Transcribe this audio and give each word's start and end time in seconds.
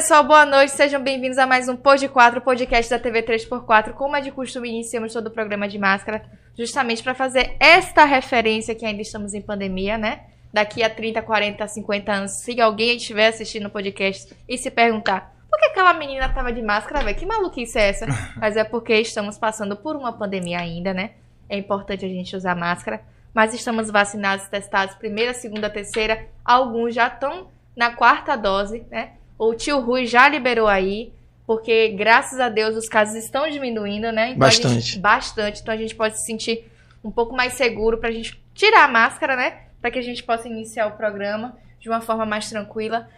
Pessoal, 0.00 0.24
boa 0.24 0.46
noite, 0.46 0.72
sejam 0.72 0.98
bem-vindos 1.02 1.36
a 1.36 1.46
mais 1.46 1.68
um 1.68 1.76
Pod 1.76 2.08
4, 2.08 2.40
podcast 2.40 2.88
da 2.88 2.98
TV 2.98 3.22
3x4. 3.22 3.92
Como 3.92 4.16
é 4.16 4.22
de 4.22 4.30
costume, 4.30 4.70
iniciamos 4.70 5.12
todo 5.12 5.26
o 5.26 5.30
programa 5.30 5.68
de 5.68 5.78
máscara, 5.78 6.24
justamente 6.56 7.02
para 7.02 7.12
fazer 7.12 7.54
esta 7.60 8.06
referência 8.06 8.74
que 8.74 8.86
ainda 8.86 9.02
estamos 9.02 9.34
em 9.34 9.42
pandemia, 9.42 9.98
né? 9.98 10.22
Daqui 10.50 10.82
a 10.82 10.88
30, 10.88 11.20
40, 11.20 11.68
50 11.68 12.12
anos, 12.12 12.30
se 12.30 12.58
alguém 12.62 12.96
estiver 12.96 13.26
assistindo 13.26 13.66
o 13.66 13.70
podcast 13.70 14.34
e 14.48 14.56
se 14.56 14.70
perguntar 14.70 15.36
por 15.50 15.58
que 15.58 15.66
aquela 15.66 15.92
menina 15.92 16.30
tava 16.30 16.50
de 16.50 16.62
máscara, 16.62 17.04
velho? 17.04 17.18
Que 17.18 17.26
maluquice 17.26 17.78
é 17.78 17.90
essa? 17.90 18.06
Mas 18.40 18.56
é 18.56 18.64
porque 18.64 18.94
estamos 18.94 19.36
passando 19.36 19.76
por 19.76 19.96
uma 19.96 20.14
pandemia 20.14 20.60
ainda, 20.60 20.94
né? 20.94 21.10
É 21.46 21.58
importante 21.58 22.06
a 22.06 22.08
gente 22.08 22.34
usar 22.34 22.56
máscara. 22.56 23.02
Mas 23.34 23.52
estamos 23.52 23.90
vacinados, 23.90 24.48
testados, 24.48 24.94
primeira, 24.94 25.34
segunda, 25.34 25.68
terceira. 25.68 26.26
Alguns 26.42 26.94
já 26.94 27.06
estão 27.06 27.48
na 27.76 27.94
quarta 27.94 28.34
dose, 28.34 28.82
né? 28.90 29.19
O 29.40 29.54
tio 29.54 29.80
Rui 29.80 30.04
já 30.06 30.28
liberou 30.28 30.66
aí, 30.68 31.12
porque 31.46 31.88
graças 31.88 32.38
a 32.38 32.48
Deus 32.48 32.76
os 32.76 32.88
casos 32.88 33.14
estão 33.16 33.48
diminuindo, 33.48 34.12
né? 34.12 34.30
Então, 34.32 34.46
a 34.46 34.50
gente- 34.50 34.62
Bastante. 34.62 34.98
bastante. 34.98 35.62
Então 35.62 35.74
a 35.74 35.76
gente 35.78 35.94
pode 35.94 36.18
se 36.18 36.26
sentir 36.26 36.70
um 37.02 37.10
pouco 37.10 37.34
mais 37.34 37.54
seguro 37.54 37.96
pra 37.98 38.10
gente 38.10 38.38
tirar 38.54 38.84
a 38.84 38.88
máscara, 38.88 39.34
né? 39.36 39.60
Pra 39.80 39.90
que 39.90 39.98
a 39.98 40.02
gente 40.02 40.22
possa 40.22 40.46
iniciar 40.46 40.86
o 40.88 40.92
programa 40.92 41.56
de 41.80 41.88
uma 41.88 42.02
forma 42.02 42.26
mais 42.26 42.50
tranquila. 42.50 43.08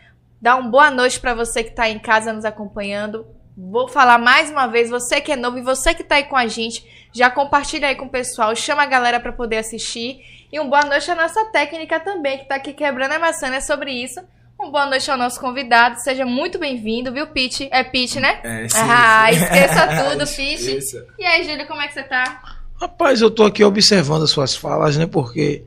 Dar 0.40 0.54
uma 0.56 0.70
boa 0.70 0.90
noite 0.90 1.18
pra 1.18 1.34
você 1.34 1.64
que 1.64 1.72
tá 1.72 1.88
em 1.88 1.98
casa 1.98 2.32
nos 2.32 2.44
acompanhando. 2.44 3.26
Vou 3.56 3.88
falar 3.88 4.16
mais 4.18 4.48
uma 4.48 4.66
vez, 4.68 4.88
você 4.90 5.20
que 5.20 5.32
é 5.32 5.36
novo 5.36 5.58
e 5.58 5.62
você 5.62 5.92
que 5.92 6.04
tá 6.04 6.14
aí 6.14 6.24
com 6.24 6.36
a 6.36 6.46
gente, 6.46 6.86
já 7.12 7.28
compartilha 7.30 7.88
aí 7.88 7.96
com 7.96 8.06
o 8.06 8.08
pessoal, 8.10 8.54
chama 8.54 8.82
a 8.82 8.86
galera 8.86 9.18
pra 9.20 9.32
poder 9.32 9.58
assistir. 9.58 10.20
E 10.52 10.58
uma 10.60 10.70
boa 10.70 10.84
noite 10.84 11.10
à 11.10 11.14
nossa 11.14 11.44
técnica 11.46 11.98
também, 12.00 12.38
que 12.38 12.44
tá 12.44 12.54
aqui 12.54 12.72
quebrando 12.72 13.12
a 13.12 13.18
maçã, 13.18 13.48
é 13.52 13.60
sobre 13.60 13.90
isso. 13.92 14.20
Uma 14.62 14.70
boa 14.70 14.86
noite 14.86 15.10
ao 15.10 15.18
nosso 15.18 15.40
convidado, 15.40 16.00
seja 16.00 16.24
muito 16.24 16.56
bem-vindo, 16.56 17.12
viu, 17.12 17.26
Pete? 17.26 17.68
É 17.72 17.82
Pete, 17.82 18.20
né? 18.20 18.38
É, 18.44 18.68
sim, 18.68 18.78
ah, 18.78 19.26
sim. 19.28 19.42
esqueça 19.42 19.88
tudo, 20.08 20.24
Pete. 20.24 21.04
E 21.18 21.24
aí, 21.24 21.42
Júlio, 21.42 21.66
como 21.66 21.82
é 21.82 21.88
que 21.88 21.94
você 21.94 22.04
tá? 22.04 22.40
Rapaz, 22.80 23.20
eu 23.20 23.28
tô 23.28 23.42
aqui 23.42 23.64
observando 23.64 24.22
as 24.22 24.30
suas 24.30 24.54
falas, 24.54 24.96
né? 24.96 25.04
Porque 25.04 25.64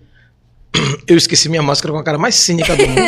eu 1.10 1.18
esqueci 1.18 1.50
minha 1.50 1.62
máscara 1.62 1.92
com 1.92 2.00
a 2.00 2.04
cara 2.06 2.18
mais 2.18 2.36
cínica 2.36 2.74
do 2.74 2.88
mundo. 2.88 3.02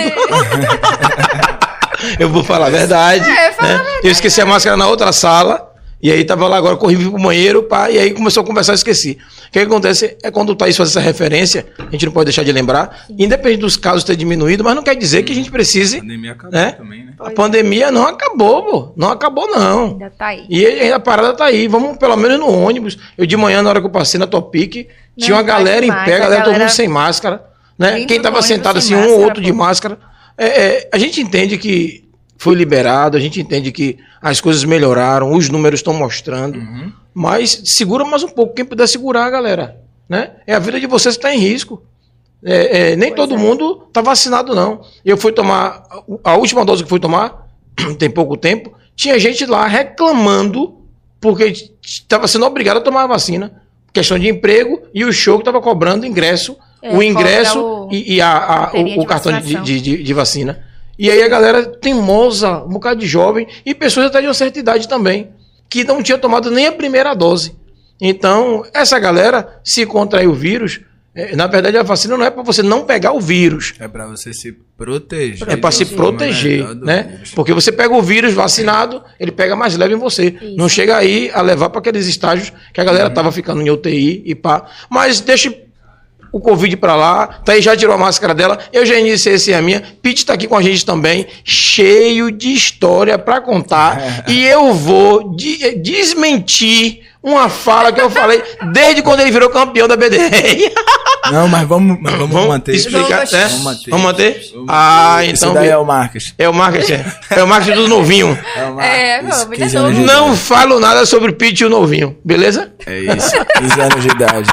eu 2.19 2.27
vou 2.27 2.43
falar 2.43 2.65
a 2.65 2.69
verdade. 2.69 3.29
É, 3.29 3.53
fala 3.53 3.75
a 3.75 3.77
né? 3.77 3.99
Eu 4.03 4.11
esqueci 4.11 4.41
a 4.41 4.45
máscara 4.45 4.75
na 4.75 4.87
outra 4.89 5.13
sala. 5.13 5.73
E 6.01 6.11
aí 6.11 6.23
tava 6.23 6.47
lá 6.47 6.57
agora, 6.57 6.77
corri 6.77 6.95
pro 6.95 7.17
banheiro, 7.17 7.63
pá, 7.63 7.89
e 7.89 7.97
aí 7.97 8.13
começou 8.13 8.43
a 8.43 8.45
conversar, 8.45 8.75
esqueci. 8.75 9.17
O 9.47 9.51
que 9.51 9.59
acontece 9.59 10.15
é 10.21 10.29
quando 10.29 10.51
o 10.51 10.55
Thaís 10.55 10.77
faz 10.77 10.89
essa 10.89 10.99
referência, 10.99 11.65
a 11.79 11.89
gente 11.89 12.05
não 12.05 12.13
pode 12.13 12.25
deixar 12.25 12.43
de 12.43 12.51
lembrar, 12.51 13.05
independente 13.09 13.61
dos 13.61 13.77
casos 13.77 14.03
ter 14.03 14.15
diminuído, 14.15 14.63
mas 14.63 14.75
não 14.75 14.83
quer 14.83 14.95
dizer 14.95 15.23
que 15.23 15.31
a 15.31 15.35
gente 15.35 15.49
A 15.49 15.51
precise. 15.51 15.99
pandemia 15.99 16.31
acabou 16.33 16.51
né? 16.51 16.71
também, 16.73 17.05
né? 17.05 17.13
A 17.19 17.31
pandemia 17.31 17.91
não 17.91 18.05
acabou, 18.05 18.63
pô. 18.63 18.93
Não 18.95 19.09
acabou, 19.09 19.47
não. 19.47 19.85
Ainda 19.93 20.11
tá 20.11 20.27
aí. 20.27 20.45
E 20.47 20.65
aí 20.65 20.91
a 20.91 20.99
parada 20.99 21.33
tá 21.33 21.45
aí, 21.45 21.67
vamos 21.67 21.97
pelo 21.97 22.15
menos 22.15 22.37
no 22.37 22.47
ônibus. 22.47 22.97
Eu 23.17 23.25
de 23.25 23.35
manhã, 23.35 23.63
na 23.63 23.69
hora 23.69 23.79
que 23.81 23.87
eu 23.87 23.91
passei 23.91 24.19
na 24.19 24.27
Topic, 24.27 24.87
tinha 25.17 25.35
uma 25.35 25.43
galera 25.43 25.83
em 25.83 25.89
pé, 25.89 25.95
a 25.95 26.01
a 26.17 26.19
galera 26.19 26.27
todo 26.43 26.51
galera 26.51 26.59
mundo 26.59 26.69
sem 26.69 26.87
máscara. 26.87 27.43
Né? 27.77 28.05
Quem 28.05 28.21
tava 28.21 28.41
sentado 28.43 28.77
assim, 28.77 28.93
um 28.93 28.99
ou 28.99 29.03
máscara, 29.05 29.25
outro 29.25 29.43
de 29.43 29.51
pô. 29.51 29.57
máscara. 29.57 29.97
É, 30.37 30.45
é, 30.45 30.89
a 30.93 30.97
gente 30.99 31.19
entende 31.19 31.57
que 31.57 32.06
foi 32.37 32.55
liberado, 32.55 33.17
a 33.17 33.19
gente 33.19 33.39
entende 33.41 33.71
que 33.71 33.97
as 34.21 34.39
coisas 34.39 34.63
melhoraram, 34.63 35.33
os 35.33 35.49
números 35.49 35.79
estão 35.79 35.93
mostrando. 35.93 36.57
Uhum. 36.59 36.91
Mas 37.13 37.61
segura 37.65 38.05
mais 38.05 38.23
um 38.23 38.29
pouco, 38.29 38.53
quem 38.53 38.63
puder 38.65 38.87
segurar, 38.87 39.29
galera. 39.29 39.77
Né? 40.07 40.31
É 40.45 40.53
a 40.53 40.59
vida 40.59 40.79
de 40.79 40.87
vocês 40.87 41.15
que 41.17 41.25
está 41.25 41.33
em 41.35 41.39
risco. 41.39 41.81
É, 42.43 42.91
é, 42.91 42.95
nem 42.95 43.09
Pois 43.09 43.21
todo 43.27 43.33
é. 43.35 43.37
mundo 43.37 43.83
está 43.87 44.01
vacinado, 44.01 44.53
não. 44.53 44.81
Eu 45.03 45.17
fui 45.17 45.31
tomar, 45.31 45.83
a 46.23 46.35
última 46.35 46.63
dose 46.63 46.83
que 46.83 46.89
fui 46.89 46.99
tomar, 46.99 47.47
tem 47.97 48.09
pouco 48.09 48.37
tempo, 48.37 48.73
tinha 48.95 49.17
gente 49.19 49.45
lá 49.45 49.65
reclamando 49.67 50.75
porque 51.19 51.51
estava 51.81 52.27
sendo 52.27 52.45
obrigado 52.45 52.77
a 52.77 52.81
tomar 52.81 53.03
a 53.03 53.07
vacina. 53.07 53.61
Questão 53.91 54.19
de 54.19 54.27
emprego 54.29 54.81
e 54.93 55.03
o 55.03 55.11
show 55.11 55.37
que 55.37 55.41
estava 55.41 55.59
cobrando 55.59 56.05
ingresso, 56.05 56.55
É, 56.81 56.95
o 56.95 57.01
ingresso 57.01 57.59
o- 57.59 57.89
e, 57.91 58.15
e 58.15 58.21
a- 58.21 58.37
a- 58.37 58.71
o, 58.75 58.81
o 58.81 58.99
de 58.99 59.05
cartão 59.07 59.39
de- 59.41 59.81
de- 59.81 60.03
de 60.03 60.13
vacina. 60.13 60.63
E 60.97 61.11
aí 61.11 61.21
a 61.21 61.27
galera 61.27 61.65
teimosa, 61.65 62.63
um 62.63 62.69
bocado 62.69 62.99
de 62.99 63.07
jovem 63.07 63.47
e 63.65 63.73
pessoas 63.75 64.07
até 64.07 64.21
de 64.21 64.27
uma 64.27 64.33
certa 64.33 64.57
idade 64.59 64.87
também, 64.87 65.29
que 65.69 65.83
não 65.83 66.01
tinha 66.01 66.17
tomado 66.17 66.49
nem 66.49 66.67
a 66.67 66.71
primeira 66.71 67.13
dose. 67.13 67.55
Então, 68.01 68.63
essa 68.73 68.97
galera, 68.99 69.59
se 69.63 69.85
contrair 69.85 70.27
o 70.27 70.33
vírus, 70.33 70.79
eh, 71.15 71.35
na 71.35 71.47
verdade 71.47 71.77
a 71.77 71.83
vacina 71.83 72.15
não 72.15 72.25
é 72.25 72.29
para 72.29 72.43
você 72.43 72.61
não 72.61 72.85
pegar 72.85 73.11
o 73.11 73.19
vírus, 73.19 73.73
É 73.79 73.87
pra 73.87 74.05
você 74.07 74.33
se 74.33 74.51
proteger. 74.77 75.49
é 75.49 75.55
para 75.57 75.71
se 75.71 75.85
proteger, 75.85 76.75
né? 76.75 77.21
Porque 77.35 77.53
você 77.53 77.71
pega 77.71 77.93
o 77.93 78.01
vírus 78.01 78.33
vacinado, 78.33 79.03
ele 79.19 79.31
pega 79.31 79.55
mais 79.55 79.75
leve 79.75 79.95
em 79.95 79.97
você. 79.97 80.35
Isso. 80.39 80.55
Não 80.55 80.69
chega 80.69 80.95
aí 80.95 81.31
a 81.33 81.41
levar 81.41 81.69
para 81.69 81.79
aqueles 81.79 82.07
estágios 82.07 82.53
que 82.73 82.79
a 82.79 82.83
galera 82.83 83.09
tava 83.09 83.31
ficando 83.31 83.61
em 83.61 83.69
UTI 83.69 84.21
e 84.25 84.35
pá. 84.35 84.65
Mas 84.89 85.19
deixa 85.19 85.51
o 86.31 86.39
Covid 86.39 86.75
para 86.77 86.95
lá, 86.95 87.27
tá 87.27 87.53
aí 87.53 87.61
já 87.61 87.75
tirou 87.75 87.95
a 87.95 87.97
máscara 87.97 88.33
dela. 88.33 88.57
Eu 88.73 88.85
já 88.85 88.95
iniciei 88.99 89.35
esse 89.35 89.53
a 89.53 89.61
minha. 89.61 89.81
Pete 90.01 90.25
tá 90.25 90.33
aqui 90.33 90.47
com 90.47 90.55
a 90.55 90.61
gente 90.61 90.85
também, 90.85 91.25
cheio 91.43 92.31
de 92.31 92.53
história 92.53 93.17
para 93.17 93.41
contar. 93.41 94.23
e 94.27 94.45
eu 94.45 94.73
vou 94.73 95.35
de- 95.35 95.75
desmentir 95.75 97.01
uma 97.23 97.49
fala 97.49 97.91
que 97.91 97.99
eu 97.99 98.09
falei 98.09 98.41
desde 98.71 99.01
quando 99.01 99.19
ele 99.19 99.31
virou 99.31 99.49
campeão 99.49 99.87
da 99.87 99.95
BDR. 99.97 100.71
Não, 101.29 101.45
mas 101.45 101.67
vamos, 101.67 101.97
mas 102.01 102.13
vamos, 102.13 102.47
manter. 102.47 102.73
explicar, 102.73 103.25
Vamos- 103.25 103.31
né? 103.33 103.47
Vamos 103.49 103.63
manter. 103.63 103.89
Vamos 103.89 104.05
manter? 104.05 104.49
Vamos 104.53 104.67
Ah, 104.69 105.17
então 105.25 105.49
Esse 105.49 105.53
daí 105.59 105.67
é 105.69 105.77
o 105.77 105.83
Marcos. 105.83 106.33
é 106.37 106.47
o 106.47 106.53
marketing, 106.53 107.03
é 107.29 107.43
o 107.43 107.47
marketing 107.47 107.75
do 107.75 107.87
novinho. 107.89 108.39
É, 108.55 108.63
o 108.63 108.79
É, 108.79 109.21
Marcos, 109.21 109.39
vamos, 109.43 109.57
15 109.57 109.77
ainda 109.77 109.79
anos 109.89 109.99
de 109.99 110.05
novo. 110.05 110.19
Não 110.29 110.37
falo 110.37 110.79
nada 110.79 111.05
sobre 111.05 111.31
o 111.31 111.33
Pete 111.33 111.63
e 111.63 111.65
o 111.65 111.69
novinho, 111.69 112.17
beleza? 112.23 112.71
É 112.85 112.99
isso, 112.99 113.31
15 113.57 113.81
anos 113.81 114.01
de 114.03 114.07
idade. 114.09 114.49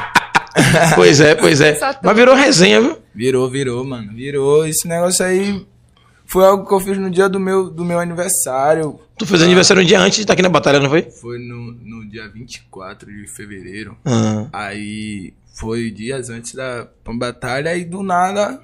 Pois 0.95 1.19
é, 1.19 1.35
pois 1.35 1.61
é. 1.61 1.77
Mas 2.01 2.15
virou 2.15 2.35
resenha, 2.35 2.81
viu? 2.81 2.97
Virou, 3.13 3.49
virou, 3.49 3.83
mano. 3.83 4.13
Virou. 4.13 4.65
Esse 4.65 4.87
negócio 4.87 5.25
aí 5.25 5.65
foi 6.25 6.45
algo 6.45 6.67
que 6.67 6.73
eu 6.73 6.79
fiz 6.79 6.97
no 6.97 7.09
dia 7.09 7.29
do 7.29 7.39
meu, 7.39 7.69
do 7.69 7.83
meu 7.85 7.99
aniversário. 7.99 8.99
Tu 9.17 9.25
fez 9.25 9.41
aniversário 9.41 9.83
um 9.83 9.85
dia 9.85 9.99
antes 9.99 10.17
de 10.17 10.21
estar 10.23 10.33
aqui 10.33 10.41
na 10.41 10.49
batalha, 10.49 10.79
não 10.79 10.89
foi? 10.89 11.03
Foi 11.03 11.37
no, 11.39 11.71
no 11.71 12.09
dia 12.09 12.27
24 12.27 13.11
de 13.11 13.27
fevereiro. 13.27 13.97
Ah. 14.05 14.47
Aí 14.51 15.33
foi 15.53 15.89
dias 15.91 16.29
antes 16.29 16.53
da 16.53 16.87
batalha 17.05 17.75
e 17.75 17.85
do 17.85 18.03
nada 18.03 18.59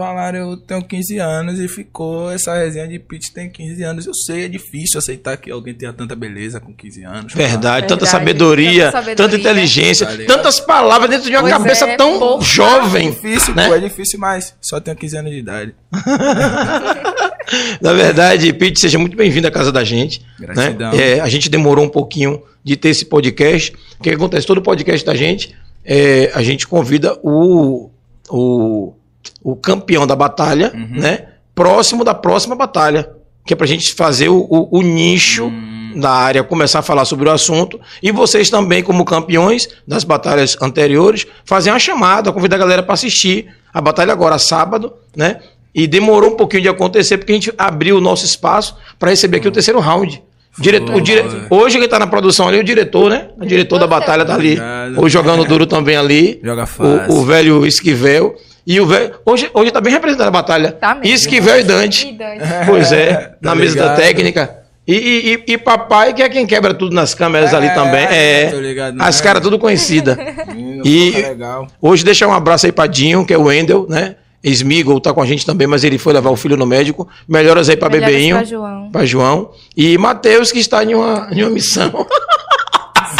falaram 0.00 0.38
eu 0.38 0.56
tenho 0.56 0.82
15 0.82 1.18
anos 1.18 1.60
e 1.60 1.68
ficou 1.68 2.30
essa 2.30 2.54
resenha 2.54 2.88
de 2.88 2.98
Pete 2.98 3.32
tem 3.34 3.50
15 3.50 3.82
anos. 3.82 4.06
Eu 4.06 4.14
sei, 4.14 4.44
é 4.46 4.48
difícil 4.48 4.98
aceitar 4.98 5.36
que 5.36 5.50
alguém 5.50 5.74
tenha 5.74 5.92
tanta 5.92 6.16
beleza 6.16 6.58
com 6.58 6.72
15 6.72 7.04
anos. 7.04 7.34
Verdade, 7.34 7.86
tanta 7.86 8.06
Verdade, 8.06 8.10
sabedoria, 8.10 8.84
tanta 8.86 8.92
sabedoria. 8.92 9.16
tanta 9.16 9.36
inteligência, 9.36 10.06
Tá 10.06 10.16
tantas 10.26 10.58
palavras 10.58 11.10
dentro 11.10 11.28
de 11.28 11.36
uma 11.36 11.42
Pois 11.42 11.52
cabeça 11.52 11.84
é, 11.84 11.96
tão 11.96 12.18
porra. 12.18 12.42
É 12.42 12.46
jovem. 12.46 13.10
difícil, 13.10 13.54
né? 13.54 13.68
pô, 13.68 13.74
é 13.74 13.78
difícil, 13.80 14.18
mas 14.18 14.54
só 14.60 14.80
tenho 14.80 14.96
15 14.96 15.16
anos 15.18 15.30
de 15.32 15.38
idade. 15.38 15.74
Na 17.82 17.92
verdade, 17.92 18.52
Pete, 18.54 18.80
seja 18.80 18.98
muito 18.98 19.16
bem-vindo 19.16 19.46
à 19.48 19.50
casa 19.50 19.70
da 19.70 19.84
gente. 19.84 20.24
Gratidão. 20.38 20.92
Né? 20.92 21.16
É, 21.16 21.20
a 21.20 21.28
gente 21.28 21.50
demorou 21.50 21.84
um 21.84 21.88
pouquinho 21.90 22.42
de 22.64 22.76
ter 22.76 22.88
esse 22.88 23.04
podcast. 23.04 23.72
O 23.98 24.02
que 24.02 24.10
acontece? 24.10 24.46
Todo 24.46 24.62
podcast 24.62 25.04
da 25.04 25.14
gente, 25.14 25.54
é, 25.84 26.30
a 26.32 26.42
gente 26.42 26.66
convida 26.66 27.18
o, 27.22 27.90
o, 28.30 28.94
o 29.42 29.56
campeão 29.56 30.06
da 30.06 30.14
batalha, 30.16 30.70
Uhum. 30.74 31.00
né? 31.00 31.26
Próximo 31.54 32.04
da 32.04 32.14
próxima 32.14 32.54
batalha. 32.54 33.10
Que 33.46 33.54
é 33.54 33.56
pra 33.56 33.66
gente 33.66 33.94
fazer 33.94 34.28
o, 34.28 34.38
o- 34.48 34.78
o 34.78 34.82
nicho 34.82 35.46
Hum. 35.46 35.98
da 36.00 36.10
área, 36.10 36.44
começar 36.44 36.78
a 36.80 36.82
falar 36.82 37.04
sobre 37.04 37.28
o 37.28 37.32
assunto. 37.32 37.80
E 38.02 38.12
vocês 38.12 38.48
também, 38.50 38.82
como 38.82 39.04
campeões 39.04 39.68
das 39.86 40.04
batalhas 40.04 40.56
anteriores, 40.60 41.26
fazer 41.44 41.70
uma 41.70 41.78
chamada, 41.78 42.32
convidar 42.32 42.56
a 42.56 42.58
galera 42.60 42.82
para 42.82 42.94
assistir 42.94 43.46
a 43.72 43.80
batalha 43.80 44.12
agora, 44.12 44.38
sábado, 44.38 44.92
né? 45.16 45.40
E 45.74 45.86
demorou 45.86 46.30
um 46.32 46.36
pouquinho 46.36 46.62
de 46.62 46.68
acontecer, 46.68 47.16
porque 47.18 47.32
a 47.32 47.34
gente 47.34 47.52
abriu 47.56 47.96
o 47.96 48.00
nosso 48.00 48.24
espaço 48.26 48.76
para 48.98 49.10
receber 49.10 49.38
aqui 49.38 49.48
o 49.48 49.52
terceiro 49.52 49.80
round. 49.80 50.22
Diretor, 50.58 50.96
o 50.96 51.00
dire... 51.00 51.24
Hoje 51.48 51.78
quem 51.78 51.88
tá 51.88 51.98
na 51.98 52.08
produção 52.08 52.48
ali 52.48 52.58
é 52.58 52.60
o 52.60 52.64
diretor, 52.64 53.08
né? 53.08 53.28
O 53.40 53.46
diretor 53.46 53.78
da 53.78 53.86
batalha 53.86 54.24
tá 54.24 54.34
ali. 54.34 54.52
Obrigado. 54.54 55.00
Hoje 55.00 55.12
jogando 55.12 55.44
duro 55.44 55.64
também 55.66 55.96
ali. 55.96 56.40
Joga 56.42 56.66
fácil. 56.66 57.14
O, 57.14 57.20
o 57.20 57.24
velho 57.24 57.64
Esquivel. 57.64 58.34
E 58.66 58.80
o 58.80 58.86
velho. 58.86 59.14
Hoje, 59.24 59.50
hoje 59.54 59.70
tá 59.70 59.80
bem 59.80 59.92
representado 59.92 60.28
a 60.28 60.32
batalha. 60.32 60.72
Tá 60.72 60.94
mesmo. 60.94 61.14
Esquivel 61.14 61.58
e 61.60 61.62
Dante. 61.64 62.08
Ih, 62.08 62.12
Dante. 62.12 62.40
Pois 62.66 62.92
é, 62.92 63.14
Tá 63.42 63.50
na 63.50 63.54
mesa 63.54 63.76
da 63.76 63.94
técnica. 63.96 64.56
E, 64.86 64.94
e, 64.94 65.34
e- 65.34 65.52
e 65.54 65.58
papai, 65.58 66.12
que 66.12 66.22
é 66.22 66.28
quem 66.28 66.46
quebra 66.46 66.74
tudo 66.74 66.94
nas 66.94 67.14
câmeras 67.14 67.52
É, 67.52 67.56
ali 67.56 67.70
também. 67.70 68.04
É. 68.06 68.50
ligado, 68.54 69.00
as 69.00 69.18
né? 69.18 69.22
caras 69.24 69.42
tudo 69.42 69.58
conhecida. 69.58 70.18
Menino, 70.48 70.82
E- 70.86 71.12
porra, 71.12 71.28
legal. 71.28 71.66
Hoje 71.80 72.04
deixar 72.04 72.26
um 72.28 72.32
abraço 72.32 72.66
aí 72.66 72.72
pra 72.72 72.86
Dinho, 72.86 73.24
que 73.24 73.32
é 73.32 73.38
o 73.38 73.44
Wendel, 73.44 73.86
né? 73.88 74.16
Smigol 74.42 74.98
tá 75.00 75.12
com 75.12 75.20
a 75.22 75.26
gente 75.26 75.44
também, 75.44 75.66
mas 75.66 75.84
ele 75.84 75.98
foi 75.98 76.12
levar 76.14 76.30
o 76.30 76.36
filho 76.36 76.56
no 76.56 76.64
médico. 76.66 77.06
Melhoras 77.28 77.68
aí 77.68 77.76
pra 77.76 77.88
Melhoras 77.90 78.10
Bebeinho. 78.14 78.36
pra 78.36 78.44
João. 78.44 78.90
Pra 78.90 79.04
João. 79.04 79.50
E 79.76 79.98
Matheus, 79.98 80.50
que 80.50 80.58
está 80.58 80.82
em 80.82 80.94
uma, 80.94 81.28
em 81.30 81.42
uma 81.42 81.50
missão. 81.50 82.06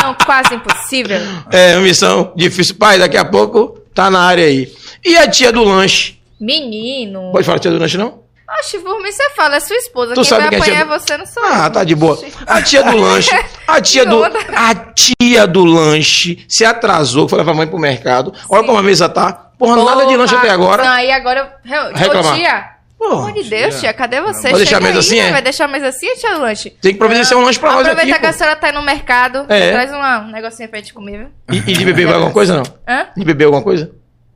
São 0.00 0.16
quase 0.24 0.54
impossível. 0.54 1.18
é, 1.52 1.74
uma 1.76 1.82
missão 1.82 2.32
difícil. 2.34 2.74
Pai, 2.76 2.98
daqui 2.98 3.18
a 3.18 3.24
pouco 3.24 3.78
tá 3.94 4.10
na 4.10 4.20
área 4.20 4.44
aí. 4.46 4.72
E 5.04 5.16
a 5.16 5.28
tia 5.28 5.52
do 5.52 5.64
lanche? 5.64 6.18
Menino. 6.40 7.30
Pode 7.32 7.44
falar 7.44 7.58
tia 7.58 7.70
do 7.70 7.78
lanche, 7.78 7.96
não? 7.96 8.20
Oxe, 8.58 8.78
por 8.80 9.00
mim 9.00 9.12
você 9.12 9.30
fala, 9.30 9.56
é 9.56 9.60
sua 9.60 9.76
esposa. 9.76 10.12
Tu 10.12 10.16
Quem 10.16 10.24
sabe 10.24 10.40
vai 10.42 10.48
que 10.50 10.56
a 10.56 10.60
tia 10.60 10.72
apanhar 10.82 10.96
é 10.96 10.98
você, 10.98 11.16
não 11.16 11.24
sou 11.26 11.42
Ah, 11.44 11.66
eu. 11.66 11.70
tá 11.70 11.84
de 11.84 11.94
boa. 11.94 12.18
A 12.46 12.60
tia 12.60 12.82
do 12.82 12.96
lanche, 12.96 13.30
a 13.66 13.80
tia 13.82 14.04
do, 14.04 14.24
a 14.24 14.74
tia 14.74 15.46
do 15.46 15.64
lanche 15.64 16.44
se 16.48 16.64
atrasou, 16.64 17.28
foi 17.28 17.38
levar 17.38 17.52
a 17.52 17.54
mãe 17.54 17.66
pro 17.68 17.78
mercado. 17.78 18.34
Olha 18.48 18.64
como 18.66 18.76
a 18.76 18.82
mesa 18.82 19.08
tá. 19.08 19.32
Porra, 19.56 19.76
nada 19.84 20.04
de 20.06 20.16
lanche 20.16 20.34
até 20.34 20.50
agora. 20.50 20.82
Não, 20.82 20.90
aí 20.90 21.12
agora. 21.12 21.54
eu- 21.64 21.94
Reclamar. 21.94 22.32
Ô, 22.34 22.36
tia. 22.36 22.80
Pelo 22.98 23.12
amor 23.12 23.32
de 23.32 23.44
Deus, 23.48 23.80
tia. 23.80 23.94
cadê 23.94 24.20
você? 24.20 24.50
Vai 24.50 24.56
deixar 24.56 24.76
a 24.76 24.80
mesa 24.80 24.94
aí, 24.94 24.98
assim, 24.98 25.18
é? 25.20 25.30
Vai 25.30 25.42
deixar 25.42 25.64
a 25.64 25.68
mesa 25.68 25.88
assim, 25.88 26.14
tia 26.16 26.34
do 26.34 26.40
lanche? 26.40 26.70
Tem 26.82 26.92
que 26.92 26.98
providenciar 26.98 27.38
um 27.40 27.44
lanche 27.44 27.58
pra 27.58 27.70
nós 27.72 27.80
aqui. 27.82 27.90
Aproveitar 27.92 28.18
que 28.18 28.26
a 28.26 28.32
senhora 28.32 28.56
tá 28.56 28.66
aí 28.66 28.72
no 28.74 28.82
mercado. 28.82 29.46
É. 29.48 29.70
Traz 29.70 29.90
uma, 29.92 30.18
um 30.20 30.30
negocinho 30.32 30.68
pra 30.68 30.80
gente 30.80 30.92
comer, 30.92 31.18
viu? 31.18 31.28
E, 31.50 31.56
e 31.70 31.74
de 31.74 31.84
beber 31.84 32.04
vai 32.06 32.14
alguma 32.16 32.32
coisa, 32.32 32.56
não? 32.56 32.62
Hã? 32.86 33.06
De 33.16 33.24
beber 33.24 33.44
alguma 33.44 33.62
coisa? 33.62 33.90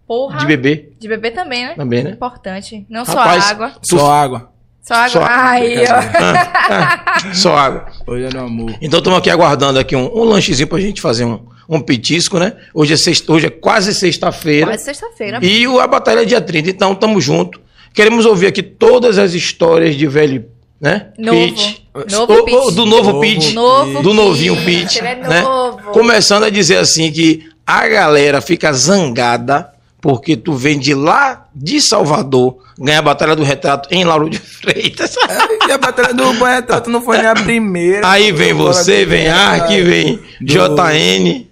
Porra. 0.07 0.39
De 0.39 0.47
beber 0.47 0.93
De 0.99 1.09
beber 1.09 1.31
também, 1.33 1.65
né? 1.67 1.75
também, 1.75 2.03
né? 2.05 2.11
Importante. 2.11 2.85
Não 2.91 3.05
Rapaz, 3.05 3.45
só 3.45 3.51
água. 3.51 3.73
Só 3.83 4.11
água. 4.13 4.51
Só 4.83 4.95
água. 4.95 5.09
Só- 5.09 5.23
Ai, 5.25 5.75
ó. 5.87 7.33
Só 7.35 7.57
água. 7.57 7.87
Hoje 8.07 8.25
é 8.27 8.31
no 8.31 8.41
amor. 8.45 8.75
Então 8.83 8.99
estamos 8.99 9.19
aqui 9.19 9.31
aguardando 9.31 9.79
aqui 9.79 9.97
um, 9.97 10.05
um 10.15 10.25
lanchezinho 10.25 10.69
pra 10.69 10.79
gente 10.79 11.01
fazer 11.01 11.25
um, 11.25 11.41
um 11.69 11.81
petisco, 11.81 12.39
né? 12.39 12.53
Hoje 12.75 12.93
é, 12.93 12.97
sexta, 12.97 13.33
hoje 13.33 13.47
é 13.47 13.51
quase 13.51 13.95
sexta-feira. 13.95 14.67
Quase 14.67 14.85
sexta-feira. 14.85 15.39
E 15.43 15.67
o, 15.67 15.81
a 15.81 15.87
batalha 15.87 16.21
é 16.21 16.25
dia 16.25 16.41
30, 16.41 16.69
então 16.71 16.95
tamo 16.95 17.21
junto. 17.21 17.61
Queremos 17.95 18.27
ouvir 18.27 18.47
aqui 18.49 18.63
todas 18.63 19.17
as 19.19 19.33
histórias 19.35 19.95
de 19.97 20.07
velho, 20.07 20.47
né? 20.81 21.13
Novo. 21.17 21.39
Pete. 21.39 21.89
Novo 22.11 22.33
O- 22.35 22.45
Pete. 22.45 22.75
do 22.75 22.85
novo 22.87 23.05
Novo 23.13 23.21
Pete. 23.21 23.53
Novo 23.55 24.03
do 24.03 24.13
novinho 24.13 24.57
Pete. 24.65 24.99
Ele 24.99 25.09
é 25.09 25.15
né? 25.17 25.41
novo. 25.43 25.79
Começando 25.93 26.43
a 26.45 26.51
dizer 26.51 26.77
assim 26.77 27.11
que 27.11 27.49
a 27.67 27.89
galera 27.89 28.41
fica 28.43 28.71
zangada 28.73 29.73
porque 30.05 30.37
tu 30.37 30.53
vem 30.53 30.79
de 30.79 30.93
lá 30.95 31.49
de 31.55 31.81
Salvador 31.81 32.59
ganhar 32.79 32.99
a 32.99 33.03
batalha 33.03 33.35
do 33.35 33.43
retrato 33.43 33.89
em 33.91 34.05
Lauro 34.05 34.29
de 34.29 34.39
Freitas. 34.39 35.15
E 35.67 35.73
a 35.73 35.79
batalha 35.79 36.13
do 36.13 36.31
Retrato 36.45 36.91
não 36.91 37.01
foi 37.01 37.17
nem 37.17 37.27
a 37.27 37.33
primeira. 37.43 38.07
Aí 38.07 38.31
vem 38.31 38.53
você, 38.53 39.07
vem 39.07 39.25
era 39.25 39.35
Ark, 39.35 39.71
vem 39.83 40.17
do- 40.17 40.45
JN. 40.45 41.47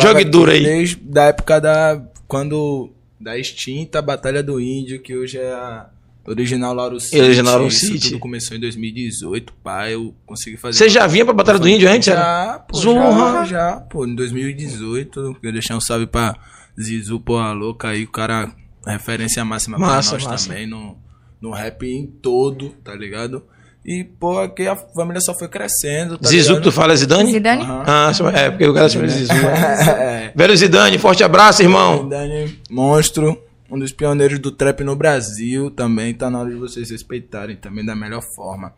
Jogue 0.00 0.22
duro 0.24 0.52
aí. 0.52 0.62
Desde 0.62 0.94
da 0.96 1.24
época 1.24 1.60
da. 1.60 2.00
Quando. 2.28 2.90
Da 3.20 3.36
extinta 3.36 4.00
Batalha 4.00 4.44
do 4.44 4.60
Índio, 4.60 5.02
que 5.02 5.16
hoje 5.16 5.38
é 5.38 5.50
a 5.52 5.86
original 6.24 6.72
Lauro 6.72 7.00
City. 7.00 7.20
Original 7.20 7.54
Lauro 7.54 7.66
Isso 7.68 7.86
City. 7.86 8.10
tudo 8.10 8.20
começou 8.20 8.56
em 8.56 8.60
2018, 8.60 9.52
pá. 9.64 9.90
Eu 9.90 10.14
consegui 10.24 10.56
fazer. 10.56 10.78
Você 10.78 10.88
já 10.88 11.04
vinha 11.08 11.24
pra 11.24 11.34
batalha 11.34 11.58
do 11.58 11.68
Índio 11.68 11.90
antes? 11.90 12.06
Já, 12.06 12.62
pô, 12.68 12.78
Zorra. 12.78 13.38
já, 13.38 13.44
já, 13.44 13.72
pô, 13.90 14.06
em 14.06 14.14
2018, 14.14 15.36
eu 15.42 15.52
deixei 15.52 15.74
um 15.74 15.80
salve 15.80 16.06
pra 16.06 16.36
Zizu, 16.80 17.20
porra 17.20 17.52
louca 17.52 17.88
aí, 17.88 18.04
o 18.04 18.10
cara, 18.10 18.50
referência 18.86 19.44
máxima 19.44 19.78
Massa, 19.78 20.10
pra 20.10 20.18
nós 20.18 20.30
massa. 20.30 20.48
também, 20.48 20.66
no, 20.66 20.96
no 21.40 21.50
rap 21.50 21.84
em 21.86 22.06
todo, 22.06 22.70
tá 22.84 22.94
ligado? 22.94 23.42
E, 23.84 24.04
pô, 24.04 24.38
aqui 24.38 24.66
a 24.66 24.76
família 24.76 25.20
só 25.20 25.32
foi 25.38 25.48
crescendo, 25.48 26.18
tá 26.18 26.28
Zizu 26.28 26.48
que 26.56 26.60
tu 26.60 26.64
ligado? 26.64 26.72
fala 26.72 26.92
é 26.92 26.96
Zidane? 26.96 27.32
Zidane? 27.32 27.62
Aham. 27.62 27.84
Ah, 27.86 28.12
é, 28.34 28.50
porque 28.50 28.66
o 28.66 28.74
cara 28.74 28.88
chama 28.88 29.06
de 29.06 29.12
Zizu. 29.14 29.32
né? 29.32 30.28
É, 30.28 30.32
Velho 30.36 30.56
Zidane, 30.56 30.98
forte 30.98 31.24
abraço, 31.24 31.62
irmão. 31.62 32.06
Dani, 32.08 32.58
monstro, 32.70 33.40
um 33.70 33.78
dos 33.78 33.92
pioneiros 33.92 34.38
do 34.38 34.52
trap 34.52 34.84
no 34.84 34.94
Brasil 34.94 35.70
também, 35.70 36.12
tá 36.12 36.28
na 36.28 36.40
hora 36.40 36.50
de 36.50 36.56
vocês 36.56 36.90
respeitarem 36.90 37.56
também 37.56 37.84
da 37.84 37.96
melhor 37.96 38.22
forma. 38.36 38.74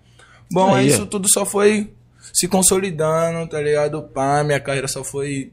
Bom, 0.53 0.75
Aí, 0.75 0.89
isso 0.89 1.03
ó. 1.03 1.07
tudo 1.07 1.29
só 1.31 1.45
foi 1.45 1.93
se 2.33 2.47
consolidando, 2.47 3.49
tá 3.49 3.61
ligado? 3.61 4.03
Pá, 4.03 4.45
minha 4.45 4.61
carreira 4.61 4.87
só 4.87 5.03
foi 5.03 5.53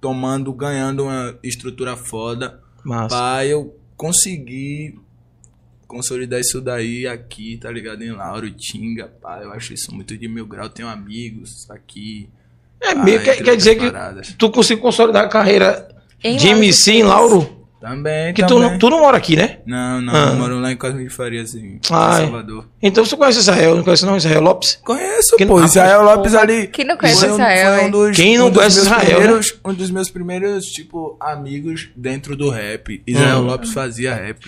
tomando, 0.00 0.52
ganhando 0.52 1.04
uma 1.04 1.38
estrutura 1.42 1.96
foda. 1.96 2.60
Massa. 2.84 3.14
Pá, 3.14 3.44
eu 3.44 3.76
consegui 3.96 4.98
consolidar 5.86 6.40
isso 6.40 6.60
daí 6.60 7.06
aqui, 7.06 7.58
tá 7.58 7.70
ligado? 7.70 8.02
Em 8.02 8.12
Lauro, 8.12 8.50
Tinga, 8.50 9.08
pá, 9.20 9.40
eu 9.42 9.52
acho 9.52 9.74
isso 9.74 9.94
muito 9.94 10.16
de 10.16 10.28
mil 10.28 10.46
grau. 10.46 10.68
Tenho 10.68 10.88
amigos 10.88 11.68
aqui. 11.70 12.28
É, 12.80 12.94
pá, 12.94 13.02
meio, 13.04 13.22
quer, 13.22 13.32
entre 13.32 13.44
quer 13.44 13.56
dizer 13.56 13.74
que 13.74 13.90
paradas. 13.90 14.34
tu 14.38 14.50
conseguiu 14.50 14.82
consolidar 14.82 15.24
a 15.24 15.28
carreira 15.28 15.88
Em 16.22 16.36
de 16.36 16.48
MC 16.48 16.92
em. 16.92 17.02
Lauro? 17.02 17.59
Também, 17.80 18.34
Que 18.34 18.42
tu 18.42 18.56
também. 18.56 18.70
não, 18.72 18.78
tu 18.78 18.90
não 18.90 19.00
mora 19.00 19.16
aqui, 19.16 19.34
né? 19.36 19.58
Não, 19.64 20.02
não, 20.02 20.14
Ah. 20.14 20.28
eu 20.32 20.34
moro 20.36 20.60
lá 20.60 20.70
em 20.70 20.76
Cosme 20.76 21.02
de 21.02 21.08
Farias, 21.08 21.54
em 21.54 21.80
Ai. 21.90 22.24
Salvador. 22.24 22.66
Então 22.82 23.02
você 23.06 23.16
conhece 23.16 23.38
Israel, 23.38 23.74
não 23.76 23.82
conhece 23.82 24.04
não 24.04 24.16
Israel 24.18 24.42
Lopes? 24.42 24.78
Conheço, 24.84 25.34
Quem- 25.38 25.46
pô. 25.46 25.56
Ah, 25.58 25.64
Israel 25.64 26.02
Lopes 26.02 26.34
ali. 26.34 26.66
Quem 26.66 26.84
não 26.84 26.98
conhece 26.98 27.20
foi 27.20 27.30
um- 27.30 27.32
Israel, 27.32 27.84
um 27.86 27.90
dos- 27.90 28.16
Quem 28.16 28.36
não 28.36 28.48
um 28.48 28.52
conhece 28.52 28.76
meus 28.76 28.86
Israel, 28.86 29.08
né? 29.08 29.14
primeiros- 29.16 29.54
Um 29.64 29.72
dos 29.72 29.90
meus 29.90 30.10
primeiros, 30.10 30.66
tipo, 30.66 31.16
amigos 31.18 31.88
dentro 31.96 32.36
do 32.36 32.50
rap. 32.50 33.02
Israel 33.06 33.38
Hum. 33.38 33.46
Lopes 33.46 33.72
fazia 33.72 34.14
rap. 34.14 34.38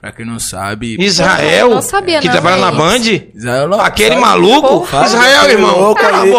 Pra 0.00 0.10
quem 0.10 0.26
não 0.26 0.40
sabe. 0.40 0.96
Israel, 1.00 1.70
Não 1.70 1.82
sabia 1.82 2.18
que 2.18 2.26
não, 2.26 2.32
trabalha 2.32 2.56
na. 2.56 2.72
Band? 2.72 2.98
Israel 3.32 3.68
Lopes. 3.68 3.86
Aquele 3.86 4.16
maluco? 4.16 4.80
Porra. 4.80 5.04
Israel, 5.06 5.48
irmão. 5.50 5.94
Ah, 5.96 6.18
ali. 6.20 6.32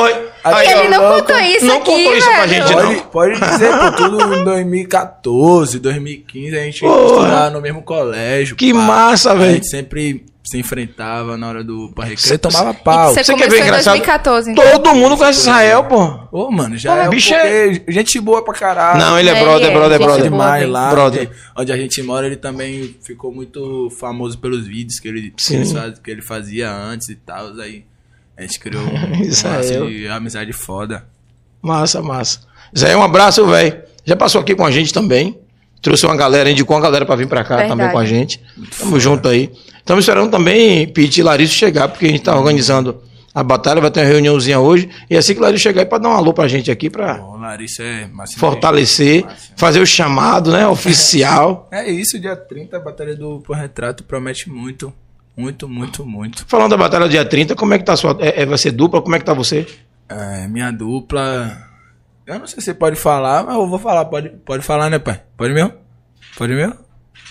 Aí, 0.43 0.67
Ele 0.67 0.87
ó, 0.87 0.89
não 0.89 1.01
louco. 1.09 1.19
contou 1.27 1.39
isso 1.39 1.65
Não 1.65 1.77
aqui, 1.77 1.85
contou 1.91 2.15
isso 2.17 2.27
pra 2.29 2.47
gente, 2.47 2.75
não. 2.75 2.95
Pode, 2.99 3.39
pode 3.39 3.39
dizer, 3.39 3.71
pô, 3.79 3.91
tudo 3.91 4.35
em 4.35 4.43
2014, 4.43 5.79
2015, 5.79 6.57
a 6.57 6.63
gente 6.63 6.79
Porra. 6.81 7.05
estudava 7.05 7.49
no 7.49 7.61
mesmo 7.61 7.81
colégio. 7.81 8.55
Que 8.55 8.73
pá. 8.73 8.79
massa, 8.79 9.31
A 9.31 9.35
velho. 9.35 9.53
gente 9.53 9.69
sempre 9.69 10.25
se 10.45 10.57
enfrentava 10.57 11.37
na 11.37 11.47
hora 11.47 11.63
do 11.63 11.89
pra 11.95 12.03
recreio, 12.03 12.37
tomava 12.37 12.73
pau. 12.73 13.13
Você 13.13 13.23
Você 13.23 13.31
quer 13.33 13.39
começou 13.39 13.51
ver 13.51 13.57
em 13.63 13.67
engraçado? 13.67 13.93
2014, 13.93 14.51
então. 14.51 14.71
Todo 14.73 14.93
mundo 14.95 15.15
conhece 15.15 15.39
Israel, 15.39 15.85
pô. 15.85 16.19
Ô, 16.33 16.51
mano, 16.51 16.77
já 16.77 16.95
é 17.05 17.07
bicho 17.09 17.33
porque 17.33 17.83
gente 17.87 18.19
boa 18.19 18.43
pra 18.43 18.53
caralho. 18.53 18.99
Não, 18.99 19.17
ele 19.17 19.29
é 19.29 19.37
É, 19.37 19.41
brother, 19.41 19.69
é, 19.69 19.73
brother, 19.73 19.97
gente 19.97 20.05
brother. 20.05 20.23
demais 20.23 20.69
lá. 20.69 20.89
Brother. 20.91 21.21
Onde, 21.29 21.31
onde 21.61 21.71
a 21.71 21.77
gente 21.77 22.03
mora, 22.03 22.27
ele 22.27 22.35
também 22.35 22.93
ficou 23.01 23.33
muito 23.33 23.89
famoso 23.97 24.37
pelos 24.37 24.67
vídeos 24.67 24.99
que 24.99 25.07
ele, 25.07 25.33
que 26.03 26.11
ele 26.11 26.21
fazia 26.21 26.69
antes 26.69 27.07
e 27.07 27.15
tal. 27.15 27.47
Aí 27.61 27.85
a 28.37 28.41
gente 28.41 28.59
criou 28.59 28.83
um 28.85 28.93
laço 28.93 29.87
de 29.87 30.07
amizade 30.07 30.53
foda. 30.53 31.05
Massa, 31.61 32.01
massa. 32.01 32.39
Zé, 32.77 32.95
um 32.95 33.03
abraço, 33.03 33.45
velho. 33.47 33.81
Já 34.05 34.15
passou 34.15 34.41
aqui 34.41 34.53
com 34.55 34.65
a 34.65 34.71
gente 34.71 34.91
também. 34.93 35.39
Trouxe 35.81 36.05
uma 36.05 36.15
galera, 36.15 36.49
indicou 36.49 36.75
uma 36.75 36.81
galera 36.81 37.05
pra 37.05 37.15
vir 37.15 37.27
pra 37.27 37.43
cá 37.43 37.57
Verdade. 37.57 37.69
também 37.69 37.91
com 37.91 37.97
a 37.99 38.05
gente. 38.05 38.41
Tamo 38.79 38.99
junto 38.99 39.27
aí. 39.27 39.51
Estamos 39.77 40.03
esperando 40.05 40.31
também 40.31 40.87
Pete 40.87 41.19
e 41.19 41.23
Larissa 41.23 41.53
chegar, 41.53 41.89
porque 41.89 42.05
a 42.05 42.09
gente 42.09 42.23
tá 42.23 42.35
organizando 42.37 43.01
a 43.35 43.43
batalha, 43.43 43.81
vai 43.81 43.91
ter 43.91 43.99
uma 43.99 44.05
reuniãozinha 44.07 44.59
hoje. 44.59 44.89
E 45.09 45.17
assim 45.17 45.33
que 45.33 45.41
Larissa 45.41 45.63
chegar 45.63 45.81
aí 45.81 45.85
pra 45.85 45.97
dar 45.97 46.09
um 46.09 46.13
alô 46.13 46.33
pra 46.33 46.47
gente 46.47 46.71
aqui, 46.71 46.89
pra 46.89 47.15
Bom, 47.15 47.37
Larissa 47.37 47.83
é 47.83 48.09
fortalecer, 48.37 49.23
Massa. 49.25 49.37
fazer 49.57 49.79
o 49.81 49.85
chamado, 49.85 50.51
né? 50.51 50.65
Oficial. 50.69 51.67
É 51.71 51.89
isso, 51.91 52.17
dia 52.19 52.35
30, 52.35 52.77
a 52.77 52.79
Batalha 52.79 53.15
do 53.15 53.41
Por 53.41 53.55
Retrato 53.57 54.03
promete 54.05 54.49
muito. 54.49 54.93
Muito, 55.35 55.67
muito, 55.67 56.05
muito. 56.05 56.45
Falando 56.47 56.71
da 56.71 56.77
batalha 56.77 57.05
do 57.05 57.11
dia 57.11 57.25
30, 57.25 57.55
como 57.55 57.73
é 57.73 57.79
que 57.79 57.85
tá 57.85 57.93
a 57.93 57.97
sua. 57.97 58.17
É, 58.19 58.43
é- 58.43 58.45
vai 58.45 58.57
ser 58.57 58.71
dupla? 58.71 59.01
Como 59.01 59.15
é 59.15 59.19
que 59.19 59.25
tá 59.25 59.33
você? 59.33 59.67
É, 60.07 60.47
minha 60.47 60.71
dupla. 60.71 61.69
Eu 62.25 62.39
não 62.39 62.47
sei 62.47 62.59
se 62.59 62.65
você 62.65 62.73
pode 62.73 62.95
falar, 62.95 63.43
mas 63.43 63.55
eu 63.55 63.67
vou 63.67 63.79
falar. 63.79 64.05
Pode, 64.05 64.29
pode 64.29 64.63
falar, 64.63 64.89
né, 64.89 64.99
pai? 64.99 65.21
Pode 65.35 65.53
mesmo? 65.53 65.73
Pode 66.37 66.53
mesmo? 66.53 66.75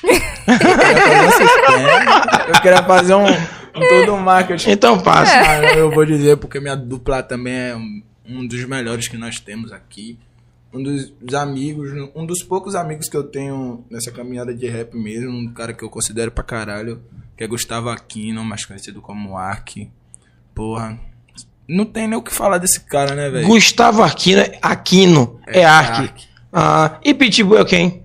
eu, 0.02 0.58
queria 0.58 1.02
fazer 1.02 1.26
um 1.26 1.30
sistema, 1.30 2.48
eu 2.48 2.60
queria 2.60 2.82
fazer 2.82 3.14
um, 3.14 3.26
um 3.26 3.88
todo 3.88 4.14
um 4.14 4.20
marketing. 4.20 4.70
Então 4.70 5.00
passa. 5.00 5.34
Mas 5.36 5.76
eu 5.76 5.90
vou 5.90 6.04
dizer 6.04 6.36
porque 6.36 6.60
minha 6.60 6.74
dupla 6.76 7.22
também 7.22 7.54
é 7.54 7.76
um, 8.28 8.46
dos 8.46 8.64
melhores 8.64 9.08
que 9.08 9.16
nós 9.16 9.38
temos 9.38 9.72
aqui. 9.72 10.18
Um 10.72 10.82
dos, 10.82 11.10
dos 11.20 11.34
amigos, 11.34 11.90
um 12.14 12.24
dos 12.24 12.42
poucos 12.42 12.74
amigos 12.74 13.08
que 13.08 13.16
eu 13.16 13.24
tenho 13.24 13.84
nessa 13.90 14.10
caminhada 14.10 14.54
de 14.54 14.66
rap 14.66 14.96
mesmo, 14.96 15.30
um 15.30 15.52
cara 15.52 15.72
que 15.72 15.82
eu 15.84 15.90
considero 15.90 16.30
pra 16.30 16.42
caralho, 16.42 17.02
que 17.36 17.44
é 17.44 17.46
Gustavo 17.46 17.88
Aquino, 17.88 18.44
mais 18.44 18.64
conhecido 18.64 19.00
como 19.00 19.36
Ark. 19.36 19.90
Porra, 20.54 20.98
não 21.68 21.84
tem 21.84 22.06
nem 22.06 22.18
o 22.18 22.22
que 22.22 22.32
falar 22.32 22.58
desse 22.58 22.80
cara, 22.80 23.14
né, 23.14 23.30
velho? 23.30 23.46
Gustavo 23.46 24.02
Aquino, 24.02 24.42
Aquino 24.60 25.40
é, 25.46 25.60
É, 25.60 25.64
Ark. 25.64 26.00
Ark. 26.02 26.24
Ah, 26.52 26.98
e 27.02 27.14
Pitbull 27.14 27.58
é 27.58 27.64
quem? 27.64 28.02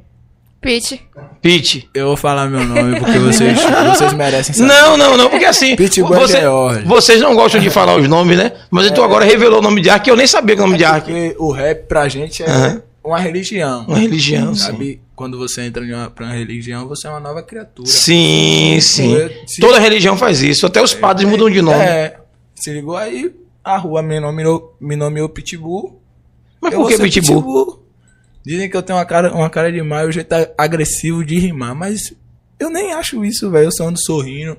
Pete. 0.61 1.01
Pete. 1.41 1.89
Eu 1.93 2.07
vou 2.07 2.17
falar 2.17 2.47
meu 2.49 2.63
nome 2.63 2.97
porque 2.99 3.19
vocês, 3.19 3.57
vocês 3.95 4.13
merecem 4.13 4.55
saber. 4.55 4.67
Não, 4.73 4.97
não, 4.97 5.15
não, 5.17 5.29
porque 5.29 5.45
assim. 5.45 5.75
Pitbull 5.75 6.15
é 6.15 6.19
você- 6.19 6.39
George. 6.41 6.85
vocês 6.85 7.21
não 7.21 7.35
gostam 7.35 7.61
de 7.61 7.69
falar 7.69 7.95
os 7.95 8.07
nomes, 8.07 8.37
né? 8.37 8.51
Mas 8.71 8.89
tu 8.91 9.03
agora 9.03 9.23
revelou 9.23 9.59
o 9.59 9.61
nome 9.61 9.81
de 9.81 9.89
Ark, 9.89 10.07
eu 10.09 10.15
nem 10.15 10.25
sabia 10.25 10.55
que 10.55 10.61
o 10.61 10.65
nome 10.65 10.77
de 10.77 10.83
Ark. 10.85 11.05
Porque 11.05 11.35
o 11.37 11.51
rap 11.51 11.87
pra 11.87 12.07
gente 12.09 12.41
é 12.41 12.49
Aham. 12.49 12.81
Uma 13.07 13.19
religião. 13.19 13.85
Uma 13.87 13.97
religião, 13.99 14.53
sim. 14.55 14.61
Sabe? 14.65 15.01
Quando 15.15 15.37
você 15.37 15.61
entra 15.63 15.83
em 15.85 15.93
uma, 15.93 16.09
pra 16.09 16.25
uma 16.25 16.33
religião, 16.33 16.87
você 16.87 17.07
é 17.07 17.09
uma 17.09 17.19
nova 17.19 17.41
criatura. 17.41 17.87
Sim, 17.89 18.77
sim. 18.81 19.13
Se- 19.47 19.59
Toda 19.61 19.79
religião 19.79 20.15
faz 20.17 20.41
isso. 20.41 20.65
Até 20.65 20.81
os 20.81 20.93
padres 20.93 21.27
mudam 21.27 21.49
de 21.49 21.61
nome. 21.61 21.77
É. 21.83 22.19
Se 22.55 22.71
ligou 22.71 22.95
aí, 22.97 23.33
a 23.63 23.77
rua 23.77 24.01
me 24.01 24.19
nomeou, 24.19 24.75
me 24.79 24.95
nomeou 24.95 25.27
Pitbull. 25.29 26.01
Mas 26.61 26.73
Eu 26.73 26.79
por 26.81 26.89
que 26.89 26.97
ser 26.97 27.03
Pitbull? 27.03 27.83
Dizem 28.45 28.69
que 28.69 28.77
eu 28.77 28.81
tenho 28.83 28.97
uma 28.97 29.05
cara, 29.05 29.33
uma 29.33 29.49
cara 29.49 29.71
de 29.71 29.81
mal, 29.81 30.05
o 30.07 30.11
jeito 30.11 30.33
agressivo 30.57 31.23
de 31.25 31.37
rimar, 31.37 31.75
mas 31.75 32.13
eu 32.59 32.69
nem 32.69 32.93
acho 32.93 33.23
isso, 33.25 33.49
velho. 33.51 33.65
Eu 33.65 33.71
só 33.71 33.87
ando 33.87 33.99
sorrindo. 34.01 34.57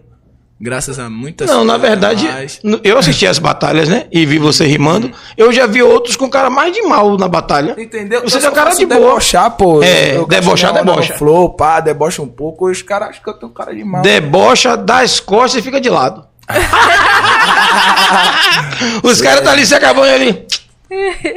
Graças 0.60 0.98
a 0.98 1.08
muitas 1.08 1.48
Não, 1.48 1.64
na 1.64 1.76
verdade, 1.76 2.26
mais. 2.26 2.60
eu 2.82 2.98
assisti 2.98 3.26
as 3.26 3.38
batalhas, 3.38 3.88
né? 3.88 4.06
E 4.10 4.26
vi 4.26 4.38
você 4.38 4.66
rimando. 4.66 5.10
Eu 5.36 5.52
já 5.52 5.66
vi 5.66 5.82
outros 5.82 6.16
com 6.16 6.28
cara 6.28 6.50
mais 6.50 6.72
de 6.72 6.82
mal 6.82 7.16
na 7.16 7.28
batalha. 7.28 7.74
Entendeu? 7.78 8.22
Você 8.22 8.38
tem 8.40 8.48
só 8.48 8.54
cara 8.54 8.70
de 8.74 8.86
boa. 8.86 9.00
debochar, 9.00 9.50
pô. 9.52 9.82
É, 9.82 10.16
Eu 10.16 10.26
debochar, 10.26 10.72
debocha. 10.72 11.16
Flow, 11.16 11.50
pá, 11.54 11.80
debocha 11.80 12.22
um 12.22 12.28
pouco. 12.28 12.70
Os 12.70 12.82
caras 12.82 13.10
acham 13.10 13.22
que 13.22 13.30
eu 13.30 13.34
tenho 13.34 13.52
cara 13.52 13.74
de 13.74 13.84
mal. 13.84 14.02
Debocha, 14.02 14.76
dá 14.76 15.00
as 15.00 15.20
costas 15.20 15.60
e 15.60 15.62
fica 15.62 15.80
de 15.80 15.88
lado. 15.88 16.26
Os 19.02 19.20
caras 19.20 19.42
tá 19.42 19.52
ali 19.52 19.66
se 19.66 19.74
acabando 19.74 20.10
ali. 20.12 20.46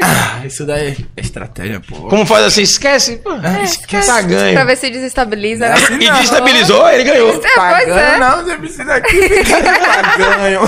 Ah, 0.02 0.46
isso 0.46 0.66
daí 0.66 0.96
é 1.18 1.22
estratégia, 1.22 1.82
pô. 1.82 2.08
Como 2.08 2.26
faz 2.26 2.46
assim? 2.46 2.62
Esquece. 2.62 3.18
Pô, 3.18 3.32
esquece. 3.64 4.08
Tá 4.08 4.22
ganho. 4.22 4.54
Pra 4.54 4.64
ver 4.64 4.78
se 4.78 4.90
desestabiliza. 4.90 5.68
né? 5.68 5.74
assim 5.74 5.94
E 5.96 6.08
não. 6.10 6.20
destabilizou, 6.22 6.90
ele 6.90 7.04
ganhou. 7.04 7.30
É, 7.30 7.40
pois 7.40 7.86
ganho, 7.86 8.00
é. 8.00 8.20
não, 8.20 8.42
os 8.44 8.50
MC 8.50 8.84
daqui 8.86 9.20
tá 9.44 10.16
ganho. 10.18 10.62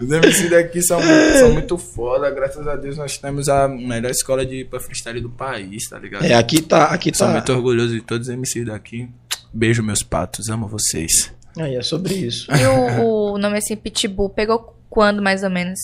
Os 0.00 0.12
MC 0.12 0.48
daqui 0.48 0.82
são, 0.82 1.00
são 1.38 1.52
muito 1.52 1.76
foda, 1.78 2.30
graças 2.30 2.68
a 2.68 2.76
Deus 2.76 2.96
nós 2.98 3.16
temos 3.16 3.48
a 3.48 3.66
melhor 3.66 4.10
escola 4.10 4.44
de 4.46 4.64
pra 4.64 4.78
freestyle 4.78 5.20
do 5.20 5.30
país, 5.30 5.88
tá 5.88 5.98
ligado? 5.98 6.24
É, 6.24 6.34
aqui 6.34 6.62
tá, 6.62 6.84
aqui 6.84 7.10
Sou 7.16 7.26
tá. 7.26 7.32
muito 7.32 7.52
orgulhoso 7.52 7.94
de 7.94 8.00
todos 8.00 8.28
os 8.28 8.34
MCs 8.34 8.66
daqui. 8.66 9.08
Beijo, 9.52 9.82
meus 9.82 10.02
patos, 10.02 10.48
amo 10.50 10.68
vocês. 10.68 11.32
Aí 11.58 11.74
é 11.74 11.82
sobre 11.82 12.14
isso. 12.14 12.46
E 12.54 12.66
o, 12.66 13.32
o 13.34 13.38
nome 13.38 13.58
assim, 13.58 13.74
Pitbull, 13.74 14.28
pegou 14.28 14.76
quando 14.90 15.22
mais 15.22 15.42
ou 15.42 15.50
menos? 15.50 15.78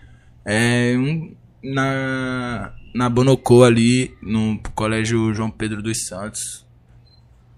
é 0.45 0.95
um, 0.97 1.35
na, 1.63 2.73
na 2.95 3.09
Bonocô 3.09 3.65
ali, 3.65 4.15
no 4.23 4.61
colégio 4.75 5.35
João 5.35 5.51
Pedro 5.51 5.83
dos 5.83 6.07
Santos. 6.07 6.65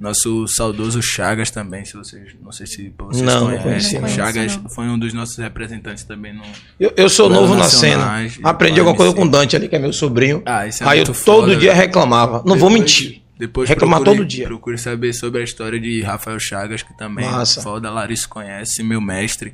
Nosso 0.01 0.49
saudoso 0.49 1.01
Chagas 1.01 1.53
também, 1.53 1.85
se 1.85 1.93
vocês, 1.93 2.35
não 2.43 2.51
sei 2.51 2.67
se 2.67 2.93
vocês 2.99 3.23
Não, 3.23 3.51
não 3.51 3.59
conhecem. 3.59 4.01
não. 4.01 4.09
Chagas 4.09 4.57
Conheço, 4.57 4.75
foi 4.75 4.87
um 4.87 4.99
dos 4.99 5.13
nossos 5.13 5.37
representantes 5.37 6.03
também 6.03 6.33
no, 6.33 6.43
Eu, 6.81 6.93
eu 6.97 7.09
sou 7.09 7.31
novo 7.31 7.55
na 7.55 7.69
cena. 7.69 8.17
Aprendi 8.43 8.81
alguma 8.81 8.97
coisa 8.97 9.15
com 9.15 9.23
o 9.23 9.31
Dante 9.31 9.55
ali, 9.55 9.69
que 9.69 9.77
é 9.77 9.79
meu 9.79 9.93
sobrinho. 9.93 10.43
Ah, 10.45 10.67
é 10.67 10.71
Aí 10.81 10.99
eu 10.99 11.05
todo 11.05 11.15
foda, 11.15 11.55
dia 11.55 11.73
velho. 11.73 11.87
reclamava. 11.87 12.43
Não 12.45 12.57
vou 12.57 12.69
mentir. 12.69 13.22
Depois 13.43 13.69
Reclamar 13.69 13.99
procure- 14.01 14.19
todo 14.19 14.29
dia. 14.29 14.47
Procure 14.47 14.79
saber 14.79 15.13
sobre 15.13 15.41
a 15.41 15.45
história 15.45 15.81
de 15.81 16.01
Rafael 16.01 16.39
Chagas, 16.39 16.81
que 16.85 16.97
também 16.97 17.25
Massa. 17.25 17.59
é 17.59 17.63
foda, 17.65 17.91
Larissa 17.91 18.29
conhece, 18.29 18.85
meu 18.85 19.01
mestre. 19.01 19.53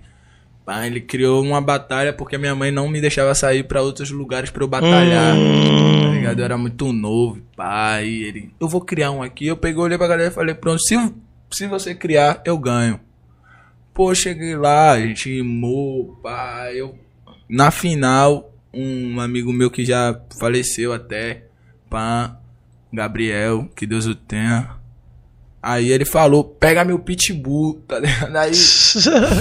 Pá, 0.63 0.87
ele 0.87 1.01
criou 1.01 1.43
uma 1.43 1.59
batalha 1.63 2.13
porque 2.13 2.37
minha 2.37 2.55
mãe 2.55 2.71
não 2.71 2.87
me 2.87 3.01
deixava 3.01 3.35
sair 3.35 3.63
pra 3.65 3.81
outros 3.81 4.11
lugares 4.11 4.51
pra 4.51 4.63
eu 4.63 4.69
batalhar. 4.69 5.35
Hum. 5.35 6.03
Tá 6.03 6.11
ligado? 6.11 6.39
Eu 6.41 6.45
era 6.45 6.59
muito 6.59 6.93
novo, 6.93 7.41
pai. 7.57 8.07
Ele, 8.09 8.51
eu 8.61 8.69
vou 8.69 8.83
criar 8.83 9.11
um 9.11 9.23
aqui. 9.23 9.47
Eu 9.47 9.57
peguei, 9.57 9.81
olhei 9.81 9.97
pra 9.97 10.07
galera 10.07 10.29
e 10.31 10.35
falei, 10.35 10.55
pronto, 10.55 10.83
se, 10.83 10.95
se 11.51 11.67
você 11.67 11.95
criar, 11.95 12.43
eu 12.45 12.59
ganho. 12.59 13.01
Pô, 13.95 14.15
cheguei 14.15 14.55
lá, 14.55 14.91
a 14.93 15.01
gente 15.01 15.35
rimou, 15.35 16.19
pá. 16.23 16.69
Eu, 16.75 16.95
na 17.49 17.71
final, 17.71 18.53
um 18.75 19.19
amigo 19.19 19.51
meu 19.51 19.71
que 19.71 19.83
já 19.87 20.21
faleceu 20.39 20.93
até, 20.93 21.45
pá, 21.89 22.39
Gabriel, 22.93 23.69
que 23.75 23.87
Deus 23.87 24.07
o 24.07 24.15
tenha. 24.15 24.71
Aí 25.63 25.91
ele 25.91 26.05
falou, 26.05 26.45
pega 26.45 26.85
meu 26.85 26.99
pitbull, 26.99 27.83
tá 27.87 27.99
ligado? 27.99 28.37
Aí, 28.37 28.53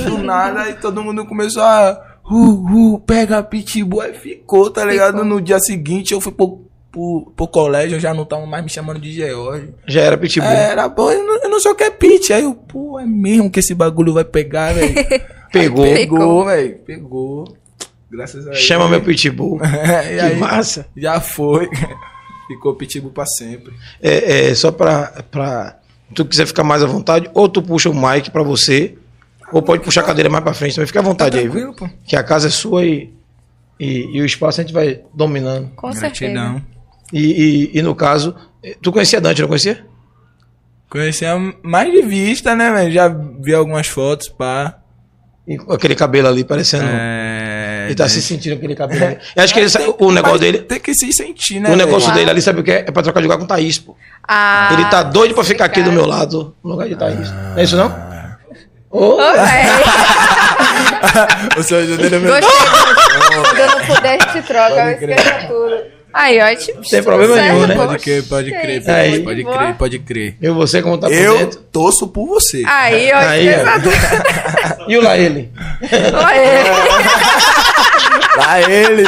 do 0.05 0.17
nada, 0.23 0.61
aí 0.61 0.73
todo 0.73 1.03
mundo 1.03 1.25
começou 1.25 1.63
a. 1.63 2.03
Uh, 2.29 2.95
uh, 2.95 2.99
pega 2.99 3.41
pitbull, 3.43 4.01
aí 4.01 4.13
ficou, 4.13 4.69
tá 4.69 4.83
ligado? 4.83 5.13
Ficou. 5.13 5.25
No 5.25 5.41
dia 5.41 5.59
seguinte 5.59 6.13
eu 6.13 6.19
fui 6.19 6.31
pro, 6.31 6.65
pro, 6.91 7.31
pro 7.35 7.47
colégio, 7.47 7.99
já 7.99 8.13
não 8.13 8.23
estavam 8.23 8.45
mais 8.45 8.63
me 8.63 8.69
chamando 8.69 8.99
de 8.99 9.13
George. 9.13 9.69
Já 9.87 10.01
era 10.01 10.17
pitbull. 10.17 10.49
É, 10.49 10.71
era 10.71 10.89
bom, 10.89 11.11
eu 11.11 11.23
não, 11.25 11.43
eu 11.43 11.49
não 11.49 11.59
sei 11.59 11.71
o 11.71 11.75
que 11.75 11.83
é 11.83 11.91
pit. 11.91 12.33
Aí 12.33 12.43
eu, 12.43 12.53
pô, 12.53 12.99
é 12.99 13.05
mesmo 13.05 13.49
que 13.49 13.59
esse 13.59 13.73
bagulho 13.73 14.13
vai 14.13 14.25
pegar, 14.25 14.73
velho. 14.73 14.93
Pegou. 15.53 15.85
Aí 15.85 15.93
Pegou. 15.93 16.45
Velho. 16.45 16.77
Pegou. 16.79 17.57
Graças 18.11 18.47
a 18.47 18.51
Deus. 18.51 18.61
Chama 18.61 18.89
meu 18.89 19.01
pitbull. 19.01 19.59
É, 19.63 20.15
que 20.15 20.19
aí, 20.19 20.35
massa. 20.37 20.87
Já 20.95 21.19
foi. 21.19 21.69
Ficou 22.47 22.75
pitbull 22.75 23.11
pra 23.11 23.25
sempre. 23.25 23.73
É, 24.01 24.49
é, 24.49 24.55
só 24.55 24.71
pra, 24.71 25.23
pra 25.29 25.77
tu 26.13 26.25
quiser 26.25 26.45
ficar 26.45 26.63
mais 26.63 26.81
à 26.81 26.85
vontade, 26.85 27.29
ou 27.33 27.49
tu 27.49 27.61
puxa 27.61 27.89
o 27.89 27.93
mic 27.93 28.31
pra 28.31 28.43
você, 28.43 28.97
ou 29.51 29.61
pode 29.61 29.83
puxar 29.83 30.01
a 30.01 30.05
cadeira 30.05 30.29
mais 30.29 30.43
pra 30.43 30.53
frente 30.53 30.75
também. 30.75 30.87
Fica 30.87 30.99
à 30.99 31.03
vontade 31.03 31.37
aí, 31.37 31.47
viu? 31.47 31.73
Pô. 31.73 31.89
Que 32.05 32.15
a 32.15 32.23
casa 32.23 32.47
é 32.47 32.51
sua 32.51 32.85
e, 32.85 33.13
e, 33.79 34.17
e 34.17 34.21
o 34.21 34.25
espaço 34.25 34.61
a 34.61 34.63
gente 34.63 34.73
vai 34.73 35.01
dominando. 35.13 35.69
Com 35.75 35.91
certeza. 35.91 36.61
E, 37.11 37.71
e, 37.73 37.79
e 37.79 37.81
no 37.81 37.95
caso, 37.95 38.35
tu 38.81 38.91
conhecia 38.91 39.21
Dante, 39.21 39.41
não 39.41 39.47
conhecia? 39.47 39.85
Conhecia 40.89 41.35
mais 41.63 41.91
de 41.91 42.01
vista, 42.01 42.55
né, 42.55 42.71
velho? 42.71 42.91
Já 42.91 43.07
vi 43.07 43.53
algumas 43.53 43.87
fotos, 43.87 44.29
pá. 44.29 44.79
E 45.45 45.57
com 45.57 45.71
aquele 45.71 45.95
cabelo 45.95 46.27
ali 46.27 46.43
parecendo. 46.43 46.85
É. 46.87 47.56
ele 47.87 47.95
tá 47.95 48.07
se 48.07 48.21
sentindo 48.21 48.53
aquele 48.55 48.75
cabelo 48.75 49.03
ali. 49.05 49.17
Eu 49.35 49.43
acho 49.43 49.53
que 49.53 49.59
ele, 49.59 49.69
o 49.99 50.11
negócio 50.11 50.39
dele. 50.39 50.59
Tem 50.59 50.79
que 50.79 50.93
se 50.93 51.11
sentir, 51.11 51.59
né? 51.59 51.71
O 51.71 51.75
negócio 51.75 52.11
dele 52.13 52.29
ali, 52.29 52.41
sabe 52.41 52.61
o 52.61 52.63
que 52.63 52.71
é? 52.71 52.85
É 52.87 52.91
pra 52.91 53.01
trocar 53.01 53.19
de 53.19 53.25
lugar 53.25 53.37
com 53.37 53.43
o 53.45 53.47
Thaís, 53.47 53.79
pô. 53.79 53.95
Ah, 54.27 54.69
Ele 54.73 54.85
tá 54.85 55.03
doido 55.03 55.33
pra 55.33 55.43
ficar 55.43 55.65
aqui 55.65 55.81
do 55.81 55.91
meu 55.91 56.05
lado, 56.05 56.55
no 56.63 56.71
lugar 56.71 56.87
de 56.87 56.95
Thaís. 56.95 57.29
Não 57.31 57.57
é 57.57 57.63
isso 57.63 57.75
não? 57.75 57.89
Véi, 58.89 59.65
o 61.57 61.63
seu 61.63 61.97
dele 61.97 62.15
é 62.15 62.19
meu. 62.19 62.33
Gostei. 62.33 62.49
Quando 63.43 63.59
eu 63.59 63.67
não 63.67 63.85
puder, 63.85 64.17
a 64.21 64.33
gente 64.33 64.47
troca, 64.47 64.73
eu 64.75 64.91
esqueço 64.91 65.47
tudo. 65.47 65.97
Aí, 66.13 66.39
ó, 66.41 66.55
tipo, 66.55 66.81
Tem 66.89 67.03
problema 67.03 67.35
certo, 67.35 67.53
nenhum, 67.53 67.67
né? 67.67 67.75
Pode 67.75 67.99
crer, 67.99 68.23
pode 68.23 68.49
crer, 68.49 68.89
Aí. 68.89 69.19
pode 69.19 69.43
boa. 69.43 69.57
crer, 69.57 69.75
pode 69.75 69.99
crer. 69.99 70.37
eu 70.41 70.55
você 70.55 70.81
como 70.81 70.97
tá 70.97 71.07
por 71.07 71.13
Eu 71.15 71.37
dentro. 71.37 71.59
torço 71.71 72.07
por 72.07 72.25
você. 72.25 72.63
Aí, 72.65 73.11
ó, 73.13 73.17
Aí, 73.17 73.49
ó. 73.49 74.87
E 74.89 74.97
o 74.97 75.01
Laele? 75.03 75.51
Oi. 75.83 77.76
Lá 78.37 78.61
ele 78.61 79.03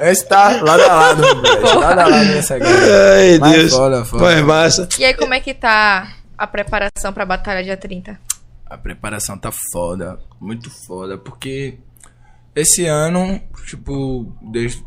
está 0.00 0.60
lado 0.60 0.82
a 0.82 0.94
lado, 0.94 1.22
moleque. 1.36 1.62
Lado 1.76 2.00
a 2.00 2.06
lado 2.06 2.24
nessa 2.26 2.58
galera. 2.58 3.14
Ai, 3.16 3.38
Mas 3.38 3.52
Deus. 3.52 3.72
foda, 3.72 4.04
foda. 4.04 4.22
Mas 4.24 4.42
massa. 4.44 4.88
E 4.98 5.04
aí, 5.04 5.14
como 5.14 5.32
é 5.34 5.40
que 5.40 5.54
tá 5.54 6.12
a 6.36 6.46
preparação 6.46 7.12
pra 7.12 7.24
batalha 7.24 7.62
dia 7.62 7.76
30? 7.76 8.18
A 8.66 8.76
preparação 8.78 9.38
tá 9.38 9.50
foda, 9.72 10.18
muito 10.40 10.70
foda, 10.86 11.16
porque 11.16 11.78
esse 12.56 12.86
ano, 12.86 13.40
tipo, 13.66 14.34
desde 14.40 14.84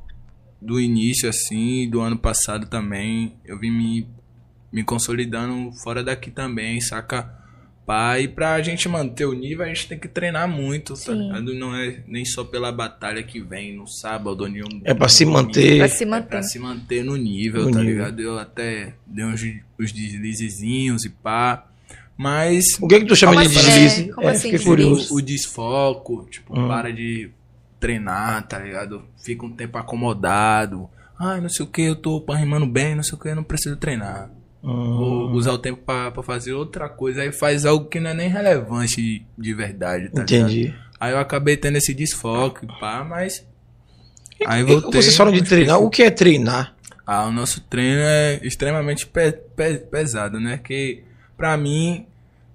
do 0.62 0.80
início, 0.80 1.30
assim, 1.30 1.88
do 1.90 2.02
ano 2.02 2.18
passado 2.18 2.66
também, 2.66 3.36
eu 3.46 3.60
vim 3.60 3.70
me, 3.70 4.10
me 4.72 4.84
consolidando 4.84 5.72
fora 5.84 6.04
daqui 6.04 6.32
também, 6.32 6.82
saca? 6.82 7.32
Pá, 7.86 8.20
e 8.20 8.28
pra 8.28 8.60
gente 8.64 8.90
manter 8.90 9.26
o 9.26 9.34
nível, 9.34 9.64
a 9.64 9.68
gente 9.68 9.88
tem 9.88 10.00
que 10.00 10.08
treinar 10.08 10.48
muito, 10.48 10.94
tá 10.94 11.00
Sim. 11.14 11.28
ligado? 11.28 11.54
Não 11.54 11.76
é 11.76 12.00
nem 12.08 12.26
só 12.26 12.44
pela 12.44 12.72
batalha 12.72 13.22
que 13.22 13.40
vem 13.40 13.76
no 13.78 13.88
sábado 13.88 14.42
ou 14.42 14.50
nenhum. 14.50 14.82
É 14.84 14.92
pra 14.94 15.08
se 15.08 15.24
manter. 15.24 15.78
Pra 15.78 15.88
se 15.88 16.04
É 16.04 16.08
manter. 16.08 16.28
pra 16.30 16.42
se 16.42 16.58
manter 16.58 17.04
no 17.04 17.16
nível, 17.16 17.66
No 17.66 17.72
tá 17.72 17.80
nível. 17.82 17.94
ligado? 17.94 18.20
Eu 18.22 18.40
até 18.40 18.96
dei 19.06 19.24
uns, 19.24 19.40
uns 19.80 19.92
deslizezinhos 19.92 21.06
e 21.06 21.10
pá. 21.10 21.68
Mas 22.18 22.66
O 22.82 22.88
que 22.88 23.02
que 23.02 23.06
tu 23.06 23.16
chama 23.16 23.34
Como 23.36 23.48
de 23.48 23.56
assim? 23.58 23.66
deslize? 23.68 24.10
É, 24.10 24.14
como 24.14 24.28
É, 24.28 24.32
assim, 24.32 24.50
fiquei 24.52 24.66
curioso. 24.66 25.14
o, 25.14 25.18
o 25.18 25.22
desfoco, 25.22 26.28
tipo, 26.32 26.60
Hum. 26.60 26.68
para 26.68 26.92
de 26.92 27.30
treinar, 27.80 28.48
tá 28.48 28.58
ligado? 28.58 29.04
Fica 29.24 29.46
um 29.46 29.52
tempo 29.52 29.78
acomodado. 29.78 30.90
Ai, 31.20 31.40
não 31.40 31.50
sei 31.50 31.66
o 31.66 31.70
que, 31.70 31.82
eu 31.84 31.96
tô 31.96 32.18
rimando 32.34 32.66
bem, 32.66 32.96
não 32.96 33.04
sei 33.04 33.14
o 33.14 33.22
que, 33.22 33.28
eu 33.30 33.36
não 33.36 33.44
preciso 33.44 33.76
treinar. 33.78 34.30
Hum. 34.66 34.98
Vou 34.98 35.32
usar 35.34 35.52
o 35.54 35.58
tempo 35.60 35.82
pra, 35.86 36.10
pra 36.12 36.24
fazer 36.24 36.54
outra 36.54 36.90
coisa. 36.90 37.22
Aí 37.22 37.32
faz 37.32 37.66
algo 37.66 37.86
que 37.86 38.00
não 38.00 38.10
é 38.10 38.14
nem 38.14 38.30
relevante 38.30 38.96
de, 39.02 39.24
de 39.38 39.54
verdade, 39.54 40.10
tá 40.10 40.24
ligado? 40.24 40.50
Entendi. 40.52 40.74
Aí 41.00 41.12
eu 41.12 41.20
acabei 41.20 41.56
tendo 41.56 41.78
esse 41.78 41.94
desfoque, 41.94 42.66
pá, 42.80 43.04
mas. 43.04 43.46
Aí 44.46 44.64
voltei. 44.64 45.02
Vocês 45.02 45.16
falam 45.16 45.32
de 45.34 45.44
treinar. 45.44 45.80
O 45.80 45.90
que 45.90 46.04
é 46.04 46.10
treinar? 46.10 46.74
Ah, 47.06 47.26
o 47.26 47.32
nosso 47.32 47.62
treino 47.62 48.02
é 48.02 48.40
extremamente 48.42 49.06
pe- 49.06 49.32
pe- 49.56 49.78
pesado, 49.92 50.40
né? 50.40 50.58
Que 50.64 51.04
pra 51.38 51.56
mim, 51.56 52.08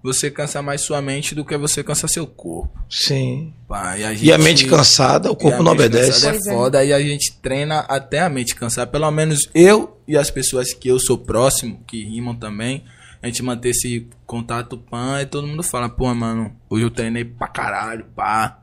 você 0.02 0.30
cansa 0.30 0.62
mais 0.62 0.80
sua 0.82 1.00
mente 1.02 1.34
do 1.34 1.44
que 1.44 1.56
você 1.56 1.84
cansa 1.84 2.08
seu 2.08 2.26
corpo. 2.26 2.78
Sim. 2.88 3.52
Pá, 3.68 3.98
e, 3.98 4.04
a 4.04 4.12
E 4.14 4.32
a 4.32 4.38
mente 4.38 4.66
cansada, 4.66 5.30
o 5.30 5.34
e 5.34 5.36
corpo 5.36 5.60
a 5.60 5.62
não 5.62 5.72
mente 5.72 5.86
obedece. 5.86 6.10
cansada 6.12 6.36
é. 6.36 6.38
É 6.38 6.54
foda, 6.54 6.84
e 6.84 6.92
a 6.92 7.00
gente 7.00 7.32
treina 7.42 7.80
até 7.80 8.20
a 8.20 8.28
mente 8.28 8.54
cansar. 8.54 8.86
Pelo 8.86 9.10
menos 9.10 9.48
eu 9.54 9.98
e 10.08 10.16
as 10.16 10.30
pessoas 10.30 10.72
que 10.72 10.88
eu 10.88 10.98
sou 10.98 11.18
próximo, 11.18 11.82
que 11.86 12.02
rimam 12.04 12.34
também, 12.34 12.84
a 13.22 13.26
gente 13.26 13.42
manter 13.42 13.70
esse 13.70 14.08
contato 14.26 14.78
pã 14.78 15.20
e 15.20 15.26
todo 15.26 15.46
mundo 15.46 15.62
fala, 15.62 15.88
pô, 15.88 16.12
mano, 16.14 16.56
hoje 16.70 16.84
eu 16.84 16.90
treinei 16.90 17.24
pra 17.24 17.46
caralho, 17.48 18.06
pá. 18.16 18.58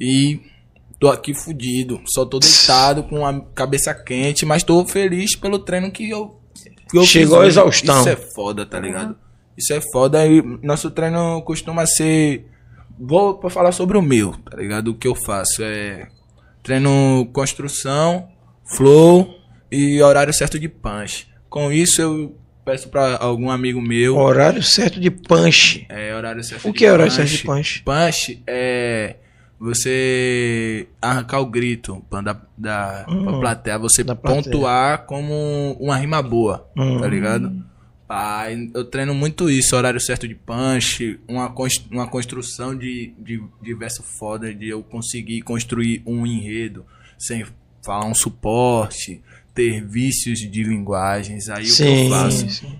E 0.00 0.40
tô 0.98 1.08
aqui 1.08 1.32
fudido, 1.34 2.00
só 2.06 2.24
tô 2.26 2.40
deitado 2.40 3.04
com 3.04 3.24
a 3.24 3.40
cabeça 3.54 3.94
quente, 3.94 4.44
mas 4.44 4.64
tô 4.64 4.84
feliz 4.84 5.36
pelo 5.36 5.58
treino 5.60 5.90
que 5.92 6.10
eu. 6.10 6.40
Que 6.90 6.98
eu 6.98 7.04
Chegou 7.04 7.38
fiz 7.42 7.56
à 7.56 7.62
hoje. 7.64 7.78
exaustão. 7.80 8.00
Isso 8.00 8.08
é 8.08 8.16
foda, 8.16 8.66
tá 8.66 8.78
ligado? 8.80 9.16
Isso 9.56 9.72
é 9.72 9.80
foda 9.92 10.26
e 10.26 10.42
nosso 10.62 10.90
treino 10.90 11.40
costuma 11.42 11.86
ser. 11.86 12.46
Vou 12.98 13.34
pra 13.38 13.50
falar 13.50 13.72
sobre 13.72 13.96
o 13.98 14.02
meu, 14.02 14.32
tá 14.50 14.56
ligado? 14.56 14.88
O 14.88 14.94
que 14.94 15.06
eu 15.08 15.14
faço 15.14 15.62
é 15.62 16.08
treino 16.62 17.28
construção, 17.32 18.28
flow 18.76 19.28
e 19.70 20.00
horário 20.02 20.32
certo 20.32 20.58
de 20.58 20.68
punch. 20.68 21.28
Com 21.48 21.70
isso 21.72 22.00
eu 22.00 22.36
peço 22.64 22.88
pra 22.88 23.16
algum 23.16 23.50
amigo 23.50 23.80
meu. 23.80 24.16
Horário 24.16 24.62
certo 24.62 24.98
de 25.00 25.10
punch. 25.10 25.86
É, 25.88 26.14
horário 26.14 26.42
certo 26.42 26.68
O 26.68 26.72
de 26.72 26.78
que 26.78 26.86
é 26.86 26.92
horário 26.92 27.12
certo 27.12 27.30
de 27.30 27.42
punch? 27.44 27.82
Punch 27.82 28.42
é 28.46 29.16
você 29.58 30.88
arrancar 31.00 31.40
o 31.40 31.46
grito 31.46 32.04
pra, 32.10 32.20
da, 32.20 32.40
da, 32.56 33.06
Hum, 33.08 33.24
pra 33.24 33.32
plateia, 33.40 33.78
você 33.78 34.02
da 34.04 34.14
plateia. 34.14 34.44
pontuar 34.44 35.06
como 35.06 35.76
uma 35.80 35.96
rima 35.96 36.22
boa, 36.22 36.68
Hum. 36.76 37.00
tá 37.00 37.06
ligado? 37.08 37.52
Ah, 38.16 38.46
eu 38.74 38.84
treino 38.84 39.12
muito 39.14 39.50
isso, 39.50 39.74
horário 39.76 40.00
certo 40.00 40.28
de 40.28 40.34
punch, 40.34 41.18
uma, 41.26 41.50
cons- 41.50 41.84
uma 41.90 42.06
construção 42.06 42.76
de, 42.76 43.12
de, 43.18 43.42
de 43.62 43.74
verso 43.74 44.02
foda, 44.02 44.54
de 44.54 44.68
eu 44.68 44.82
conseguir 44.82 45.42
construir 45.42 46.02
um 46.06 46.24
enredo 46.26 46.84
sem 47.18 47.44
falar 47.84 48.06
um 48.06 48.14
suporte, 48.14 49.20
ter 49.54 49.84
vícios 49.84 50.38
de 50.38 50.62
linguagens, 50.62 51.48
aí 51.48 51.64
o 51.64 51.66
que 51.66 51.72
Sim, 51.72 52.04
eu 52.04 52.10
faço? 52.10 52.50
sim. 52.50 52.78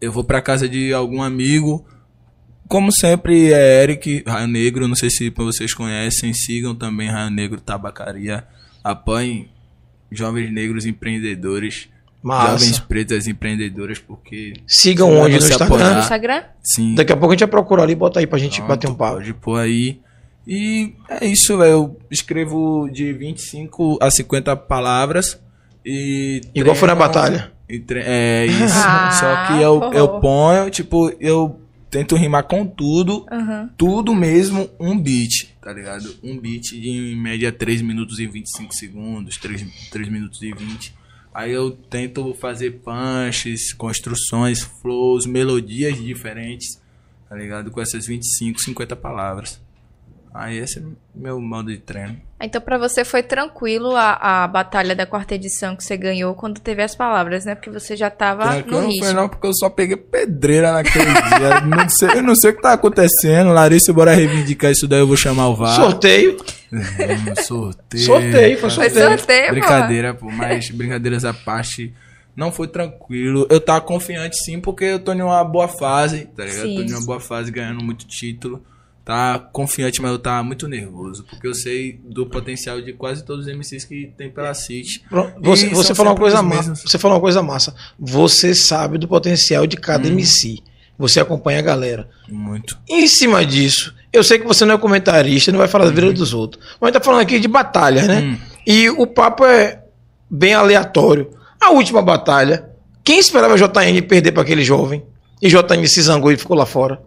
eu 0.00 0.10
vou 0.10 0.24
pra 0.24 0.40
casa 0.42 0.68
de 0.68 0.92
algum 0.92 1.22
amigo. 1.22 1.86
Como 2.68 2.90
sempre, 2.90 3.52
é 3.52 3.82
Eric, 3.82 4.22
Raio 4.26 4.48
Negro. 4.48 4.88
Não 4.88 4.94
sei 4.96 5.10
se 5.10 5.28
vocês 5.30 5.74
conhecem. 5.74 6.32
Sigam 6.32 6.74
também 6.74 7.10
Raio 7.10 7.30
Negro 7.30 7.60
Tabacaria. 7.60 8.46
Apoiem 8.82 9.48
jovens 10.10 10.50
negros 10.50 10.86
empreendedores. 10.86 11.88
Jovens 12.24 12.68
Massa. 12.70 12.82
pretas 12.82 13.26
empreendedoras, 13.26 13.98
porque. 13.98 14.52
Sigam 14.66 15.10
onde 15.18 15.38
no 15.38 15.44
Instagram? 15.46 15.94
No 15.94 16.00
Instagram? 16.00 16.42
Sim. 16.62 16.94
Daqui 16.94 17.12
a 17.12 17.16
pouco 17.16 17.32
a 17.32 17.34
gente 17.34 17.40
vai 17.40 17.48
procurar 17.50 17.82
ali 17.82 17.92
e 17.92 17.96
bota 17.96 18.20
aí 18.20 18.26
pra 18.26 18.38
gente 18.38 18.56
Pronto, 18.58 18.68
bater 18.68 18.88
um 18.90 18.94
papo. 18.94 19.16
Pode 19.16 19.34
pôr 19.34 19.58
aí. 19.58 20.00
E 20.46 20.94
é 21.08 21.26
isso, 21.26 21.56
velho. 21.58 21.70
Eu 21.72 21.98
escrevo 22.10 22.88
de 22.92 23.12
25 23.12 23.98
a 24.00 24.10
50 24.10 24.56
palavras. 24.56 25.38
E 25.84 26.40
Igual 26.54 26.76
foi 26.76 26.86
na 26.88 26.94
treino- 26.94 27.12
batalha. 27.12 27.52
e 27.68 27.78
tre- 27.80 28.02
É 28.04 28.46
isso. 28.46 28.74
Ah, 28.76 29.10
Só 29.10 29.46
que 29.46 29.62
eu, 29.62 29.92
eu 29.92 30.20
ponho, 30.20 30.70
tipo, 30.70 31.12
eu 31.20 31.60
tento 31.90 32.14
rimar 32.16 32.44
com 32.44 32.64
tudo. 32.66 33.26
Aham. 33.30 33.68
Tudo 33.76 34.14
mesmo, 34.14 34.68
um 34.80 34.96
beat, 34.98 35.48
tá 35.60 35.72
ligado? 35.72 36.14
Um 36.22 36.38
beat 36.38 36.70
de 36.70 36.88
em 36.88 37.16
média 37.20 37.50
3 37.52 37.82
minutos 37.82 38.18
e 38.20 38.26
25 38.26 38.72
segundos, 38.74 39.36
3, 39.38 39.64
3 39.90 40.08
minutos 40.08 40.40
e 40.42 40.52
20. 40.52 40.94
Aí 41.34 41.52
eu 41.52 41.70
tento 41.70 42.34
fazer 42.34 42.82
punches, 42.82 43.72
construções, 43.72 44.60
flows, 44.62 45.24
melodias 45.24 45.96
diferentes, 45.96 46.80
tá 47.28 47.34
ligado? 47.34 47.70
Com 47.70 47.80
essas 47.80 48.06
25, 48.06 48.60
50 48.60 48.94
palavras. 48.96 49.60
Aí 50.34 50.56
esse 50.58 50.78
é 50.78 50.82
meu 51.14 51.38
modo 51.40 51.70
de 51.70 51.76
treino. 51.78 52.16
Então 52.40 52.60
pra 52.60 52.78
você 52.78 53.04
foi 53.04 53.22
tranquilo 53.22 53.94
a, 53.94 54.44
a 54.44 54.48
batalha 54.48 54.96
da 54.96 55.04
quarta 55.06 55.34
edição 55.34 55.76
que 55.76 55.84
você 55.84 55.96
ganhou 55.96 56.34
quando 56.34 56.58
teve 56.60 56.82
as 56.82 56.94
palavras, 56.94 57.44
né? 57.44 57.54
Porque 57.54 57.68
você 57.70 57.94
já 57.96 58.08
tava 58.10 58.44
Tranquilo 58.44 58.76
no 58.76 58.82
não 58.82 58.88
foi 58.88 58.94
ritmo. 58.94 59.12
não, 59.12 59.28
porque 59.28 59.46
eu 59.46 59.54
só 59.54 59.68
peguei 59.68 59.96
pedreira 59.96 60.72
naquele 60.72 61.04
dia. 61.12 61.60
Não 61.66 61.88
sei, 61.88 62.08
eu 62.18 62.22
não 62.22 62.34
sei 62.34 62.50
o 62.50 62.56
que 62.56 62.62
tá 62.62 62.72
acontecendo. 62.72 63.52
Larissa, 63.52 63.92
bora 63.92 64.14
reivindicar 64.14 64.70
isso 64.72 64.88
daí, 64.88 65.00
eu 65.00 65.06
vou 65.06 65.16
chamar 65.16 65.48
o 65.48 65.54
VAR. 65.54 65.76
Sorteio. 65.76 66.38
Hum, 66.72 66.80
sorteio. 67.44 68.02
Sorteio, 68.04 68.58
foi 68.58 68.70
Foi 68.70 68.88
sorteio. 68.90 69.08
sorteio, 69.18 69.46
pô. 69.46 69.52
Brincadeira, 69.52 70.14
pô, 70.14 70.30
mas 70.30 70.70
brincadeiras 70.70 71.24
à 71.26 71.34
parte, 71.34 71.92
não 72.34 72.50
foi 72.50 72.66
tranquilo. 72.68 73.46
Eu 73.50 73.60
tava 73.60 73.82
confiante 73.82 74.36
sim, 74.42 74.58
porque 74.58 74.84
eu 74.86 74.98
tô 74.98 75.12
em 75.12 75.20
uma 75.22 75.44
boa 75.44 75.68
fase, 75.68 76.24
tá 76.34 76.44
ligado? 76.44 76.62
Sim. 76.66 76.76
Tô 76.76 76.82
em 76.82 76.92
uma 76.94 77.04
boa 77.04 77.20
fase, 77.20 77.52
ganhando 77.52 77.84
muito 77.84 78.06
título. 78.06 78.64
Tá 79.04 79.38
confiante, 79.38 80.00
mas 80.00 80.12
eu 80.12 80.18
tava 80.18 80.44
muito 80.44 80.68
nervoso, 80.68 81.24
porque 81.28 81.46
eu 81.46 81.54
sei 81.54 82.00
do 82.04 82.24
potencial 82.24 82.80
de 82.80 82.92
quase 82.92 83.24
todos 83.24 83.46
os 83.46 83.52
MCs 83.52 83.84
que 83.84 84.12
tem 84.16 84.30
pela 84.30 84.54
City. 84.54 85.04
Você, 85.40 85.68
você 85.70 85.92
falou 85.92 86.12
uma 86.12 86.18
coisa 86.18 86.40
massa. 86.40 86.74
Você 86.76 86.98
falou 86.98 87.16
uma 87.16 87.20
coisa 87.20 87.42
massa. 87.42 87.74
Você 87.98 88.54
sabe 88.54 88.98
do 88.98 89.08
potencial 89.08 89.66
de 89.66 89.76
cada 89.76 90.08
Hum. 90.08 90.12
MC. 90.12 90.60
Você 90.96 91.18
acompanha 91.18 91.58
a 91.58 91.62
galera. 91.62 92.08
Muito. 92.28 92.78
Em 92.88 93.08
cima 93.08 93.44
disso, 93.44 93.92
eu 94.12 94.22
sei 94.22 94.38
que 94.38 94.46
você 94.46 94.64
não 94.64 94.76
é 94.76 94.78
comentarista, 94.78 95.50
não 95.50 95.58
vai 95.58 95.66
falar 95.66 95.86
da 95.86 95.90
vida 95.90 96.12
dos 96.12 96.32
outros. 96.32 96.64
Mas 96.80 96.82
a 96.82 96.86
gente 96.86 96.94
tá 96.94 97.04
falando 97.04 97.22
aqui 97.22 97.40
de 97.40 97.48
batalha, 97.48 98.02
né? 98.06 98.20
Hum. 98.20 98.38
E 98.64 98.88
o 98.90 99.06
papo 99.06 99.44
é 99.44 99.82
bem 100.30 100.54
aleatório. 100.54 101.30
A 101.60 101.70
última 101.70 102.02
batalha, 102.02 102.70
quem 103.02 103.18
esperava 103.18 103.56
JN 103.56 104.00
perder 104.06 104.30
para 104.30 104.42
aquele 104.42 104.62
jovem? 104.62 105.02
E 105.40 105.48
JN 105.48 105.86
se 105.88 106.02
zangou 106.02 106.30
e 106.30 106.36
ficou 106.36 106.56
lá 106.56 106.66
fora. 106.66 107.02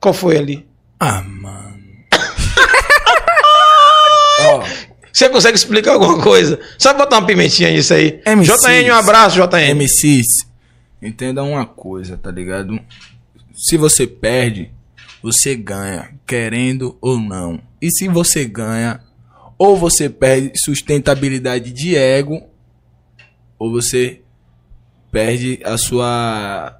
Qual 0.00 0.12
foi 0.12 0.36
ali? 0.36 0.67
Ah, 1.00 1.22
mano. 1.22 1.78
Ó, 4.40 4.62
Você 5.12 5.28
consegue 5.28 5.56
explicar 5.56 5.92
alguma 5.92 6.22
coisa? 6.22 6.58
Só 6.78 6.94
botar 6.94 7.18
uma 7.18 7.26
pimentinha 7.26 7.70
nisso 7.70 7.92
aí. 7.94 8.20
MCs. 8.26 8.62
JN, 8.62 8.90
um 8.92 8.94
abraço, 8.94 9.36
JN. 9.36 9.74
MCs, 9.74 10.26
entenda 11.02 11.42
uma 11.42 11.66
coisa, 11.66 12.16
tá 12.16 12.30
ligado? 12.30 12.78
Se 13.54 13.76
você 13.76 14.06
perde, 14.06 14.70
você 15.22 15.54
ganha, 15.56 16.10
querendo 16.26 16.96
ou 17.00 17.18
não. 17.18 17.60
E 17.82 17.90
se 17.90 18.06
você 18.08 18.44
ganha, 18.44 19.00
ou 19.56 19.76
você 19.76 20.08
perde 20.08 20.52
sustentabilidade 20.64 21.72
de 21.72 21.96
ego, 21.96 22.42
ou 23.58 23.72
você 23.72 24.20
perde 25.10 25.58
a 25.64 25.76
sua 25.76 26.77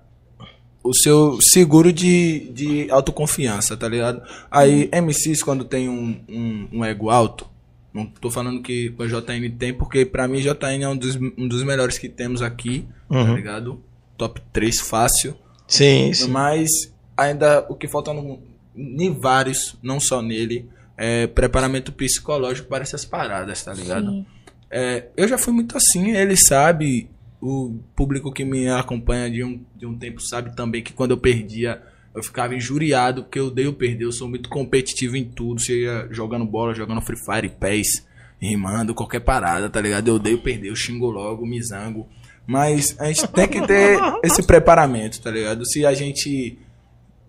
o 0.82 0.94
seu 0.94 1.38
seguro 1.40 1.92
de, 1.92 2.50
de 2.52 2.90
autoconfiança, 2.90 3.76
tá 3.76 3.88
ligado? 3.88 4.22
Aí, 4.50 4.88
MCs, 4.92 5.42
quando 5.42 5.64
tem 5.64 5.88
um, 5.88 6.20
um, 6.28 6.68
um 6.72 6.84
ego 6.84 7.10
alto, 7.10 7.46
não 7.92 8.06
tô 8.06 8.30
falando 8.30 8.62
que 8.62 8.94
o 8.98 9.06
JN 9.06 9.50
tem, 9.58 9.74
porque 9.74 10.04
pra 10.06 10.28
mim 10.28 10.40
JN 10.40 10.82
é 10.82 10.88
um 10.88 10.96
dos, 10.96 11.16
um 11.16 11.48
dos 11.48 11.62
melhores 11.64 11.98
que 11.98 12.08
temos 12.08 12.42
aqui, 12.42 12.86
tá 13.08 13.16
Uhum. 13.16 13.34
ligado? 13.34 13.80
Top 14.16 14.40
3 14.52 14.80
fácil. 14.80 15.34
Sim, 15.66 16.12
sim. 16.12 16.28
Mas 16.30 16.68
ainda 17.16 17.64
o 17.68 17.74
que 17.74 17.88
falta 17.88 18.12
no, 18.12 18.38
em 18.76 19.12
vários, 19.18 19.76
não 19.82 19.98
só 19.98 20.22
nele, 20.22 20.68
é 20.96 21.26
preparamento 21.26 21.92
psicológico 21.92 22.68
para 22.68 22.82
essas 22.82 23.04
paradas, 23.04 23.62
tá 23.64 23.72
ligado? 23.72 24.10
Sim. 24.10 24.26
É, 24.70 25.06
eu 25.16 25.26
já 25.26 25.38
fui 25.38 25.52
muito 25.52 25.76
assim, 25.76 26.10
ele 26.12 26.36
sabe, 26.36 27.08
o 27.40 27.78
público 27.94 28.32
que 28.32 28.44
me 28.44 28.68
acompanha 28.68 29.30
de 29.30 29.44
um, 29.44 29.64
de 29.76 29.86
um 29.86 29.96
tempo 29.96 30.20
sabe 30.20 30.54
também 30.54 30.82
que 30.82 30.92
quando 30.92 31.12
eu 31.12 31.18
perdia, 31.18 31.82
eu 32.14 32.22
ficava 32.22 32.54
injuriado 32.54 33.22
porque 33.22 33.38
eu 33.38 33.46
odeio 33.46 33.72
perder, 33.72 34.04
eu 34.04 34.12
sou 34.12 34.28
muito 34.28 34.48
competitivo 34.48 35.16
em 35.16 35.24
tudo, 35.24 35.60
seja 35.60 36.08
jogando 36.10 36.44
bola, 36.44 36.74
jogando 36.74 37.00
Free 37.00 37.16
Fire, 37.16 37.48
PES, 37.48 38.06
rimando, 38.40 38.94
qualquer 38.94 39.20
parada, 39.20 39.70
tá 39.70 39.80
ligado? 39.80 40.08
Eu 40.08 40.14
odeio 40.14 40.38
perder, 40.38 40.68
eu 40.68 40.76
xingo 40.76 41.10
logo, 41.10 41.46
me 41.46 41.62
zango. 41.62 42.08
Mas 42.46 42.96
a 42.98 43.06
gente 43.06 43.26
tem 43.28 43.46
que 43.46 43.66
ter 43.66 43.98
esse 44.24 44.42
preparamento, 44.42 45.20
tá 45.20 45.30
ligado? 45.30 45.66
Se 45.66 45.84
a 45.84 45.92
gente 45.92 46.58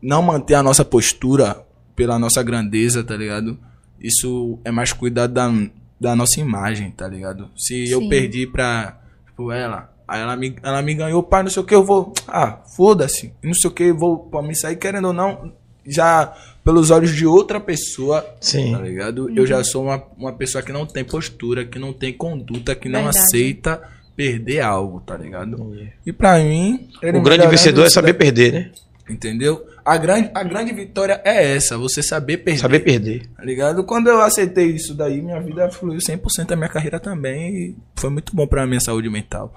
não 0.02 0.22
manter 0.22 0.56
a 0.56 0.64
nossa 0.64 0.86
postura 0.86 1.66
pela 1.96 2.18
nossa 2.18 2.42
grandeza, 2.42 3.04
tá 3.04 3.16
ligado? 3.18 3.60
Isso 4.00 4.60
é 4.64 4.72
mais 4.72 4.94
cuidado 4.94 5.34
da, 5.34 5.52
da 6.00 6.16
nossa 6.16 6.40
imagem, 6.40 6.92
tá 6.92 7.08
ligado? 7.08 7.50
Se 7.58 7.90
eu 7.90 8.00
Sim. 8.00 8.10
perdi 8.10 8.48
pra, 8.48 9.02
tipo, 9.26 9.52
ela, 9.52 9.94
aí 10.10 10.22
ela 10.22 10.36
me, 10.36 10.56
ela 10.64 10.82
me 10.82 10.94
ganhou, 10.94 11.22
pai, 11.24 11.44
não 11.44 11.50
sei 11.50 11.62
o 11.62 11.66
que, 11.66 11.76
eu 11.76 11.84
vou, 11.84 12.14
ah, 12.28 12.58
foda-se, 12.76 13.34
não 13.44 13.54
sei 13.54 13.70
o 13.70 13.74
que, 13.74 13.84
eu 13.84 13.98
vou 13.98 14.18
pra 14.20 14.42
me 14.42 14.56
sair 14.56 14.76
querendo 14.76 15.08
ou 15.08 15.14
não, 15.14 15.52
já 15.86 16.34
pelos 16.64 16.92
olhos 16.92 17.16
de 17.16 17.26
outra 17.26 17.60
pessoa, 17.60 18.26
Sim. 18.42 18.74
tá 18.74 18.80
ligado? 18.80 19.30
Eu 19.36 19.46
já 19.48 19.64
sou 19.64 19.84
uma, 19.86 20.04
uma 20.18 20.34
pessoa 20.34 20.62
que 20.64 20.72
não 20.72 20.86
tem 20.86 21.04
postura, 21.04 21.66
que 21.66 21.80
não 21.80 21.94
tem 21.94 22.12
conduta, 22.14 22.76
que 22.76 22.90
não 22.90 23.04
Verdade. 23.04 23.18
aceita 23.20 23.82
perder 24.16 24.60
algo, 24.60 25.00
tá 25.00 25.16
ligado? 25.18 25.74
E 26.06 26.12
pra 26.12 26.38
mim, 26.40 26.90
O 27.02 27.22
grande 27.22 27.48
vencedor 27.48 27.86
é 27.86 27.90
saber 27.90 28.12
daí- 28.14 28.20
perder, 28.20 28.52
né? 28.54 28.72
Entendeu? 29.10 29.66
A 29.84 29.98
grande, 29.98 30.30
a 30.36 30.44
grande 30.44 30.72
vitória 30.72 31.20
é 31.26 31.56
essa, 31.56 31.76
você 31.78 32.04
saber 32.04 32.38
perder. 32.38 32.60
Saber 32.60 32.80
perder. 32.82 33.28
Tá 33.36 33.44
ligado? 33.44 33.84
Quando 33.84 34.08
eu 34.08 34.22
aceitei 34.22 34.68
isso 34.68 34.94
daí, 34.94 35.20
minha 35.20 35.40
vida 35.42 35.68
fluiu 35.72 36.00
100% 36.00 36.52
a 36.52 36.56
minha 36.56 36.70
carreira 36.70 37.00
também 37.00 37.56
e 37.56 37.76
foi 37.96 38.12
muito 38.12 38.36
bom 38.36 38.46
pra 38.46 38.68
minha 38.68 38.80
saúde 38.80 39.10
mental. 39.10 39.52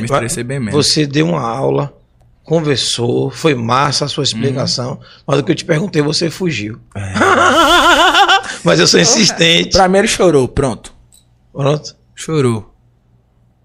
Me 0.00 0.06
estressei 0.06 0.44
bem 0.44 0.60
menos. 0.60 0.74
Você 0.74 1.06
deu 1.06 1.26
uma 1.28 1.40
aula, 1.40 1.92
conversou, 2.42 3.30
foi 3.30 3.54
massa 3.54 4.04
a 4.04 4.08
sua 4.08 4.24
explicação, 4.24 5.00
mas 5.26 5.38
o 5.38 5.42
que 5.42 5.52
eu 5.52 5.56
te 5.56 5.64
perguntei, 5.64 6.02
você 6.02 6.30
fugiu. 6.30 6.78
mas 8.64 8.80
eu 8.80 8.86
sou 8.86 9.00
insistente. 9.00 9.72
Pra 9.72 9.88
mim 9.88 9.98
ele 9.98 10.08
chorou, 10.08 10.46
pronto. 10.48 10.92
Pronto. 11.52 11.96
Chorou. 12.14 12.74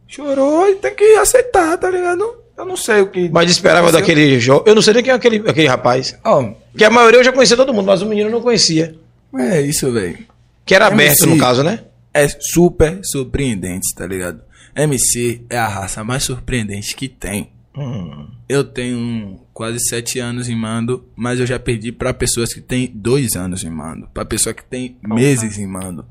Chorou 0.07 0.67
e 0.69 0.75
tem 0.75 0.95
que 0.95 1.03
aceitar, 1.15 1.77
tá 1.77 1.89
ligado? 1.89 2.39
Eu 2.57 2.65
não 2.65 2.75
sei 2.75 3.01
o 3.01 3.07
que. 3.07 3.29
Mas 3.29 3.49
esperava 3.49 3.91
daquele 3.91 4.39
jovem. 4.39 4.63
Eu 4.67 4.75
não 4.75 4.81
sei 4.81 4.93
nem 4.95 5.03
quem 5.03 5.13
é 5.13 5.15
aquele, 5.15 5.37
aquele 5.49 5.67
rapaz. 5.67 6.17
Ó, 6.25 6.51
Que 6.75 6.83
a 6.83 6.89
maioria 6.89 7.19
eu 7.19 7.23
já 7.23 7.31
conhecia 7.31 7.55
todo 7.55 7.73
mundo, 7.73 7.85
mas 7.85 8.01
o 8.01 8.05
menino 8.05 8.27
eu 8.27 8.33
não 8.33 8.41
conhecia. 8.41 8.95
é 9.37 9.61
isso, 9.61 9.91
velho. 9.91 10.17
Que 10.65 10.75
era 10.75 10.87
MC. 10.87 11.03
aberto, 11.03 11.25
no 11.27 11.37
caso, 11.37 11.63
né? 11.63 11.79
É 12.13 12.27
super 12.27 12.99
surpreendente, 13.03 13.93
tá 13.95 14.05
ligado? 14.05 14.41
MC 14.83 15.45
é 15.49 15.57
a 15.57 15.67
raça 15.67 16.03
mais 16.03 16.23
surpreendente 16.23 16.95
que 16.95 17.07
tem. 17.07 17.51
Hum. 17.75 18.27
Eu 18.47 18.63
tenho 18.63 19.39
quase 19.53 19.79
sete 19.87 20.19
anos 20.19 20.49
em 20.49 20.55
mando, 20.55 21.05
mas 21.15 21.39
eu 21.39 21.45
já 21.45 21.59
perdi 21.59 21.91
pra 21.91 22.13
pessoas 22.13 22.53
que 22.53 22.61
têm 22.61 22.91
dois 22.93 23.35
anos 23.35 23.63
em 23.63 23.69
mando. 23.69 24.07
Pra 24.13 24.25
pessoa 24.25 24.53
que 24.53 24.63
tem 24.63 24.97
meses 25.01 25.57
em 25.57 25.67
mando, 25.67 26.05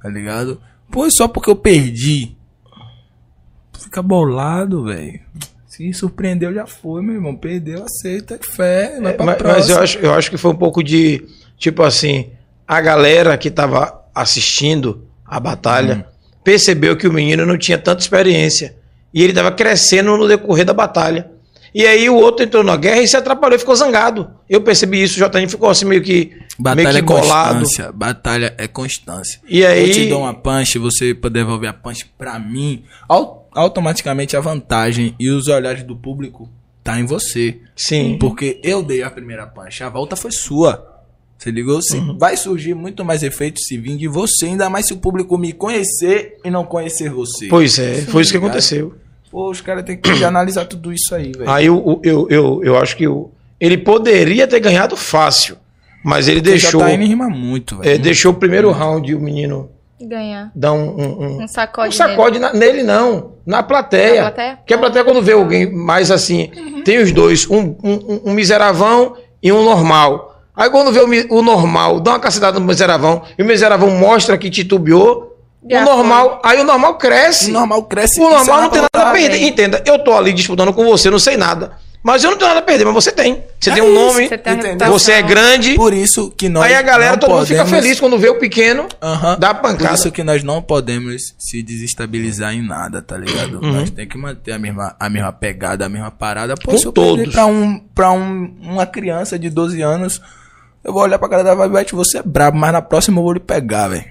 tá 0.00 0.08
ligado? 0.08 0.60
Pô, 0.90 1.10
só 1.10 1.28
porque 1.28 1.50
eu 1.50 1.56
perdi 1.56 2.36
fica 3.80 4.02
bolado, 4.02 4.84
velho. 4.84 5.20
Se 5.66 5.92
surpreendeu, 5.92 6.52
já 6.52 6.66
foi, 6.66 7.02
meu 7.02 7.16
irmão. 7.16 7.34
Perdeu, 7.34 7.84
aceita, 7.84 8.38
fé, 8.40 9.00
vai 9.00 9.14
pra 9.14 9.26
mas, 9.26 9.36
próxima. 9.36 9.58
mas 9.58 9.70
eu 9.70 9.82
acho, 9.82 9.98
eu 9.98 10.14
acho 10.14 10.30
que 10.30 10.36
foi 10.36 10.50
um 10.52 10.56
pouco 10.56 10.82
de, 10.82 11.26
tipo 11.56 11.82
assim, 11.82 12.30
a 12.66 12.80
galera 12.80 13.36
que 13.36 13.50
tava 13.50 14.04
assistindo 14.14 15.06
a 15.24 15.40
batalha 15.40 16.06
percebeu 16.44 16.96
que 16.96 17.06
o 17.08 17.12
menino 17.12 17.44
não 17.46 17.56
tinha 17.58 17.78
tanta 17.78 18.00
experiência. 18.02 18.76
E 19.12 19.22
ele 19.22 19.32
tava 19.32 19.50
crescendo 19.52 20.16
no 20.16 20.28
decorrer 20.28 20.64
da 20.64 20.72
batalha. 20.74 21.30
E 21.74 21.86
aí 21.86 22.08
o 22.10 22.16
outro 22.16 22.44
entrou 22.44 22.64
na 22.64 22.76
guerra 22.76 23.00
e 23.00 23.06
se 23.06 23.16
atrapalhou 23.16 23.54
e 23.54 23.58
ficou 23.58 23.76
zangado. 23.76 24.28
Eu 24.48 24.60
percebi 24.60 25.02
isso, 25.02 25.22
o 25.24 25.28
JN 25.30 25.48
ficou 25.48 25.68
assim 25.70 25.84
meio 25.84 26.02
que, 26.02 26.32
Batalha 26.58 26.84
meio 26.88 26.96
é 26.96 27.00
que 27.00 27.06
bolado. 27.06 27.58
constância. 27.60 27.92
Batalha 27.92 28.54
é 28.58 28.66
constância. 28.66 29.40
E 29.48 29.64
aí- 29.64 29.88
Eu 29.88 29.92
te 29.94 30.06
dou 30.08 30.22
uma 30.22 30.34
punch, 30.34 30.78
você 30.78 31.14
devolver 31.14 31.70
a 31.70 31.72
punch 31.72 32.10
pra 32.18 32.38
mim. 32.40 32.84
au- 33.08 33.48
automaticamente 33.52 34.36
a 34.36 34.40
vantagem 34.40 35.14
e 35.18 35.30
os 35.30 35.46
olhares 35.48 35.82
do 35.84 35.94
público 35.96 36.48
tá 36.82 36.98
em 36.98 37.04
você. 37.04 37.58
Sim. 37.76 38.16
Porque 38.18 38.60
eu 38.64 38.82
dei 38.82 39.02
a 39.02 39.10
primeira 39.10 39.46
punch, 39.46 39.82
a 39.84 39.88
volta 39.88 40.16
foi 40.16 40.32
sua. 40.32 40.89
Você 41.40 41.50
ligou? 41.50 41.80
Se 41.80 41.96
Uhum. 41.96 42.18
Vai 42.18 42.36
surgir 42.36 42.74
muito 42.74 43.02
mais 43.02 43.22
efeito 43.22 43.58
se 43.60 43.78
vir 43.78 43.96
de 43.96 44.06
você, 44.06 44.44
ainda 44.44 44.68
mais 44.68 44.86
se 44.86 44.92
o 44.92 44.98
público 44.98 45.38
me 45.38 45.54
conhecer 45.54 46.36
e 46.44 46.50
não 46.50 46.64
conhecer 46.66 47.08
você. 47.08 47.46
Pois 47.48 47.78
é, 47.78 48.02
foi 48.02 48.20
isso 48.22 48.30
que 48.30 48.36
ligado? 48.36 48.50
aconteceu. 48.50 48.94
Pô, 49.30 49.50
os 49.50 49.60
caras 49.62 49.84
têm 49.84 49.96
que 49.96 50.22
analisar 50.22 50.66
tudo 50.66 50.92
isso 50.92 51.14
aí, 51.14 51.32
velho. 51.32 51.48
Aí 51.48 51.64
eu, 51.66 51.98
eu, 52.04 52.26
eu, 52.28 52.60
eu 52.62 52.76
acho 52.76 52.94
que 52.96 53.08
o- 53.08 53.30
ele 53.58 53.78
poderia 53.78 54.46
ter 54.46 54.60
ganhado 54.60 54.96
fácil, 54.98 55.56
mas 56.04 56.28
ele 56.28 56.40
Porque 56.40 56.50
deixou, 56.50 56.80
Já 56.80 56.86
tá 56.88 56.92
indo 56.92 57.06
rima 57.06 57.28
muito, 57.30 57.76
é, 57.76 57.90
velho. 57.92 58.02
deixou 58.02 58.32
o 58.32 58.34
primeiro 58.34 58.70
round 58.70 59.10
e 59.10 59.14
o 59.14 59.20
menino 59.20 59.70
Ganhar. 59.98 60.50
dar 60.54 60.72
um, 60.72 60.88
um, 60.90 61.22
um- 61.38 61.42
Um 61.44 61.48
sacode. 61.48 61.88
um 61.88 61.92
sacode 61.92 62.38
na- 62.38 62.52
nele, 62.52 62.82
não, 62.82 63.32
na 63.46 63.62
plateia. 63.62 64.16
Na 64.24 64.30
plateia? 64.30 64.56
Porque 64.56 64.74
a 64.74 64.78
plateia, 64.78 65.04
quando 65.06 65.22
vê 65.22 65.32
alguém 65.32 65.72
mais 65.72 66.10
assim, 66.10 66.50
tem 66.84 66.98
os 66.98 67.12
dois, 67.12 67.48
um, 67.48 67.76
um, 67.82 68.20
um 68.26 68.32
miseravão 68.34 69.16
e 69.42 69.50
um 69.52 69.64
normal. 69.64 70.29
Aí 70.62 70.68
quando 70.70 70.92
vê 70.92 71.00
o, 71.00 71.38
o 71.38 71.42
normal, 71.42 72.00
dá 72.00 72.10
uma 72.12 72.20
cacetada 72.20 72.60
no 72.60 72.66
miseravão, 72.66 73.22
e 73.38 73.42
o 73.42 73.46
miseravão 73.46 73.90
mostra 73.92 74.36
que 74.36 74.50
titubeou, 74.50 75.36
Já 75.68 75.80
o 75.80 75.84
normal, 75.84 76.40
aí 76.44 76.60
o 76.60 76.64
normal 76.64 76.94
cresce. 76.98 77.50
O 77.50 77.52
normal 77.54 77.82
cresce 77.84 78.20
O 78.20 78.28
e 78.28 78.30
normal 78.30 78.62
não 78.62 78.68
tem 78.70 78.82
nada 78.82 79.08
a 79.08 79.12
perder. 79.12 79.30
velho. 79.38 79.48
Entenda, 79.48 79.82
eu 79.86 79.98
tô 80.04 80.12
ali 80.14 80.32
disputando 80.34 80.72
com 80.72 80.84
você, 80.84 81.08
não 81.10 81.18
sei 81.18 81.36
nada. 81.36 81.72
Mas 82.02 82.24
eu 82.24 82.30
não 82.30 82.38
tenho 82.38 82.48
nada 82.48 82.60
a 82.60 82.62
perder, 82.62 82.84
mas 82.86 82.94
você 82.94 83.12
tem. 83.12 83.42
Você 83.60 83.68
É 83.70 83.74
tem 83.74 83.82
um 83.82 83.92
isso, 83.92 83.94
nome, 84.06 84.26
Você 84.28 84.38
tem 84.38 84.78
você 84.88 85.12
é 85.12 85.20
grande. 85.22 85.74
Por 85.74 85.92
isso 85.92 86.30
que 86.34 86.48
nós 86.48 86.64
Aí 86.64 86.74
a 86.74 86.80
galera, 86.80 87.10
não 87.12 87.18
todo 87.18 87.30
mundo 87.34 87.46
fica 87.46 87.60
podemos- 87.62 87.82
feliz 87.84 88.00
quando 88.00 88.16
vê 88.18 88.30
o 88.30 88.38
pequeno 88.38 88.86
Aham. 89.02 89.36
dar 89.38 89.52
Por 89.54 89.62
pancada. 89.70 89.94
isso 89.94 90.10
que 90.10 90.24
nós 90.24 90.42
não 90.42 90.62
podemos 90.62 91.34
se 91.38 91.62
desestabilizar 91.62 92.54
em 92.54 92.66
nada, 92.66 93.02
tá 93.02 93.18
ligado? 93.18 93.60
Uhum. 93.62 93.72
Nós 93.72 93.90
tem 93.90 94.08
que 94.08 94.16
manter 94.16 94.52
a 94.52 94.58
mesma, 94.58 94.96
a 94.98 95.10
mesma 95.10 95.30
pegada, 95.30 95.84
a 95.84 95.88
mesma 95.90 96.10
parada. 96.10 96.54
Pô, 96.56 96.70
Com 96.70 96.78
se 96.78 96.86
eu 96.86 96.92
perder 96.92 97.16
todos. 97.24 97.34
pra, 97.34 97.44
um, 97.44 97.78
pra 97.94 98.10
um, 98.12 98.50
uma 98.62 98.86
criança 98.86 99.38
de 99.38 99.50
12 99.50 99.82
anos, 99.82 100.22
eu 100.84 100.92
vou 100.92 101.02
olhar 101.02 101.18
pra 101.18 101.28
cara 101.28 101.42
da 101.42 101.54
Vibete, 101.54 101.94
você 101.94 102.18
é 102.18 102.22
brabo, 102.22 102.56
mas 102.58 102.72
na 102.72 102.82
próxima 102.82 103.18
eu 103.18 103.22
vou 103.22 103.32
lhe 103.32 103.40
pegar, 103.40 103.88
velho. 103.88 104.04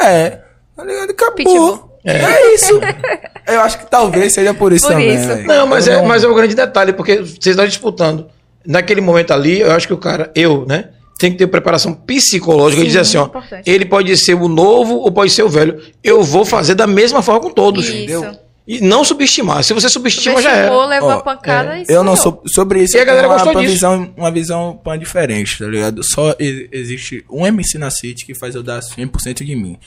É, 0.00 0.40
tá 0.76 0.84
ligado? 0.84 1.10
Acabou. 1.10 1.34
Pitbull. 1.34 1.98
É. 2.04 2.54
isso. 2.54 2.78
eu 3.48 3.60
acho 3.60 3.78
que 3.78 3.86
talvez 3.86 4.32
seja 4.32 4.54
por 4.54 4.72
isso 4.72 4.86
Por 4.86 4.92
também, 4.92 5.14
isso. 5.14 5.26
velho. 5.26 5.46
Não, 5.46 5.66
mas 5.66 5.86
Eu 5.86 6.00
é, 6.00 6.02
mas 6.06 6.22
é 6.22 6.28
um 6.28 6.34
grande 6.34 6.54
detalhe, 6.54 6.92
porque 6.92 7.16
vocês 7.18 7.46
estão 7.48 7.66
disputando. 7.66 8.28
Naquele 8.64 9.00
momento 9.00 9.32
ali, 9.32 9.60
eu 9.60 9.72
acho 9.72 9.86
que 9.86 9.92
o 9.92 9.98
cara, 9.98 10.30
eu, 10.34 10.64
né? 10.66 10.90
Tem 11.18 11.32
que 11.32 11.38
ter 11.38 11.46
preparação 11.46 11.94
psicológica 11.94 12.82
e 12.82 12.84
Sim, 12.84 12.88
dizer 12.88 13.00
assim, 13.00 13.16
ó. 13.16 13.24
importante. 13.24 13.68
Ele 13.68 13.86
pode 13.86 14.14
ser 14.18 14.34
o 14.34 14.48
novo 14.48 14.96
ou 14.96 15.10
pode 15.10 15.32
ser 15.32 15.42
o 15.42 15.48
velho. 15.48 15.80
Eu 16.04 16.22
vou 16.22 16.44
fazer 16.44 16.74
da 16.74 16.86
mesma 16.86 17.22
forma 17.22 17.40
com 17.40 17.50
todos. 17.50 17.88
Isso. 17.88 18.38
E 18.66 18.80
não 18.80 19.04
subestimar. 19.04 19.62
Se 19.62 19.72
você 19.72 19.88
subestima, 19.88 20.42
já 20.42 20.50
era. 20.50 20.86
levou 20.86 21.10
Ó, 21.10 21.20
pancada 21.20 21.78
é, 21.78 21.82
e 21.82 21.84
Eu 21.88 22.02
não 22.02 22.16
sou 22.16 22.42
sobre 22.46 22.82
isso. 22.82 22.96
E 22.96 23.00
a 23.00 23.04
galera 23.04 23.28
uma, 23.28 23.34
gostou 23.34 23.52
uma 23.52 23.60
disso. 23.60 23.74
visão, 23.74 24.14
uma 24.16 24.30
visão 24.30 24.80
diferente, 24.98 25.58
tá 25.58 25.66
ligado? 25.66 26.02
Só 26.02 26.34
existe 26.38 27.24
um 27.30 27.46
MC 27.46 27.78
na 27.78 27.90
City 27.90 28.26
que 28.26 28.34
faz 28.34 28.56
eu 28.56 28.64
dar 28.64 28.80
100% 28.80 29.44
de 29.44 29.54
mim. 29.54 29.78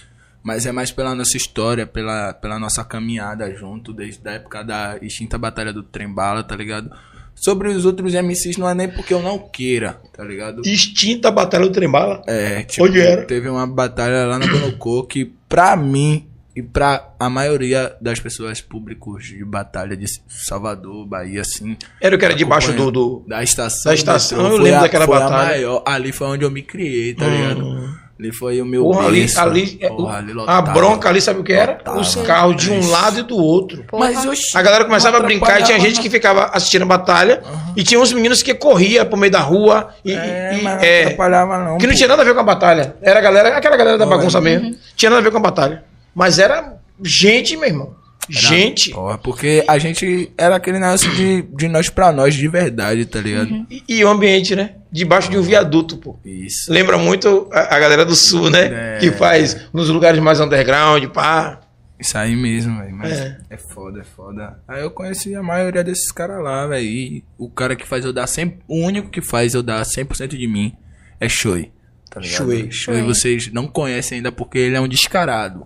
Mas 0.41 0.65
é 0.65 0.71
mais 0.71 0.91
pela 0.91 1.13
nossa 1.13 1.35
história, 1.35 1.85
pela, 1.85 2.33
pela 2.33 2.57
nossa 2.57 2.81
caminhada 2.85 3.53
junto, 3.53 3.91
desde 3.91 4.25
a 4.27 4.33
época 4.33 4.63
da 4.63 4.97
extinta 5.01 5.37
batalha 5.37 5.73
do 5.73 5.83
Trembala, 5.83 6.41
tá 6.41 6.55
ligado? 6.55 6.89
Sobre 7.35 7.69
os 7.69 7.85
outros 7.85 8.13
MCs 8.13 8.55
não 8.57 8.69
é 8.69 8.73
nem 8.73 8.87
porque 8.87 9.13
eu 9.13 9.21
não 9.21 9.37
queira, 9.39 9.99
tá 10.13 10.23
ligado? 10.23 10.61
Extinta 10.65 11.29
batalha 11.29 11.65
do 11.65 11.71
Trembala. 11.71 12.21
É, 12.27 12.63
tipo, 12.63 12.85
Onde 12.85 13.01
era? 13.01 13.25
teve 13.25 13.49
uma 13.49 13.67
batalha 13.67 14.25
lá 14.25 14.39
na 14.39 14.47
Bonocô 14.47 15.03
que, 15.03 15.25
pra 15.47 15.75
mim 15.75 16.28
e 16.59 16.63
pra 16.63 17.09
a 17.19 17.29
maioria 17.29 17.95
das 18.01 18.19
pessoas 18.19 18.59
públicos 18.59 19.25
de 19.25 19.43
batalha 19.45 19.95
de 19.95 20.05
Salvador, 20.27 21.05
Bahia, 21.05 21.41
assim, 21.41 21.77
Era 22.01 22.15
o 22.15 22.19
que 22.19 22.25
era 22.25 22.33
debaixo 22.35 22.73
do. 22.73 22.91
do... 22.91 23.23
da 23.27 23.41
estação. 23.41 23.89
Da 23.91 23.95
estação, 23.95 24.37
metrô, 24.39 24.57
eu 24.57 24.61
lembro 24.61 24.79
a- 24.79 24.83
daquela 24.83 25.05
foi 25.05 25.15
a 25.15 25.19
batalha. 25.21 25.47
maior. 25.49 25.83
ali 25.85 26.11
foi 26.11 26.27
onde 26.27 26.43
eu 26.43 26.51
me 26.51 26.61
criei, 26.61 27.13
tá 27.13 27.25
ligado? 27.25 27.97
Ali 28.19 28.33
foi 28.33 28.61
o 28.61 28.65
meu 28.65 28.83
Porra, 28.83 29.07
ali, 29.07 29.21
berço. 29.21 29.39
ali, 29.39 29.77
é, 29.79 29.87
Porra, 29.87 30.17
ali 30.17 30.31
a 30.33 30.35
lotava. 30.35 30.71
bronca 30.73 31.07
ali, 31.07 31.21
sabe 31.21 31.39
o 31.39 31.43
que 31.43 31.53
era? 31.53 31.71
Lotava. 31.77 31.99
Os 32.01 32.15
carros 32.17 32.57
de 32.61 32.69
um 32.69 32.89
lado 32.89 33.19
e 33.21 33.23
do 33.23 33.37
outro. 33.37 33.81
Porra. 33.85 34.11
Mas 34.11 34.53
A 34.53 34.61
galera 34.61 34.83
começava 34.83 35.15
a 35.17 35.19
brincar 35.21 35.61
e 35.61 35.63
tinha 35.63 35.79
gente 35.79 36.01
que 36.01 36.09
ficava 36.09 36.47
assistindo 36.47 36.81
a 36.81 36.85
batalha 36.85 37.41
e 37.77 37.81
tinha 37.83 37.97
uns 37.97 38.11
meninos 38.11 38.43
que 38.43 38.53
corria 38.53 39.05
pro 39.05 39.17
meio 39.17 39.31
da 39.31 39.39
rua 39.39 39.93
e, 40.03 40.11
É, 40.11 40.57
e- 40.59 40.61
não 40.63 40.71
é, 40.71 41.03
atrapalhava 41.05 41.57
não. 41.63 41.77
que 41.77 41.85
não 41.87 41.93
pô. 41.93 41.97
tinha 41.97 42.09
nada 42.09 42.21
a 42.21 42.25
ver 42.25 42.33
com 42.33 42.41
a 42.41 42.43
batalha. 42.43 42.93
Era 43.01 43.19
a 43.19 43.21
galera, 43.21 43.57
aquela 43.57 43.77
galera 43.77 43.97
da 43.97 44.05
Não, 44.05 44.11
bagunça 44.17 44.39
é. 44.39 44.41
mesmo. 44.41 44.75
Tinha 44.97 45.09
nada 45.09 45.21
a 45.21 45.23
ver 45.23 45.31
com 45.31 45.37
a 45.37 45.41
batalha. 45.41 45.83
Mas 46.13 46.39
era 46.39 46.77
gente, 47.01 47.55
meu 47.55 47.67
irmão. 47.67 47.95
Gente. 48.29 48.91
Porra, 48.91 49.17
porque 49.17 49.63
a 49.67 49.79
gente 49.79 50.31
era 50.37 50.55
aquele 50.55 50.77
negócio 50.77 51.09
de, 51.15 51.41
de 51.41 51.67
nós 51.67 51.89
pra 51.89 52.11
nós 52.11 52.35
de 52.35 52.47
verdade, 52.47 53.03
tá 53.05 53.19
ligado? 53.19 53.65
E, 53.71 53.83
e 53.87 54.03
o 54.05 54.07
ambiente, 54.09 54.55
né? 54.55 54.75
Debaixo 54.91 55.31
de 55.31 55.37
um 55.37 55.41
viaduto, 55.41 55.97
pô. 55.97 56.19
Isso. 56.23 56.71
Lembra 56.71 56.97
muito 56.97 57.49
a, 57.51 57.75
a 57.75 57.79
galera 57.79 58.05
do 58.05 58.15
sul, 58.15 58.51
né? 58.51 58.95
É. 58.95 58.97
Que 58.99 59.11
faz 59.11 59.67
nos 59.73 59.89
lugares 59.89 60.19
mais 60.19 60.39
underground, 60.39 61.05
pá. 61.07 61.61
Isso 61.99 62.17
aí 62.17 62.35
mesmo, 62.35 62.77
velho. 62.79 62.95
Mas 62.95 63.11
É. 63.11 63.37
é. 63.49 63.57
foda, 63.57 64.01
é 64.01 64.03
foda. 64.03 64.59
Aí 64.67 64.81
eu 64.83 64.91
conheci 64.91 65.33
a 65.33 65.41
maioria 65.41 65.83
desses 65.83 66.11
caras 66.11 66.41
lá, 66.43 66.67
velho. 66.67 66.85
E 66.85 67.25
o 67.37 67.49
cara 67.49 67.75
que 67.75 67.85
faz 67.87 68.05
eu 68.05 68.13
dar 68.13 68.25
100%. 68.25 68.59
O 68.67 68.77
único 68.85 69.09
que 69.09 69.21
faz 69.21 69.55
eu 69.55 69.63
dar 69.63 69.81
100% 69.83 70.37
de 70.37 70.47
mim 70.47 70.73
é 71.19 71.27
Shoei. 71.27 71.71
Tá 72.11 72.19
ligado? 72.19 72.37
Shui. 72.45 72.71
Shoei 72.71 73.01
vocês 73.01 73.51
não 73.51 73.67
conhecem 73.67 74.17
ainda 74.17 74.31
porque 74.31 74.57
ele 74.59 74.75
é 74.75 74.81
um 74.81 74.87
descarado. 74.87 75.65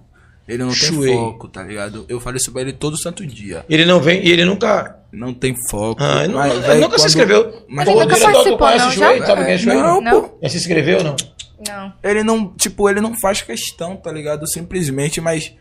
Ele 0.53 0.63
não 0.63 0.71
Shui. 0.71 1.07
tem 1.07 1.17
foco, 1.17 1.47
tá 1.47 1.63
ligado? 1.63 2.05
Eu 2.07 2.19
falo 2.19 2.37
isso 2.37 2.51
pra 2.51 2.61
ele 2.61 2.73
todo 2.73 2.97
santo 2.97 3.25
dia. 3.25 3.65
Ele 3.69 3.85
não 3.85 3.99
vem 3.99 4.23
e 4.25 4.31
ele 4.31 4.45
nunca. 4.45 4.99
Não 5.11 5.33
tem 5.33 5.55
foco. 5.69 6.01
Ah, 6.03 6.23
ele, 6.23 6.33
Mas, 6.33 6.53
ele 6.69 6.79
nunca 6.81 6.97
se 6.97 7.03
quando- 7.03 7.07
inscreveu. 7.07 7.63
Mas 7.67 7.85
Pô, 7.85 7.91
Ele 7.91 7.99
nunca 8.01 8.19
participou, 8.19 8.57
conhece 8.57 8.79
não, 8.79 8.87
o 8.89 8.91
Shuei? 8.91 9.19
já? 9.19 9.25
Sabe 9.25 9.45
quem 9.45 9.53
é 9.53 9.57
Shuei? 9.57 9.77
Não, 9.77 10.01
Não. 10.01 10.21
pô. 10.21 10.37
Já 10.41 10.49
se 10.49 10.57
inscreveu 10.57 10.97
ou 10.97 11.03
não? 11.03 11.15
Não. 11.67 11.93
Ele 12.03 12.23
não, 12.23 12.47
tipo, 12.57 12.89
ele 12.89 12.99
não 13.01 13.13
faz 13.21 13.41
questão, 13.41 13.95
tá 13.95 14.11
ligado? 14.11 14.47
Simplesmente, 14.51 15.21
mas 15.21 15.53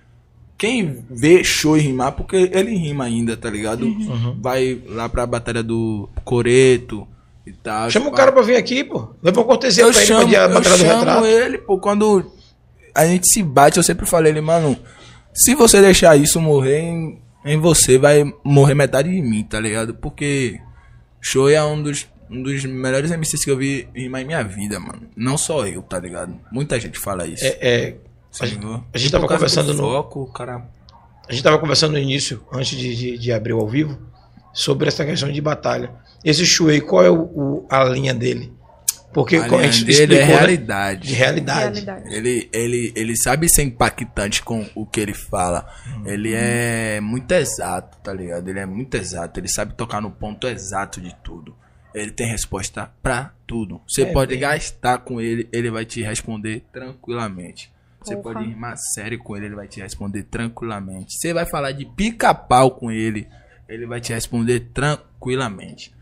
quem 0.58 1.04
vê 1.10 1.42
show 1.44 1.74
rimar, 1.76 2.12
porque 2.12 2.50
ele 2.52 2.74
rima 2.76 3.04
ainda, 3.04 3.36
tá 3.36 3.50
ligado? 3.50 3.84
Uhum. 3.86 4.36
Vai 4.40 4.80
lá 4.88 5.08
pra 5.08 5.26
batalha 5.26 5.62
do 5.62 6.08
Coreto 6.24 7.06
e 7.46 7.52
tal. 7.52 7.90
Chama 7.90 8.08
o 8.08 8.12
cara 8.12 8.32
pra 8.32 8.42
vir 8.42 8.56
aqui, 8.56 8.82
pô. 8.84 9.08
Leva 9.22 9.40
uma 9.40 9.46
cortesia 9.46 9.82
eu 9.84 9.90
pra 9.90 9.98
ele 9.98 10.06
chamo, 10.06 10.20
pra 10.20 10.28
dia- 10.28 10.38
eu 10.42 10.48
batalha 10.48 10.76
do 10.76 10.78
chamo 10.84 10.98
retrato. 11.00 11.26
ele, 11.26 11.58
pô, 11.58 11.78
quando 11.78 12.32
a 12.94 13.06
gente 13.06 13.28
se 13.28 13.42
bate, 13.42 13.76
eu 13.78 13.82
sempre 13.82 14.06
falei 14.06 14.32
ele, 14.32 14.40
mano, 14.40 14.76
se 15.34 15.54
você 15.54 15.80
deixar 15.80 16.16
isso 16.16 16.40
morrer 16.40 16.80
em, 16.80 17.22
em 17.44 17.58
você, 17.58 17.98
vai 17.98 18.24
morrer 18.44 18.74
metade 18.74 19.10
de 19.10 19.20
mim, 19.22 19.42
tá 19.44 19.58
ligado? 19.60 19.94
Porque 19.94 20.60
show 21.20 21.48
é 21.48 21.62
um 21.64 21.82
dos, 21.82 22.06
um 22.30 22.42
dos 22.42 22.64
melhores 22.64 23.10
MCs 23.10 23.44
que 23.44 23.50
eu 23.50 23.56
vi 23.56 23.88
em 23.94 24.08
minha 24.08 24.42
vida, 24.42 24.78
mano. 24.78 25.02
Não 25.16 25.38
só 25.38 25.66
eu, 25.66 25.82
tá 25.82 25.98
ligado? 25.98 26.34
Muita 26.52 26.78
gente 26.78 26.98
fala 26.98 27.26
isso. 27.26 27.44
É, 27.44 27.58
é, 27.60 27.96
Você 28.30 28.46
ligou? 28.46 28.84
a 28.92 28.98
gente 28.98 29.10
tava 29.10 29.26
conversando 29.26 29.68
do 29.72 29.74
no- 29.74 29.82
foco, 29.90 30.26
cara. 30.32 30.66
a 31.28 31.32
gente 31.32 31.42
tava 31.42 31.58
conversando 31.58 31.92
no 31.92 31.98
início, 31.98 32.42
antes 32.52 32.76
de, 32.78 32.94
de, 32.96 33.18
de 33.18 33.32
abrir 33.32 33.52
o 33.54 33.60
ao 33.60 33.68
vivo, 33.68 33.98
sobre 34.52 34.88
essa 34.88 35.04
questão 35.04 35.32
de 35.32 35.40
batalha. 35.40 35.92
Esse 36.24 36.44
Shuei, 36.44 36.80
qual 36.80 37.02
é 37.04 37.10
o, 37.10 37.20
o- 37.22 37.66
a 37.70 37.84
linha 37.84 38.12
dele? 38.12 38.52
Porque 39.12 39.36
A 39.36 39.62
gente 39.62 39.84
dele 39.84 40.00
é 40.00 40.02
explicou, 40.02 40.16
né? 40.18 40.24
realidade. 40.24 41.08
De 41.08 41.14
realidade. 41.14 41.80
Realidade. 41.80 42.14
Ele, 42.14 42.48
ele, 42.52 42.92
ele 42.96 43.16
sabe 43.16 43.48
ser 43.48 43.62
impactante 43.62 44.42
com 44.42 44.66
o 44.74 44.86
que 44.86 45.00
ele 45.00 45.12
fala. 45.14 45.68
Ele 46.06 46.32
é 46.34 47.00
muito 47.00 47.30
exato, 47.32 47.98
tá 47.98 48.12
ligado? 48.12 48.48
Ele 48.48 48.58
é 48.60 48.66
muito 48.66 48.96
exato. 48.96 49.38
Ele 49.38 49.48
sabe 49.48 49.74
tocar 49.74 50.00
no 50.00 50.10
ponto 50.10 50.46
exato 50.46 51.00
de 51.00 51.14
tudo. 51.22 51.54
Ele 51.94 52.10
tem 52.10 52.26
resposta 52.26 52.90
pra 53.02 53.32
tudo. 53.46 53.82
Você 53.86 54.02
É 54.02 54.12
pode 54.12 54.30
bem. 54.30 54.40
gastar 54.40 54.98
com 54.98 55.20
ele, 55.20 55.46
ele 55.52 55.70
vai 55.70 55.84
te 55.84 56.00
responder 56.02 56.64
tranquilamente. 56.72 57.70
Você 58.02 58.16
Porra. 58.16 58.34
pode 58.34 58.48
rimar 58.48 58.76
sério 58.94 59.18
com 59.18 59.36
ele, 59.36 59.46
ele 59.46 59.54
vai 59.54 59.68
te 59.68 59.80
responder 59.80 60.22
tranquilamente. 60.24 61.12
Você 61.18 61.34
vai 61.34 61.44
falar 61.46 61.72
de 61.72 61.84
pica-pau 61.84 62.70
com 62.72 62.90
ele, 62.90 63.28
ele 63.68 63.86
vai 63.86 64.00
te 64.00 64.12
responder 64.12 64.60
tranquilamente. 64.72 65.92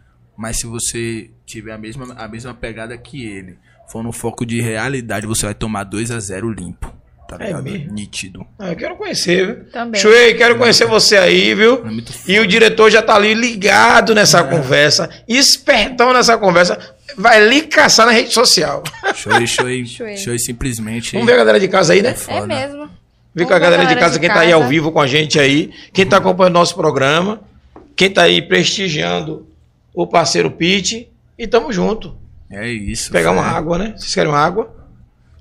Mas 0.40 0.58
se 0.58 0.66
você 0.66 1.30
tiver 1.44 1.72
a 1.72 1.76
mesma, 1.78 2.14
a 2.16 2.26
mesma 2.26 2.54
pegada 2.54 2.96
que 2.96 3.26
ele, 3.26 3.58
for 3.92 4.02
no 4.02 4.10
foco 4.10 4.46
de 4.46 4.58
realidade, 4.62 5.26
você 5.26 5.44
vai 5.44 5.54
tomar 5.54 5.84
2 5.84 6.10
a 6.10 6.18
0 6.18 6.50
limpo. 6.50 6.90
tá 7.28 7.36
É 7.38 7.48
ligado? 7.48 7.62
mesmo? 7.62 7.92
Nítido. 7.92 8.46
Ah, 8.58 8.70
eu 8.70 8.76
quero 8.76 8.96
conhecer, 8.96 9.46
viu? 9.46 9.64
Também. 9.70 10.00
Chuei, 10.00 10.32
quero 10.32 10.56
conhecer 10.56 10.86
você 10.86 11.18
aí, 11.18 11.54
viu? 11.54 11.84
É 11.86 11.90
muito 11.90 12.10
E 12.26 12.38
o 12.40 12.46
diretor 12.46 12.90
já 12.90 13.02
tá 13.02 13.14
ali 13.16 13.34
ligado 13.34 14.14
nessa 14.14 14.42
conversa, 14.42 15.10
espertão 15.28 16.12
nessa 16.14 16.38
conversa, 16.38 16.78
vai 17.18 17.46
lhe 17.46 17.60
caçar 17.62 18.06
na 18.06 18.12
rede 18.12 18.32
social. 18.32 18.82
Show, 19.14 19.46
Shoei. 19.46 19.84
show, 19.84 20.38
simplesmente. 20.40 21.12
Vamos 21.12 21.26
ver 21.26 21.34
a 21.34 21.36
galera 21.36 21.60
de 21.60 21.68
casa 21.68 21.92
aí, 21.92 22.00
né? 22.00 22.10
É 22.10 22.14
Foda. 22.14 22.46
mesmo. 22.46 22.88
Vamos 23.34 23.48
com 23.48 23.54
a 23.54 23.58
ver 23.58 23.62
galera 23.62 23.84
de 23.84 23.94
casa, 23.96 24.18
quem 24.18 24.28
tá 24.30 24.40
aí 24.40 24.52
casa. 24.52 24.62
ao 24.64 24.68
vivo 24.68 24.90
com 24.90 25.00
a 25.00 25.06
gente 25.06 25.38
aí, 25.38 25.70
quem 25.92 26.06
tá 26.06 26.16
acompanhando 26.16 26.54
nosso 26.54 26.74
programa, 26.74 27.42
quem 27.94 28.10
tá 28.10 28.22
aí 28.22 28.40
prestigiando 28.40 29.46
o 30.02 30.06
parceiro 30.06 30.50
Pete. 30.50 31.10
E 31.38 31.46
tamo 31.46 31.72
junto. 31.72 32.16
É 32.50 32.68
isso. 32.68 33.10
Pegar 33.10 33.30
uma 33.30 33.42
água, 33.44 33.78
né? 33.78 33.94
Vocês 33.96 34.14
querem 34.14 34.30
uma 34.30 34.38
água? 34.40 34.76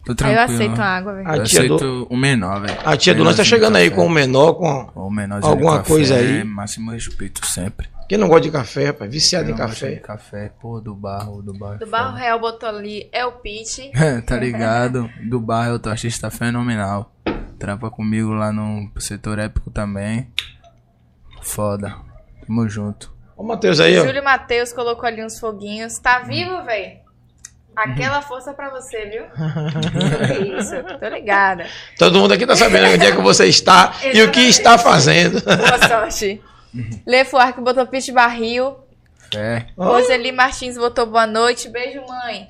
Tô 0.05 0.11
Aí 0.13 0.15
tranquilo. 0.15 0.39
eu 0.39 0.43
aceito 0.55 0.75
uma 0.75 0.85
água, 0.85 1.13
velho. 1.13 1.27
A 1.27 1.37
Eu 1.37 1.43
tia 1.43 1.59
aceito 1.59 2.07
o 2.09 2.17
menor, 2.17 2.61
velho. 2.61 2.77
A 2.85 2.97
tia 2.97 3.13
do 3.13 3.23
Lance 3.23 3.37
tá 3.37 3.43
chegando 3.43 3.75
aí 3.75 3.89
com 3.91 4.05
o 4.05 4.09
menor, 4.09 4.53
com 4.53 4.65
O 4.95 5.45
alguma 5.45 5.77
café, 5.79 5.87
coisa 5.87 6.15
aí. 6.15 6.43
Máximo 6.43 6.91
respeito 6.91 7.45
sempre. 7.45 7.89
Quem 8.07 8.17
não 8.17 8.27
gosta 8.27 8.41
de 8.41 8.51
café, 8.51 8.87
rapaz, 8.87 9.11
viciado 9.11 9.49
Eu 9.49 9.53
em 9.53 9.57
não 9.59 9.65
gosto 9.67 9.85
de 9.87 9.97
café. 9.97 10.47
café, 10.47 10.51
pô, 10.59 10.79
do 10.79 10.95
barro, 10.95 11.43
do 11.43 11.53
barro. 11.53 11.75
é 11.75 11.77
Do. 11.79 11.85
Barro 11.87 12.15
Real 12.17 12.39
botou 12.39 12.67
ali, 12.69 13.07
é 13.11 13.23
o 13.25 13.33
Pete. 13.33 13.91
tá 14.25 14.35
ligado? 14.37 15.07
Do 15.29 15.39
barro, 15.39 15.73
eu 15.73 15.79
tô 15.79 15.89
artista 15.89 16.31
fenomenal. 16.31 17.13
Trampa 17.59 17.91
comigo 17.91 18.29
lá 18.31 18.51
no 18.51 18.89
setor 18.97 19.37
épico 19.37 19.69
também. 19.69 20.27
Foda. 21.41 21.95
Tamo 22.47 22.67
junto. 22.67 23.13
Ó 23.39 23.43
o 23.43 23.47
Matheus 23.47 23.79
aí, 23.79 23.97
ó. 23.97 24.05
Júlio 24.05 24.21
Matheus 24.21 24.73
colocou 24.73 25.07
ali 25.07 25.23
uns 25.23 25.39
foguinhos. 25.39 25.97
Tá 25.97 26.19
vivo, 26.19 26.61
velho? 26.65 26.97
Aquela 27.73 28.21
força 28.21 28.53
pra 28.53 28.69
você, 28.69 29.05
viu? 29.05 29.23
Que 30.27 30.59
Isso, 30.59 30.75
tô 30.99 31.07
ligada. 31.07 31.65
Todo 31.97 32.19
mundo 32.19 32.33
aqui 32.33 32.45
tá 32.45 32.55
sabendo 32.57 32.93
onde 32.93 33.05
é 33.05 33.11
que 33.13 33.21
você 33.21 33.45
está 33.45 33.93
e 34.13 34.21
o 34.21 34.29
que 34.29 34.41
está 34.41 34.77
fazendo. 34.77 35.41
Boa 35.41 35.87
sorte. 35.87 36.41
Lê 37.07 37.23
Fuarque 37.23 37.61
botou 37.61 37.87
Pete 37.87 38.11
Barril. 38.11 38.75
É. 39.33 39.63
Roseli 39.77 40.33
Martins 40.33 40.77
botou 40.77 41.05
boa 41.05 41.25
noite. 41.25 41.69
Beijo, 41.69 42.01
mãe. 42.05 42.49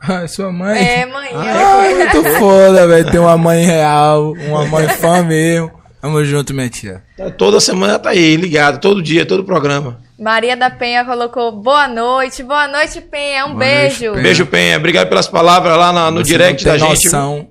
Ah, 0.00 0.26
sua 0.26 0.50
mãe? 0.50 0.84
É, 0.84 1.06
mãe. 1.06 1.30
Ah, 1.32 1.94
muito 1.94 2.38
foda, 2.38 2.88
velho. 2.88 3.10
Ter 3.10 3.18
uma 3.18 3.38
mãe 3.38 3.64
real, 3.64 4.32
uma 4.32 4.66
mãe 4.66 4.88
fã 4.88 5.22
mesmo. 5.22 5.70
Tamo 6.00 6.22
junto, 6.24 6.52
minha 6.52 6.68
tia. 6.68 7.02
Toda 7.38 7.60
semana 7.60 7.98
tá 7.98 8.10
aí, 8.10 8.36
ligado, 8.36 8.80
todo 8.80 9.02
dia, 9.02 9.24
todo 9.24 9.44
programa. 9.44 10.03
Maria 10.18 10.56
da 10.56 10.70
Penha 10.70 11.04
colocou 11.04 11.50
boa 11.52 11.88
noite. 11.88 12.42
Boa 12.42 12.68
noite, 12.68 13.00
Penha. 13.00 13.46
Um 13.46 13.54
Boa 13.54 13.58
noite, 13.58 13.70
beijo. 13.98 14.10
Penha. 14.12 14.22
Beijo, 14.22 14.46
Penha. 14.46 14.76
Obrigado 14.76 15.08
pelas 15.08 15.26
palavras 15.28 15.76
lá 15.76 15.92
na- 15.92 16.10
no 16.10 16.24
Você 16.24 16.30
direct 16.32 16.64
não 16.64 16.72
da 16.72 16.78
tem 16.78 16.88
gente. 16.94 17.04
noção 17.04 17.48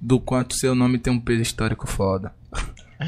do 0.00 0.20
quanto 0.20 0.54
seu 0.56 0.74
nome 0.74 0.98
tem 0.98 1.12
um 1.12 1.20
peso 1.20 1.40
histórico 1.42 1.86
foda. 1.86 2.32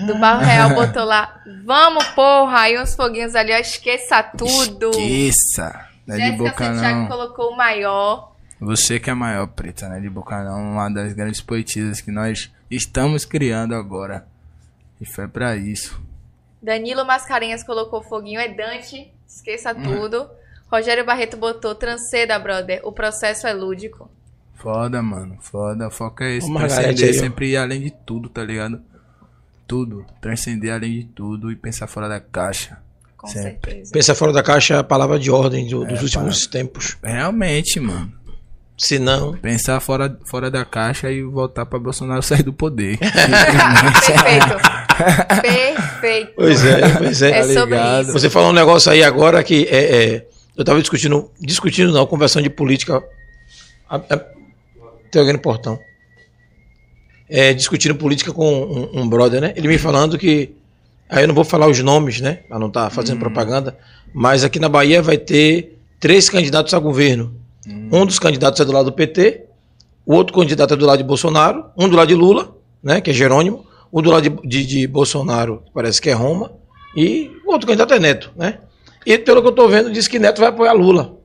Do 0.07 0.19
Barro 0.19 0.41
Real 0.45 0.71
botou 0.75 1.05
lá. 1.05 1.37
Vamos, 1.65 2.05
porra. 2.09 2.61
Aí 2.61 2.81
uns 2.81 2.95
foguinhos 2.97 3.35
ali, 3.37 3.53
ó. 3.53 3.57
Esqueça 3.59 4.23
tudo. 4.23 4.91
Esqueça. 4.91 5.87
Não 6.07 6.17
é 6.17 6.31
de 6.31 6.37
boca 6.37 6.65
Santiago 6.65 7.01
não. 7.01 7.07
colocou 7.09 7.51
o 7.53 7.57
maior. 7.57 8.33
Você 8.61 8.99
que 8.99 9.09
é 9.11 9.13
a 9.13 9.17
maior, 9.17 9.47
Preta, 9.49 9.89
né? 9.89 10.01
De 10.01 10.09
boca 10.09 10.43
não. 10.43 10.73
Uma 10.73 10.89
das 10.91 11.13
grandes 11.13 11.41
poetisas 11.41 12.01
que 12.01 12.11
nós 12.11 12.51
estamos 12.71 13.25
criando 13.25 13.75
agora. 13.75 14.27
E 15.01 15.07
foi 15.07 15.29
pra 15.29 15.55
isso. 15.57 16.01
Danilo 16.65 17.05
Mascarenhas 17.05 17.63
colocou 17.63 18.03
foguinho. 18.03 18.41
É 18.41 18.49
Dante. 18.49 19.13
Esqueça 19.29 19.75
tudo. 19.75 20.29
Rogério 20.73 21.05
Barreto 21.05 21.37
botou 21.37 21.75
Tranceda, 21.75 22.39
brother. 22.39 22.81
O 22.85 22.91
processo 22.91 23.47
é 23.47 23.53
lúdico. 23.53 24.11
Foda, 24.55 25.03
mano. 25.03 25.37
Foda. 25.41 25.89
O 25.89 25.91
foco 25.91 26.23
é 26.25 26.37
esse. 26.37 26.51
Ô, 26.51 26.55
Transcender 26.57 27.11
aí, 27.11 27.17
ó. 27.17 27.21
sempre 27.21 27.51
ir 27.51 27.57
além 27.57 27.81
de 27.83 27.91
tudo, 27.91 28.29
tá 28.31 28.43
ligado? 28.43 28.81
Tudo. 29.67 30.05
Transcender 30.21 30.73
além 30.73 30.93
de 31.01 31.05
tudo 31.05 31.53
e 31.53 31.57
pensar 31.57 31.87
fora 31.87 32.09
da 32.09 32.19
caixa. 32.21 32.79
Com 33.17 33.27
Sempre. 33.29 33.71
certeza. 33.73 33.93
Pensa 33.93 34.15
fora 34.15 34.33
da 34.33 34.43
caixa 34.43 34.75
é 34.75 34.79
a 34.79 34.85
palavra 34.85 35.19
de 35.19 35.31
ordem 35.31 35.67
do- 35.69 35.85
É, 35.85 35.89
dos 35.89 36.03
últimos 36.03 36.47
tempos. 36.47 36.97
Realmente, 37.03 37.79
mano. 37.81 38.13
Se 38.77 38.99
não, 38.99 39.35
Pensar 39.35 39.79
fora, 39.81 40.19
fora 40.25 40.51
da 40.51 40.65
caixa 40.65 41.11
e 41.11 41.23
voltar 41.23 41.65
pra 41.65 41.79
Bolsonaro 41.79 42.23
sair 42.23 42.43
do 42.43 42.53
poder. 42.53 42.99
Perfeito. 44.03 44.57
Perfeito. 45.43 46.33
Pois 46.37 46.65
é, 46.65 46.89
pois 46.99 47.23
é. 47.23 47.31
É 47.39 47.43
sobre 47.45 47.77
ligado? 47.77 48.03
isso. 48.05 48.13
Você 48.13 48.29
falou 48.31 48.51
um 48.51 48.55
negócio 48.55 48.91
aí 48.91 49.03
agora 49.05 49.43
que 49.45 49.67
é, 49.71 50.05
é, 50.15 50.27
eu 50.57 50.65
tava 50.65 50.81
discutindo, 50.81 51.31
discutindo 51.41 51.93
não, 51.93 52.07
conversando 52.07 52.43
de 52.43 52.51
política. 52.51 53.03
A- 53.89 53.97
a- 53.97 54.25
tem 55.11 55.21
alguém 55.21 55.35
no 55.35 55.39
portão. 55.41 55.79
É, 57.29 57.53
discutindo 57.55 57.95
política 57.95 58.33
com 58.33 58.53
um, 58.53 59.03
um 59.03 59.09
brother, 59.09 59.41
né? 59.41 59.53
Ele 59.57 59.69
me 59.69 59.79
falando 59.79 60.19
que. 60.19 60.55
Aí 61.09 61.23
eu 61.25 61.29
não 61.29 61.35
vou 61.35 61.45
falar 61.45 61.69
os 61.69 61.79
nomes, 61.81 62.21
né? 62.21 62.41
Pra 62.49 62.59
não 62.59 62.69
estar 62.69 62.91
fazendo 62.91 63.19
propaganda. 63.21 63.77
Mas 64.13 64.43
aqui 64.43 64.59
na 64.59 64.69
Bahia 64.69 65.01
vai 65.03 65.17
ter 65.17 65.79
três 66.01 66.29
candidatos 66.29 66.75
a 66.75 66.79
governo. 66.79 67.35
Um 67.67 68.05
dos 68.05 68.19
candidatos 68.19 68.61
é 68.61 68.65
do 68.65 68.73
lado 68.73 68.87
do 68.87 68.93
PT, 68.93 69.45
o 70.07 70.15
outro 70.15 70.35
candidato 70.35 70.75
é 70.75 70.77
do 70.77 70.85
lado 70.85 70.99
de 70.99 71.05
Bolsonaro, 71.05 71.67
um 71.77 71.89
do 71.89 71.97
lado 71.97 72.09
de 72.09 72.15
Lula, 72.15 72.57
né? 72.83 73.01
Que 73.01 73.11
é 73.11 73.15
Jerônimo, 73.15 73.67
o 73.91 74.03
do 74.03 74.11
lado 74.11 74.23
de, 74.29 74.49
de, 74.49 74.67
de 74.67 74.87
Bolsonaro, 74.87 75.63
que 75.65 75.73
parece 75.73 76.01
que 76.01 76.11
é 76.11 76.13
Roma, 76.13 76.53
e 76.97 77.31
o 77.47 77.53
outro 77.53 77.67
candidato 77.67 77.95
é 77.95 77.99
Neto, 77.99 78.33
né? 78.37 78.59
E 79.07 79.19
pelo 79.19 79.43
que 79.43 79.49
eu 79.49 79.53
tô 79.53 79.69
vendo, 79.69 79.91
diz 79.91 80.09
que 80.09 80.19
Neto 80.19 80.41
vai 80.41 80.51
apoiar 80.51 80.73
Lula. 80.73 81.19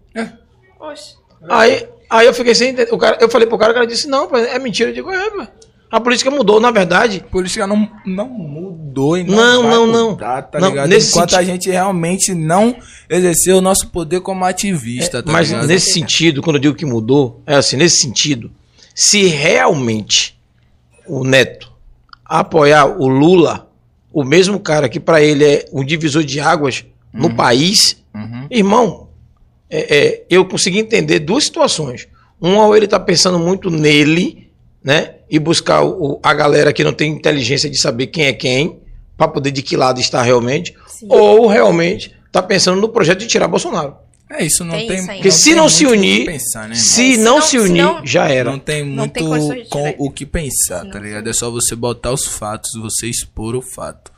Oxe. 0.80 1.16
Aí, 1.48 1.88
aí 2.10 2.28
eu 2.28 2.34
fiquei 2.34 2.56
sem 2.56 2.70
entender. 2.70 2.94
O 2.94 2.98
cara, 2.98 3.18
eu 3.22 3.30
falei 3.30 3.48
pro 3.48 3.58
cara, 3.58 3.72
o 3.72 3.76
cara 3.76 3.88
disse, 3.88 4.08
não, 4.08 4.30
é 4.36 4.60
mentira. 4.60 4.90
Eu 4.90 4.94
digo, 4.94 5.12
é, 5.12 5.30
pai. 5.32 5.48
A 5.92 6.00
política 6.00 6.30
mudou, 6.30 6.60
na 6.60 6.70
verdade. 6.70 7.26
política 7.32 7.66
não, 7.66 7.90
não 8.06 8.28
mudou 8.30 9.18
e 9.18 9.24
não 9.24 9.36
Não, 9.36 9.62
vai 9.64 9.72
não, 9.72 9.88
não. 9.88 10.10
mudar, 10.12 10.44
tá 10.44 10.60
Não, 10.60 10.70
ligado? 10.70 10.88
nesse 10.90 11.10
Enquanto 11.10 11.36
a 11.36 11.44
gente 11.44 11.70
realmente 11.70 12.34
não 12.34 12.76
exercer 13.10 13.56
o 13.56 13.62
nosso 13.62 13.88
poder 13.88 14.22
como 14.22 14.46
ativista, 14.46 15.24
tá 15.24 15.32
Mas 15.32 15.50
ligado? 15.50 15.68
nesse 15.68 15.92
sentido, 15.94 16.42
quando 16.44 16.58
eu 16.58 16.62
digo 16.62 16.76
que 16.76 16.86
mudou, 16.86 17.42
é 17.46 17.56
assim, 17.56 17.76
nesse 17.76 18.02
sentido, 18.02 18.52
se 18.94 19.26
realmente 19.28 20.38
o 21.08 21.24
Neto 21.24 21.72
apoiar 22.24 22.86
o 22.86 23.08
Lula, 23.08 23.68
o 24.14 24.24
mesmo 24.24 24.60
cara 24.60 24.88
que 24.88 25.00
para 25.00 25.22
ele 25.22 25.44
é 25.44 25.66
um 25.74 25.84
divisor 25.84 26.24
de 26.24 26.40
águas 26.40 26.86
no 27.12 27.34
país, 27.36 27.98
Uhum. 28.14 28.48
irmão, 28.50 29.08
é, 29.70 29.98
é, 29.98 30.24
eu 30.30 30.44
consegui 30.46 30.80
entender 30.80 31.20
duas 31.20 31.44
situações. 31.46 32.08
Uma, 32.42 32.66
ou 32.66 32.76
ele 32.76 32.88
tá 32.88 33.00
pensando 33.00 33.38
muito 33.40 33.70
nele, 33.70 34.49
né? 34.84 35.16
E 35.30 35.38
buscar 35.40 35.84
o- 35.84 36.20
a 36.24 36.34
galera 36.34 36.72
que 36.74 36.84
não 36.84 36.94
tem 36.94 37.12
inteligência 37.12 37.70
de 37.70 37.80
saber 37.80 38.08
quem 38.08 38.26
é 38.26 38.34
quem, 38.34 38.80
para 39.18 39.28
poder 39.28 39.52
de 39.52 39.62
que 39.62 39.76
lado 39.76 40.00
está 40.00 40.22
realmente, 40.22 40.74
Sim. 40.88 41.08
ou 41.10 41.48
realmente 41.48 42.16
tá 42.32 42.42
pensando 42.42 42.80
no 42.80 42.90
projeto 42.90 43.20
de 43.20 43.28
tirar 43.28 43.48
Bolsonaro. 43.48 43.96
É 44.32 44.46
isso, 44.46 44.64
não 44.64 44.76
Tem 44.76 44.88
tem. 44.88 44.98
isso 45.00 45.10
aí. 45.12 45.18
Porque 45.18 45.32
se 45.32 45.44
tem 45.46 45.56
não 45.56 45.64
muito 45.64 45.74
se 45.76 45.86
o 45.86 45.90
que 45.90 45.96
unir, 45.98 46.26
pensar, 46.26 46.70
né, 46.70 46.76
se 46.76 47.18
não 47.18 47.42
Se 47.42 47.48
se 47.50 47.58
não- 47.58 47.64
se 47.66 47.72
unir, 47.72 47.82
não- 47.84 48.06
já 48.06 48.30
era. 48.30 48.52
Não 48.52 48.60
tem 48.60 48.86
Não 48.86 48.96
muito 48.96 49.14
tem 49.14 49.24
com 49.68 49.96
o 49.98 50.12
que 50.12 50.26
pensar, 50.26 50.84
Não. 50.84 50.92
tá 50.92 51.00
ligado? 51.00 51.28
É 51.28 51.34
só 51.34 51.50
você 51.50 51.76
botar 51.76 52.12
os 52.12 52.26
fatos, 52.28 52.70
você 52.80 53.08
expor 53.08 53.56
o 53.56 53.62
fato. 53.62 54.12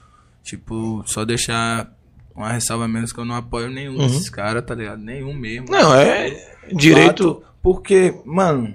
Tipo, 0.44 1.02
só 1.08 1.24
deixar 1.24 1.90
uma 2.36 2.52
ressalva 2.52 2.88
menos 2.90 3.14
que 3.14 3.20
eu 3.20 3.26
não 3.26 3.36
apoio 3.36 3.70
nenhum 3.70 3.98
desses 3.98 4.30
caras, 4.30 4.64
tá 4.66 4.76
ligado? 4.76 5.00
Nenhum 5.02 5.34
mesmo. 5.34 5.68
Uhum. 5.68 5.80
Não, 5.82 5.96
é 5.96 6.36
direito. 6.74 7.36
Fato, 7.36 7.44
porque, 7.64 8.14
mano, 8.26 8.74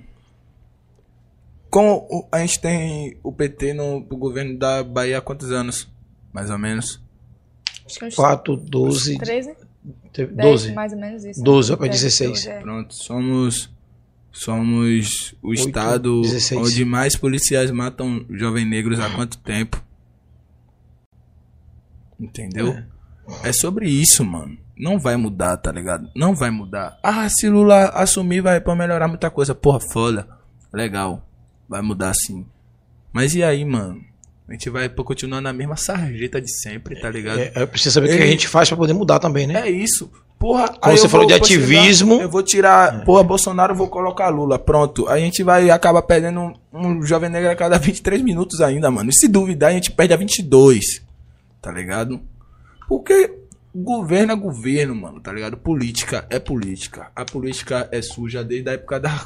como 1.71 2.07
o- 2.11 2.27
a 2.33 2.39
gente 2.41 2.61
tem 2.61 3.17
o 3.23 3.33
PT 3.33 3.73
no 3.75 3.99
o 3.99 4.17
governo 4.17 4.59
da 4.59 4.83
Bahia 4.83 5.19
há 5.19 5.21
quantos 5.21 5.51
anos? 5.53 5.89
Mais 6.33 6.51
ou 6.51 6.59
menos. 6.59 7.01
Acho 7.87 7.99
que 7.99 8.05
uns 8.07 8.15
4, 8.15 8.57
12, 8.57 9.19
13? 9.19 9.55
10, 10.13 10.31
12. 10.35 10.73
mais 10.73 10.93
ou 10.93 10.99
menos 10.99 11.25
isso. 11.25 11.43
12, 11.43 11.69
vai 11.71 11.77
pra 11.79 11.87
10, 11.89 12.01
16. 12.03 12.31
12, 12.31 12.49
é. 12.49 12.61
Pronto, 12.61 12.95
somos 12.95 13.71
somos 14.33 15.35
o 15.43 15.49
Oito, 15.49 15.67
estado 15.69 16.21
16. 16.21 16.61
onde 16.61 16.85
mais 16.85 17.17
policiais 17.17 17.71
matam 17.71 18.25
jovens 18.31 18.67
negros 18.69 19.01
há 19.01 19.09
quanto 19.11 19.39
tempo? 19.39 19.83
Entendeu? 22.19 22.77
É. 23.45 23.53
sobre 23.53 23.89
isso, 23.89 24.25
mano. 24.25 24.57
Não 24.79 24.99
vai 24.99 25.17
mudar, 25.17 25.57
tá 25.57 25.73
ligado? 25.73 26.09
Não 26.15 26.35
vai 26.35 26.51
mudar. 26.51 26.99
Ah, 27.03 27.29
se 27.29 27.49
Lula 27.49 27.87
assumir 27.89 28.41
vai 28.41 28.61
pra 28.61 28.75
melhorar 28.77 29.09
muita 29.09 29.31
coisa. 29.31 29.55
Porra, 29.55 29.81
foda. 29.81 30.29
Legal. 30.73 31.26
Vai 31.69 31.83
mudar 31.83 32.15
sim. 32.15 32.47
Mas 33.13 33.35
e 33.35 33.43
aí, 33.43 33.65
mano? 33.65 34.01
A 34.49 34.53
gente 34.53 34.71
vai 34.71 34.89
continuar 34.89 35.41
na 35.41 35.53
mesma 35.53 35.77
sarjeta 35.77 36.41
de 36.41 36.49
sempre, 36.61 37.01
tá 37.01 37.11
ligado? 37.11 37.41
É, 37.41 37.53
eu 37.57 37.67
preciso 37.67 37.95
saber 37.95 38.15
o 38.15 38.17
que 38.17 38.23
a 38.23 38.27
gente 38.27 38.47
faz 38.47 38.69
pra 38.69 38.77
poder 38.77 38.93
mudar 38.93 39.19
também, 39.19 39.47
né? 39.47 39.63
É 39.67 39.71
isso. 39.71 40.09
Porra, 40.39 40.69
Como 40.69 40.97
você 40.97 41.09
falou 41.09 41.27
de 41.27 41.33
tirar- 41.41 41.45
ativismo. 41.45 42.21
eu 42.21 42.29
vou 42.31 42.43
tirar, 42.43 43.05
porra, 43.05 43.25
Bolsonaro, 43.25 43.73
eu 43.73 43.77
vou 43.77 43.89
colocar 43.89 44.29
Lula. 44.29 44.59
Pronto. 44.59 45.09
A 45.09 45.19
gente 45.19 45.43
vai 45.43 45.71
acabar 45.71 46.03
perdendo 46.03 46.41
um, 46.41 46.55
um 46.73 47.03
jovem 47.03 47.31
negro 47.31 47.51
a 47.51 47.57
cada 47.57 47.79
23 47.79 48.23
minutos 48.23 48.61
ainda, 48.61 48.91
mano. 48.91 49.11
E 49.11 49.15
se 49.15 49.27
duvidar, 49.27 49.71
a 49.71 49.73
gente 49.73 49.91
perde 49.91 50.13
a 50.15 50.17
22. 50.17 51.03
Tá 51.61 51.73
ligado? 51.73 52.21
Porque 52.87 53.35
governo 53.75 54.33
é 54.33 54.37
governo, 54.37 54.95
mano, 54.95 55.21
tá 55.21 55.33
ligado? 55.33 55.57
Política 55.57 56.25
é 56.31 56.39
política. 56.39 57.11
A 57.17 57.25
política 57.25 57.89
é 57.91 58.01
suja 58.01 58.45
desde 58.45 58.69
a 58.69 58.75
época 58.75 59.01
da, 59.01 59.25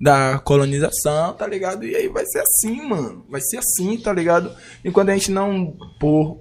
da 0.00 0.38
colonização, 0.38 1.32
tá 1.34 1.46
ligado? 1.46 1.84
E 1.84 1.94
aí 1.94 2.08
vai 2.08 2.24
ser 2.26 2.40
assim, 2.40 2.86
mano. 2.86 3.24
Vai 3.28 3.40
ser 3.40 3.58
assim, 3.58 3.96
tá 3.96 4.12
ligado? 4.12 4.54
Enquanto 4.84 5.10
a 5.10 5.12
gente 5.14 5.30
não 5.30 5.74
pôr, 5.98 6.38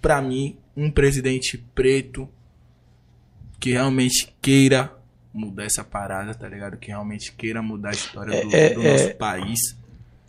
pra 0.00 0.20
mim, 0.20 0.56
um 0.76 0.90
presidente 0.90 1.58
preto 1.74 2.28
que 3.60 3.70
realmente 3.70 4.34
queira 4.40 4.92
mudar 5.32 5.64
essa 5.64 5.84
parada, 5.84 6.34
tá 6.34 6.48
ligado? 6.48 6.76
Que 6.76 6.88
realmente 6.88 7.32
queira 7.32 7.62
mudar 7.62 7.90
a 7.90 7.92
história 7.92 8.44
do, 8.44 8.54
É, 8.54 8.74
do 8.74 8.82
é, 8.82 8.92
nosso 8.92 9.04
é. 9.04 9.14
país. 9.14 9.58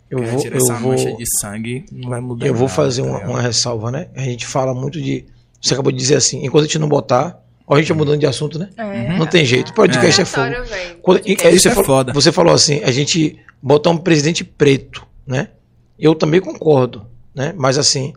Eu 0.08 0.22
vou, 0.22 0.40
tirar 0.40 0.56
eu 0.56 0.62
essa 0.62 0.74
vou, 0.74 0.92
mancha 0.92 1.12
de 1.16 1.24
sangue, 1.40 1.84
não 1.90 2.08
vai 2.08 2.20
mudar 2.20 2.46
eu 2.46 2.54
vou 2.54 2.68
nada, 2.68 2.74
fazer 2.74 3.02
tá 3.02 3.08
uma, 3.08 3.18
uma 3.20 3.40
ressalva, 3.40 3.90
né? 3.90 4.08
A 4.14 4.20
gente 4.20 4.46
fala 4.46 4.72
muito 4.72 5.00
de. 5.00 5.24
Você 5.60 5.74
acabou 5.74 5.90
de 5.90 5.98
dizer 5.98 6.16
assim, 6.16 6.44
enquanto 6.44 6.64
a 6.64 6.66
gente 6.66 6.78
não 6.78 6.88
botar. 6.88 7.42
Ó, 7.66 7.74
a 7.74 7.78
gente 7.78 7.88
tá 7.88 7.94
mudando 7.94 8.18
de 8.20 8.26
assunto, 8.26 8.58
né? 8.58 8.68
É. 8.76 9.16
Não 9.18 9.26
tem 9.26 9.44
jeito. 9.44 9.72
Podcast 9.72 10.20
é, 10.20 10.24
fogo. 10.24 10.46
Aleatório, 10.46 10.70
velho. 10.70 10.96
Quando- 11.00 11.18
Podcast. 11.20 11.46
é, 11.46 11.50
Isso 11.54 11.62
você, 11.62 11.68
é 11.68 11.72
falou, 11.72 11.86
foda. 11.86 12.12
você 12.12 12.32
falou 12.32 12.54
assim, 12.54 12.82
a 12.84 12.90
gente 12.90 13.38
botar 13.62 13.90
um 13.90 13.96
presidente 13.96 14.44
preto, 14.44 15.06
né? 15.26 15.48
Eu 15.98 16.14
também 16.14 16.40
concordo, 16.40 17.06
né? 17.34 17.54
Mas 17.56 17.78
assim, 17.78 18.12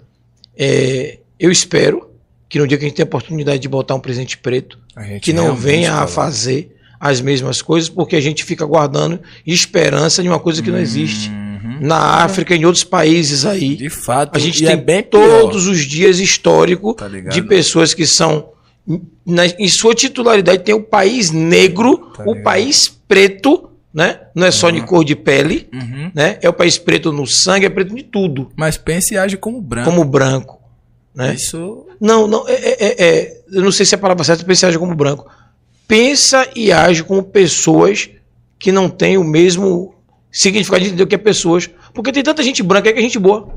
é, 0.57 1.19
eu 1.39 1.51
espero 1.51 2.09
que 2.49 2.59
no 2.59 2.67
dia 2.67 2.77
que 2.77 2.85
a 2.85 2.87
gente 2.87 2.95
tem 2.97 3.03
a 3.03 3.07
oportunidade 3.07 3.59
de 3.59 3.67
botar 3.67 3.95
um 3.95 3.99
presidente 3.99 4.37
preto, 4.37 4.79
que 5.21 5.31
não 5.33 5.55
venha 5.55 5.93
a 5.95 6.07
fazer 6.07 6.75
as 6.99 7.21
mesmas 7.21 7.61
coisas, 7.61 7.89
porque 7.89 8.15
a 8.15 8.21
gente 8.21 8.43
fica 8.43 8.65
guardando 8.65 9.19
esperança 9.45 10.23
de 10.23 10.29
uma 10.29 10.39
coisa 10.39 10.63
que 10.63 10.71
não 10.71 10.79
existe. 10.79 11.29
Uhum. 11.29 11.77
Na 11.81 12.23
África 12.23 12.55
e 12.55 12.59
em 12.59 12.65
outros 12.65 12.83
países 12.83 13.45
aí, 13.45 13.75
De 13.75 13.89
fato, 13.89 14.35
a 14.35 14.39
gente 14.39 14.59
tem 14.63 14.73
é 14.73 14.77
bem 14.77 15.03
pior, 15.03 15.41
todos 15.41 15.67
os 15.67 15.85
dias 15.85 16.19
histórico 16.19 16.93
tá 16.95 17.07
de 17.07 17.41
pessoas 17.43 17.93
que 17.93 18.05
são, 18.07 18.49
na- 19.25 19.45
em 19.45 19.67
sua 19.67 19.93
titularidade, 19.93 20.63
tem 20.63 20.73
o 20.75 20.81
país 20.83 21.31
negro, 21.31 21.97
Tá 22.15 22.23
o 22.25 22.41
país 22.41 22.87
preto, 23.07 23.69
né? 23.93 24.21
Não 24.33 24.45
é 24.47 24.51
só 24.51 24.69
de 24.69 24.81
cor 24.81 25.03
de 25.03 25.15
pele, 25.15 25.67
Uhum. 25.73 26.11
né? 26.15 26.37
É 26.41 26.47
o 26.49 26.53
país 26.53 26.77
preto 26.77 27.11
no 27.11 27.25
sangue, 27.27 27.65
é 27.65 27.69
preto 27.69 27.93
de 27.95 28.03
tudo, 28.03 28.49
Mas 28.55 28.77
pense 28.77 29.13
e 29.13 29.17
age 29.17 29.35
como 29.37 29.59
branco. 29.61 29.89
como 29.89 30.05
branco, 30.05 30.59
né? 31.13 31.33
Isso 31.33 31.85
Não, 31.99 32.27
não, 32.27 32.47
é, 32.47 32.53
é- 32.53 32.77
é- 32.85 33.05
é- 33.07 33.41
eu 33.51 33.61
não 33.63 33.71
sei 33.71 33.85
se 33.85 33.95
é 33.95 33.97
a 33.97 33.99
palavra 33.99 34.23
certa, 34.23 34.43
pensa 34.45 34.65
e 34.65 34.69
age 34.69 34.77
como 34.79 34.93
branco. 34.95 35.25
Pensa 35.87 36.47
e 36.55 36.71
age 36.71 37.03
como 37.03 37.23
pessoas 37.23 38.09
que 38.59 38.71
não 38.71 38.89
têm 38.89 39.17
o 39.17 39.23
mesmo 39.23 39.95
significado 40.31 40.81
de 40.83 40.87
entender 40.89 41.03
o 41.03 41.07
que 41.07 41.15
é 41.15 41.17
pessoas. 41.17 41.69
Porque 41.93 42.11
tem 42.11 42.21
tanta 42.21 42.43
gente 42.43 42.61
branca 42.61 42.89
aí 42.89 42.93
que 42.93 42.99
é 42.99 43.01
gente 43.01 43.17
boa. 43.17 43.49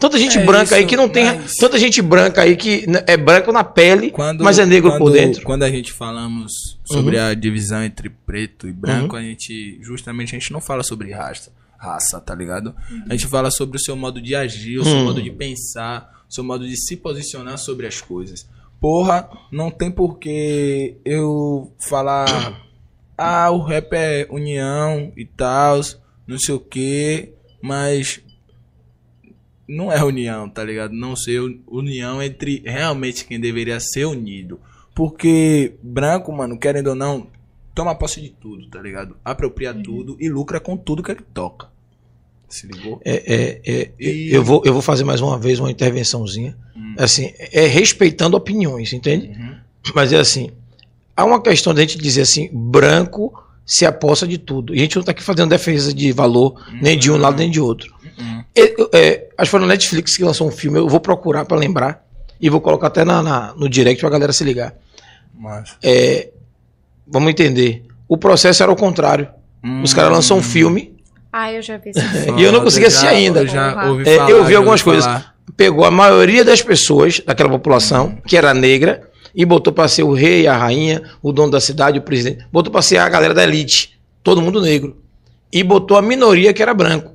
Tanta 0.00 0.18
gente 0.18 0.38
É 0.38 0.44
branca 0.44 0.74
aí 0.74 0.80
isso, 0.80 0.88
que 0.88 0.96
não 0.96 1.08
tem. 1.08 1.26
mas- 1.26 1.54
Tanta 1.56 1.78
gente 1.78 2.00
branca 2.02 2.42
aí 2.42 2.56
que 2.56 2.84
é 3.06 3.16
branco 3.16 3.52
na 3.52 3.62
pele, 3.62 4.10
quando, 4.10 4.42
mas 4.42 4.58
é 4.58 4.64
negro 4.66 4.90
quando, 4.90 4.98
por 4.98 5.12
dentro. 5.12 5.40
Uhum. 5.40 5.44
Quando 5.46 5.62
a 5.62 5.70
gente 5.70 5.92
falamos 5.92 6.52
sobre 6.84 7.18
a 7.18 7.34
divisão 7.34 7.84
entre 7.84 8.08
preto 8.08 8.66
e 8.66 8.72
branco, 8.72 9.14
a 9.14 9.20
gente 9.22 9.78
justamente 9.82 10.34
a 10.34 10.38
gente 10.38 10.52
não 10.52 10.60
fala 10.60 10.82
sobre 10.82 11.12
raça, 11.12 11.52
raça, 11.78 12.18
tá 12.20 12.34
ligado? 12.34 12.74
A 13.08 13.12
gente 13.12 13.26
fala 13.26 13.50
sobre 13.50 13.76
o 13.76 13.80
seu 13.80 13.94
modo 13.94 14.20
de 14.20 14.34
agir, 14.34 14.78
o 14.78 14.84
seu 14.84 14.94
Hum. 14.96 15.04
modo 15.04 15.22
de 15.22 15.30
pensar, 15.30 16.24
o 16.28 16.32
seu 16.34 16.42
modo 16.42 16.66
de 16.66 16.76
se 16.76 16.96
posicionar 16.96 17.58
sobre 17.58 17.86
as 17.86 18.00
coisas. 18.00 18.48
Porra, 18.80 19.28
não 19.52 19.70
tem 19.70 19.90
por 19.90 20.18
que 20.18 20.96
eu 21.04 21.70
falar 21.78 22.26
ah, 23.18 23.50
o 23.50 23.62
rap 23.62 23.92
é 23.92 24.26
união 24.30 25.12
e 25.14 25.26
tal, 25.26 25.78
não 26.26 26.38
sei 26.38 26.54
o 26.54 26.60
que, 26.60 27.32
mas 27.62 28.22
não 29.70 29.92
é 29.92 30.02
união, 30.02 30.48
tá 30.48 30.64
ligado? 30.64 30.92
Não 30.92 31.14
ser 31.16 31.40
união 31.66 32.22
entre 32.22 32.62
realmente 32.64 33.24
quem 33.24 33.38
deveria 33.40 33.78
ser 33.80 34.04
unido. 34.04 34.58
Porque 34.94 35.74
branco, 35.82 36.32
mano, 36.32 36.58
querendo 36.58 36.88
ou 36.88 36.94
não, 36.94 37.28
toma 37.74 37.94
posse 37.94 38.20
de 38.20 38.30
tudo, 38.30 38.66
tá 38.68 38.80
ligado? 38.82 39.16
Apropria 39.24 39.72
tudo 39.72 40.16
e 40.20 40.28
lucra 40.28 40.60
com 40.60 40.76
tudo 40.76 41.02
que 41.02 41.10
ele 41.12 41.24
toca. 41.32 41.68
Se 42.48 42.66
ligou? 42.66 43.00
É, 43.04 43.14
é, 43.32 43.60
é, 43.64 43.90
E- 44.00 44.28
eu, 44.34 44.42
vou, 44.42 44.60
eu 44.64 44.72
vou 44.72 44.82
fazer 44.82 45.04
mais 45.04 45.20
uma 45.20 45.38
vez 45.38 45.60
uma 45.60 45.70
intervençãozinha. 45.70 46.56
Assim, 46.98 47.32
é 47.38 47.66
respeitando 47.66 48.36
opiniões, 48.36 48.92
entende? 48.92 49.28
Uhum. 49.28 49.56
Mas 49.94 50.12
é 50.12 50.18
assim, 50.18 50.50
há 51.16 51.24
uma 51.24 51.40
questão 51.40 51.72
da 51.72 51.80
gente 51.82 51.96
dizer 51.96 52.22
assim, 52.22 52.50
branco 52.52 53.32
se 53.64 53.86
aposta 53.86 54.26
de 54.26 54.36
tudo. 54.36 54.74
E 54.74 54.78
a 54.80 54.82
gente 54.82 54.96
não 54.96 55.02
está 55.02 55.12
aqui 55.12 55.22
fazendo 55.22 55.48
defesa 55.50 55.94
de 55.94 56.10
valor 56.10 56.60
nem 56.82 56.98
de 56.98 57.08
um 57.10 57.16
lado 57.16 57.38
nem 57.38 57.48
de 57.48 57.60
outro. 57.60 57.94
Uhum. 58.18 58.44
É, 58.54 58.74
é, 58.92 59.28
acho 59.38 59.46
que 59.46 59.50
foi 59.50 59.60
no 59.60 59.66
Netflix 59.66 60.16
que 60.16 60.24
lançou 60.24 60.48
um 60.48 60.50
filme, 60.50 60.78
eu 60.78 60.88
vou 60.88 61.00
procurar 61.00 61.44
para 61.44 61.56
lembrar 61.56 62.04
e 62.40 62.48
vou 62.50 62.60
colocar 62.60 62.86
até 62.88 63.04
na, 63.04 63.22
na- 63.22 63.54
no 63.56 63.68
direct 63.68 64.00
pra 64.00 64.10
galera 64.10 64.32
se 64.32 64.44
ligar. 64.44 64.74
Mas, 65.38 65.76
Vamos 67.06 67.30
entender. 67.30 67.84
O 68.08 68.16
processo 68.16 68.62
era 68.62 68.70
o 68.70 68.76
contrário. 68.76 69.28
Os 69.82 69.92
Hum. 69.92 69.94
caras 69.96 70.12
lançam 70.12 70.38
um 70.38 70.42
filme, 70.42 70.94
Ah, 71.32 71.52
eu 71.52 71.62
já 71.62 71.76
vi 71.76 71.90
esse 71.90 72.00
E 72.38 72.42
eu 72.42 72.50
não 72.52 72.60
consegui 72.60 72.82
já- 72.84 72.88
assistir 72.88 73.06
ainda. 73.08 73.40
Eu 73.40 73.46
já 73.46 73.86
ouvi 73.88 74.08
É, 74.08 74.16
falar, 74.16 74.30
eu 74.30 74.44
vi 74.44 74.52
já 74.52 74.58
algumas 74.58 74.82
coisas. 74.82 75.04
falar. 75.04 75.34
pegou 75.56 75.84
a 75.84 75.90
maioria 75.90 76.44
das 76.44 76.62
pessoas 76.62 77.20
daquela 77.26 77.50
população, 77.50 78.16
que 78.26 78.36
era 78.36 78.54
negra, 78.54 79.08
e 79.34 79.44
botou 79.44 79.72
para 79.72 79.86
ser 79.88 80.02
o 80.04 80.12
rei, 80.12 80.46
a 80.46 80.56
rainha, 80.56 81.02
o 81.22 81.32
dono 81.32 81.50
da 81.50 81.60
cidade, 81.60 81.98
o 81.98 82.02
presidente. 82.02 82.46
Botou 82.52 82.72
para 82.72 82.80
ser 82.82 82.98
a 82.98 83.08
galera 83.08 83.34
da 83.34 83.42
elite, 83.42 83.98
todo 84.22 84.40
mundo 84.40 84.60
negro. 84.60 84.96
E 85.52 85.62
botou 85.64 85.96
a 85.96 86.02
minoria 86.02 86.52
que 86.52 86.62
era 86.62 86.72
branco. 86.72 87.12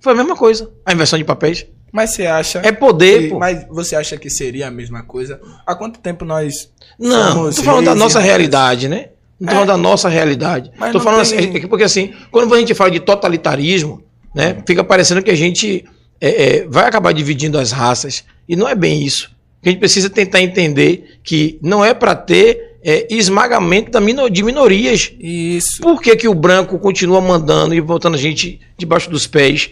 Foi 0.00 0.12
a 0.12 0.16
mesma 0.16 0.36
coisa, 0.36 0.70
a 0.84 0.92
inversão 0.92 1.18
de 1.18 1.24
papéis. 1.24 1.66
Mas 1.92 2.10
você 2.14 2.26
acha. 2.26 2.60
É 2.64 2.72
poder, 2.72 3.22
que- 3.22 3.28
pô. 3.30 3.38
Mas 3.38 3.66
você 3.68 3.96
acha 3.96 4.16
que 4.16 4.28
seria 4.28 4.68
a 4.68 4.70
mesma 4.70 5.02
coisa? 5.02 5.40
Há 5.66 5.74
quanto 5.74 5.98
tempo 6.00 6.24
nós. 6.24 6.70
Não, 6.98 7.50
tô 7.50 7.62
falando 7.62 7.86
da 7.86 7.94
nossa 7.94 8.20
realidade, 8.20 8.88
né? 8.88 9.10
Não 9.38 9.48
tô 9.48 9.52
falando 9.54 9.68
da 9.68 9.76
nossa 9.76 10.08
realidade. 10.08 10.70
Mas 10.78 10.92
tô 10.92 11.00
falando 11.00 11.26
tem- 11.26 11.38
assim, 11.38 11.48
é 11.56 11.60
que- 11.60 11.66
porque 11.66 11.84
assim, 11.84 12.12
quando 12.30 12.54
a 12.54 12.58
gente 12.58 12.74
fala 12.74 12.90
de 12.90 13.00
totalitarismo, 13.00 14.02
né, 14.34 14.62
fica 14.66 14.82
parecendo 14.84 15.22
que 15.22 15.30
a 15.30 15.34
gente 15.36 15.84
é, 16.20 16.60
é, 16.60 16.66
vai 16.66 16.86
acabar 16.86 17.12
dividindo 17.12 17.58
as 17.58 17.70
raças. 17.72 18.24
E 18.48 18.56
não 18.56 18.66
é 18.68 18.74
bem 18.74 19.02
isso. 19.02 19.30
A 19.64 19.68
gente 19.68 19.78
precisa 19.78 20.08
tentar 20.08 20.40
entender 20.40 21.18
que 21.22 21.58
não 21.62 21.84
é 21.84 21.92
para 21.92 22.14
ter 22.14 22.78
é, 22.88 23.06
esmagamento 23.10 23.90
da 23.90 24.00
mino- 24.00 24.30
de 24.30 24.42
minorias. 24.42 25.12
Isso. 25.18 25.80
Por 25.82 26.00
que, 26.00 26.14
que 26.16 26.28
o 26.28 26.34
branco 26.34 26.78
continua 26.78 27.20
mandando 27.20 27.74
e 27.74 27.80
botando 27.80 28.14
a 28.14 28.18
gente 28.18 28.60
debaixo 28.78 29.10
dos 29.10 29.26
pés? 29.26 29.70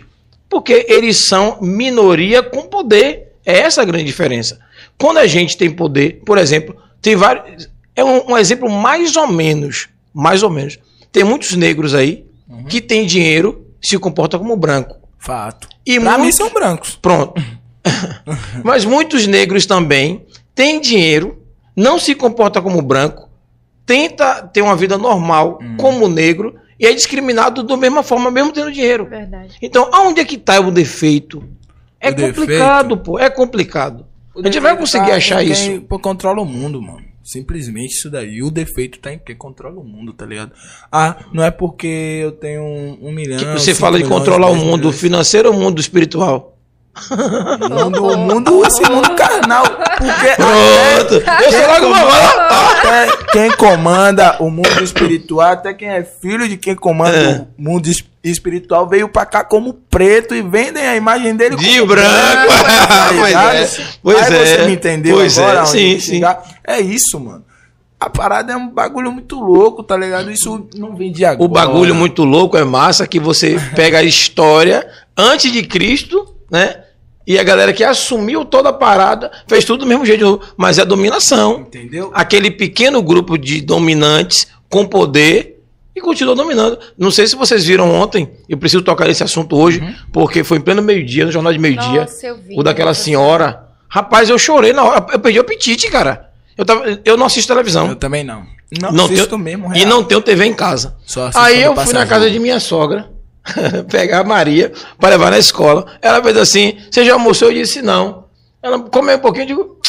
Porque 0.54 0.86
eles 0.88 1.26
são 1.26 1.58
minoria 1.60 2.40
com 2.40 2.62
poder. 2.62 3.32
É 3.44 3.58
essa 3.58 3.82
a 3.82 3.84
grande 3.84 4.04
diferença. 4.04 4.60
Quando 4.96 5.18
a 5.18 5.26
gente 5.26 5.56
tem 5.56 5.68
poder, 5.68 6.22
por 6.24 6.38
exemplo, 6.38 6.76
tem 7.02 7.16
vários. 7.16 7.68
É 7.96 8.04
um, 8.04 8.30
um 8.30 8.38
exemplo 8.38 8.70
mais 8.70 9.16
ou 9.16 9.26
menos. 9.26 9.88
Mais 10.14 10.44
ou 10.44 10.50
menos. 10.50 10.78
Tem 11.10 11.24
muitos 11.24 11.56
negros 11.56 11.92
aí 11.92 12.24
que 12.68 12.80
têm 12.80 13.04
dinheiro, 13.04 13.66
se 13.82 13.98
comportam 13.98 14.38
como 14.38 14.54
branco. 14.56 14.96
Fato. 15.18 15.66
E 15.84 15.98
Pra 15.98 16.12
mim 16.12 16.18
muitos- 16.18 16.36
são 16.36 16.50
brancos. 16.50 16.96
Pronto. 17.02 17.42
Mas 18.62 18.84
muitos 18.84 19.26
negros 19.26 19.66
também 19.66 20.24
têm 20.54 20.80
dinheiro, 20.80 21.42
não 21.74 21.98
se 21.98 22.14
comporta 22.14 22.62
como 22.62 22.80
branco, 22.80 23.28
tenta 23.84 24.40
ter 24.46 24.62
uma 24.62 24.76
vida 24.76 24.96
normal 24.96 25.58
como 25.78 26.06
negro 26.08 26.54
e 26.78 26.86
é 26.86 26.92
discriminado 26.92 27.62
da 27.62 27.76
mesma 27.76 28.02
forma, 28.02 28.30
mesmo 28.30 28.52
tendo 28.52 28.72
dinheiro. 28.72 29.06
Verdade. 29.06 29.56
Então, 29.62 29.88
aonde 29.92 30.20
é 30.20 30.24
que 30.24 30.36
está 30.36 30.60
o 30.60 30.70
defeito? 30.70 31.42
É 32.00 32.10
O 32.10 32.16
complicado, 32.16 32.96
pô. 32.98 33.18
É 33.18 33.30
complicado. 33.30 34.06
a 34.36 34.42
gente 34.42 34.60
vai 34.60 34.76
conseguir 34.76 35.10
Tá 35.10 35.16
achar 35.16 35.42
isso. 35.42 35.80
Pô, 35.82 35.98
controla 35.98 36.40
o 36.42 36.44
mundo, 36.44 36.80
mano. 36.82 37.02
Simplesmente 37.22 37.94
isso 37.94 38.10
daí. 38.10 38.42
O 38.42 38.50
defeito 38.50 38.98
tá 38.98 39.10
em 39.12 39.18
quem 39.18 39.34
controla 39.34 39.80
o 39.80 39.84
mundo, 39.84 40.12
tá 40.12 40.26
ligado? 40.26 40.52
Ah, 40.92 41.16
não 41.32 41.42
é 41.42 41.50
porque 41.50 42.20
eu 42.22 42.32
tenho 42.32 42.62
um, 42.62 42.98
um 43.08 43.12
milhão. 43.12 43.38
Que 43.38 43.46
você 43.46 43.74
fala 43.74 43.96
de 43.96 44.04
milhões, 44.04 44.18
controlar 44.18 44.50
o 44.50 44.56
mundo 44.56 44.76
milhões. 44.78 45.00
financeiro 45.00 45.50
ou 45.50 45.56
o 45.56 45.58
mundo 45.58 45.80
espiritual? 45.80 46.53
O 47.10 47.68
mundo, 47.84 48.04
o 48.06 48.16
mundo, 48.16 48.66
esse 48.66 48.82
mundo 48.88 49.10
carnal. 49.16 49.64
Porque 49.66 50.34
Pronto. 50.36 51.14
Eu 51.44 51.52
sou 51.52 51.66
logo 51.66 51.86
uma 51.86 51.98
até 52.70 53.08
quem 53.32 53.50
comanda 53.52 54.36
o 54.40 54.48
mundo 54.50 54.82
espiritual, 54.82 55.50
até 55.52 55.74
quem 55.74 55.88
é 55.88 56.04
filho 56.04 56.48
de 56.48 56.56
quem 56.56 56.74
comanda 56.76 57.16
É. 57.18 57.46
o 57.58 57.62
mundo 57.62 57.88
es- 57.88 58.04
espiritual, 58.22 58.88
veio 58.88 59.08
pra 59.08 59.26
cá 59.26 59.42
como 59.44 59.74
preto 59.90 60.34
e 60.34 60.40
vendem 60.42 60.86
a 60.86 60.94
imagem 60.96 61.34
dele 61.36 61.56
De 61.56 61.66
como 61.80 61.86
branco. 61.88 62.08
tá 62.88 63.06
pois 63.08 63.26
ligado? 63.26 63.54
é. 63.56 63.68
Pois 64.02 64.22
Aí 64.22 64.34
é. 64.36 64.46
você 64.46 64.64
me 64.66 64.72
entendeu 64.74 65.16
Pois 65.16 65.38
agora? 65.38 65.60
é. 65.60 65.66
Sim, 65.66 65.92
eu 65.94 66.00
sim. 66.00 66.20
É 66.66 66.80
isso, 66.80 67.18
mano. 67.18 67.44
A 67.98 68.08
parada 68.10 68.52
é 68.52 68.56
um 68.56 68.68
bagulho 68.68 69.10
muito 69.10 69.40
louco, 69.40 69.82
tá 69.82 69.96
ligado? 69.96 70.30
Isso 70.30 70.68
não 70.76 70.94
vem 70.94 71.10
de 71.10 71.24
agora. 71.24 71.44
O 71.44 71.48
bagulho 71.48 71.94
muito 71.94 72.22
louco 72.22 72.56
é 72.56 72.62
massa 72.64 73.06
que 73.06 73.18
você 73.18 73.56
pega 73.74 73.98
a 73.98 74.02
história 74.02 74.86
antes 75.16 75.50
de 75.50 75.62
Cristo, 75.62 76.34
né? 76.50 76.82
E 77.26 77.38
a 77.38 77.42
galera 77.42 77.72
que 77.72 77.82
assumiu 77.82 78.44
toda 78.44 78.68
a 78.68 78.72
parada 78.72 79.30
fez 79.48 79.64
tudo 79.64 79.80
do 79.80 79.86
mesmo 79.86 80.04
jeito, 80.04 80.40
mas 80.56 80.78
é 80.78 80.84
dominação. 80.84 81.60
Entendeu? 81.60 82.10
Aquele 82.14 82.50
pequeno 82.50 83.02
grupo 83.02 83.38
de 83.38 83.60
dominantes 83.62 84.46
com 84.68 84.84
poder 84.86 85.62
e 85.96 86.00
continuou 86.00 86.36
dominando. 86.36 86.78
Não 86.98 87.10
sei 87.10 87.26
se 87.26 87.34
vocês 87.36 87.64
viram 87.64 87.90
ontem, 87.94 88.28
eu 88.48 88.58
preciso 88.58 88.82
tocar 88.82 89.08
esse 89.08 89.22
assunto 89.22 89.56
hoje, 89.56 89.80
porque 90.12 90.42
foi 90.44 90.58
em 90.58 90.60
pleno 90.60 90.82
meio-dia, 90.82 91.24
no 91.24 91.32
jornal 91.32 91.52
de 91.52 91.58
meio-dia. 91.58 92.06
O 92.56 92.62
daquela 92.62 92.92
senhora. 92.92 93.62
Rapaz, 93.88 94.28
eu 94.28 94.36
chorei 94.38 94.72
na 94.72 94.82
hora, 94.82 95.06
eu 95.12 95.18
perdi 95.20 95.38
o 95.38 95.42
apetite, 95.42 95.88
cara. 95.88 96.30
Eu, 96.58 96.64
tava, 96.64 97.00
eu 97.04 97.16
não 97.16 97.26
assisto 97.26 97.52
televisão. 97.52 97.88
Eu 97.88 97.96
também 97.96 98.22
não. 98.24 98.44
Não, 98.80 98.90
Não 98.90 99.04
assisto 99.04 99.26
tenho- 99.28 99.38
mesmo, 99.38 99.72
e 99.72 99.78
real. 99.78 99.88
não 99.88 100.02
tenho 100.02 100.20
TV 100.20 100.44
em 100.46 100.52
casa. 100.52 100.96
Aí 101.36 101.62
eu 101.62 101.76
fui 101.76 101.92
na 101.92 102.04
casa 102.06 102.28
de 102.28 102.40
minha 102.40 102.58
sogra, 102.58 103.08
pegar 103.90 104.20
a 104.20 104.24
Maria 104.24 104.72
para 104.98 105.10
levar 105.10 105.30
na 105.30 105.38
escola. 105.38 105.86
Ela 106.00 106.22
fez 106.22 106.36
assim: 106.36 106.78
Você 106.90 107.04
já 107.04 107.12
almoçou? 107.14 107.48
Eu 107.48 107.54
disse: 107.54 107.82
Não. 107.82 108.24
Ela 108.62 108.78
comeu 108.80 109.16
um 109.16 109.20
pouquinho, 109.20 109.44
eu 109.44 109.48
digo: 109.48 109.80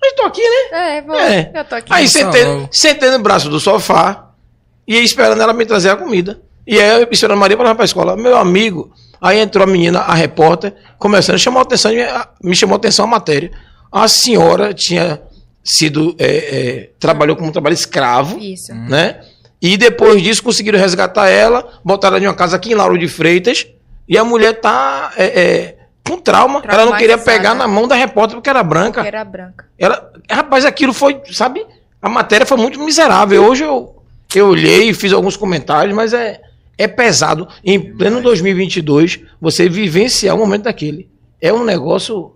Mas 0.00 0.12
tô 0.14 0.22
aqui, 0.24 0.42
né? 0.42 0.98
É, 0.98 1.02
vou. 1.02 1.18
É. 1.18 1.50
Eu 1.54 1.64
tô 1.64 1.74
aqui. 1.74 1.92
Aí 1.92 2.08
sentei, 2.08 2.44
sentei 2.70 3.10
no 3.10 3.18
braço 3.18 3.48
do 3.48 3.58
sofá 3.58 4.30
e 4.86 4.98
esperando 4.98 5.42
ela 5.42 5.52
me 5.52 5.66
trazer 5.66 5.90
a 5.90 5.96
comida. 5.96 6.40
E 6.66 6.78
aí 6.78 7.02
eu 7.02 7.08
esperando 7.10 7.36
a 7.36 7.40
Maria 7.40 7.56
para 7.56 7.64
levar 7.64 7.74
para 7.74 7.84
a 7.84 7.86
escola. 7.86 8.16
Meu 8.16 8.36
amigo, 8.36 8.92
aí 9.20 9.38
entrou 9.38 9.64
a 9.64 9.66
menina, 9.66 10.00
a 10.00 10.14
repórter, 10.14 10.74
começando, 10.98 11.38
chamou 11.38 11.58
a 11.58 11.62
atenção, 11.62 11.90
me 12.42 12.54
chamou 12.54 12.74
a 12.74 12.76
atenção 12.76 13.04
a 13.04 13.08
matéria. 13.08 13.50
A 13.90 14.06
senhora 14.06 14.72
tinha 14.72 15.20
sido, 15.64 16.14
é, 16.18 16.26
é, 16.26 16.90
trabalhou 16.98 17.36
como 17.36 17.52
trabalho 17.52 17.74
escravo 17.74 18.38
Isso. 18.38 18.72
né? 18.74 19.20
E 19.60 19.76
depois 19.76 20.22
disso 20.22 20.42
conseguiram 20.42 20.78
resgatar 20.78 21.28
ela, 21.28 21.80
botaram 21.84 22.16
ela 22.16 22.24
em 22.24 22.28
uma 22.28 22.34
casa 22.34 22.56
aqui 22.56 22.72
em 22.72 22.74
Lauro 22.74 22.96
de 22.98 23.08
Freitas, 23.08 23.66
e 24.08 24.16
a 24.16 24.24
mulher 24.24 24.60
tá 24.60 25.12
é, 25.16 25.24
é, 25.24 25.76
com 26.06 26.18
trauma. 26.18 26.62
Ela 26.66 26.86
não 26.86 26.96
queria 26.96 27.18
pegar 27.18 27.54
na 27.54 27.68
mão 27.68 27.86
da 27.86 27.94
repórter 27.94 28.36
porque 28.36 28.50
era 28.50 28.62
branca. 28.62 29.06
Era 29.06 29.24
branca. 29.24 29.66
Ela, 29.78 30.10
rapaz, 30.28 30.64
aquilo 30.64 30.92
foi, 30.92 31.20
sabe? 31.30 31.64
A 32.00 32.08
matéria 32.08 32.46
foi 32.46 32.56
muito 32.56 32.80
miserável. 32.82 33.44
Hoje 33.44 33.64
eu, 33.64 34.02
eu 34.34 34.48
olhei 34.48 34.88
e 34.88 34.94
fiz 34.94 35.12
alguns 35.12 35.36
comentários, 35.36 35.94
mas 35.94 36.12
é, 36.12 36.40
é 36.78 36.88
pesado. 36.88 37.46
Em 37.62 37.78
pleno 37.78 38.22
2022, 38.22 39.20
você 39.40 39.68
vivenciar 39.68 40.34
um 40.34 40.38
momento 40.38 40.64
daquele. 40.64 41.08
É 41.40 41.52
um 41.52 41.64
negócio. 41.64 42.32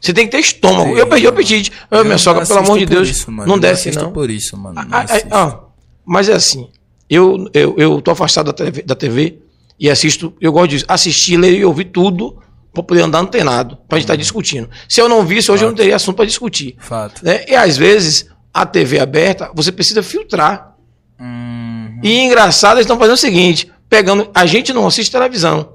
Você 0.00 0.14
tem 0.14 0.26
que 0.26 0.30
ter 0.30 0.38
estômago. 0.38 0.94
Sim, 0.94 1.00
eu 1.00 1.06
perdi 1.08 1.26
o 1.26 1.30
apetite. 1.30 1.72
Eu, 1.90 1.98
minha 1.98 2.12
não 2.12 2.18
sogra, 2.18 2.46
pelo 2.46 2.60
amor 2.60 2.78
de 2.78 2.86
Deus, 2.86 3.08
isso, 3.08 3.30
não 3.30 3.56
Eu 3.56 3.60
desce, 3.60 3.90
não. 3.90 4.12
por 4.12 4.30
isso, 4.30 4.56
mano. 4.56 4.76
Não 4.76 4.98
Ah, 4.98 5.04
ah. 5.32 5.69
Mas 6.04 6.28
é 6.28 6.34
assim, 6.34 6.68
eu, 7.08 7.48
eu, 7.52 7.74
eu 7.76 8.00
tô 8.00 8.10
afastado 8.10 8.46
da 8.46 8.52
TV, 8.52 8.82
da 8.82 8.94
TV 8.94 9.38
e 9.78 9.90
assisto, 9.90 10.32
eu 10.40 10.52
gosto 10.52 10.76
de 10.76 10.84
assistir, 10.86 11.36
ler 11.36 11.54
e 11.58 11.64
ouvir 11.64 11.86
tudo 11.86 12.38
para 12.72 12.82
poder 12.82 13.02
andar 13.02 13.18
antenado, 13.18 13.76
pra 13.88 13.98
gente 13.98 14.04
estar 14.04 14.16
discutindo. 14.16 14.68
Se 14.88 15.00
eu 15.00 15.08
não 15.08 15.24
visse, 15.24 15.50
hoje 15.50 15.64
eu 15.64 15.68
não 15.68 15.74
teria 15.74 15.96
assunto 15.96 16.16
para 16.16 16.26
discutir. 16.26 16.76
Fato. 16.78 17.24
Né? 17.24 17.44
E 17.48 17.54
às 17.54 17.76
vezes, 17.76 18.26
a 18.54 18.64
TV 18.64 19.00
aberta, 19.00 19.50
você 19.54 19.72
precisa 19.72 20.02
filtrar. 20.02 20.74
Hum, 21.18 21.98
E 22.02 22.20
engraçado, 22.20 22.76
eles 22.76 22.84
estão 22.84 22.98
fazendo 22.98 23.14
o 23.14 23.18
seguinte: 23.18 23.70
pegando. 23.88 24.30
A 24.34 24.46
gente 24.46 24.72
não 24.72 24.86
assiste 24.86 25.10
televisão, 25.10 25.74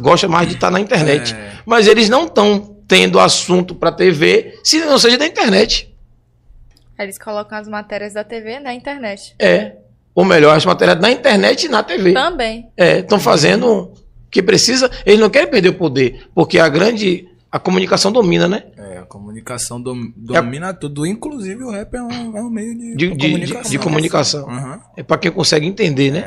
gosta 0.00 0.26
mais 0.28 0.48
de 0.48 0.54
estar 0.54 0.70
na 0.70 0.80
internet. 0.80 1.34
É. 1.34 1.52
Mas 1.66 1.86
eles 1.86 2.08
não 2.08 2.24
estão 2.24 2.76
tendo 2.88 3.20
assunto 3.20 3.74
para 3.74 3.92
TV 3.92 4.58
se 4.64 4.78
não 4.80 4.98
seja 4.98 5.18
da 5.18 5.26
internet. 5.26 5.89
Eles 7.02 7.18
colocam 7.18 7.58
as 7.58 7.68
matérias 7.68 8.14
da 8.14 8.24
TV 8.24 8.60
na 8.60 8.74
internet. 8.74 9.34
É. 9.38 9.76
Ou 10.14 10.24
melhor, 10.24 10.56
as 10.56 10.64
matérias 10.66 10.98
na 11.00 11.10
internet 11.10 11.64
e 11.64 11.68
na 11.68 11.82
TV. 11.82 12.12
Também. 12.12 12.68
É, 12.76 12.98
estão 12.98 13.18
fazendo 13.18 13.66
o 13.84 13.92
que 14.30 14.42
precisa. 14.42 14.90
Eles 15.06 15.20
não 15.20 15.30
querem 15.30 15.48
perder 15.50 15.68
o 15.70 15.74
poder, 15.74 16.28
porque 16.34 16.58
a 16.58 16.68
grande. 16.68 17.26
A 17.52 17.58
comunicação 17.58 18.12
domina, 18.12 18.46
né? 18.46 18.62
é, 18.76 18.98
a 18.98 19.02
comunicação 19.02 19.80
dom- 19.82 20.12
domina 20.16 20.72
tudo. 20.72 21.04
Inclusive 21.04 21.64
o 21.64 21.70
rap 21.72 21.92
é 21.94 22.00
um, 22.00 22.36
é 22.38 22.42
um 22.42 22.48
meio 22.48 22.78
de, 22.78 22.94
De, 22.94 23.08
comunicação. 23.16 23.70
de 23.72 23.78
comunicação. 23.80 24.48
Aham. 24.48 24.80
É 24.96 25.02
para 25.02 25.18
quem 25.18 25.32
consegue 25.32 25.66
entender, 25.66 26.12
né? 26.12 26.20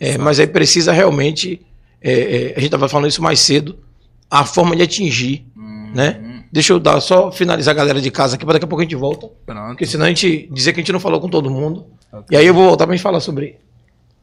É, 0.00 0.12
É, 0.14 0.18
mas 0.18 0.40
aí 0.40 0.46
precisa 0.46 0.90
realmente. 0.90 1.60
é, 2.00 2.12
é, 2.12 2.46
a 2.52 2.60
gente 2.60 2.64
estava 2.66 2.88
falando 2.88 3.08
isso 3.10 3.22
mais 3.22 3.40
cedo. 3.40 3.78
A 4.30 4.46
forma 4.46 4.74
de 4.74 4.82
atingir, 4.84 5.44
Hum, 5.54 5.92
né? 5.94 6.33
Deixa 6.54 6.72
eu 6.72 6.78
dar 6.78 7.00
só 7.00 7.32
finalizar 7.32 7.74
a 7.74 7.76
galera 7.76 8.00
de 8.00 8.12
casa 8.12 8.36
aqui, 8.36 8.44
para 8.44 8.52
daqui 8.52 8.64
a 8.64 8.68
pouco 8.68 8.80
a 8.80 8.84
gente 8.84 8.94
volta. 8.94 9.28
Pronto. 9.44 9.68
Porque 9.70 9.84
senão 9.84 10.06
a 10.06 10.08
gente 10.08 10.48
dizer 10.52 10.72
que 10.72 10.78
a 10.78 10.82
gente 10.82 10.92
não 10.92 11.00
falou 11.00 11.20
com 11.20 11.28
todo 11.28 11.50
mundo. 11.50 11.84
Ok. 12.12 12.26
E 12.30 12.36
aí 12.36 12.46
eu 12.46 12.54
vou 12.54 12.64
voltar 12.64 12.86
pra 12.86 12.94
gente 12.94 13.02
falar 13.02 13.18
sobre. 13.18 13.58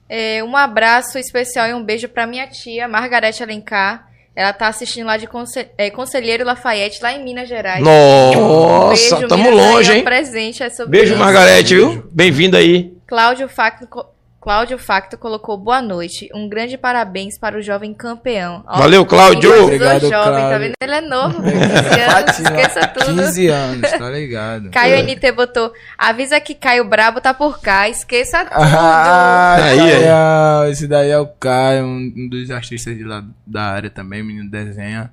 É, 0.07 0.41
um 0.41 0.55
abraço 0.55 1.17
especial 1.17 1.67
e 1.67 1.73
um 1.73 1.83
beijo 1.83 2.07
pra 2.07 2.25
minha 2.25 2.47
tia, 2.47 2.87
Margarete 2.87 3.43
Alencar. 3.43 4.07
Ela 4.33 4.53
tá 4.53 4.67
assistindo 4.69 5.07
lá 5.07 5.17
de 5.17 5.27
Conse 5.27 5.67
é, 5.77 5.89
Conselheiro 5.89 6.45
Lafayette, 6.45 7.03
lá 7.03 7.11
em 7.11 7.21
Minas 7.21 7.49
Gerais. 7.49 7.83
Nossa, 7.83 9.15
Beijo, 9.17 9.27
tamo 9.27 9.49
longe, 9.49 9.91
hein? 9.91 10.01
presente 10.05 10.63
é 10.63 10.69
sobre 10.69 10.91
Beijo, 10.99 11.15
isso. 11.15 11.21
Margarete, 11.21 11.75
viu? 11.75 12.07
Bem-vinda 12.13 12.59
aí. 12.59 12.93
Cláudio 13.05 13.49
Facto, 13.49 13.85
co- 13.87 14.05
Cláudio 14.41 14.79
Facto 14.79 15.19
colocou 15.19 15.55
boa 15.55 15.83
noite. 15.83 16.27
Um 16.33 16.49
grande 16.49 16.75
parabéns 16.75 17.37
para 17.37 17.55
o 17.59 17.61
jovem 17.61 17.93
campeão. 17.93 18.63
Ó, 18.67 18.79
Valeu, 18.79 19.05
Cláudio. 19.05 19.53
ele 19.53 19.61
Obrigado, 19.75 20.01
jovem, 20.01 20.11
tá 20.11 20.31
Cláudio. 20.31 20.59
vendo? 20.59 20.73
Ele 20.81 20.95
é 20.95 21.01
novo, 21.01 21.43
15 21.43 22.01
anos, 22.01 22.39
esqueça 22.41 22.87
tudo. 22.87 23.05
15 23.21 23.47
anos, 23.49 23.91
tá 23.91 24.09
ligado? 24.09 24.71
Caio 24.71 25.03
NT 25.05 25.31
botou, 25.31 25.71
avisa 25.95 26.39
que 26.39 26.55
Caio 26.55 26.83
Brabo 26.83 27.21
tá 27.21 27.35
por 27.35 27.61
cá, 27.61 27.87
esqueça 27.87 28.43
tudo. 28.45 28.55
Ah, 28.59 29.57
Aí, 29.63 29.79
aí, 29.79 30.71
esse 30.71 30.87
daí 30.87 31.11
é 31.11 31.19
o 31.19 31.27
Caio, 31.27 31.85
um 31.85 32.11
um 32.17 32.27
dos 32.27 32.49
artistas 32.49 32.97
de 32.97 33.03
lá 33.03 33.23
da 33.45 33.61
área 33.61 33.91
também, 33.91 34.23
menino 34.23 34.49
desenha. 34.49 35.11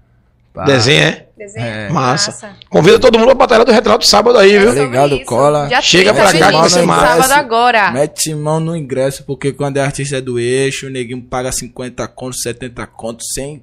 Pá. 0.59 0.65
Desenho, 0.65 1.03
é? 1.05 1.27
Desenho 1.39 1.65
É. 1.67 1.89
Massa. 1.89 2.57
Convida 2.69 2.99
todo 2.99 3.17
mundo 3.17 3.27
pra 3.29 3.35
batalha 3.37 3.65
do 3.65 3.71
retrato 3.71 4.05
sábado 4.05 4.37
aí, 4.39 4.59
viu? 4.59 4.71
É 4.71 4.73
Obrigado, 4.73 5.15
isso. 5.15 5.25
cola. 5.25 5.69
Dia 5.69 5.81
Chega 5.81 6.13
30 6.13 6.29
pra 6.31 6.39
cá 6.41 6.51
que 6.51 6.69
você 6.71 6.83
massa. 6.83 7.07
sábado 7.23 7.33
agora. 7.39 7.93
Mete 7.93 8.35
mão 8.35 8.59
no 8.59 8.75
ingresso, 8.77 9.23
porque 9.25 9.53
quando 9.53 9.77
é 9.77 9.81
artista 9.81 10.21
do 10.21 10.37
eixo, 10.41 10.89
o 10.89 10.91
neguinho 10.91 11.23
paga 11.23 11.53
50 11.53 12.09
contos, 12.09 12.43
70 12.43 12.85
contos, 12.89 13.29
sem, 13.33 13.63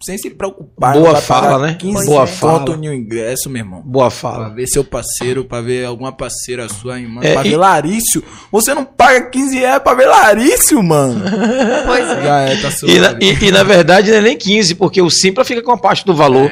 sem 0.00 0.16
se 0.18 0.30
preocupar. 0.30 0.92
Boa 0.94 1.16
fala, 1.16 1.58
né? 1.66 1.76
15 1.78 2.06
Boa 2.06 2.26
fala. 2.26 2.76
no 2.76 2.92
ingresso, 2.92 3.48
meu 3.48 3.60
irmão. 3.62 3.82
Boa 3.84 4.06
Pra 4.08 4.10
fala. 4.10 4.48
ver 4.50 4.66
seu 4.66 4.84
parceiro, 4.84 5.44
pra 5.44 5.60
ver 5.60 5.84
alguma 5.86 6.12
parceira 6.12 6.68
sua 6.68 7.00
irmã, 7.00 7.20
É, 7.24 7.32
pra 7.32 7.46
e- 7.46 7.50
ver 7.50 7.56
Larício. 7.56 8.22
Você 8.52 8.74
não 8.74 8.84
paga 8.84 9.22
15 9.22 9.58
reais 9.58 9.82
pra 9.82 9.94
ver 9.94 10.06
Larício, 10.06 10.82
mano. 10.82 11.24
Pois 11.86 12.08
é. 12.08 12.22
Já 12.22 12.40
é, 12.40 12.56
tá 12.56 12.68
E 12.86 12.98
na, 12.98 13.16
e- 13.20 13.44
e, 13.46 13.50
na 13.50 13.62
verdade 13.62 14.10
não 14.10 14.18
é 14.18 14.20
nem 14.22 14.36
15, 14.36 14.74
porque 14.74 15.00
o 15.00 15.08
Simpla 15.10 15.44
fica 15.44 15.62
com 15.62 15.72
a 15.72 15.78
parte 15.78 16.04
do 16.04 16.14
valor. 16.14 16.50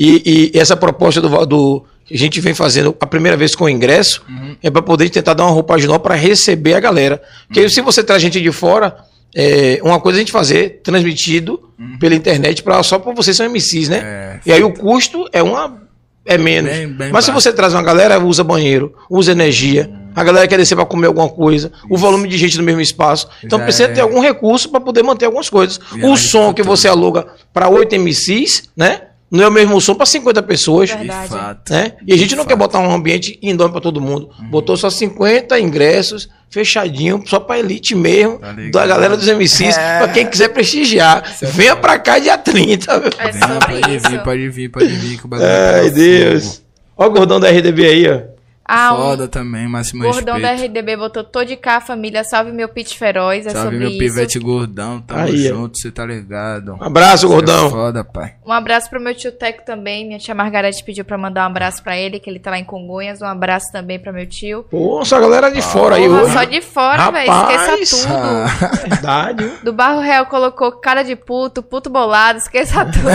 E, 0.00 0.50
e 0.54 0.58
essa 0.58 0.76
proposta 0.76 1.20
do, 1.20 1.46
do 1.46 1.84
a 2.10 2.16
gente 2.16 2.40
vem 2.40 2.54
fazendo 2.54 2.96
a 3.00 3.06
primeira 3.06 3.36
vez 3.36 3.54
com 3.54 3.64
o 3.64 3.68
ingresso 3.68 4.22
é 4.62 4.70
para 4.70 4.80
poder 4.82 5.08
tentar 5.10 5.34
dar 5.34 5.44
uma 5.44 5.52
roupagem 5.52 5.86
nova 5.86 5.98
para 6.00 6.14
receber 6.14 6.74
a 6.74 6.80
galera. 6.80 7.20
Porque 7.46 7.60
aí, 7.60 7.68
se 7.70 7.80
você 7.80 8.02
traz 8.02 8.22
gente 8.22 8.40
de 8.40 8.52
fora, 8.52 8.96
é, 9.36 9.78
uma 9.82 10.00
coisa 10.00 10.16
é 10.16 10.20
a 10.20 10.22
gente 10.22 10.32
fazer 10.32 10.80
transmitido 10.82 11.60
pela 12.00 12.14
internet 12.14 12.62
pra, 12.62 12.82
só 12.82 12.98
para 12.98 13.12
vocês 13.12 13.36
são 13.36 13.44
MCs, 13.46 13.88
né? 13.90 13.98
É, 14.02 14.40
e 14.46 14.52
aí 14.52 14.62
o 14.64 14.72
custo 14.72 15.28
é 15.32 15.42
uma 15.42 15.84
é 16.24 16.36
menos. 16.38 16.72
Bem- 16.72 16.88
bem 16.88 17.12
Mas 17.12 17.24
se 17.24 17.30
baixo. 17.30 17.42
você 17.48 17.52
traz 17.52 17.72
uma 17.74 17.82
galera, 17.82 18.18
usa 18.18 18.42
banheiro, 18.42 18.94
usa 19.10 19.30
energia, 19.32 19.88
a 20.14 20.24
galera 20.24 20.48
quer 20.48 20.56
descer 20.56 20.74
para 20.74 20.84
comer 20.86 21.06
alguma 21.06 21.28
coisa, 21.28 21.70
o 21.90 21.96
volume 21.96 22.26
de 22.28 22.36
gente 22.38 22.56
no 22.56 22.64
mesmo 22.64 22.80
espaço. 22.80 23.28
Então 23.44 23.58
Já 23.58 23.64
precisa 23.64 23.84
é. 23.84 23.92
ter 23.92 24.00
algum 24.00 24.20
recurso 24.20 24.68
para 24.70 24.80
poder 24.80 25.02
manter 25.04 25.26
algumas 25.26 25.48
coisas. 25.50 25.78
Já 25.94 26.06
o 26.08 26.16
som 26.16 26.52
que 26.54 26.62
futuro. 26.62 26.76
você 26.76 26.88
aluga 26.88 27.26
para 27.52 27.68
8 27.68 27.94
MCs, 27.96 28.70
né? 28.76 29.02
Não 29.30 29.42
é 29.44 29.48
o 29.48 29.50
mesmo 29.50 29.80
som 29.80 29.94
para 29.94 30.06
50 30.06 30.40
pessoas. 30.44 30.88
De 30.90 30.96
Verdade. 30.96 31.28
fato. 31.28 31.72
Né? 31.72 31.92
E 32.06 32.12
a 32.12 32.16
gente 32.16 32.36
não 32.36 32.44
quer 32.44 32.54
botar 32.54 32.78
um 32.78 32.92
ambiente 32.94 33.38
indoor 33.42 33.70
para 33.72 33.80
todo 33.80 34.00
mundo. 34.00 34.30
Botou 34.50 34.76
só 34.76 34.88
50 34.88 35.58
ingressos, 35.58 36.28
fechadinho, 36.48 37.22
só 37.26 37.40
para 37.40 37.58
elite 37.58 37.94
mesmo, 37.94 38.38
Tá 38.38 38.52
da 38.70 38.86
galera 38.86 39.16
dos 39.16 39.26
MCs, 39.26 39.76
É. 39.76 39.98
para 39.98 40.08
quem 40.12 40.26
quiser 40.26 40.50
prestigiar. 40.50 41.24
é 41.42 41.46
Venha 41.46 41.74
para 41.74 41.98
cá 41.98 42.18
dia 42.20 42.38
30. 42.38 43.00
viu? 43.00 43.10
É 43.18 43.32
Vem, 43.32 43.58
pode 43.80 43.96
isso. 43.96 44.08
vir, 44.10 44.22
pode 44.22 44.48
vir, 44.48 44.68
pode 44.70 44.86
vir. 44.86 45.18
Que 45.18 45.24
o 45.24 45.28
bagulho 45.28 45.48
Ai, 45.48 45.82
pega 45.84 45.90
Deus. 45.90 46.62
Olha 46.96 47.10
o 47.10 47.12
gordão 47.12 47.40
da 47.40 47.50
RDB 47.50 47.84
aí, 47.84 48.08
ó. 48.08 48.35
Ah, 48.68 48.94
um 48.94 48.96
Foda 48.96 49.28
também, 49.28 49.68
máximo 49.68 50.02
gordão 50.02 50.40
da 50.40 50.48
respeito. 50.50 50.72
RDB 50.78 50.96
botou, 50.96 51.22
tô 51.22 51.44
de 51.44 51.54
cá, 51.54 51.80
família, 51.80 52.24
salve 52.24 52.50
meu 52.50 52.68
pit 52.68 52.98
feroz, 52.98 53.46
é 53.46 53.50
Salve 53.50 53.76
meu 53.76 53.88
isso. 53.90 53.98
pivete 53.98 54.38
gordão, 54.40 55.00
tamo 55.00 55.20
Aí, 55.20 55.46
junto, 55.46 55.78
você 55.78 55.88
tá 55.90 56.04
ligado. 56.04 56.74
Um 56.80 56.84
abraço, 56.84 57.28
Você 57.28 57.32
é 57.32 57.36
gordão. 57.36 57.70
foda, 57.70 58.02
pai. 58.02 58.34
Um 58.44 58.50
abraço 58.52 58.90
pro 58.90 59.00
meu 59.00 59.14
tio 59.14 59.30
Teco 59.30 59.64
também. 59.64 60.06
Minha 60.08 60.18
tia 60.18 60.34
Margarete 60.34 60.82
pediu 60.82 61.04
pra 61.04 61.16
mandar 61.16 61.44
um 61.44 61.46
abraço 61.46 61.80
pra 61.82 61.96
ele, 61.96 62.18
que 62.18 62.28
ele 62.28 62.40
tá 62.40 62.50
lá 62.50 62.58
em 62.58 62.64
Congonhas. 62.64 63.22
Um 63.22 63.26
abraço 63.26 63.70
também 63.70 64.00
pra 64.00 64.12
meu 64.12 64.26
tio. 64.26 64.64
Pô, 64.68 65.00
essa 65.00 65.20
galera 65.20 65.48
de 65.50 65.62
fora 65.62 65.94
aí 65.96 66.08
hoje. 66.08 66.32
só 66.32 66.42
de 66.42 66.60
fora, 66.60 67.10
velho. 67.12 67.30
Esqueça 67.32 68.02
tudo. 68.02 68.12
Ah, 68.12 68.46
Verdade, 68.88 69.44
viu? 69.44 69.52
Do 69.62 69.72
Barro 69.72 70.00
Real 70.00 70.26
colocou 70.26 70.72
cara 70.72 71.04
de 71.04 71.14
puto, 71.14 71.62
puto 71.62 71.88
bolado, 71.88 72.38
esqueça 72.38 72.84
tudo. 72.84 73.08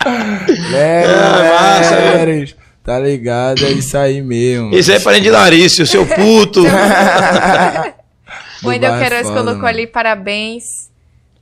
é, 0.74 1.04
massa, 1.52 1.94
Leres, 1.96 2.56
tá 2.84 2.98
ligado? 2.98 3.64
É 3.64 3.70
isso 3.72 3.96
aí 3.96 4.20
mesmo. 4.22 4.74
Esse 4.74 4.90
aí 4.92 4.98
é 4.98 5.00
parente 5.00 5.22
de 5.24 5.30
Larício, 5.30 5.86
seu 5.86 6.06
puto. 6.06 6.62
o 6.62 6.66
Wendel 8.68 8.98
Queiroz 8.98 9.22
foda, 9.22 9.34
colocou 9.40 9.54
mano. 9.62 9.66
ali 9.68 9.86
parabéns. 9.86 10.90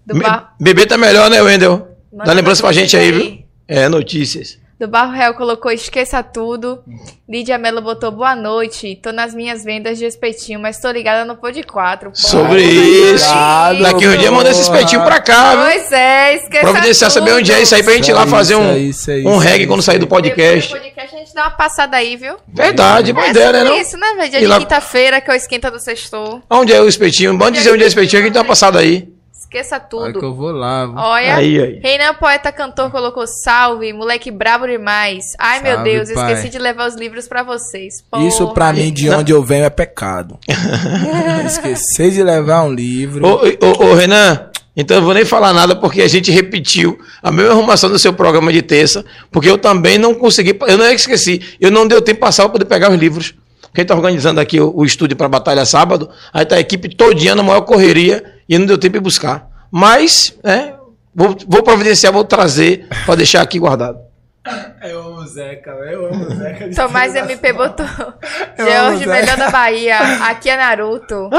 Do 0.07 0.15
Me- 0.15 0.23
Barro. 0.23 0.47
Bebê 0.61 0.87
tá 0.87 0.97
melhor, 0.97 1.29
né, 1.31 1.43
Wendel? 1.43 1.89
Dá 2.13 2.33
lembrança 2.33 2.63
pra 2.63 2.73
gente 2.73 2.97
aí, 2.97 3.13
viu? 3.13 3.39
É, 3.67 3.89
notícias. 3.89 4.59
Do 4.79 4.87
Barro 4.87 5.11
Real 5.13 5.35
colocou 5.35 5.73
esqueça 5.73 6.23
tudo. 6.23 6.85
Lídia 7.29 7.59
Mello 7.59 7.83
botou 7.83 8.13
boa 8.13 8.37
noite. 8.37 8.95
Tô 9.03 9.11
nas 9.11 9.35
minhas 9.35 9.65
vendas 9.65 9.99
de 9.99 10.05
espetinho, 10.05 10.61
mas 10.61 10.79
tô 10.81 10.89
ligada 10.93 11.25
no 11.25 11.35
Pod 11.37 11.61
4. 11.65 12.13
Sobre 12.15 12.63
isso. 12.63 13.25
obrigado, 13.27 13.83
Daqui 13.83 14.07
um 14.07 14.17
dia 14.17 14.31
manda 14.31 14.51
esse 14.51 14.61
espetinho 14.63 15.03
pra 15.03 15.21
cá, 15.21 15.57
viu? 15.57 15.65
Pois 15.65 15.91
é, 15.91 16.37
esqueça 16.37 16.61
Providenciar 16.63 17.11
tudo. 17.11 17.19
saber 17.19 17.33
onde 17.33 17.53
é 17.53 17.61
isso 17.61 17.75
aí 17.75 17.83
pra 17.83 17.93
gente 17.95 18.09
ir 18.09 18.15
lá 18.15 18.23
Isso 18.23 18.31
fazer 18.31 18.55
um, 18.55 18.77
isso 18.77 19.11
aí, 19.11 19.27
um 19.27 19.31
isso 19.31 19.39
reggae 19.39 19.67
quando 19.67 19.81
isso 19.81 19.87
sair 19.91 19.99
do 19.99 20.07
podcast. 20.07 20.73
Depois 20.73 20.81
do 20.83 20.95
podcast 20.95 21.15
a 21.17 21.19
gente 21.19 21.35
dá 21.35 21.43
uma 21.43 21.51
passada 21.51 21.97
aí, 21.97 22.17
viu? 22.17 22.37
Verdade, 22.47 23.13
boa 23.13 23.27
é 23.27 23.31
ideia, 23.31 23.53
né? 23.53 23.65
Não? 23.65 23.81
isso, 23.81 23.97
né, 23.97 24.15
velho? 24.17 24.31
Dia 24.31 24.39
E 24.39 24.43
de 24.43 24.47
lá- 24.47 24.59
quinta-feira, 24.61 25.21
que 25.21 25.29
é 25.29 25.35
o 25.35 25.37
esquenta 25.37 25.73
do 25.73 25.81
sextor. 25.81 26.41
Onde 26.49 26.73
é 26.73 26.81
o 26.81 26.87
espetinho? 26.87 27.37
Bom 27.37 27.51
dizer 27.51 27.73
onde 27.73 27.83
é 27.83 27.87
o 27.87 27.89
espetinho, 27.89 28.11
que 28.23 28.27
a 28.27 28.27
gente 28.29 28.35
dá 28.35 28.41
uma 28.43 28.47
passada 28.47 28.79
aí. 28.79 29.09
Esqueça 29.51 29.77
Olha 29.95 30.09
que 30.09 30.13
tudo. 30.13 30.27
eu 30.27 30.35
vou 30.35 30.51
lá. 30.53 30.85
vou- 30.85 30.97
Olha. 30.99 31.37
Aí, 31.37 31.59
aí. 31.59 31.81
Reinan 31.83 32.13
Poeta 32.15 32.53
Cantor 32.53 32.91
colocou 32.91 33.25
salve, 33.27 33.91
moleque 33.95 34.31
bravo 34.31 34.67
demais. 34.67 35.25
Ai, 35.39 35.63
meu 35.63 35.77
Salve, 35.77 35.91
Deus, 35.91 36.13
pai. 36.13 36.33
esqueci 36.35 36.51
de 36.51 36.59
levar 36.59 36.87
os 36.87 36.95
livros 36.95 37.27
pra 37.27 37.43
vocês. 37.43 37.95
Isso 38.19 38.39
Porra. 38.43 38.55
pra 38.55 38.73
mim, 38.75 38.93
de 38.93 39.09
onde 39.09 39.33
eu 39.33 39.43
venho, 39.43 39.65
é 39.65 39.71
pecado. 39.71 40.39
Esquecer 41.47 42.11
de 42.11 42.23
levar 42.23 42.63
um 42.65 42.73
livro. 42.73 43.27
Ô, 43.27 43.41
ô, 43.67 43.85
ô, 43.91 43.95
Renan, 43.95 44.51
então 44.77 44.99
eu 44.99 45.03
vou 45.03 45.15
nem 45.15 45.25
falar 45.25 45.55
nada 45.55 45.75
porque 45.75 46.03
a 46.03 46.09
gente 46.09 46.31
repetiu 46.31 46.99
a 47.23 47.31
mesma 47.31 47.53
arrumação 47.53 47.89
do 47.91 47.99
seu 47.99 48.13
programa 48.13 48.53
de 48.53 48.61
terça, 48.61 49.03
porque 49.31 49.49
eu 49.49 49.57
também 49.57 49.97
não 49.99 50.15
consegui, 50.15 50.57
eu 50.67 50.77
não 50.77 50.85
é 50.85 50.91
que 50.91 51.01
esqueci, 51.01 51.41
eu 51.61 51.71
não 51.71 51.87
deu 51.89 52.03
tempo 52.03 52.21
passar 52.21 52.43
para 52.45 52.53
poder 52.53 52.65
pegar 52.67 52.91
os 52.91 52.99
livros. 52.99 53.35
Quem 53.75 53.85
tá 53.85 53.95
organizando 53.95 54.41
aqui 54.41 54.61
o, 54.61 54.73
o 54.77 54.85
estúdio 54.85 55.17
para 55.17 55.29
batalha 55.29 55.65
sábado, 55.65 56.11
aí 56.33 56.45
tá 56.45 56.57
a 56.57 56.61
equipe 56.61 56.95
todinha 56.95 57.35
na 57.35 57.43
maior 57.43 57.63
correria 57.63 58.25
e 58.49 58.59
não 58.59 58.67
deu 58.67 58.79
tempo 58.79 58.95
de 58.95 59.01
buscar. 59.01 59.49
Mas, 59.71 60.35
né, 60.43 60.75
vou, 61.15 61.37
vou 61.47 61.63
providenciar, 61.63 62.13
vou 62.13 62.25
trazer 62.25 62.89
para 63.05 63.17
deixar 63.17 63.43
aqui 63.43 63.59
guardado. 63.59 64.09
Eu 64.83 65.01
amo 65.01 65.21
o 65.21 65.27
Zeca, 65.27 65.71
eu 65.71 66.07
amo 66.07 66.25
o 66.25 66.35
Zeca. 66.35 66.71
Tomás 66.75 67.15
MP 67.15 67.53
botou. 67.53 67.85
Eu 68.57 68.67
George, 68.67 69.07
melhor 69.07 69.37
da 69.37 69.51
Bahia. 69.51 69.99
Aqui 70.25 70.49
é 70.49 70.57
Naruto. 70.57 71.29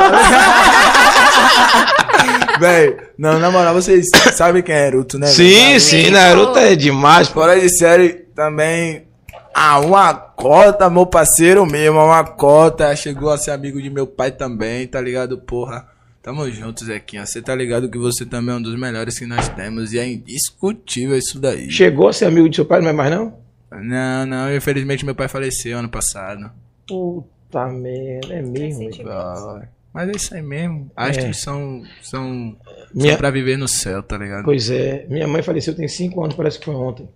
Véi, 2.59 2.97
não, 3.17 3.39
na 3.39 3.49
moral, 3.49 3.73
vocês 3.73 4.05
sabem 4.35 4.61
quem 4.61 4.75
é 4.75 4.85
Naruto, 4.85 5.17
né? 5.17 5.25
Sim, 5.27 5.79
sim, 5.79 6.11
Naruto 6.11 6.59
é 6.59 6.75
demais. 6.75 7.29
Fora 7.29 7.59
de 7.59 7.69
série, 7.69 8.29
também. 8.35 9.07
Ah, 9.53 9.79
uma 9.79 10.13
cota, 10.13 10.89
meu 10.89 11.05
parceiro 11.05 11.65
mesmo, 11.65 11.99
uma 11.99 12.23
cota. 12.23 12.95
Chegou 12.95 13.29
a 13.29 13.37
ser 13.37 13.51
amigo 13.51 13.81
de 13.81 13.89
meu 13.89 14.05
pai 14.05 14.31
também, 14.31 14.87
tá 14.87 15.01
ligado, 15.01 15.37
porra? 15.39 15.87
Tamo 16.29 16.47
junto, 16.51 16.85
Zequinha. 16.85 17.25
Você 17.25 17.41
tá 17.41 17.55
ligado 17.55 17.89
que 17.89 17.97
você 17.97 18.23
também 18.23 18.53
é 18.53 18.57
um 18.59 18.61
dos 18.61 18.77
melhores 18.79 19.17
que 19.17 19.25
nós 19.25 19.49
temos 19.49 19.93
e 19.93 19.97
é 19.97 20.07
indiscutível 20.07 21.17
isso 21.17 21.39
daí. 21.39 21.71
Chegou 21.71 22.07
a 22.07 22.13
ser 22.13 22.25
amigo 22.25 22.47
de 22.47 22.55
seu 22.57 22.65
pai, 22.65 22.81
não 22.81 22.89
é 22.89 22.93
mais 22.93 23.09
não? 23.09 23.35
Não, 23.71 24.27
não, 24.27 24.55
infelizmente 24.55 25.03
meu 25.03 25.15
pai 25.15 25.27
faleceu 25.27 25.79
ano 25.79 25.89
passado. 25.89 26.51
Puta 26.87 27.65
merda, 27.69 28.31
é 28.35 28.43
mesmo. 28.43 28.87
Ah, 29.07 29.63
Mas 29.91 30.09
é 30.09 30.11
isso 30.15 30.35
aí 30.35 30.43
mesmo. 30.43 30.91
Astros 30.95 31.37
são, 31.41 31.81
são, 31.99 32.55
Minha- 32.93 33.09
são 33.13 33.17
pra 33.17 33.31
viver 33.31 33.57
no 33.57 33.67
céu, 33.67 34.03
tá 34.03 34.15
ligado? 34.15 34.43
Pois 34.45 34.69
é, 34.69 35.07
minha 35.09 35.27
mãe 35.27 35.41
faleceu 35.41 35.75
tem 35.75 35.87
cinco 35.87 36.23
anos, 36.23 36.35
parece 36.35 36.59
que 36.59 36.65
foi 36.65 36.75
ontem. 36.75 37.09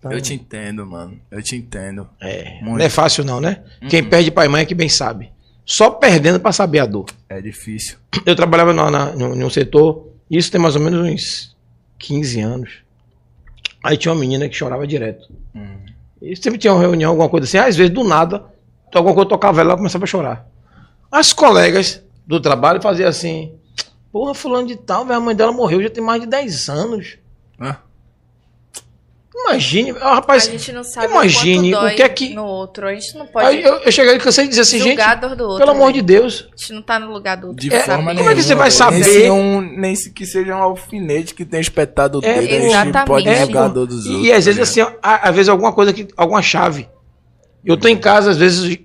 Tá? 0.00 0.14
Eu 0.14 0.20
te 0.22 0.32
entendo, 0.32 0.86
mano. 0.86 1.20
Eu 1.30 1.42
te 1.42 1.56
entendo. 1.56 2.08
É, 2.22 2.54
Muito. 2.62 2.78
não 2.78 2.86
é 2.86 2.88
fácil 2.88 3.22
não, 3.22 3.38
né? 3.38 3.62
Quem 3.90 4.02
perde 4.02 4.30
pai 4.30 4.46
e 4.46 4.48
mãe 4.48 4.62
é 4.62 4.64
que 4.64 4.74
bem 4.74 4.88
sabe. 4.88 5.30
Só 5.70 5.88
perdendo 5.88 6.40
pra 6.40 6.50
saber 6.50 6.80
a 6.80 6.84
dor. 6.84 7.06
É 7.28 7.40
difícil. 7.40 7.96
Eu 8.26 8.34
trabalhava 8.34 8.72
na, 8.72 8.90
na, 8.90 9.12
num, 9.12 9.36
num 9.36 9.48
setor, 9.48 10.08
isso 10.28 10.50
tem 10.50 10.60
mais 10.60 10.74
ou 10.74 10.82
menos 10.82 11.08
uns 11.08 11.56
15 11.96 12.40
anos. 12.40 12.70
Aí 13.84 13.96
tinha 13.96 14.10
uma 14.12 14.18
menina 14.18 14.48
que 14.48 14.56
chorava 14.56 14.84
direto. 14.84 15.32
Hum. 15.54 15.76
E 16.20 16.34
sempre 16.34 16.58
tinha 16.58 16.72
uma 16.72 16.82
reunião, 16.82 17.12
alguma 17.12 17.28
coisa 17.28 17.44
assim, 17.44 17.56
às 17.56 17.76
vezes 17.76 17.94
do 17.94 18.02
nada, 18.02 18.46
alguma 18.92 19.14
coisa 19.14 19.28
tocava 19.28 19.60
ela, 19.60 19.70
ela 19.70 19.76
começava 19.76 20.02
a 20.02 20.08
chorar. 20.08 20.44
As 21.08 21.32
colegas 21.32 22.02
do 22.26 22.40
trabalho 22.40 22.82
faziam 22.82 23.08
assim: 23.08 23.54
Porra, 24.10 24.34
fulano 24.34 24.66
de 24.66 24.74
tal, 24.74 25.08
a 25.08 25.20
mãe 25.20 25.36
dela 25.36 25.52
morreu 25.52 25.80
já 25.80 25.88
tem 25.88 26.02
mais 26.02 26.20
de 26.20 26.26
10 26.26 26.68
anos. 26.68 27.16
Ah, 27.60 27.76
Imagine, 29.46 29.94
ah, 30.00 30.14
rapaz, 30.16 30.46
a 30.48 30.50
gente 30.50 30.72
não 30.72 30.84
sabe 30.84 31.06
imagine 31.12 31.72
o, 31.74 31.76
quanto 31.76 31.82
o 31.82 31.86
dói 31.86 31.94
que 31.96 32.02
é 32.02 32.08
que- 32.08 32.34
no 32.34 32.44
outro. 32.44 32.86
A 32.86 32.94
gente 32.94 33.16
não 33.16 33.26
pode 33.26 33.46
Aí 33.46 33.62
eu, 33.62 33.74
eu 33.76 33.92
cheguei 33.92 34.14
e 34.14 34.18
cansei 34.18 34.44
de 34.44 34.50
dizer 34.50 34.62
assim, 34.62 34.78
gente, 34.80 34.96
do 35.36 35.44
outro. 35.44 35.58
pelo 35.58 35.70
amor 35.70 35.86
né? 35.88 35.92
de 35.94 36.02
Deus. 36.02 36.48
A 36.52 36.56
gente 36.56 36.72
não 36.74 36.82
tá 36.82 36.98
no 36.98 37.12
lugar 37.12 37.36
do 37.36 37.48
outro. 37.48 37.60
de 37.60 37.74
É, 37.74 37.80
forma 37.80 38.14
como 38.14 38.28
é 38.30 38.34
que 38.34 38.42
você 38.42 38.54
vai 38.54 38.68
Nem 38.68 38.76
saber? 38.76 39.04
se 39.04 39.30
um, 39.30 39.60
nem 39.60 39.94
se 39.96 40.10
que 40.12 40.26
seja 40.26 40.54
um 40.54 40.62
alfinete 40.62 41.34
que 41.34 41.44
tenha 41.44 41.60
espetado 41.60 42.18
o 42.20 42.24
É, 42.24 42.34
dedo. 42.34 42.44
a 42.46 42.58
gente 42.58 42.66
exatamente. 42.66 43.06
pode 43.06 43.28
É, 43.28 43.40
julgar 43.44 43.68
dor 43.68 43.86
dos 43.86 44.06
outros. 44.06 44.24
E 44.26 44.32
às 44.32 44.44
vezes 44.44 44.58
tá 44.58 44.62
assim, 44.64 44.80
ó, 44.82 44.92
às 45.02 45.34
vezes 45.34 45.48
alguma 45.48 45.72
coisa 45.72 45.92
que. 45.92 46.06
alguma 46.16 46.42
chave. 46.42 46.88
Eu 47.64 47.76
tô 47.76 47.88
em 47.88 47.96
casa, 47.96 48.30
às 48.30 48.36
vezes? 48.36 48.78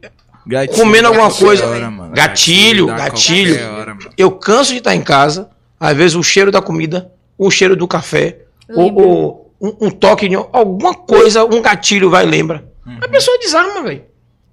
Gatilho 0.47 0.77
comendo 0.79 1.07
alguma 1.07 1.27
qualquer 1.29 1.45
coisa. 1.45 1.65
hora, 1.67 1.89
mano. 1.89 2.13
Gatilho, 2.13 2.87
gatilho. 2.87 3.55
qualquer 3.57 3.71
hora, 3.79 3.95
mano. 3.95 4.09
eu 4.17 4.31
canso 4.31 4.71
de 4.71 4.77
estar 4.77 4.93
em 4.95 5.01
casa, 5.01 5.49
às 5.79 5.95
vezes 5.97 6.15
o 6.15 6.21
cheiro 6.21 6.51
da 6.51 6.61
comida, 6.61 7.11
o 7.37 7.49
cheiro 7.49 7.75
do 7.75 7.87
café, 7.87 8.39
ou, 8.69 8.85
Lembra. 8.85 9.03
ou 9.05 9.44
um, 9.67 9.87
um 9.87 9.89
toque 9.91 10.27
de 10.29 10.35
alguma 10.35 10.93
coisa, 10.93 11.43
um 11.45 11.61
gatilho 11.61 12.09
vai 12.09 12.25
lembra. 12.25 12.69
A 13.01 13.07
pessoa 13.07 13.37
desarma, 13.39 13.81
velho. 13.83 14.03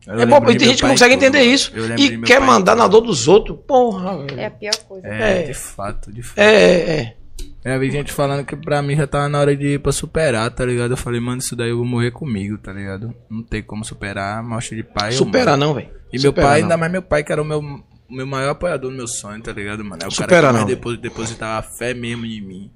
Eu 0.07 0.21
É 0.21 0.27
bom, 0.27 0.41
tem 0.41 0.57
meu 0.57 0.61
gente 0.61 0.77
que 0.77 0.83
pai 0.83 0.91
consegue 0.91 1.15
entender 1.15 1.43
isso 1.43 1.71
Eu 1.75 1.97
e 1.97 2.17
meu 2.17 2.27
quer 2.27 2.41
mandar 2.41 2.75
na 2.75 2.85
tudo. 2.85 3.01
dor 3.03 3.07
dos 3.07 3.29
outros. 3.29 3.57
Porra, 3.69 4.19
velho. 4.25 4.41
É 4.41 4.47
a 4.47 4.51
pior 4.51 4.75
coisa. 4.89 5.07
É, 5.07 5.39
É. 5.39 5.43
de 5.45 5.55
fato, 5.55 6.13
de 6.13 6.23
fato. 6.23 6.39
É, 6.39 6.55
é. 7.01 7.17
É, 7.65 7.79
vi 7.79 7.89
gente 7.93 8.13
falando 8.13 8.45
que 8.45 8.57
pra 8.57 8.83
mim 8.83 8.97
já 8.97 9.07
tava 9.07 9.29
na 9.29 9.39
hora 9.39 9.55
de 9.57 9.75
ir 9.75 9.79
pra 9.79 9.93
superar, 9.93 10.51
tá 10.51 10.65
ligado? 10.65 10.91
Eu 10.93 10.97
falei, 10.97 11.21
mano, 11.21 11.39
isso 11.39 11.55
daí 11.55 11.71
eu 11.71 11.77
vou 11.77 11.87
morrer 11.87 12.11
comigo, 12.11 12.59
tá 12.59 12.73
ligado? 12.73 13.15
Não 13.31 13.45
tem 13.45 13.63
como 13.63 13.85
superar, 13.85 14.43
morte 14.43 14.75
de 14.75 14.83
pai. 14.83 15.11
eu 15.11 15.19
Superar 15.19 15.57
não, 15.57 15.73
velho. 15.75 15.89
E 16.13 16.17
meu 16.19 16.31
Superar 16.31 16.51
pai, 16.51 16.61
não. 16.61 16.65
ainda 16.67 16.77
mais 16.77 16.91
meu 16.91 17.03
pai, 17.03 17.23
que 17.23 17.31
era 17.31 17.41
o 17.41 17.45
meu, 17.45 17.63
meu 18.11 18.27
maior 18.27 18.51
apoiador 18.51 18.91
no 18.91 18.97
meu 18.97 19.07
sonho, 19.07 19.41
tá 19.41 19.53
ligado, 19.53 19.85
mano? 19.85 20.03
É 20.03 20.09
o 20.09 20.11
Supera 20.11 20.29
cara 20.29 20.47
que 20.49 20.53
mais 20.55 20.65
não. 20.65 20.69
depo- 20.69 20.97
depositava 20.97 21.63
fé 21.63 21.95
mesmo 21.95 22.27
em 22.27 22.41
mim. 22.41 22.71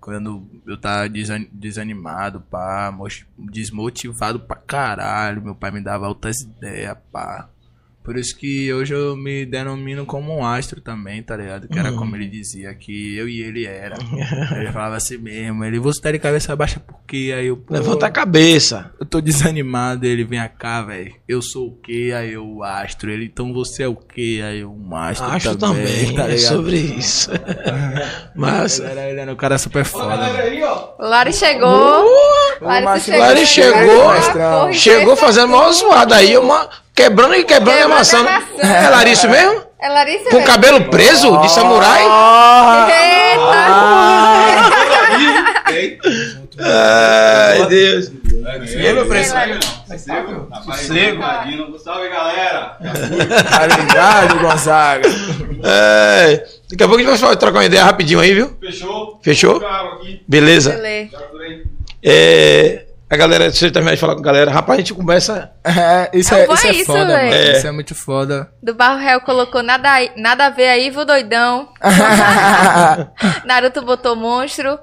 Quando 0.00 0.48
eu 0.66 0.80
tava 0.80 1.08
desan- 1.08 1.46
desanimado, 1.52 2.40
pá, 2.40 2.90
desmotivado 3.38 4.40
pra 4.40 4.56
caralho, 4.56 5.42
meu 5.42 5.54
pai 5.54 5.70
me 5.70 5.80
dava 5.82 6.06
altas 6.06 6.40
ideias, 6.40 6.96
pá. 7.12 7.48
Por 8.02 8.16
isso 8.16 8.36
que 8.36 8.72
hoje 8.72 8.94
eu 8.94 9.14
me 9.14 9.44
denomino 9.44 10.06
como 10.06 10.34
um 10.34 10.44
astro 10.44 10.80
também, 10.80 11.22
tá 11.22 11.36
ligado? 11.36 11.68
Que 11.68 11.78
Uhum. 11.78 11.86
era 11.86 11.92
como 11.96 12.16
ele 12.16 12.26
dizia, 12.28 12.74
que 12.74 13.14
eu 13.16 13.28
e 13.28 13.42
ele 13.42 13.66
era. 13.66 13.94
ele 14.58 14.72
falava 14.72 14.96
assim 14.96 15.18
mesmo, 15.18 15.62
ele, 15.64 15.78
você 15.78 16.00
tá 16.00 16.10
de 16.10 16.18
cabeça 16.18 16.56
baixa 16.56 16.80
por 16.80 16.98
quê? 17.06 17.32
Aí 17.36 17.46
eu, 17.48 17.62
Levanta 17.68 18.06
a 18.06 18.10
cabeça. 18.10 18.90
eu 18.98 19.04
tô 19.04 19.20
desanimado, 19.20 20.06
ele 20.06 20.24
vem 20.24 20.40
cá, 20.58 20.80
velho. 20.82 21.14
Eu 21.28 21.42
sou 21.42 21.68
o 21.68 21.76
quê? 21.76 22.12
Aí 22.16 22.32
eu, 22.32 22.46
o 22.46 22.64
astro. 22.64 23.10
Ele, 23.10 23.26
então 23.26 23.52
você 23.52 23.82
é 23.82 23.88
o 23.88 23.94
quê? 23.96 24.40
Aí 24.44 24.60
eu, 24.60 24.72
um 24.72 24.96
astro, 24.96 25.26
Acho 25.26 25.56
também, 25.56 25.84
também, 25.86 26.14
tá 26.14 26.24
é 26.24 26.34
ligado? 26.36 26.48
sobre 26.56 26.76
isso. 26.76 27.30
Mas. 28.34 28.78
Ele 28.80 28.88
era, 28.90 29.10
ele 29.10 29.20
era 29.20 29.32
um 29.32 29.36
cara 29.36 29.58
super 29.58 29.84
foda, 29.84 30.16
mano. 30.16 30.88
Lari 30.98 31.32
chegou. 31.32 32.04
Larissa 32.60 33.18
Márcio, 33.18 33.46
chegou. 33.46 34.04
Lari 34.06 34.26
chegou, 34.26 34.72
Chegou 34.72 35.16
fazendo 35.16 35.48
maior 35.48 35.72
zoada 35.72 36.16
aí, 36.16 36.36
uma, 36.36 36.68
quebrando 37.02 37.34
e 37.34 37.44
quebrando 37.44 37.70
e 37.70 37.74
Quebrando 37.80 37.84
amassando. 37.94 38.28
e 38.28 38.32
amassando. 38.32 38.62
É 38.62 38.88
Larissa 38.90 39.28
mesmo? 39.28 39.62
É 39.82 39.88
Larissa 39.88 40.24
Com 40.30 40.36
mesmo? 40.36 40.46
cabelo 40.46 40.84
preso 40.90 41.36
de 41.38 41.50
samurai? 41.50 42.02
Eita! 45.72 46.04
Ai, 46.58 47.66
Deus. 47.66 48.08
E 48.08 48.92
meu 48.92 49.06
preço? 49.06 49.34
Sossego? 49.86 50.48
Sossego? 50.64 51.78
Salve, 51.78 52.08
galera! 52.08 52.76
Tá 53.50 53.66
ligado, 53.66 54.38
Gonzaga? 54.40 55.08
É, 55.64 56.44
daqui 56.70 56.82
a 56.84 56.88
pouco 56.88 57.02
a 57.02 57.06
gente 57.06 57.20
vai 57.20 57.36
trocar 57.36 57.58
uma 57.58 57.64
ideia 57.64 57.84
rapidinho 57.84 58.20
aí, 58.20 58.34
viu? 58.34 58.56
Fechou? 58.60 59.20
Fechou? 59.22 59.62
Beleza. 60.28 60.72
Beleza. 60.72 61.10
É, 62.02 62.84
a 63.10 63.16
galera, 63.16 63.44
eu 63.46 63.72
terminar 63.72 63.94
de 63.94 64.00
falar 64.00 64.14
com 64.14 64.20
a 64.20 64.24
galera. 64.24 64.50
Rapaz, 64.50 64.78
a 64.78 64.80
gente 64.82 64.94
conversa. 64.94 65.50
É, 65.64 66.10
isso 66.16 66.32
é, 66.34 66.44
isso 66.44 66.66
é 66.66 66.70
isso, 66.70 66.84
foda, 66.86 67.06
velho. 67.06 67.30
mano. 67.30 67.34
É. 67.34 67.52
Isso 67.58 67.66
é 67.66 67.72
muito 67.72 67.94
foda. 67.94 68.52
Do 68.62 68.74
Barro 68.74 68.98
Real 69.00 69.20
colocou 69.20 69.62
nada, 69.62 69.88
nada 70.16 70.46
a 70.46 70.50
ver 70.50 70.68
aí, 70.68 70.90
vô 70.90 71.04
doidão. 71.04 71.68
Naruto 73.44 73.82
botou 73.82 74.16
monstro. 74.16 74.78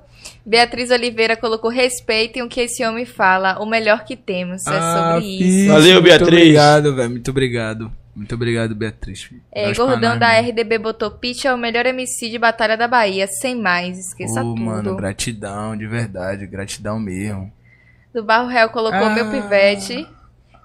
Beatriz 0.45 0.91
Oliveira 0.91 1.35
colocou 1.35 1.69
respeitem 1.69 2.41
o 2.41 2.47
que 2.47 2.61
esse 2.61 2.85
homem 2.85 3.05
fala. 3.05 3.59
O 3.59 3.65
melhor 3.65 4.05
que 4.05 4.15
temos. 4.15 4.65
É 4.65 4.71
Ah, 4.71 5.11
sobre 5.13 5.25
isso. 5.29 5.43
fiz. 5.43 5.67
Valeu, 5.67 5.93
Muito 5.93 6.03
Beatriz. 6.03 6.27
obrigado, 6.29 6.95
velho. 6.95 7.09
Muito 7.09 7.31
obrigado. 7.31 7.91
Muito 8.15 8.33
obrigado, 8.35 8.73
Beatriz. 8.73 9.29
É, 9.53 9.73
Gordão 9.73 10.11
nós, 10.11 10.19
da 10.19 10.27
mano. 10.33 10.47
RDB 10.49 10.79
botou 10.79 11.11
Pitch 11.11 11.45
é 11.45 11.53
o 11.53 11.57
melhor 11.57 11.85
MC 11.85 12.29
de 12.29 12.39
Batalha 12.39 12.75
da 12.75 12.87
Bahia. 12.87 13.27
Sem 13.27 13.55
mais, 13.55 13.99
esqueça 13.99 14.41
Ô, 14.41 14.53
tudo. 14.55 14.61
mano, 14.61 14.95
gratidão, 14.95 15.77
de 15.77 15.85
verdade. 15.85 16.47
Gratidão 16.47 16.99
mesmo. 16.99 17.51
Do 18.17 18.23
Barro 18.23 18.47
Real 18.47 18.69
colocou 18.71 18.97
Ah. 18.99 19.09
meu 19.11 19.29
pivete. 19.29 20.07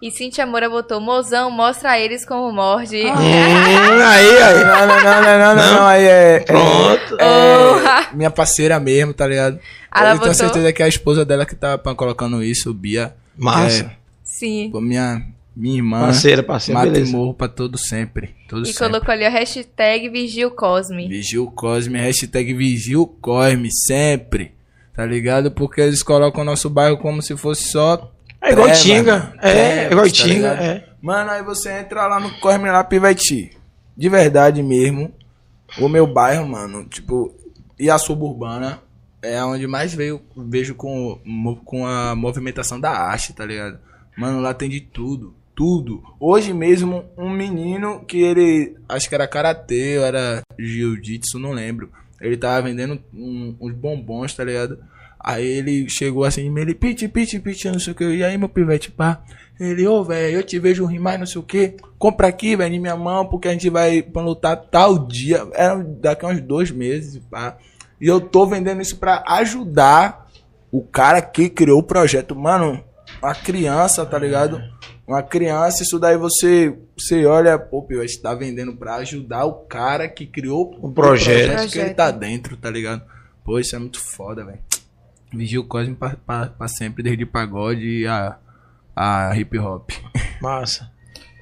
E 0.00 0.10
Cintia 0.10 0.46
Moura 0.46 0.70
botou 0.70 0.98
mozão, 1.02 1.50
mostra 1.50 1.90
a 1.90 2.00
eles 2.00 2.24
como 2.24 2.50
morde. 2.50 3.02
Ah. 3.06 3.12
Hum, 3.14 4.02
aí, 4.02 4.38
aí. 4.42 4.64
Não, 4.64 4.86
não, 4.86 5.04
não, 5.04 5.22
não, 5.22 5.38
não, 5.38 5.54
não, 5.54 5.74
não, 5.74 5.86
aí 5.86 6.04
é. 6.04 6.40
Pronto. 6.40 7.16
é- 7.20 8.10
é 8.10 8.14
minha 8.16 8.30
parceira 8.30 8.80
mesmo, 8.80 9.12
tá 9.12 9.26
ligado? 9.26 9.60
Ela 9.94 10.04
eu 10.04 10.18
tenho 10.18 10.18
botou- 10.20 10.34
certeza 10.34 10.72
que 10.72 10.82
é 10.82 10.86
a 10.86 10.88
esposa 10.88 11.26
dela 11.26 11.44
que 11.44 11.54
tá 11.54 11.76
colocando 11.94 12.42
isso, 12.42 12.72
Bia. 12.72 13.14
Massa. 13.36 13.84
É, 13.84 13.90
Sim. 14.24 14.72
minha, 14.76 15.22
minha 15.54 15.76
irmã. 15.76 16.00
Parceira, 16.00 16.42
parceira, 16.42 16.78
Mata 16.80 16.90
e 16.90 16.92
beleza. 16.94 17.12
morro 17.14 17.34
pra 17.34 17.48
todo 17.48 17.76
sempre. 17.76 18.34
Todo 18.48 18.62
E 18.62 18.72
sempre. 18.72 18.88
colocou 18.88 19.12
ali 19.12 19.26
a 19.26 19.30
hashtag 19.30 20.08
Vigil 20.08 20.50
Cosme. 20.52 21.06
Vigil 21.06 21.50
Cosme, 21.54 21.98
hashtag 21.98 22.54
Vigil 22.54 23.06
Cosme, 23.20 23.68
sempre. 23.70 24.52
Tá 24.94 25.06
ligado? 25.06 25.50
Porque 25.50 25.80
eles 25.80 26.02
colocam 26.02 26.42
o 26.42 26.44
nosso 26.44 26.68
bairro 26.68 26.98
como 26.98 27.22
se 27.22 27.36
fosse 27.36 27.64
só. 27.70 28.12
É 28.40 28.52
igual 28.52 28.66
treva, 28.66 28.80
Tinga. 28.82 29.34
É, 29.40 29.52
Trevas, 29.52 29.92
igual 29.92 30.06
tá 30.06 30.12
Tinga. 30.12 30.48
é. 30.62 30.88
Mano, 31.00 31.30
aí 31.30 31.42
você 31.42 31.72
entra 31.78 32.06
lá 32.06 32.20
no 32.20 32.38
Cosme 32.40 32.70
lá. 32.70 32.86
De 33.96 34.08
verdade 34.08 34.62
mesmo. 34.62 35.12
O 35.78 35.88
meu 35.88 36.06
bairro, 36.06 36.46
mano, 36.46 36.84
tipo, 36.84 37.34
e 37.78 37.88
a 37.90 37.96
suburbana 37.96 38.80
é 39.22 39.42
onde 39.42 39.66
mais 39.66 39.94
veio, 39.94 40.20
vejo 40.36 40.74
com, 40.74 41.18
com 41.64 41.86
a 41.86 42.14
movimentação 42.14 42.78
da 42.78 42.90
arte, 42.90 43.32
tá 43.32 43.46
ligado? 43.46 43.78
Mano, 44.16 44.40
lá 44.40 44.52
tem 44.52 44.68
de 44.68 44.80
tudo. 44.80 45.34
Tudo. 45.54 46.02
Hoje 46.18 46.52
mesmo, 46.52 47.04
um 47.16 47.30
menino 47.30 48.04
que 48.04 48.20
ele. 48.22 48.74
Acho 48.88 49.08
que 49.08 49.14
era 49.14 49.28
karatê, 49.28 49.98
ou 49.98 50.04
era 50.04 50.42
jiu-jitsu, 50.58 51.38
não 51.38 51.52
lembro. 51.52 51.90
Ele 52.22 52.36
tava 52.36 52.62
vendendo 52.62 52.98
um- 53.12 53.54
uns 53.60 53.72
bombons, 53.74 54.32
tá 54.34 54.44
ligado? 54.44 54.78
Aí 55.18 55.46
ele 55.46 55.88
chegou 55.88 56.24
assim, 56.24 56.52
ele, 56.58 56.74
piti, 56.74 57.06
piti, 57.08 57.38
piti, 57.38 57.68
não 57.70 57.78
sei 57.78 57.92
o 57.92 57.96
que. 57.96 58.04
E 58.04 58.24
aí, 58.24 58.38
meu 58.38 58.48
pivete, 58.48 58.90
pá. 58.90 59.22
Ele, 59.60 59.86
ô, 59.86 60.02
velho, 60.02 60.36
eu 60.38 60.42
te 60.42 60.58
vejo 60.58 60.84
rimar, 60.86 61.18
não 61.18 61.26
sei 61.26 61.40
o 61.40 61.44
que. 61.44 61.76
Compra 61.98 62.26
aqui, 62.28 62.56
velho, 62.56 62.74
em 62.74 62.80
minha 62.80 62.96
mão, 62.96 63.26
porque 63.26 63.46
a 63.48 63.52
gente 63.52 63.68
vai 63.70 64.02
pra 64.02 64.22
lutar 64.22 64.56
tal 64.56 64.98
dia. 65.06 65.46
Era 65.52 65.76
daqui 65.76 66.24
a 66.24 66.28
uns 66.28 66.40
dois 66.40 66.70
meses, 66.70 67.20
pá. 67.30 67.56
E 68.00 68.06
eu 68.08 68.20
tô 68.20 68.46
vendendo 68.46 68.82
isso 68.82 68.96
pra 68.96 69.22
ajudar 69.28 70.28
o 70.72 70.82
cara 70.82 71.20
que 71.22 71.48
criou 71.48 71.78
o 71.78 71.84
projeto. 71.84 72.34
Mano, 72.34 72.82
uma 73.22 73.34
criança, 73.34 74.04
tá 74.04 74.18
ligado? 74.18 74.60
Uma 75.06 75.22
criança, 75.22 75.82
isso 75.82 75.98
daí 75.98 76.16
você, 76.16 76.76
você 76.96 77.26
olha, 77.26 77.58
pô, 77.58 77.82
pivete, 77.82 78.20
tá 78.20 78.34
vendendo 78.34 78.76
pra 78.76 78.96
ajudar 78.96 79.44
o 79.44 79.54
cara 79.64 80.08
que 80.08 80.24
criou 80.26 80.78
O 80.80 80.90
projeto. 80.90 81.70
que 81.70 81.78
ele 81.78 81.94
tá 81.94 82.10
dentro, 82.10 82.56
tá 82.56 82.70
ligado? 82.70 83.02
Pô, 83.44 83.58
isso 83.58 83.74
é 83.74 83.78
muito 83.78 84.00
foda, 84.00 84.44
velho. 84.44 84.60
Vigil 85.34 85.64
Cosme 85.64 85.94
pra, 85.94 86.16
pra, 86.24 86.46
pra 86.46 86.68
sempre, 86.68 87.02
desde 87.02 87.26
pagode 87.26 88.06
a, 88.06 88.36
a 88.94 89.36
hip 89.36 89.58
hop. 89.58 89.90
Massa. 90.40 90.90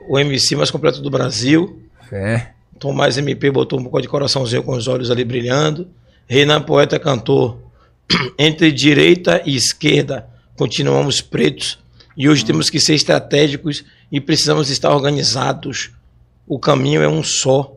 O 0.09 0.19
MC 0.19 0.57
mais 0.57 0.71
completo 0.71 1.03
do 1.03 1.11
Brasil. 1.11 1.83
Fé. 2.09 2.55
Tomás 2.79 3.19
MP 3.19 3.51
botou 3.51 3.79
um 3.79 3.83
pouco 3.83 4.01
de 4.01 4.09
coraçãozinho 4.09 4.63
com 4.63 4.73
os 4.73 4.89
olhos 4.89 5.11
ali 5.11 5.25
brilhando. 5.25 5.89
Renan 6.27 6.63
Poeta 6.63 6.99
cantou. 6.99 7.71
Entre 8.39 8.73
direita 8.73 9.43
e 9.45 9.55
esquerda 9.55 10.29
continuamos 10.57 11.21
pretos 11.21 11.79
e 12.21 12.29
hoje 12.29 12.45
temos 12.45 12.69
que 12.69 12.79
ser 12.79 12.95
estratégicos 12.95 13.83
e 14.13 14.21
precisamos 14.21 14.69
estar 14.69 14.95
organizados. 14.95 15.91
O 16.47 16.59
caminho 16.59 17.01
é 17.01 17.09
um 17.09 17.23
só. 17.23 17.75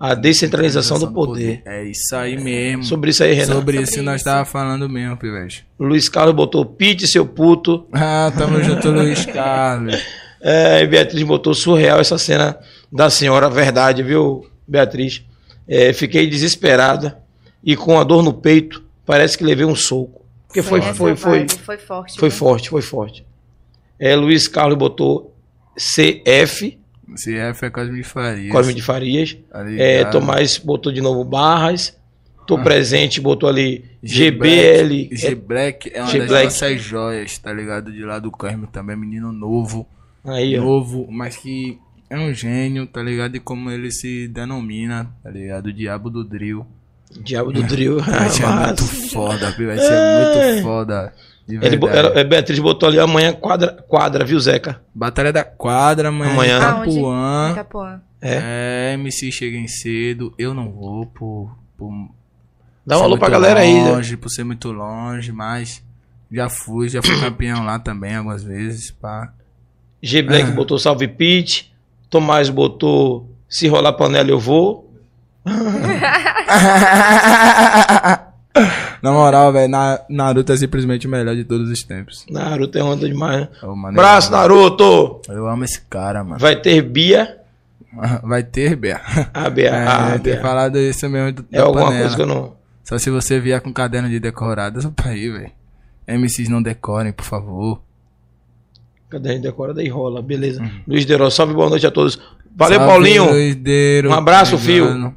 A 0.00 0.14
descentralização 0.14 0.98
do 0.98 1.12
poder. 1.12 1.60
É 1.66 1.84
isso 1.84 2.16
aí 2.16 2.42
mesmo. 2.42 2.84
Sobre 2.84 3.10
isso 3.10 3.22
aí, 3.22 3.34
Renan. 3.34 3.56
Sobre 3.56 3.76
Sobre 3.76 3.90
isso 3.90 4.02
nós 4.02 4.22
tava 4.22 4.46
falando 4.46 4.88
mesmo, 4.88 5.18
pivete. 5.18 5.66
Luiz 5.78 6.08
Carlos 6.08 6.34
botou 6.34 6.64
Pete, 6.64 7.06
seu 7.06 7.26
puto. 7.26 7.86
Ah, 7.92 8.32
tamo 8.34 8.62
junto, 8.64 8.90
Luiz 8.90 9.26
Carlos. 9.30 10.02
É, 10.40 10.82
e 10.82 10.86
Beatriz 10.86 11.22
botou 11.22 11.52
surreal 11.52 12.00
essa 12.00 12.16
cena 12.16 12.58
da 12.90 13.10
senhora, 13.10 13.50
verdade, 13.50 14.02
viu, 14.02 14.48
Beatriz? 14.66 15.22
É, 15.68 15.92
fiquei 15.92 16.26
desesperada 16.26 17.18
e 17.62 17.76
com 17.76 18.00
a 18.00 18.04
dor 18.04 18.22
no 18.22 18.32
peito, 18.32 18.82
parece 19.04 19.36
que 19.36 19.44
levei 19.44 19.66
um 19.66 19.76
soco. 19.76 20.24
Porque 20.46 20.62
foi, 20.62 20.80
foi, 20.80 21.14
foi, 21.14 21.46
foi 21.46 21.76
forte. 21.76 22.18
foi 22.18 22.30
viu? 22.30 22.38
forte, 22.38 22.70
foi 22.70 22.82
forte. 22.82 23.31
É, 24.04 24.16
Luiz 24.16 24.48
Carlos 24.48 24.76
botou 24.76 25.32
CF, 25.76 26.76
CF 27.14 27.64
é 27.66 27.70
Cosme 27.70 27.96
de 27.98 28.02
Farias. 28.02 28.50
Cosme 28.52 28.74
de 28.74 28.82
Farias. 28.82 29.36
Tá 29.48 29.64
É? 29.70 30.04
Tomás 30.06 30.58
botou 30.58 30.90
de 30.92 31.00
novo 31.00 31.22
Barras. 31.24 31.96
Tô 32.46 32.56
Ah. 32.56 32.62
presente, 32.62 33.20
botou 33.20 33.48
ali. 33.48 33.84
GBL. 34.02 35.08
G-Black 35.12 35.92
é 35.94 36.00
uma 36.02 36.10
G-Black. 36.10 36.32
das 36.32 36.42
nossas 36.60 36.82
joias, 36.82 37.38
tá 37.38 37.52
ligado? 37.52 37.92
De 37.92 38.02
lá 38.02 38.18
do 38.18 38.32
Cosme 38.32 38.66
também, 38.72 38.96
menino 38.96 39.30
novo. 39.30 39.86
Aí, 40.24 40.58
ó. 40.58 40.62
novo, 40.62 41.06
mas 41.08 41.36
que 41.36 41.78
é 42.10 42.18
um 42.18 42.34
gênio, 42.34 42.86
tá 42.88 43.00
ligado? 43.02 43.36
E 43.36 43.40
como 43.40 43.70
ele 43.70 43.92
se 43.92 44.26
denomina, 44.26 45.10
tá 45.22 45.30
ligado? 45.30 45.66
O 45.66 45.72
diabo 45.72 46.10
do 46.10 46.24
drill. 46.24 46.66
Diabo 47.20 47.52
do 47.52 47.62
Drill. 47.62 48.00
Vai 48.02 48.30
ser 48.30 48.42
Massa. 48.42 48.66
muito 48.66 48.84
foda, 49.10 49.50
vai 49.50 49.78
ser 49.78 50.44
muito 50.48 50.62
foda. 50.62 51.12
Ele, 51.60 51.76
ela- 51.86 52.18
é, 52.18 52.24
Beatriz 52.24 52.58
botou 52.58 52.88
ali 52.88 52.98
amanhã 53.00 53.32
quadra, 53.32 53.72
quadra, 53.88 54.24
viu, 54.24 54.38
Zeca? 54.40 54.80
Batalha 54.94 55.32
da 55.32 55.44
quadra 55.44 56.08
amanhã, 56.08 56.32
Amanhã. 56.32 56.58
Itapuã. 56.58 57.50
Itapuã. 57.52 58.00
É. 58.20 58.90
É, 58.90 58.94
MC 58.94 59.30
cheguem 59.32 59.66
cedo. 59.66 60.32
Eu 60.38 60.54
não 60.54 60.70
vou 60.70 61.06
por, 61.06 61.56
por 61.76 61.90
Dá 62.86 62.98
um 62.98 63.02
alô 63.04 63.18
pra 63.18 63.28
galera 63.28 63.60
aí. 63.60 63.74
né? 63.74 63.90
longe, 63.92 64.16
Por 64.16 64.28
ser 64.30 64.44
muito 64.44 64.70
longe, 64.72 65.32
mas 65.32 65.82
já 66.30 66.48
fui, 66.48 66.88
já 66.88 67.02
fui 67.02 67.18
campeão 67.20 67.64
lá 67.64 67.78
também 67.78 68.14
algumas 68.16 68.42
vezes, 68.44 68.90
pá. 68.90 69.32
G 70.02 70.22
Black 70.22 70.50
Ah. 70.50 70.54
botou 70.54 70.78
salve 70.78 71.06
Pete. 71.08 71.72
Tomás 72.10 72.48
botou 72.48 73.30
se 73.48 73.66
rolar 73.68 73.92
panela 73.94 74.30
eu 74.30 74.38
vou. 74.38 74.90
Na 79.02 79.12
moral, 79.12 79.52
velho, 79.52 79.68
na, 79.68 80.00
Naruto 80.08 80.52
é 80.52 80.56
simplesmente 80.56 81.06
o 81.06 81.10
melhor 81.10 81.34
de 81.34 81.42
todos 81.44 81.70
os 81.70 81.82
tempos. 81.82 82.24
Naruto 82.30 82.76
é 82.78 82.82
onda 82.84 83.08
demais. 83.08 83.40
né? 83.42 83.48
Ô, 83.62 83.74
mano, 83.74 83.96
Braço, 83.96 84.28
eu 84.32 84.36
Naruto! 84.36 85.22
Eu 85.28 85.48
amo 85.48 85.64
esse 85.64 85.80
cara, 85.82 86.22
mano. 86.22 86.38
Vai 86.38 86.56
ter 86.56 86.82
Bia. 86.82 87.38
Vai 88.22 88.42
ter, 88.42 88.76
Bia. 88.76 89.00
A 89.34 89.48
Bia. 89.50 89.68
É, 89.70 89.86
a 89.86 90.18
Bia. 90.18 90.40
falado 90.40 90.78
isso 90.78 91.08
mesmo. 91.08 91.32
do- 91.32 91.46
É 91.52 91.60
alguma 91.60 91.84
panela. 91.86 92.00
coisa 92.02 92.16
que 92.16 92.22
eu 92.22 92.26
não. 92.26 92.54
Só 92.84 92.98
se 92.98 93.10
você 93.10 93.38
vier 93.40 93.60
com 93.60 93.72
caderno 93.72 94.08
de 94.08 94.18
decoradas, 94.20 94.84
opa 94.84 95.08
aí, 95.08 95.30
velho. 95.30 95.50
MCs 96.06 96.48
não 96.48 96.62
decorem, 96.62 97.12
por 97.12 97.24
favor. 97.24 97.80
Cadê? 99.08 99.38
Decora 99.38 99.72
daí 99.74 99.88
rola. 99.88 100.20
Beleza. 100.22 100.62
Luiz 100.86 101.04
Deró, 101.04 101.28
salve, 101.30 101.54
boa 101.54 101.68
noite 101.70 101.86
a 101.86 101.90
todos. 101.90 102.18
Valeu. 102.56 102.78
Salve, 102.78 102.92
Paulinho. 102.92 103.30
Luiz 103.30 103.54
Deiro, 103.56 104.10
Um 104.10 104.14
abraço, 104.14 104.56
Obrigado. 104.56 105.14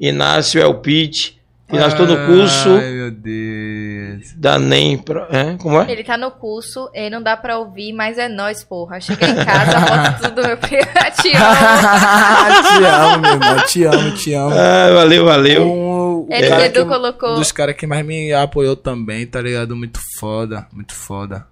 Inácio 0.00 0.60
é 0.60 0.66
o 0.66 0.74
Pete. 0.74 1.35
Inácio, 1.72 1.98
tô 1.98 2.06
no 2.06 2.26
curso 2.26 2.68
Ai, 2.76 2.90
meu 2.92 3.10
Deus. 3.10 4.32
da 4.36 4.56
NEM. 4.56 4.98
Pra... 4.98 5.26
É? 5.32 5.56
Como 5.56 5.80
é? 5.82 5.90
Ele 5.90 6.04
tá 6.04 6.16
no 6.16 6.30
curso 6.30 6.88
e 6.94 7.10
não 7.10 7.20
dá 7.20 7.36
pra 7.36 7.58
ouvir, 7.58 7.92
mas 7.92 8.18
é 8.18 8.28
nós, 8.28 8.62
porra. 8.62 9.00
Chega 9.00 9.26
em 9.26 9.34
casa, 9.44 9.80
bota 9.80 10.28
tudo 10.28 10.46
meu 10.46 10.56
primo. 10.58 10.82
Te 11.20 11.32
amo. 11.36 12.62
te 12.68 12.84
amo, 12.84 13.20
meu 13.22 13.32
irmão. 13.32 13.66
Te 13.66 13.84
amo, 13.84 14.10
te 14.14 14.32
amo. 14.34 14.50
Ah, 14.54 14.90
valeu, 14.94 15.24
valeu. 15.24 15.66
Um, 15.66 16.28
Ele 16.30 16.48
cara 16.48 16.66
Edu 16.66 16.82
que- 16.84 16.88
colocou. 16.88 17.34
dos 17.34 17.50
caras 17.50 17.74
que 17.74 17.86
mais 17.86 18.06
me 18.06 18.32
apoiou 18.32 18.76
também, 18.76 19.26
tá 19.26 19.40
ligado? 19.40 19.74
Muito 19.74 19.98
foda, 20.20 20.66
muito 20.72 20.94
foda. 20.94 21.46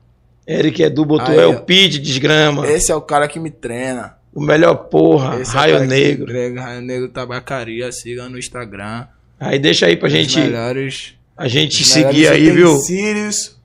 Eric 0.46 0.80
Edu 0.82 1.04
botou 1.04 1.32
Aí, 1.34 1.40
é 1.40 1.46
o 1.46 1.60
Pete, 1.62 1.98
desgrama. 1.98 2.66
Esse 2.68 2.92
é 2.92 2.94
o 2.94 3.00
cara 3.00 3.26
que 3.26 3.40
me 3.40 3.50
treina. 3.50 4.14
O 4.32 4.40
melhor 4.40 4.74
porra, 4.74 5.40
Esse 5.40 5.52
é 5.56 5.58
o 5.58 5.60
Raio 5.60 5.80
me 5.80 5.86
Negro. 5.86 6.24
entrega, 6.24 6.60
Raio 6.62 6.82
Negro 6.82 7.08
Tabacaria, 7.08 7.90
siga 7.90 8.28
no 8.28 8.38
Instagram. 8.38 9.06
Aí 9.38 9.58
deixa 9.58 9.86
aí 9.86 9.96
pra 9.96 10.06
Os 10.06 10.12
gente, 10.12 10.38
melhores, 10.38 11.14
a 11.36 11.48
gente 11.48 11.82
os 11.82 11.88
seguir 11.88 12.28
aí, 12.28 12.50
viu? 12.50 12.72
utensílios 12.72 13.56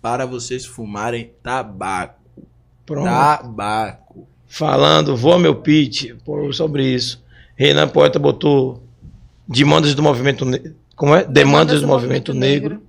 para 0.00 0.26
vocês 0.26 0.64
fumarem 0.64 1.32
tabaco. 1.42 2.20
Pronto. 2.84 3.06
Tabaco. 3.06 4.28
Falando, 4.46 5.16
voa 5.16 5.38
meu 5.38 5.56
Pete, 5.56 6.14
pô, 6.24 6.52
sobre 6.52 6.94
isso. 6.94 7.24
Renan 7.56 7.88
Poeta 7.88 8.18
botou 8.18 8.82
demandas 9.48 9.94
do 9.94 10.02
movimento 10.02 10.44
negro. 10.44 10.74
Como 10.94 11.14
é? 11.14 11.24
Demandas 11.24 11.80
do 11.80 11.86
movimento 11.86 12.32
negro. 12.32 12.82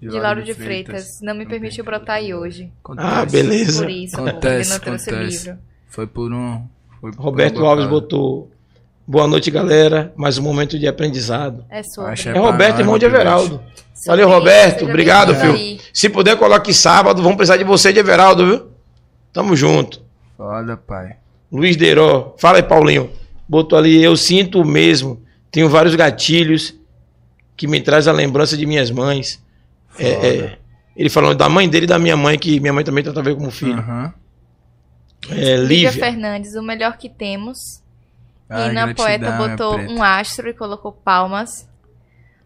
De 0.00 0.08
Lauro 0.08 0.42
de 0.42 0.52
Freitas. 0.54 1.20
Não 1.22 1.34
me 1.34 1.46
permitiu 1.46 1.84
brotar 1.84 2.16
aí 2.16 2.34
hoje. 2.34 2.70
Acontece. 2.82 3.08
Ah, 3.08 3.24
beleza. 3.24 3.82
Por 3.82 3.90
isso, 3.90 4.20
Acontece. 4.20 5.56
Foi 5.88 6.06
por 6.06 6.32
um. 6.32 6.62
Foi 7.00 7.12
por 7.12 7.22
Roberto 7.22 7.60
uma 7.60 7.68
Alves 7.68 7.86
botou 7.86 8.50
boa 9.06 9.26
noite, 9.26 9.50
galera. 9.50 10.12
Mais 10.16 10.38
um 10.38 10.42
momento 10.42 10.78
de 10.78 10.86
aprendizado. 10.86 11.64
É 11.70 11.82
sobre. 11.82 12.12
Acho 12.12 12.28
É 12.28 12.32
pra 12.32 12.40
Roberto, 12.42 12.80
irmão 12.80 12.98
de 12.98 13.04
Everaldo. 13.04 13.62
Sobre 13.94 14.22
Valeu, 14.22 14.28
Roberto. 14.28 14.84
Obrigado, 14.84 15.34
filho. 15.34 15.54
aí. 15.54 15.80
Se 15.92 16.08
puder, 16.08 16.36
coloque 16.36 16.74
sábado. 16.74 17.22
Vamos 17.22 17.36
precisar 17.36 17.56
de 17.56 17.64
você 17.64 17.92
de 17.92 18.00
Everaldo, 18.00 18.46
viu? 18.46 18.66
Tamo 19.32 19.54
junto. 19.54 20.02
Foda, 20.36 20.76
pai. 20.76 21.16
Luiz 21.50 21.76
Deiró. 21.76 22.34
Fala 22.38 22.58
aí, 22.58 22.62
Paulinho. 22.62 23.10
Botou 23.48 23.78
ali, 23.78 24.02
eu 24.02 24.16
sinto 24.16 24.64
mesmo. 24.64 25.22
Tenho 25.50 25.68
vários 25.68 25.94
gatilhos 25.94 26.74
que 27.56 27.66
me 27.66 27.80
traz 27.80 28.08
a 28.08 28.12
lembrança 28.12 28.56
de 28.56 28.66
minhas 28.66 28.90
mães. 28.90 29.42
É, 29.98 30.08
é, 30.08 30.58
ele 30.94 31.08
falando 31.08 31.38
da 31.38 31.48
mãe 31.48 31.68
dele 31.68 31.84
e 31.84 31.88
da 31.88 31.98
minha 31.98 32.16
mãe, 32.16 32.38
que 32.38 32.60
minha 32.60 32.72
mãe 32.72 32.84
também 32.84 33.02
trata 33.02 33.22
ver 33.22 33.34
como 33.34 33.50
filho. 33.50 33.78
Aham. 33.78 34.12
É, 35.30 35.56
Lívia 35.56 35.90
Lívia. 35.90 35.92
Fernandes, 35.92 36.54
o 36.54 36.62
melhor 36.62 36.98
que 36.98 37.08
temos. 37.08 37.82
Ai, 38.48 38.70
Ina 38.70 38.84
gratidão, 38.86 39.04
Poeta 39.04 39.30
minha 39.36 39.48
botou 39.56 39.76
um 39.78 40.02
astro 40.02 40.48
e 40.48 40.54
colocou 40.54 40.92
palmas. 40.92 41.68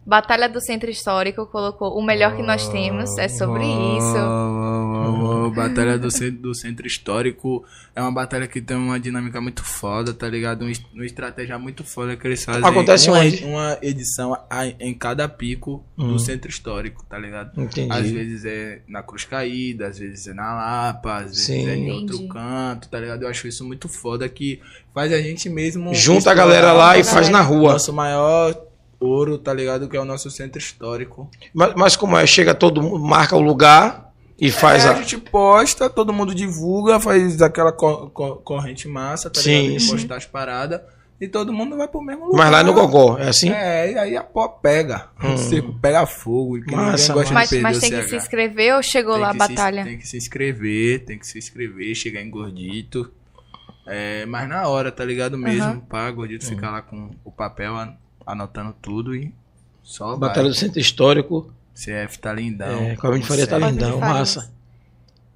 Batalha 0.05 0.49
do 0.49 0.59
Centro 0.59 0.89
Histórico 0.89 1.45
colocou 1.45 1.95
o 1.97 2.01
melhor 2.03 2.35
que 2.35 2.41
nós 2.41 2.67
temos. 2.69 3.17
É 3.19 3.27
sobre 3.27 3.63
Oh, 3.63 3.97
isso. 3.97 4.17
oh, 4.17 4.80
oh, 5.09 5.11
vou. 5.17 5.51
Batalha 5.51 5.97
do 5.97 6.09
centro, 6.11 6.41
do 6.41 6.53
centro 6.55 6.85
histórico 6.87 7.63
é 7.95 8.01
uma 8.01 8.11
batalha 8.11 8.47
que 8.47 8.61
tem 8.61 8.77
uma 8.77 8.99
dinâmica 8.99 9.39
muito 9.41 9.63
foda, 9.63 10.13
tá 10.13 10.27
ligado? 10.27 10.63
Um, 10.65 10.71
uma 10.93 11.05
estratégia 11.05 11.57
muito 11.59 11.83
foda 11.83 12.15
que 12.15 12.25
eles 12.27 12.43
fazem. 12.43 12.63
Acontece 12.65 13.09
uma, 13.09 13.19
onde? 13.19 13.43
uma 13.43 13.77
edição 13.81 14.33
a- 14.49 14.65
em 14.79 14.93
cada 14.93 15.27
pico 15.27 15.83
do 15.97 16.17
centro 16.19 16.49
histórico, 16.49 17.03
tá 17.09 17.17
ligado? 17.17 17.61
Entendi. 17.61 17.91
Às 17.91 18.09
vezes 18.09 18.45
é 18.45 18.81
na 18.87 19.03
Cruz 19.03 19.25
Caída, 19.25 19.87
às 19.87 19.99
vezes 19.99 20.27
é 20.27 20.33
na 20.33 20.53
Lapa, 20.53 21.17
às 21.17 21.23
vezes 21.31 21.43
Sim. 21.45 21.67
é 21.69 21.75
em 21.75 21.91
outro 21.91 22.15
Entendi. 22.15 22.29
canto, 22.33 22.89
tá 22.89 22.99
ligado? 22.99 23.23
Eu 23.23 23.29
acho 23.29 23.47
isso 23.47 23.65
muito 23.65 23.87
foda 23.89 24.27
que 24.29 24.59
faz 24.93 25.11
a 25.11 25.21
gente 25.21 25.49
mesmo. 25.49 25.93
Junta 25.93 26.31
a 26.31 26.33
galera 26.33 26.71
lá 26.73 26.97
e 26.97 27.03
faz 27.03 27.29
na 27.29 27.41
rua. 27.41 27.73
Nosso 27.73 27.91
maior 27.93 28.55
ouro, 28.99 29.37
tá 29.37 29.51
ligado? 29.53 29.89
Que 29.89 29.97
é 29.97 29.99
o 29.99 30.05
nosso 30.05 30.29
centro 30.29 30.59
histórico. 30.59 31.29
Mas, 31.53 31.73
mas 31.75 31.95
como 31.95 32.15
é? 32.17 32.25
Chega 32.27 32.53
todo 32.53 32.81
mundo, 32.81 32.99
marca 32.99 33.35
o 33.35 33.41
lugar 33.41 34.10
e 34.41 34.51
faz 34.51 34.83
É, 34.83 34.89
a. 34.89 34.91
a 34.91 34.95
gente 34.95 35.17
posta, 35.19 35.89
todo 35.89 36.11
mundo 36.11 36.33
divulga, 36.35 36.99
faz 36.99 37.41
aquela 37.41 37.71
co- 37.71 38.09
co- 38.09 38.37
corrente 38.37 38.87
massa, 38.87 39.29
tá 39.29 39.39
Sim, 39.39 39.67
ligado? 39.67 39.79
Sim. 39.81 39.91
postar 39.91 40.15
as 40.17 40.25
paradas. 40.25 40.81
E 41.21 41.27
todo 41.27 41.53
mundo 41.53 41.77
vai 41.77 41.87
pro 41.87 42.01
mesmo 42.01 42.25
lugar. 42.25 42.37
Mas 42.45 42.51
lá 42.51 42.63
no 42.63 42.73
Gogó, 42.73 43.15
é 43.19 43.27
assim? 43.29 43.51
É, 43.51 43.91
e 43.91 43.97
aí 43.99 44.17
a 44.17 44.23
pó 44.23 44.47
pega. 44.47 45.09
O 45.23 45.37
circo 45.37 45.71
pega 45.79 46.03
fogo. 46.07 46.57
E 46.57 46.61
Massa, 46.71 47.13
gosta 47.13 47.31
Mas, 47.31 47.43
de 47.47 47.55
perder 47.57 47.61
mas 47.63 47.77
o 47.77 47.79
tem 47.81 47.91
que 47.91 48.01
CH. 48.01 48.09
se 48.09 48.15
inscrever 48.15 48.73
ou 48.75 48.81
chegou 48.81 49.13
Tem 49.13 49.21
lá 49.21 49.29
a 49.29 49.33
batalha? 49.35 49.83
Se, 49.83 49.89
tem 49.89 49.97
que 49.99 50.07
se 50.07 50.17
inscrever, 50.17 51.05
tem 51.05 51.19
que 51.19 51.27
se 51.27 51.37
inscrever, 51.37 51.93
chegar 51.93 52.21
em 52.23 52.29
gordito. 52.31 53.11
É, 53.85 54.25
mas 54.25 54.49
na 54.49 54.67
hora, 54.67 54.91
tá 54.91 55.05
ligado 55.05 55.37
mesmo? 55.37 55.63
Aham. 55.63 55.79
Pá, 55.81 56.09
gordito 56.09 56.43
ficar 56.43 56.71
lá 56.71 56.81
com 56.81 57.11
o 57.23 57.31
papel 57.31 57.75
an- 57.75 57.93
anotando 58.25 58.75
tudo 58.81 59.15
e 59.15 59.31
só 59.83 60.15
Batalha 60.17 60.47
do 60.49 60.53
vai. 60.53 60.59
Centro 60.59 60.79
Histórico. 60.79 61.53
CF 61.73 62.19
tá 62.19 62.33
lindão. 62.33 62.83
É, 62.83 62.95
de 62.95 63.25
Faria 63.25 63.47
tá 63.47 63.57
lindão, 63.57 63.99
massa. 63.99 64.51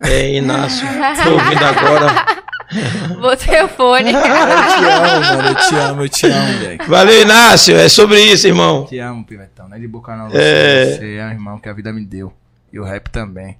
É, 0.01 0.35
Inácio. 0.35 0.87
Tô 1.23 1.33
ouvindo 1.33 1.63
agora. 1.63 2.45
Botei 3.21 3.61
o 3.63 3.67
fone. 3.67 4.11
Eu 4.13 4.21
te 4.21 4.85
amo, 4.85 5.25
mano. 5.25 5.47
Eu 5.47 5.55
te 5.55 5.75
amo, 5.75 6.01
eu 6.01 6.09
te 6.09 6.25
amo, 6.25 6.59
velho. 6.59 6.79
Valeu, 6.87 7.21
Inácio. 7.21 7.75
É 7.75 7.87
sobre 7.87 8.19
isso, 8.19 8.47
irmão. 8.47 8.85
Te 8.85 8.97
amo, 8.99 9.23
pivetão. 9.23 9.69
Não 9.69 9.77
é 9.77 9.79
de 9.79 9.87
boca 9.87 10.15
não. 10.15 10.29
É. 10.33 10.85
Você, 10.85 11.15
é 11.15 11.25
um 11.25 11.31
irmão 11.31 11.59
que 11.59 11.69
a 11.69 11.73
vida 11.73 11.93
me 11.93 12.03
deu. 12.03 12.33
E 12.73 12.79
o 12.79 12.83
rap 12.83 13.09
também. 13.09 13.57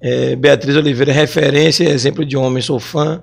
É, 0.00 0.36
Beatriz 0.36 0.76
Oliveira, 0.76 1.12
referência, 1.12 1.88
exemplo 1.88 2.24
de 2.24 2.36
homem, 2.36 2.62
sou 2.62 2.78
fã. 2.78 3.22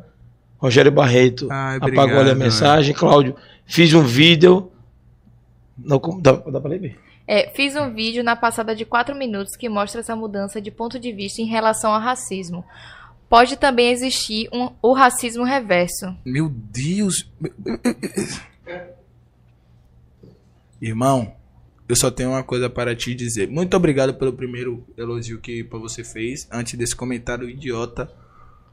Rogério 0.58 0.92
Barreto 0.92 1.48
Ai, 1.50 1.78
apagou 1.78 2.02
ali 2.02 2.12
a 2.12 2.16
obrigado, 2.16 2.38
mensagem. 2.38 2.94
Cláudio, 2.94 3.36
fiz 3.66 3.94
um 3.94 4.04
vídeo. 4.04 4.72
Não, 5.78 6.02
dá, 6.22 6.34
dá 6.34 6.60
pra 6.60 6.70
ler? 6.70 6.98
É, 7.32 7.52
fiz 7.52 7.76
um 7.76 7.94
vídeo 7.94 8.24
na 8.24 8.36
passada 8.36 8.76
de 8.76 8.84
4 8.86 9.16
minutos 9.16 9.56
que 9.56 9.70
mostra 9.70 10.02
essa 10.02 10.16
mudança 10.16 10.60
de 10.60 10.72
ponto 10.72 10.98
de 11.00 11.12
vista 11.14 11.44
em 11.44 11.46
relação 11.46 11.94
ao 11.94 12.02
racismo. 12.02 12.66
Pode 13.30 13.56
também 13.56 13.92
existir 13.92 14.50
um- 14.52 14.72
o 14.82 14.94
racismo 14.94 15.44
reverso. 15.44 16.16
Meu 16.26 16.50
Deus. 16.50 17.30
Irmão, 20.82 21.32
eu 21.88 21.96
só 21.96 22.10
tenho 22.10 22.30
uma 22.32 22.42
coisa 22.44 22.68
para 22.68 22.96
te 22.96 23.14
dizer. 23.14 23.48
Muito 23.48 23.78
obrigado 23.78 24.16
pelo 24.16 24.34
primeiro 24.34 24.84
elogio 24.98 25.40
que 25.40 25.62
você 25.64 26.04
fez, 26.04 26.48
antes 26.52 26.74
desse 26.74 26.96
comentário 26.96 27.48
idiota. 27.48 28.12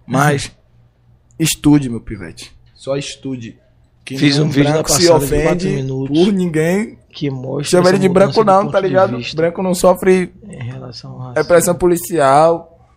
Mas 0.06 0.50
estude, 1.38 1.90
meu 1.90 2.00
pivete. 2.00 2.56
Só 2.74 2.96
estude. 2.96 3.58
Que 4.06 4.16
Fiz 4.16 4.38
um 4.38 4.48
vídeo 4.48 4.64
na 4.70 4.74
branco 4.74 4.92
se 4.92 5.10
ofende 5.10 5.68
minutos. 5.68 6.16
por 6.16 6.32
ninguém. 6.32 6.96
Que 7.10 7.28
mostra. 7.28 7.64
Chama 7.78 7.88
ele 7.90 7.98
de 7.98 8.08
branco 8.08 8.44
não, 8.44 8.70
tá 8.70 8.78
ligado? 8.80 9.18
Branco 9.34 9.62
não 9.62 9.74
sofre 9.74 10.32
Em 10.48 10.62
relação 10.62 11.16
racismo. 11.18 11.34
repressão 11.34 11.74
policial, 11.74 12.88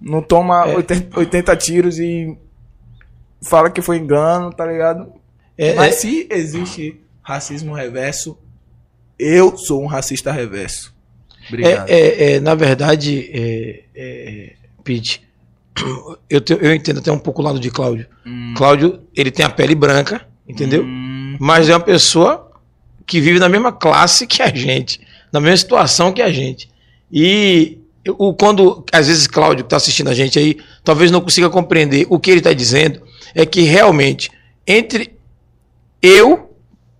não 0.00 0.22
toma 0.22 0.68
É. 0.68 0.76
80, 0.76 1.18
80 1.18 1.56
tiros 1.56 1.98
e 1.98 2.38
fala 3.42 3.70
que 3.70 3.82
foi 3.82 3.96
engano, 3.98 4.52
tá 4.52 4.64
ligado? 4.64 5.12
É, 5.58 5.74
Mas 5.74 5.94
é- 5.94 5.96
se 5.98 6.26
existe 6.30 7.00
racismo 7.22 7.74
reverso, 7.74 8.38
eu 9.18 9.56
sou 9.56 9.82
um 9.82 9.86
racista 9.86 10.30
reverso. 10.30 10.94
Obrigado. 11.48 11.88
É, 11.90 11.94
é, 11.98 12.32
é, 12.34 12.40
na 12.40 12.54
verdade, 12.54 13.28
é, 13.32 13.82
é, 13.96 14.52
Pete, 14.84 15.22
eu, 16.30 16.40
te- 16.40 16.56
eu 16.60 16.72
entendo 16.74 16.98
até 17.00 17.10
um 17.10 17.18
pouco 17.18 17.42
o 17.42 17.44
lado 17.44 17.58
de 17.58 17.70
Cláudio. 17.70 18.06
Hum. 18.24 18.54
Cláudio, 18.56 19.00
ele 19.16 19.30
tem 19.30 19.44
a 19.44 19.50
pele 19.50 19.74
branca, 19.74 20.24
entendeu? 20.48 20.82
Hum, 20.82 21.36
Mas 21.40 21.68
é 21.68 21.74
uma 21.74 21.80
pessoa 21.80 22.50
que 23.06 23.20
vive 23.20 23.38
na 23.38 23.48
mesma 23.48 23.72
classe 23.72 24.26
que 24.26 24.42
a 24.42 24.54
gente, 24.54 25.00
na 25.32 25.40
mesma 25.40 25.56
situação 25.56 26.12
que 26.12 26.22
a 26.22 26.30
gente. 26.32 26.68
E 27.10 27.78
o, 28.08 28.34
quando, 28.34 28.84
às 28.92 29.06
vezes, 29.08 29.26
Cláudio, 29.26 29.64
que 29.64 29.66
está 29.66 29.76
assistindo 29.76 30.08
a 30.08 30.14
gente 30.14 30.38
aí, 30.38 30.58
talvez 30.84 31.10
não 31.10 31.20
consiga 31.20 31.50
compreender 31.50 32.06
o 32.08 32.18
que 32.18 32.30
ele 32.30 32.40
está 32.40 32.52
dizendo, 32.52 33.02
é 33.34 33.44
que 33.46 33.62
realmente, 33.62 34.30
entre 34.66 35.12
eu, 36.00 36.50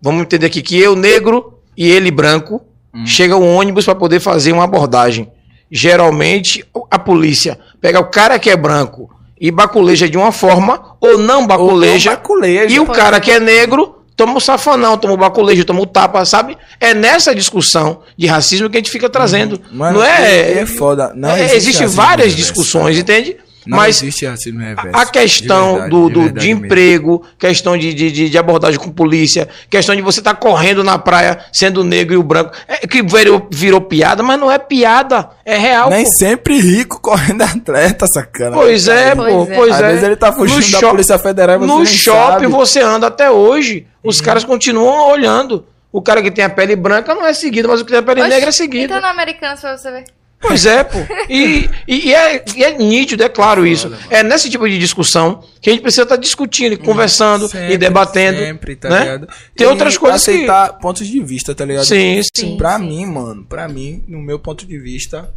vamos 0.01 0.22
entender 0.22 0.47
aqui 0.47 0.62
que 0.62 0.78
eu, 0.78 0.95
negro, 0.95 1.59
e 1.76 1.90
ele, 1.90 2.11
branco, 2.11 2.64
chega 3.07 3.36
um 3.36 3.57
ônibus 3.57 3.84
para 3.84 3.95
poder 3.95 4.20
fazer 4.20 4.53
uma 4.53 4.64
abordagem. 4.64 5.30
Geralmente, 5.70 6.64
a 6.90 6.99
polícia 6.99 7.59
pega 7.80 7.99
o 7.99 8.11
cara 8.11 8.38
que 8.38 8.51
é 8.51 8.57
branco 8.57 9.11
e 9.43 9.51
baculeja 9.51 10.09
de 10.09 10.16
uma 10.16 10.30
forma, 10.30 10.95
ou 11.01 11.18
não 11.18 11.45
baculeja, 11.45 12.11
Ou 12.11 12.16
baculeja. 12.16 12.72
e 12.72 12.78
o 12.78 12.86
cara 12.86 13.18
que 13.18 13.32
é 13.32 13.40
negro 13.40 13.97
toma 14.16 14.36
o 14.36 14.40
safanão, 14.40 14.97
toma 14.97 15.14
o 15.14 15.16
baculejo, 15.16 15.64
toma 15.64 15.80
o 15.80 15.86
tapa, 15.86 16.24
sabe? 16.24 16.57
É 16.78 16.95
nessa 16.95 17.34
discussão 17.34 18.03
de 18.16 18.28
racismo 18.28 18.70
que 18.70 18.76
a 18.76 18.78
gente 18.78 18.93
fica 18.93 19.11
trazendo. 19.11 19.61
Mano, 19.72 19.99
não 19.99 20.05
é, 20.05 20.61
é 20.61 20.64
foda. 20.64 21.12
Não 21.16 21.28
é, 21.30 21.40
existe 21.40 21.57
Existem 21.57 21.82
racismo 21.82 22.03
várias 22.05 22.36
discussões, 22.36 22.97
entende? 22.97 23.36
Não 23.66 23.78
Mas 23.78 24.02
existe 24.02 24.26
racismo 24.26 24.60
reverso. 24.60 24.90
a 24.98 25.06
questão 25.06 25.66
De 25.74 25.80
verdade, 25.80 25.90
do, 25.90 26.08
de 26.08 26.14
do- 26.14 26.40
de 26.40 26.46
mesmo. 26.48 26.64
emprego, 26.66 27.22
questão 27.38 27.76
de, 27.78 27.94
de, 27.94 28.10
de- 28.10 28.28
de 28.30 28.38
abordagem 28.38 28.78
com 28.78 28.90
polícia, 28.90 29.48
questão 29.70 29.94
de 29.94 30.02
você 30.02 30.20
estar 30.20 30.34
correndo 30.34 30.82
na 30.82 30.98
praia 30.98 31.38
sendo 31.52 31.84
negro 31.84 32.14
e 32.14 32.16
o 32.16 32.22
branco. 32.22 32.52
É 32.66 32.86
que 32.86 33.02
virou, 33.02 33.46
virou 33.52 33.80
piada, 33.80 34.22
mas 34.22 34.38
não 34.40 34.50
é 34.50 34.58
piada, 34.58 35.30
é 35.44 35.56
real. 35.56 35.90
Nem 35.90 36.04
pô. 36.04 36.10
sempre 36.12 36.58
rico 36.60 37.00
correndo 37.00 37.42
atleta, 37.42 38.06
sacana. 38.06 38.56
Pois 38.56 38.88
é, 38.88 39.14
Pois 39.14 39.32
pô, 39.32 39.42
é. 39.44 39.54
pois 39.54 39.74
Às 39.74 39.80
é. 39.80 39.88
vezes 39.88 40.02
ele 40.04 40.16
tá 40.16 40.32
fugindo 40.32 40.56
No 40.56 40.60
da 40.72 40.78
shop- 40.78 40.90
Polícia 40.90 41.18
Federal 41.18 41.56
e 41.56 41.58
você 41.60 41.66
No 41.66 41.76
nem 41.78 41.86
shopping 41.86 42.32
sabe. 42.32 42.46
Você 42.48 42.80
anda 42.80 43.06
até 43.06 43.30
hoje. 43.30 43.86
Os 44.02 44.20
caras 44.20 44.44
continuam 44.44 45.08
olhando. 45.10 45.66
O 45.92 46.00
cara 46.02 46.22
que 46.22 46.30
tem 46.30 46.44
a 46.44 46.48
pele 46.50 46.74
branca 46.74 47.14
não 47.14 47.24
é 47.26 47.34
seguido, 47.34 47.68
mas 47.68 47.80
o 47.80 47.84
que 47.84 47.90
tem 47.90 48.00
a 48.00 48.02
pele 48.02 48.20
Oxe, 48.22 48.30
negra 48.30 48.48
é 48.48 48.52
seguido. 48.52 48.84
Então 48.86 49.00
na 49.00 49.10
Americanas 49.10 49.60
pra 49.60 49.76
você 49.76 49.90
ver. 49.92 50.04
Pois 50.43 50.66
é, 50.66 50.82
pô. 50.84 50.99
E, 51.28 51.70
e- 51.86 52.09
e 52.09 52.14
é, 52.14 52.45
e 52.57 52.64
é 52.64 52.76
nítido, 52.76 53.22
é 53.22 53.28
claro 53.28 53.64
isso. 53.66 53.90
É 54.11 54.22
nesse 54.22 54.51
tipo 54.51 54.68
de 54.68 54.78
discussão 54.78 55.43
que 55.61 55.70
a 55.70 55.72
gente 55.72 55.82
precisa 55.82 56.03
estar 56.03 56.16
discutindo, 56.16 56.72
e 56.72 56.76
conversando 56.76 57.49
Sempre, 57.49 57.74
e 57.74 57.78
debatendo. 57.78 58.38
Sempre, 58.38 58.76
tá 58.76 58.88
né? 58.90 58.99
ligado? 59.01 59.28
Tem 59.57 59.66
E 59.66 59.70
outras 59.70 59.97
coisas 59.97 60.24
que- 60.24 60.30
aceitar 60.32 60.78
pontos 60.80 61.07
de 61.07 61.20
vista, 61.22 61.55
tá 61.55 61.64
ligado? 61.64 61.84
Sim, 61.86 62.20
sim. 62.22 62.28
Sim. 62.34 62.57
Pra 62.57 62.78
mim, 62.78 63.07
mano, 63.07 63.45
pra 63.49 63.68
mim, 63.68 64.03
no 64.09 64.20
meu 64.20 64.38
ponto 64.38 64.66
de 64.66 64.78
vista, 64.78 65.32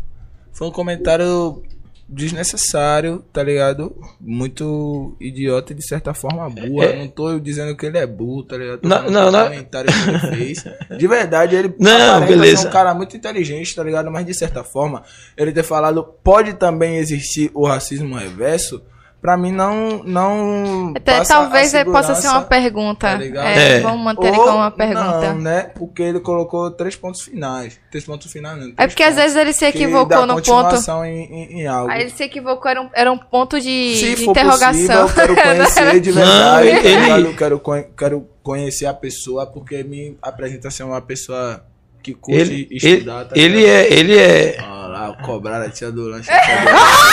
foi 0.51 0.68
um 0.68 0.72
comentário 0.72 1.62
desnecessário, 2.08 3.24
tá 3.34 3.41
ligado? 3.41 3.95
Muito 4.22 5.16
idiota 5.20 5.74
e 5.74 5.76
de 5.76 5.86
certa 5.88 6.14
forma 6.14 6.49
burra. 6.49 6.86
É. 6.86 6.99
Não 6.99 7.08
tô 7.08 7.39
dizendo 7.39 7.76
que 7.76 7.86
ele 7.86 7.97
é 7.97 8.06
burro, 8.06 8.43
tá 8.43 8.58
ligado? 8.58 8.80
Tô 8.82 8.88
Não, 8.88 9.10
não, 9.10 9.32
não. 9.32 9.43
comentário 9.45 9.89
que 9.91 10.10
ele 10.10 10.20
fez. 10.36 10.64
De 10.97 11.08
verdade, 11.08 11.56
ele 11.56 11.74
Não, 11.80 12.26
beleza. 12.26 12.58
ser 12.64 12.68
um 12.68 12.72
cara 12.72 12.93
muito 12.93 13.18
inteligente, 13.18 13.76
tá 13.76 13.84
ligado? 13.84 14.12
Mas 14.12 14.26
de 14.26 14.34
certa 14.34 14.64
forma, 14.64 15.03
ele 15.36 15.51
ter 15.51 15.64
falado 15.64 16.03
pode 16.24 16.53
também 16.53 16.97
existir 16.97 17.49
o 17.53 17.66
racismo 17.66 18.16
reverso, 18.16 18.82
pra 19.26 19.36
mim 19.36 19.51
não 19.51 20.03
não 20.03 20.93
Até, 20.95 21.17
passa 21.17 21.34
talvez 21.34 21.73
a 21.73 21.84
possa 21.84 22.13
ser 22.13 22.28
uma 22.28 22.41
pergunta. 22.43 23.17
tá? 23.17 23.23
É, 23.23 23.78
É. 23.78 23.80
Vamos 23.80 24.03
manter 24.05 24.28
ele 24.28 24.38
ou 24.38 24.43
como 24.45 24.57
uma 24.57 24.69
pergunta. 24.69 25.34
Não, 25.34 25.39
né? 25.39 25.61
Porque 25.73 26.03
ele 26.03 26.19
colocou 26.19 26.69
três 26.69 26.95
pontos 26.95 27.21
finais. 27.21 27.80
Três 27.89 28.05
pontos 28.05 28.32
finais, 28.32 28.59
não. 28.59 28.73
É 28.78 28.86
porque 28.86 29.01
às 29.01 29.15
pontos 29.15 29.23
vezes 29.23 29.36
ele 29.36 29.51
se 29.53 29.59
que 29.71 29.78
equivocou 29.80 30.05
dá 30.05 30.26
no 30.28 30.39
ponto. 30.41 30.76
Em, 31.05 31.23
em, 31.23 31.61
em 31.61 31.67
algo. 31.67 31.89
Aí 31.89 32.01
ele 32.01 32.11
se 32.11 32.23
equivocou, 32.23 32.69
era 32.69 32.82
um, 32.84 32.89
era 32.93 33.11
um 33.11 33.17
ponto 33.17 33.59
de, 33.59 33.95
Se 33.95 34.15
de 34.15 34.26
for 34.26 34.32
interrogação. 34.32 34.71
possível, 34.71 34.99
eu 35.01 35.09
quero 35.09 35.36
conhecer 35.41 35.99
de 35.99 36.11
Não, 36.13 36.15
verdade. 36.21 36.69
tá 36.84 36.88
ele- 36.89 36.99
ligado? 37.01 37.26
Eu 37.26 37.34
quero, 37.36 37.61
quero 37.97 38.28
conhecer 38.43 38.86
a 38.86 38.93
pessoa 38.93 39.47
porque 39.47 39.84
me 39.84 40.15
apresenta 40.21 40.69
ser 40.69 40.84
uma 40.84 41.01
pessoa 41.01 41.65
que 42.03 42.13
curte 42.13 42.39
Ele, 42.41 42.67
ele, 42.69 42.93
estudar. 42.93 43.26
tá 43.26 43.34
ele 43.36 43.65
é, 43.65 43.91
ele 43.91 44.15
é. 44.19 44.57
Olha 44.59 44.74
lá, 45.10 45.16
cobraram 45.24 45.66
a 45.66 45.70
tia 45.70 45.91
do 45.91 46.08
lanche. 46.10 46.30
a 46.32 46.39
tia 46.39 46.58
do 46.58 46.66
lanche. 46.66 47.06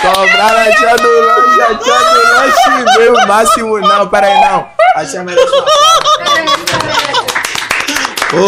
cobraram 0.00 0.60
a 0.60 0.72
tia 0.76 0.96
do 0.96 1.20
lanche, 1.20 1.62
a 1.62 1.74
tia 1.74 1.98
do 1.98 2.34
lanche 2.34 2.84
veio 2.96 3.14
o 3.14 3.26
máximo. 3.26 3.78
Não, 3.80 4.08
peraí, 4.08 4.34
não. 4.40 4.68
A 4.96 5.04
tia 5.04 5.22
merece 5.22 5.46
uma 5.46 5.64
Ô, 8.34 8.38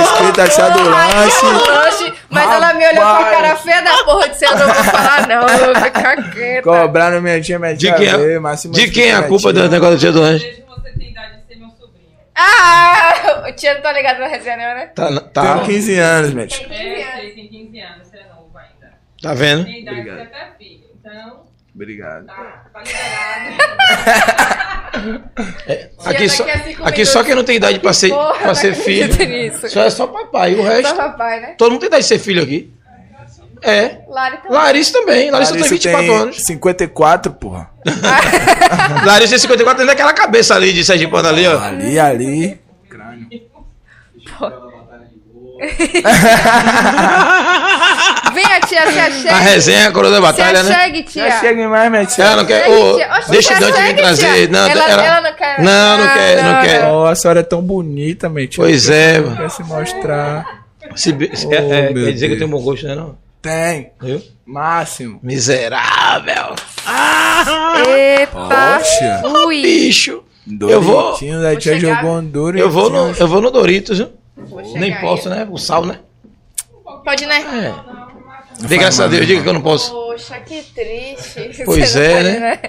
Respeita 0.00 0.42
a 0.42 0.48
tia 0.48 0.70
do 0.70 0.82
lanche. 0.90 2.12
Mas 2.30 2.50
ela 2.50 2.74
me 2.74 2.84
olhou 2.84 3.00
com 3.00 3.08
a 3.08 3.12
Rapaz. 3.18 3.36
cara 3.36 3.56
feia 3.56 3.80
da 3.82 4.04
porra 4.04 4.28
de 4.28 4.36
ser 4.38 4.46
eu 4.46 4.56
não 4.58 4.66
vou 4.66 4.84
falar, 4.84 5.26
não. 5.28 5.46
Eu 5.46 5.72
vou 5.72 5.82
ficar 5.84 6.30
quieta. 6.32 6.62
Cobraram 6.62 7.20
minha 7.20 7.40
tia, 7.40 7.58
minha 7.60 7.74
de 7.74 7.80
tia 7.86 7.94
quem, 7.94 8.08
veio, 8.08 8.36
é, 8.36 8.38
máximo 8.40 8.74
de 8.74 8.90
quem 8.90 9.10
é 9.10 9.14
a 9.14 9.22
culpa 9.22 9.52
do 9.52 9.60
tia. 9.60 9.68
negócio 9.68 9.96
do 9.96 10.00
dia 10.00 10.10
do 10.12 10.20
lanche? 10.20 10.44
Vejo 10.44 10.56
que 10.62 10.66
você 10.68 10.90
tem 10.98 11.10
idade 11.12 11.36
de 11.36 11.46
ser 11.46 11.60
meu 11.60 11.68
sobrinho. 11.78 12.08
Ah! 12.34 13.44
O 13.48 13.52
tia 13.52 13.74
não 13.74 13.82
tá 13.82 13.92
ligado 13.92 14.18
na 14.18 14.26
resenha, 14.26 14.56
né? 14.56 14.86
Tá, 14.94 15.20
tá. 15.20 15.60
15 15.64 15.98
anos, 15.98 16.34
minha 16.34 16.46
tia. 16.46 16.66
É, 16.72 17.16
sei, 17.16 17.30
tem 17.34 17.48
15 17.48 17.80
anos, 17.80 18.08
você 18.08 18.16
é 18.18 18.24
novo 18.28 18.50
ainda. 18.56 18.92
Tá 19.22 19.34
vendo? 19.34 19.64
Tem 19.64 19.82
idade 19.82 20.02
de 20.02 20.10
Obrigado. 20.10 20.26
até 20.26 20.52
filho. 20.58 20.84
Então, 21.00 21.44
Obrigado. 21.74 22.26
tá, 22.26 22.66
tá 22.72 22.82
liberado. 22.82 24.64
Aqui 26.04 26.28
só, 26.28 26.44
aqui 26.84 27.04
só 27.04 27.24
quem 27.24 27.34
não 27.34 27.42
tem 27.42 27.56
idade 27.56 27.80
pra 27.80 27.92
ser, 27.92 28.10
Porra, 28.10 28.38
pra 28.38 28.54
ser 28.54 28.74
filho. 28.74 29.12
Só 29.68 29.82
é 29.82 29.90
só 29.90 30.06
papai. 30.06 30.54
O 30.54 30.62
resto. 30.62 30.88
Só 30.90 30.94
papai, 30.96 31.40
né? 31.40 31.54
Todo 31.58 31.72
mundo 31.72 31.80
tem 31.80 31.88
idade 31.88 32.02
de 32.04 32.08
ser 32.08 32.18
filho 32.20 32.42
aqui. 32.42 32.72
É. 33.64 33.98
Lari 34.08 34.36
também. 34.38 34.52
Larissa 34.52 34.92
também. 34.92 35.30
Larissa, 35.30 35.52
tem 35.54 35.62
24 35.62 36.12
anos. 36.14 36.36
54, 36.44 37.32
porra. 37.32 37.70
Larissa 39.04 39.30
tem 39.30 39.38
54 39.38 39.82
anos 39.82 39.92
daquela 39.92 40.12
cabeça 40.14 40.54
ali 40.54 40.72
de 40.72 40.84
Sergipano 40.84 41.28
ali, 41.28 41.46
ó. 41.46 41.58
Ali, 41.60 41.98
ali. 41.98 42.60
Crânio. 42.88 43.26
Venha, 48.34 48.60
tia, 48.60 48.90
se 48.90 48.98
A 48.98 49.06
achegue. 49.06 49.44
resenha, 49.50 49.88
a 49.88 49.92
coroa 49.92 50.10
da 50.10 50.20
batalha, 50.20 50.62
né? 50.62 50.74
achegue, 50.74 51.02
tia. 51.04 51.30
Já 51.30 51.40
chega 51.40 51.68
mais, 51.68 51.90
minha 51.90 52.04
tia. 52.06 52.24
Ela 52.24 52.36
não 52.36 52.44
quer. 52.44 52.68
Ô, 52.68 52.96
tia. 52.96 53.10
Oxe, 53.18 53.30
deixa 53.30 53.48
tia, 53.54 53.56
o 53.56 53.60
Dante 53.60 53.72
vir 53.76 53.84
segue, 53.86 54.02
trazer. 54.02 54.34
tia. 54.34 54.48
Não, 54.48 54.68
ela, 54.68 54.90
ela- 54.90 55.04
ela 55.06 55.20
não 55.20 55.32
quer. 55.36 55.60
Não, 55.62 55.98
não 55.98 56.08
quer, 56.14 56.42
não 56.42 56.60
quer. 56.62 56.84
Oh, 56.90 57.04
a 57.06 57.14
senhora 57.14 57.40
é 57.40 57.42
tão 57.44 57.62
bonita, 57.62 58.28
minha 58.28 58.46
tia. 58.46 58.62
Pois 58.64 58.88
é, 58.90 59.18
Não 59.18 59.24
mano. 59.28 59.36
Quer 59.36 59.50
se 59.50 59.62
mostrar. 59.62 60.64
Se, 60.96 61.10
se- 61.34 61.46
Oh, 61.46 61.52
é, 61.52 61.56
é, 61.56 61.92
quer 61.92 62.12
dizer 62.12 62.26
que 62.28 62.34
eu 62.34 62.38
Deus. 62.38 62.38
tenho 62.38 62.48
bom 62.48 62.60
gosto, 62.60 62.86
né? 62.86 62.94
Não? 62.94 63.16
Tem. 63.44 63.90
Viu? 64.00 64.22
Máximo. 64.46 65.20
Miserável. 65.22 66.54
Epa. 67.94 68.78
Poxa. 68.78 69.22
Ui. 69.46 69.60
Bicho. 69.60 70.24
Eu 70.60 70.80
vou- 70.80 71.10
Doritinho, 71.18 71.58
tia 71.58 71.78
jogou 71.78 72.12
um 72.18 72.24
duro. 72.24 72.58
Eu 72.58 72.70
vou 72.70 72.88
no, 72.88 73.12
eu 73.12 73.28
vou 73.28 73.42
no 73.42 73.50
Doritos, 73.50 73.98
viu? 73.98 74.08
Nem 74.74 74.98
posso, 74.98 75.28
aí. 75.28 75.40
né? 75.40 75.48
O 75.50 75.58
sal, 75.58 75.84
né? 75.84 76.00
Pode, 77.04 77.26
né? 77.26 77.74
É. 78.60 78.66
Dê 78.66 78.78
graças 78.78 79.00
a 79.00 79.08
Deus, 79.08 79.26
diga 79.26 79.42
que 79.42 79.48
eu 79.48 79.52
não 79.52 79.60
posso. 79.60 79.90
Poxa, 79.90 80.40
que 80.40 80.62
triste. 80.62 81.64
Pois 81.66 81.90
Você 81.90 81.98
não 81.98 82.06
é, 82.06 82.14
pode, 82.22 82.40
né? 82.40 82.60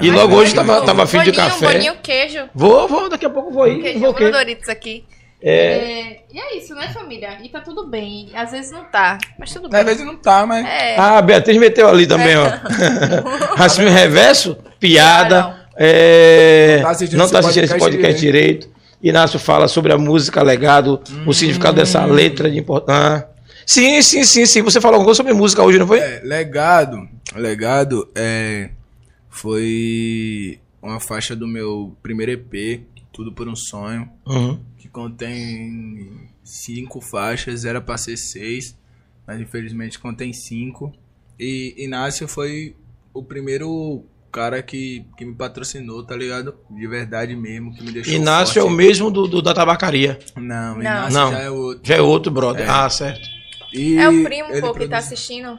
E 0.00 0.10
logo 0.10 0.34
hoje 0.34 0.52
tava, 0.54 0.82
tava 0.82 1.04
afim 1.04 1.22
de 1.22 1.30
café. 1.30 1.72
Boninho, 1.74 1.96
queijo. 2.02 2.48
Vou, 2.52 2.88
vou, 2.88 3.08
daqui 3.08 3.26
a 3.26 3.30
pouco 3.30 3.52
vou 3.52 3.68
ir. 3.68 3.80
Queijo, 3.80 4.00
Vou 4.00 4.12
vou 4.12 4.20
no? 4.20 4.32
Doritos 4.32 4.68
aqui. 4.68 5.04
É, 5.46 5.74
É, 5.76 6.20
e 6.32 6.38
é 6.38 6.56
isso, 6.56 6.74
né, 6.74 6.88
família? 6.88 7.38
E 7.42 7.48
tá 7.50 7.60
tudo 7.60 7.86
bem. 7.86 8.30
Às 8.34 8.50
vezes 8.52 8.70
não 8.72 8.84
tá, 8.84 9.18
mas 9.38 9.52
tudo 9.52 9.68
bem. 9.68 9.80
Às 9.80 9.86
vezes 9.86 10.04
não 10.06 10.16
tá, 10.16 10.46
mas. 10.46 10.64
É. 10.66 10.96
Ah, 10.96 11.18
a 11.18 11.22
Beatriz 11.22 11.56
meteu 11.58 11.86
ali 11.88 12.06
também, 12.06 12.34
ó. 12.36 12.46
Raciocínio 13.54 13.92
reverso, 13.92 14.56
piada. 14.80 15.66
é, 15.76 16.78
Tá 16.82 16.90
assistindo 16.90 17.18
Não 17.18 17.28
tá 17.28 17.40
assistindo 17.40 17.64
esse 17.64 17.72
podcast 17.74 17.96
podcast 17.96 18.20
direito. 18.20 18.68
Inácio 19.02 19.38
fala 19.38 19.68
sobre 19.68 19.92
a 19.92 19.98
música, 19.98 20.42
legado, 20.42 20.98
o 21.26 21.34
significado 21.34 21.76
dessa 21.76 22.02
letra 22.06 22.50
de 22.50 22.58
importância. 22.58 23.28
Sim, 23.66 24.00
sim, 24.00 24.24
sim, 24.24 24.46
sim. 24.46 24.62
Você 24.62 24.80
falou 24.80 24.94
alguma 24.94 25.06
coisa 25.08 25.18
sobre 25.18 25.34
música 25.34 25.62
hoje, 25.62 25.78
não 25.78 25.86
foi? 25.86 25.98
É, 25.98 26.20
legado. 26.24 27.06
Legado 27.36 28.08
é. 28.14 28.70
Foi 29.28 30.58
uma 30.80 31.00
faixa 31.00 31.34
do 31.36 31.46
meu 31.46 31.94
primeiro 32.02 32.32
EP, 32.32 32.82
Tudo 33.14 33.32
por 33.32 33.48
um 33.48 33.54
Sonho, 33.56 34.10
Uhum. 34.26 34.60
que 34.76 34.88
contém 34.88 36.28
cinco 36.42 37.00
faixas, 37.00 37.64
era 37.64 37.80
pra 37.80 37.96
ser 37.96 38.16
seis, 38.16 38.76
mas 39.26 39.40
infelizmente 39.40 39.98
contém 39.98 40.32
cinco. 40.32 40.92
E 41.38 41.74
Inácio 41.78 42.26
foi 42.28 42.76
o 43.14 43.22
primeiro 43.22 44.04
cara 44.32 44.60
que, 44.62 45.04
que 45.16 45.24
me 45.24 45.34
patrocinou, 45.34 46.02
tá 46.04 46.16
ligado? 46.16 46.56
De 46.68 46.86
verdade 46.88 47.36
mesmo, 47.36 47.72
que 47.72 47.82
me 47.84 47.92
deixou. 47.92 48.12
Inácio 48.14 48.58
é 48.58 48.62
o 48.62 48.66
forte. 48.66 48.76
mesmo 48.76 49.10
do, 49.10 49.28
do 49.28 49.40
da 49.40 49.54
tabacaria. 49.54 50.18
Não, 50.36 50.74
Não. 50.74 50.80
Inácio 50.80 51.12
Não. 51.20 51.30
já 51.30 51.38
é 51.38 51.50
outro. 51.50 51.80
Já 51.84 51.94
é 51.96 52.00
outro 52.00 52.32
brother. 52.32 52.66
É. 52.66 52.68
Ah, 52.68 52.90
certo. 52.90 53.28
E 53.72 53.96
É 53.96 54.08
o 54.08 54.22
primo, 54.24 54.48
pô, 54.48 54.54
que 54.54 54.60
tá 54.60 54.72
produz- 54.72 54.92
assistindo 54.92 55.58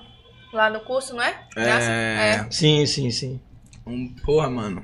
lá 0.53 0.69
no 0.69 0.81
curso, 0.81 1.13
não 1.15 1.21
é? 1.23 1.47
É. 1.55 2.47
Sim, 2.51 2.85
sim, 2.85 3.09
sim. 3.11 3.39
Um, 3.87 4.09
porra, 4.25 4.49
mano. 4.49 4.83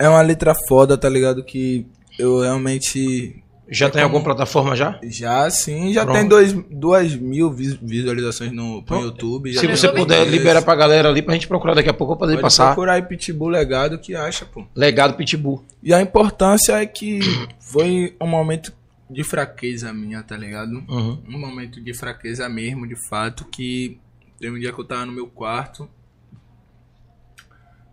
É 0.00 0.08
uma 0.08 0.22
letra 0.22 0.54
foda, 0.66 0.96
tá 0.96 1.08
ligado? 1.08 1.44
Que 1.44 1.86
eu 2.18 2.40
realmente. 2.40 3.36
Já 3.72 3.88
tem 3.88 4.02
alguma 4.02 4.24
plataforma 4.24 4.74
já? 4.74 4.98
Já 5.04 5.48
sim, 5.48 5.92
já 5.92 6.02
Pronto. 6.02 6.16
tem 6.18 6.26
dois, 6.26 6.52
duas 6.68 7.14
mil 7.14 7.52
vis- 7.52 7.78
visualizações 7.80 8.50
no, 8.50 8.82
Pronto. 8.82 9.04
YouTube. 9.04 9.52
Se 9.54 9.64
você 9.68 9.88
puder, 9.88 10.26
libera 10.26 10.60
pra 10.60 10.74
galera 10.74 11.08
ali 11.08 11.22
pra 11.22 11.34
gente 11.34 11.46
procurar 11.46 11.74
daqui 11.74 11.88
a 11.88 11.94
pouco 11.94 12.14
pra 12.16 12.26
poder 12.26 12.32
Pode 12.32 12.42
passar. 12.42 12.66
procurar 12.74 12.94
aí 12.94 13.02
Pitbull 13.02 13.48
Legado 13.48 13.96
que 14.00 14.12
acha, 14.16 14.44
pô. 14.44 14.64
Legado 14.74 15.14
Pitbull. 15.14 15.64
E 15.84 15.94
a 15.94 16.00
importância 16.00 16.72
é 16.82 16.84
que 16.86 17.20
foi 17.60 18.16
um 18.20 18.26
momento 18.26 18.72
de 19.08 19.22
fraqueza 19.22 19.92
minha, 19.92 20.20
tá 20.22 20.36
ligado? 20.36 20.72
Uhum. 20.88 21.22
Um 21.28 21.38
momento 21.38 21.80
de 21.80 21.94
fraqueza 21.94 22.48
mesmo, 22.48 22.88
de 22.88 22.96
fato, 23.08 23.44
que 23.44 23.98
teve 24.40 24.56
um 24.56 24.58
dia 24.58 24.72
que 24.72 24.80
eu 24.80 24.84
tava 24.84 25.06
no 25.06 25.12
meu 25.12 25.28
quarto. 25.28 25.88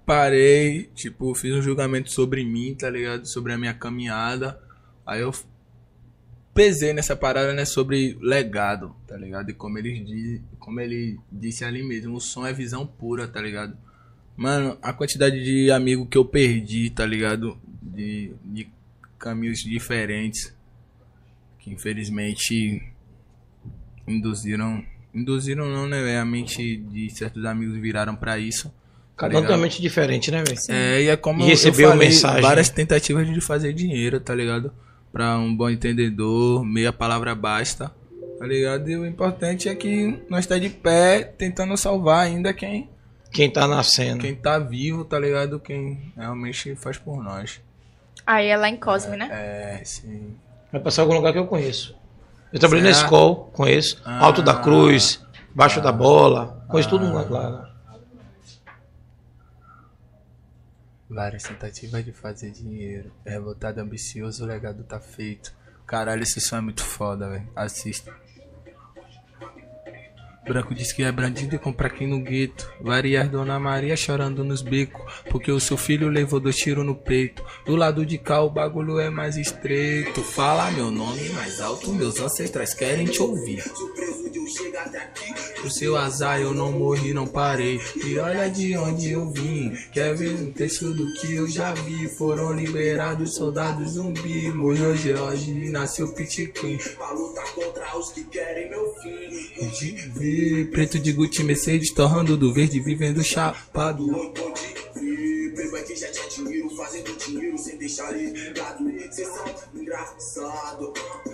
Parei, 0.07 0.89
tipo, 0.95 1.35
fiz 1.35 1.53
um 1.53 1.61
julgamento 1.61 2.09
sobre 2.13 2.45
mim, 2.45 2.73
tá 2.73 2.89
ligado? 2.89 3.25
Sobre 3.27 3.51
a 3.51 3.57
minha 3.57 3.73
caminhada. 3.73 4.57
Aí 5.05 5.19
eu 5.19 5.33
pesei 6.53 6.93
nessa 6.93 7.13
parada, 7.13 7.53
né, 7.53 7.65
sobre 7.65 8.17
legado, 8.21 8.95
tá 9.05 9.17
ligado? 9.17 9.49
E 9.49 9.53
como 9.53 9.77
ele, 9.77 9.99
di- 9.99 10.41
como 10.59 10.79
ele 10.79 11.19
disse 11.29 11.65
ali 11.65 11.83
mesmo, 11.83 12.15
o 12.15 12.21
som 12.21 12.45
é 12.47 12.53
visão 12.53 12.87
pura, 12.87 13.27
tá 13.27 13.41
ligado? 13.41 13.77
Mano, 14.37 14.77
a 14.81 14.93
quantidade 14.93 15.43
de 15.43 15.69
amigo 15.71 16.05
que 16.05 16.17
eu 16.17 16.23
perdi, 16.23 16.89
tá 16.89 17.05
ligado? 17.05 17.57
De, 17.81 18.31
de 18.45 18.69
caminhos 19.19 19.59
diferentes. 19.59 20.55
Que 21.59 21.69
infelizmente 21.73 22.81
induziram. 24.07 24.85
Induziram 25.13 25.69
não, 25.69 25.85
né? 25.85 26.17
A 26.17 26.23
mente 26.23 26.77
de 26.77 27.09
certos 27.09 27.43
amigos 27.43 27.75
viraram 27.77 28.15
pra 28.15 28.39
isso. 28.39 28.73
Tá 29.17 29.25
um 29.25 29.29
tem 29.29 29.39
uma 29.39 29.45
ligado? 29.47 29.59
mente 29.61 29.81
diferente, 29.81 30.29
né, 30.31 30.43
velho? 30.43 30.59
É, 30.69 31.01
e 31.01 31.07
é 31.09 31.17
como 31.17 31.39
E 31.41 31.43
eu- 31.43 31.49
recebeu 31.49 31.87
eu 31.89 31.91
falei, 31.93 32.07
mensagem. 32.09 32.41
várias 32.41 32.69
tentativas 32.69 33.27
de 33.27 33.41
fazer 33.41 33.73
dinheiro, 33.73 34.19
tá 34.19 34.33
ligado? 34.35 34.71
Pra 35.11 35.37
um 35.37 35.55
bom 35.55 35.69
entendedor, 35.69 36.63
meia 36.63 36.93
palavra 36.93 37.33
basta, 37.33 37.91
tá 38.37 38.45
ligado? 38.45 38.87
E 38.89 38.95
o 38.97 39.05
importante 39.05 39.67
é 39.69 39.73
que 39.75 40.19
nós 40.29 40.45
tá 40.45 40.57
de 40.59 40.69
pé 40.69 41.23
tentando 41.23 41.75
salvar 41.75 42.25
ainda 42.27 42.53
quem, 42.53 42.89
Quem 43.31 43.49
tá 43.49 43.67
nascendo. 43.67 44.21
quem 44.21 44.35
tá 44.35 44.59
vivo, 44.59 45.03
tá 45.03 45.17
ligado? 45.19 45.59
Quem 45.59 46.13
realmente 46.15 46.75
faz 46.75 46.97
por 46.97 47.23
nós. 47.23 47.59
Aí 48.25 48.47
é 48.47 48.57
lá 48.57 48.69
em 48.69 48.75
Cosme, 48.77 49.17
né? 49.17 49.29
É, 49.31 49.81
sim. 49.83 50.35
Vai 50.71 50.81
passar 50.81 51.01
em 51.01 51.05
algum 51.05 51.15
lugar 51.15 51.31
que 51.33 51.39
eu 51.39 51.47
conheço. 51.47 51.95
Eu 52.53 52.59
trabalhei 52.59 52.83
na 52.83 52.93
Será? 52.93 53.05
escola, 53.05 53.35
conheço. 53.53 54.01
Ah. 54.05 54.19
Alto 54.25 54.41
da 54.43 54.53
Cruz, 54.55 55.21
Baixo 55.55 55.81
da 55.81 55.91
Bola. 55.91 56.63
Conheço 56.69 56.89
tudo 56.89 57.11
lá. 57.11 57.21
lá. 57.23 57.69
Várias 61.09 61.43
tentativas 61.43 62.03
de 62.03 62.11
fazer 62.11 62.51
dinheiro. 62.51 63.11
Revoltado, 63.25 63.79
ambicioso, 63.79 64.43
o 64.43 64.47
legado 64.47 64.83
tá 64.83 64.99
feito. 64.99 65.55
Caralho, 65.85 66.23
esse 66.23 66.41
som 66.41 66.57
é 66.57 66.61
muito 66.61 66.83
foda, 66.83 67.29
velho. 67.29 67.49
Assista. 67.55 68.13
Branco 70.47 70.73
diz 70.73 70.93
que 70.93 71.03
é 71.03 71.11
brandido 71.11 71.55
e 71.55 71.59
compra 71.59 71.87
aqui 71.87 72.07
no 72.07 72.19
gueto. 72.19 72.71
Variar 72.79 73.29
Dona 73.29 73.59
Maria 73.59 73.95
chorando 73.95 74.43
nos 74.43 74.61
becos. 74.61 75.01
Porque 75.29 75.51
o 75.51 75.59
seu 75.59 75.77
filho 75.77 76.09
levou 76.09 76.39
dois 76.39 76.55
tiros 76.55 76.85
no 76.85 76.95
peito. 76.95 77.43
Do 77.65 77.75
lado 77.75 78.05
de 78.05 78.17
cá 78.17 78.41
o 78.41 78.49
bagulho 78.49 78.99
é 78.99 79.09
mais 79.09 79.35
estreito. 79.37 80.23
Fala 80.23 80.71
meu 80.71 80.89
nome 80.89 81.29
mais 81.29 81.59
alto, 81.59 81.91
meus 81.91 82.19
ancestrais 82.19 82.73
querem 82.73 83.05
te 83.05 83.21
ouvir. 83.21 83.63
O 85.65 85.69
seu 85.69 85.97
azar 85.97 86.39
eu 86.39 86.53
não 86.53 86.71
morri, 86.71 87.13
não 87.13 87.27
parei. 87.27 87.81
E 88.05 88.17
olha 88.17 88.49
de 88.49 88.77
onde 88.77 89.11
eu 89.11 89.29
vim. 89.31 89.71
Quer 89.91 90.15
ver 90.15 90.33
um 90.35 90.51
texto 90.51 90.93
do 90.93 91.13
que 91.15 91.35
eu 91.35 91.47
já 91.49 91.73
vi? 91.73 92.07
Foram 92.07 92.53
liberados 92.53 93.35
soldados 93.35 93.91
zumbi. 93.91 94.49
Morreu 94.53 94.95
George 94.95 95.51
e 95.51 95.69
nasceu 95.69 96.07
Pit 96.13 96.47
Queen. 96.47 96.77
Pra 96.77 97.11
lutar 97.11 97.51
contra 97.53 97.97
os 97.97 98.11
que 98.11 98.23
querem 98.23 98.69
meu 98.69 98.93
fim. 99.01 99.27
Preto 100.71 100.99
de 100.99 101.11
Gucci 101.11 101.43
Mercedes 101.43 101.91
torrando 101.91 102.37
do 102.37 102.53
verde, 102.53 102.79
vivendo 102.79 103.23
chapado. 103.23 104.07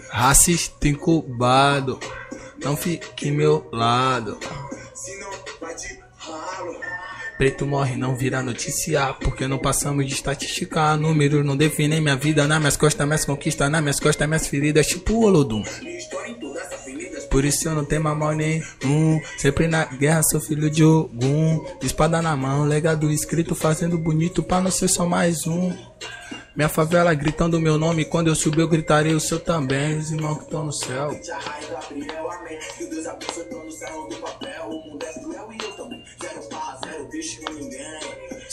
Racista 0.10 0.88
incubado, 0.88 2.00
não 2.64 2.78
fique 2.78 3.32
meu 3.32 3.68
lado. 3.72 4.38
Preto 7.38 7.66
morre, 7.66 7.98
não 7.98 8.16
vira 8.16 8.42
notícia, 8.44 9.14
porque 9.16 9.48
não 9.48 9.58
passamos 9.58 10.06
de 10.08 10.14
estatística. 10.14 10.96
Números 10.96 11.44
não 11.44 11.58
definem 11.58 12.00
minha 12.00 12.16
vida, 12.16 12.48
nas 12.48 12.60
minhas 12.60 12.78
costas, 12.78 13.06
minhas 13.06 13.26
conquistas, 13.26 13.70
nas 13.70 13.82
minhas 13.82 14.00
costas, 14.00 14.28
minhas 14.28 14.48
feridas, 14.48 14.88
tipo 14.88 15.14
o 15.14 15.24
Olodum. 15.24 15.64
Por 17.34 17.44
isso 17.44 17.68
eu 17.68 17.74
não 17.74 17.84
tenho 17.84 18.04
mal 18.04 18.32
nenhum. 18.34 19.20
Sempre 19.40 19.68
na 19.68 19.86
guerra, 19.86 20.22
sou 20.22 20.40
filho 20.40 20.70
de 20.70 20.84
Ogum. 20.84 21.66
Espada 21.82 22.22
na 22.22 22.38
mão, 22.38 22.64
legado 22.64 23.12
escrito, 23.12 23.56
fazendo 23.56 23.98
bonito 23.98 24.44
pra 24.44 24.62
não 24.62 24.70
ser 24.70 24.88
só 24.88 25.04
mais 25.04 25.48
um. 25.48 25.76
Minha 26.56 26.70
favela 26.70 27.12
gritando 27.16 27.60
meu 27.60 27.76
nome, 27.80 28.06
quando 28.06 28.28
eu 28.28 28.36
subir 28.36 28.60
eu 28.60 28.68
gritaria 28.68 29.18
o 29.18 29.20
seu 29.20 29.40
também, 29.40 29.98
os 29.98 30.12
irmãos 30.12 30.38
que 30.38 30.44
estão 30.44 30.64
no 30.64 30.72
céu. 30.72 31.10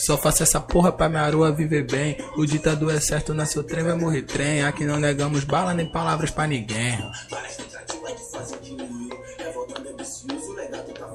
Só 0.05 0.17
faço 0.17 0.41
essa 0.43 0.59
porra 0.59 0.91
pra 0.91 1.07
minha 1.09 1.29
rua 1.29 1.51
viver 1.51 1.85
bem. 1.85 2.17
O 2.35 2.45
ditador 2.45 2.93
é 2.93 2.99
certo, 2.99 3.33
na 3.33 3.45
seu 3.45 3.63
trem 3.63 3.83
vai 3.83 3.95
morrer 3.95 4.23
trem. 4.23 4.63
Aqui 4.63 4.83
não 4.83 4.99
negamos 4.99 5.43
bala 5.43 5.73
nem 5.73 5.85
palavras 5.85 6.31
pra 6.31 6.47
ninguém. 6.47 6.97
Várias 7.29 7.55
tentativas 7.57 8.11
de 8.11 8.31
fazer 8.31 8.57
dinheiro. 8.59 9.19
Revoltando 9.37 9.89
é 9.89 9.93
o 9.93 10.53
legado 10.53 10.93
tá. 10.93 11.07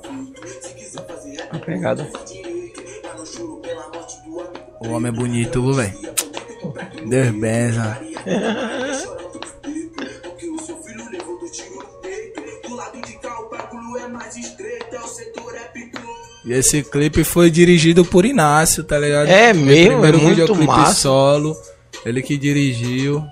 Se 0.63 0.75
quiser 0.75 1.07
fazer 1.07 1.37
rap, 1.37 1.65
Pegada. 1.67 2.03
amigo. 2.03 2.17
O 4.81 4.89
homem 4.91 5.09
é 5.11 5.15
bonito, 5.15 5.73
velho. 5.73 5.99
Deus 7.09 7.31
benza. 7.41 7.99
E 16.47 16.53
esse 16.53 16.83
clipe 16.83 17.25
foi 17.25 17.51
dirigido 17.51 18.05
por 18.05 18.25
Inácio, 18.25 18.85
tá 18.85 18.99
ligado? 18.99 19.27
É 19.29 19.53
mesmo, 19.53 20.01
primeiro 20.01 20.17
é 20.45 20.55
muito 20.55 20.55
massa. 20.67 20.95
solo. 20.95 21.57
Ele 22.05 22.23
que 22.23 22.37
dirigiu. 22.37 23.23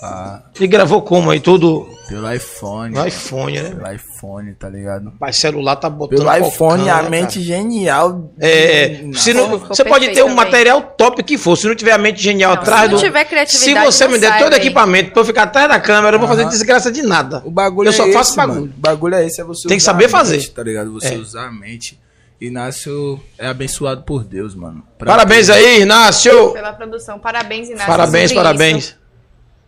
Ah, 0.00 0.42
Ele 0.54 0.68
gravou 0.68 1.02
como 1.02 1.28
aí? 1.30 1.40
Tudo 1.40 1.88
pelo 2.08 2.32
iPhone. 2.32 2.94
no 2.94 3.04
iPhone, 3.04 3.60
né? 3.60 3.70
Pelo 3.70 3.92
iPhone, 3.92 4.54
tá 4.54 4.68
ligado? 4.68 5.12
Mas 5.18 5.36
celular 5.38 5.74
tá 5.74 5.90
botando. 5.90 6.18
Pelo 6.20 6.30
iPhone, 6.36 6.50
focando, 6.52 6.88
a 6.90 7.02
né, 7.02 7.08
mente 7.10 7.34
cara? 7.34 7.44
genial. 7.46 8.32
É, 8.38 9.00
se 9.14 9.34
não, 9.34 9.58
você 9.58 9.84
pode 9.84 10.06
ter 10.10 10.20
um 10.22 10.28
também. 10.28 10.36
material 10.36 10.82
top 10.96 11.20
que 11.24 11.36
for, 11.36 11.56
se 11.56 11.66
não 11.66 11.74
tiver 11.74 11.90
a 11.92 11.98
mente 11.98 12.22
genial 12.22 12.54
Não, 12.54 12.60
atrás 12.62 12.82
se 12.82 12.88
não 12.90 12.94
do. 12.98 13.02
tiver 13.02 13.24
criatividade, 13.24 13.86
Se 13.86 13.92
você 13.92 14.06
me 14.06 14.18
der 14.18 14.38
todo 14.38 14.50
véi. 14.50 14.60
equipamento 14.60 15.10
pra 15.10 15.22
eu 15.22 15.26
ficar 15.26 15.42
atrás 15.44 15.68
da 15.68 15.80
câmera, 15.80 16.14
eu 16.14 16.20
vou 16.20 16.28
fazer 16.28 16.44
desgraça 16.44 16.92
de 16.92 17.02
nada. 17.02 17.42
O 17.44 17.50
bagulho 17.50 17.88
Eu 17.88 17.92
é 17.92 17.96
só 17.96 18.06
faço 18.12 18.30
esse, 18.30 18.36
bagulho. 18.36 18.60
mano. 18.60 18.72
O 18.76 18.80
bagulho 18.80 19.14
é 19.16 19.26
esse, 19.26 19.40
é 19.40 19.44
você 19.44 19.66
Tem 19.66 19.78
que 19.78 19.82
saber 19.82 20.04
a 20.04 20.08
fazer. 20.10 20.36
mente, 20.36 20.50
tá 20.52 20.62
ligado? 20.62 20.92
Você 20.92 21.14
É. 21.14 21.16
usar 21.16 21.48
a 21.48 21.52
mente. 21.52 21.98
Inácio 22.40 23.20
é 23.36 23.46
abençoado 23.48 24.02
por 24.02 24.24
Deus, 24.24 24.54
mano. 24.54 24.82
Pra 24.96 25.12
Parabéns 25.12 25.50
aí, 25.50 25.82
Inácio! 25.82 26.52
Pela 26.52 26.72
produção. 26.72 27.18
Parabéns, 27.18 27.68
Inácio. 27.68 27.86
Parabéns, 27.86 28.32
parabéns. 28.32 28.84
isso. 28.84 28.98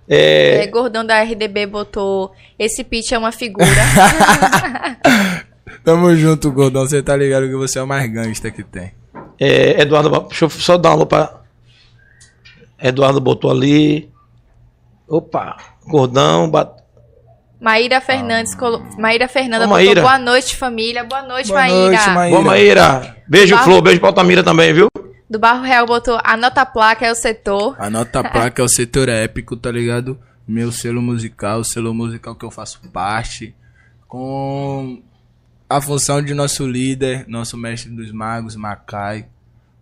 É, 0.09 0.65
É, 0.65 0.67
Gordão 0.67 1.05
da 1.05 1.21
RDB 1.23 1.67
botou. 1.67 2.33
Esse 2.59 2.83
pitch 2.85 3.13
é 3.13 3.19
uma 3.19 3.33
figura. 3.33 3.67
Tamo 5.85 6.15
junto, 6.17 6.51
Gordão. 6.53 6.87
Você 6.87 7.03
tá 7.03 7.17
ligado 7.17 7.47
que 7.47 7.55
você 7.57 7.79
é 7.79 7.83
o 7.83 7.87
mais 7.87 8.11
gangsta 8.13 8.51
que 8.51 8.63
tem. 8.63 8.93
é, 9.39 9.81
Eduardo, 9.81 10.11
deixa 10.29 10.45
eu 10.45 10.51
só 10.51 10.77
dar 10.77 10.91
uma 10.91 10.97
lupa. 10.97 11.43
Eduardo 12.81 13.21
botou 13.21 13.51
ali. 13.51 14.11
Opa, 15.09 15.57
gordão, 15.87 16.49
bat... 16.49 16.80
Maíra 17.61 18.01
Fernandes. 18.01 18.55
colo- 18.55 18.85
Maíra 18.99 19.29
Fernanda 19.29 19.65
Ô, 19.67 19.69
botou 19.69 19.85
Maíra. 19.85 20.01
boa 20.03 20.19
noite, 20.19 20.57
família. 20.57 21.05
Boa 21.05 21.23
noite, 21.23 21.49
Boa 21.49 21.61
Maíra. 21.61 21.77
noite, 21.91 22.11
Maíra. 22.11 22.31
Vamos, 22.37 22.47
Maíra. 22.47 23.17
Beijo, 23.29 23.55
Barro- 23.55 23.65
Flor. 23.65 23.83
Beijo 23.83 24.01
pra 24.01 24.09
Altamira 24.09 24.43
também, 24.43 24.73
viu? 24.73 24.87
Do 25.29 25.39
Barro 25.39 25.63
Real 25.63 25.87
botou 25.87 26.19
anota 26.25 26.63
a 26.63 26.67
placa, 26.67 27.07
é 27.07 27.13
o 27.13 27.15
setor. 27.15 27.77
Anota 27.79 28.21
a 28.21 28.25
placa 28.29 28.63
é 28.63 28.65
o 28.65 28.69
setor 28.69 29.09
épico, 29.09 29.57
tá 29.57 29.71
ligado? 29.71 30.19
Meu 30.49 30.73
selo 30.73 31.01
musical, 31.01 31.61
o 31.61 31.65
selo 31.65 31.95
musical 31.95 32.35
que 32.35 32.45
eu 32.45 32.51
faço 32.51 32.81
parte. 32.93 33.55
Com 34.09 35.01
a 35.69 35.81
função 35.81 36.21
de 36.21 36.35
nosso 36.35 36.67
líder, 36.67 37.25
nosso 37.29 37.57
mestre 37.57 37.93
dos 37.93 38.11
magos, 38.11 38.57
Macai, 38.57 39.27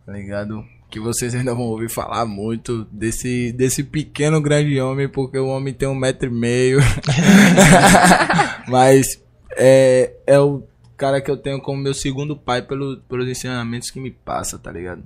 tá 0.05 0.13
ligado? 0.13 0.63
Que 0.91 0.99
vocês 0.99 1.35
ainda 1.35 1.55
vão 1.55 1.65
ouvir 1.65 1.91
falar 1.91 2.25
muito 2.25 2.87
desse, 2.91 3.53
desse 3.53 3.83
pequeno 3.85 4.41
grande 4.41 4.81
homem, 4.81 5.07
porque 5.09 5.39
o 5.39 5.47
homem 5.49 5.75
tem 5.75 5.87
um 5.87 5.95
metro 5.95 6.29
e 6.29 6.33
meio. 6.33 6.79
Mas 8.69 9.21
é, 9.57 10.13
é 10.27 10.39
o 10.39 10.63
cara 10.97 11.21
que 11.21 11.31
eu 11.31 11.37
tenho 11.37 11.61
como 11.61 11.81
meu 11.83 11.95
segundo 11.95 12.37
pai 12.37 12.63
pelo, 12.63 12.99
pelos 13.09 13.29
ensinamentos 13.29 13.91
que 13.91 14.01
me 14.01 14.11
passa, 14.11 14.59
tá 14.59 14.71
ligado? 14.73 15.03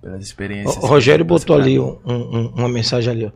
Pelas 0.00 0.22
experiências. 0.24 0.76
O 0.82 0.86
Rogério 0.86 1.24
botou 1.24 1.56
ali 1.56 1.78
um- 1.78 1.98
um- 2.04 2.52
uma 2.56 2.68
mensagem 2.68 3.10
ali, 3.12 3.26
ó. 3.26 3.30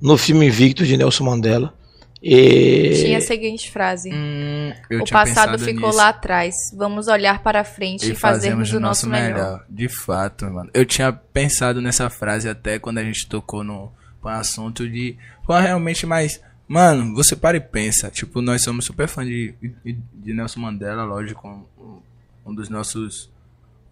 No 0.00 0.16
filme 0.16 0.46
Invicto 0.46 0.84
de 0.84 0.96
Nelson 0.96 1.24
Mandela. 1.24 1.74
E... 2.22 3.02
Tinha 3.02 3.18
a 3.18 3.20
seguinte 3.20 3.68
frase. 3.68 4.08
Hum, 4.14 4.72
o 5.02 5.10
passado 5.10 5.58
ficou 5.58 5.88
nisso. 5.88 5.98
lá 5.98 6.10
atrás. 6.10 6.54
Vamos 6.72 7.08
olhar 7.08 7.42
para 7.42 7.64
frente 7.64 8.12
e, 8.12 8.14
fazermos 8.14 8.72
o 8.72 8.78
nosso 8.78 9.08
melhor. 9.08 9.64
De 9.68 9.88
fato, 9.88 10.44
mano. 10.44 10.70
Eu 10.72 10.86
tinha 10.86 11.12
pensado 11.12 11.82
nessa 11.82 12.08
frase 12.08 12.48
até 12.48 12.78
quando 12.78 12.98
a 12.98 13.04
gente 13.04 13.26
tocou 13.26 13.64
no, 13.64 13.92
no 14.22 14.28
assunto 14.28 14.88
de. 14.88 15.16
Foi 15.44 15.60
realmente 15.60 16.06
mais. 16.06 16.40
Mano, 16.68 17.12
você 17.12 17.34
para 17.34 17.56
e 17.56 17.60
pensa. 17.60 18.08
Tipo, 18.08 18.40
nós 18.40 18.62
somos 18.62 18.84
super 18.84 19.08
fã 19.08 19.24
de, 19.24 19.52
de, 19.84 19.98
de 20.14 20.32
Nelson 20.32 20.60
Mandela, 20.60 21.02
lógico. 21.02 21.48
Um, 21.76 21.98
um 22.46 22.54
dos 22.54 22.68
nossos. 22.68 23.32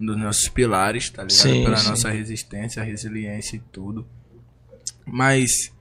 Um 0.01 0.07
dos 0.07 0.16
nossos 0.16 0.48
pilares, 0.48 1.11
tá 1.11 1.24
ligado? 1.24 1.36
Sim, 1.36 1.65
Pela 1.65 1.77
sim. 1.77 1.89
nossa 1.90 2.09
resistência, 2.11 2.81
resiliência 2.85 3.57
e 3.57 3.61
tudo. 3.73 4.07
Mas. 5.05 5.73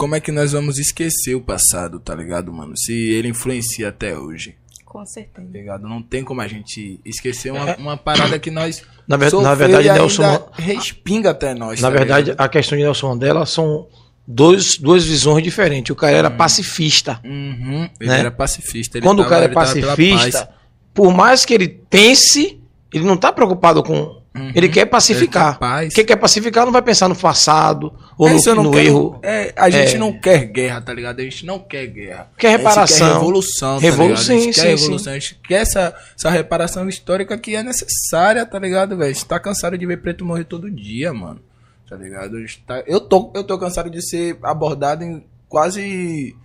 Como 0.00 0.14
é 0.14 0.20
que 0.20 0.32
nós 0.32 0.52
vamos 0.52 0.78
esquecer 0.78 1.34
o 1.34 1.40
passado, 1.42 2.00
tá 2.00 2.14
ligado, 2.14 2.50
mano? 2.52 2.72
Se 2.76 2.92
ele 2.92 3.28
influencia 3.28 3.90
até 3.90 4.16
hoje 4.18 4.56
Com 4.86 5.04
certeza. 5.04 5.46
tá 5.46 5.52
ligado? 5.52 5.86
Não 5.86 6.00
tem 6.02 6.24
como 6.24 6.40
a 6.40 6.48
gente 6.48 6.98
esquecer 7.04 7.52
uma, 7.52 7.76
uma 7.76 7.96
parada 7.96 8.38
que 8.38 8.50
nós. 8.50 8.82
Na 9.06 9.16
ver- 9.18 9.30
na 9.34 9.54
verdade, 9.54 9.88
e 9.88 9.92
Nelson 9.92 10.48
respinga 10.54 11.30
até 11.30 11.52
nós. 11.54 11.80
Na 11.80 11.90
tá 11.90 11.96
verdade, 11.98 12.30
ligado? 12.30 12.40
a 12.44 12.48
questão 12.48 12.78
de 12.78 12.84
Nelson 12.84 13.08
Mandela 13.10 13.44
são 13.44 13.86
dois, 14.26 14.78
duas 14.78 15.04
visões 15.04 15.42
diferentes. 15.44 15.90
O 15.90 15.94
cara 15.96 16.14
Hum. 16.14 16.18
era 16.20 16.30
pacifista. 16.30 17.20
Uhum, 17.24 17.88
ele 18.00 18.08
né? 18.10 18.20
era 18.20 18.30
pacifista. 18.30 18.96
ele 18.98 19.06
Quando 19.06 19.18
o 19.20 19.22
tava- 19.24 19.34
cara 19.34 19.44
é 19.44 19.48
ele 19.48 19.54
pacifista, 19.54 20.50
por 20.94 21.12
mais 21.12 21.44
que 21.44 21.52
ele 21.52 21.68
pense, 21.68 22.58
ele 22.92 23.04
não 23.04 23.16
tá 23.18 23.30
preocupado 23.32 23.82
com. 23.82 24.19
Uhum. 24.32 24.52
Ele 24.54 24.68
quer 24.68 24.86
pacificar. 24.86 25.58
Paz. 25.58 25.92
Quem 25.92 26.04
quer 26.04 26.14
pacificar 26.14 26.64
não 26.64 26.72
vai 26.72 26.82
pensar 26.82 27.08
no 27.08 27.16
passado 27.16 27.92
ou 28.16 28.28
É 28.28 28.32
no, 28.32 28.62
no 28.62 28.70
quero- 28.70 28.86
erro. 28.86 29.20
é, 29.24 29.52
a 29.56 29.68
gente 29.68 29.96
É. 29.96 29.98
não 29.98 30.12
quer 30.12 30.44
guerra, 30.46 30.80
tá 30.80 30.94
ligado? 30.94 31.18
A 31.18 31.24
gente 31.24 31.44
não 31.44 31.58
quer 31.58 31.86
guerra. 31.88 32.30
Quer 32.38 32.50
reparação. 32.58 33.08
quer 33.08 33.14
revolução, 33.14 33.74
tá 33.76 33.82
Revolu- 33.82 34.08
ligado? 34.10 34.20
A 34.20 34.24
gente 34.24 34.40
sim, 34.42 34.52
quer 34.52 34.60
sim, 34.76 34.82
revolução. 34.82 35.12
A 35.12 35.18
gente 35.18 35.40
quer 35.42 35.62
essa, 35.62 35.94
essa 36.16 36.30
reparação 36.30 36.88
histórica 36.88 37.36
que 37.36 37.56
é 37.56 37.62
necessária, 37.64 38.46
tá 38.46 38.56
ligado, 38.58 38.96
velho? 38.96 39.10
A 39.10 39.12
gente 39.12 39.26
tá 39.26 39.40
cansado 39.40 39.76
de 39.76 39.84
ver 39.84 39.96
preto 40.00 40.24
morrer 40.24 40.44
todo 40.44 40.70
dia, 40.70 41.12
mano. 41.12 41.40
Tá 41.88 41.96
ligado? 41.96 42.36
A 42.36 42.40
gente 42.40 42.62
tá- 42.64 42.84
Eu, 42.86 43.00
tô, 43.00 43.32
eu 43.34 43.42
tô 43.42 43.58
cansado 43.58 43.90
de 43.90 44.00
ser 44.00 44.38
abordado 44.44 45.02
em 45.02 45.24
quase 45.48 46.36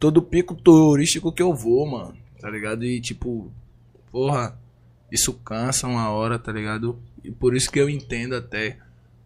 todo 0.00 0.22
pico 0.22 0.54
turístico 0.54 1.30
que 1.30 1.42
eu 1.42 1.52
vou, 1.54 1.86
mano. 1.86 2.14
Tá 2.40 2.48
ligado? 2.48 2.86
E 2.86 3.02
tipo, 3.02 3.52
porra, 4.10 4.56
isso 5.12 5.34
cansa 5.44 5.86
uma 5.86 6.08
hora, 6.10 6.38
tá 6.38 6.50
ligado? 6.50 6.98
E 7.24 7.30
por 7.30 7.56
isso 7.56 7.70
que 7.70 7.80
eu 7.80 7.88
entendo 7.88 8.36
até 8.36 8.76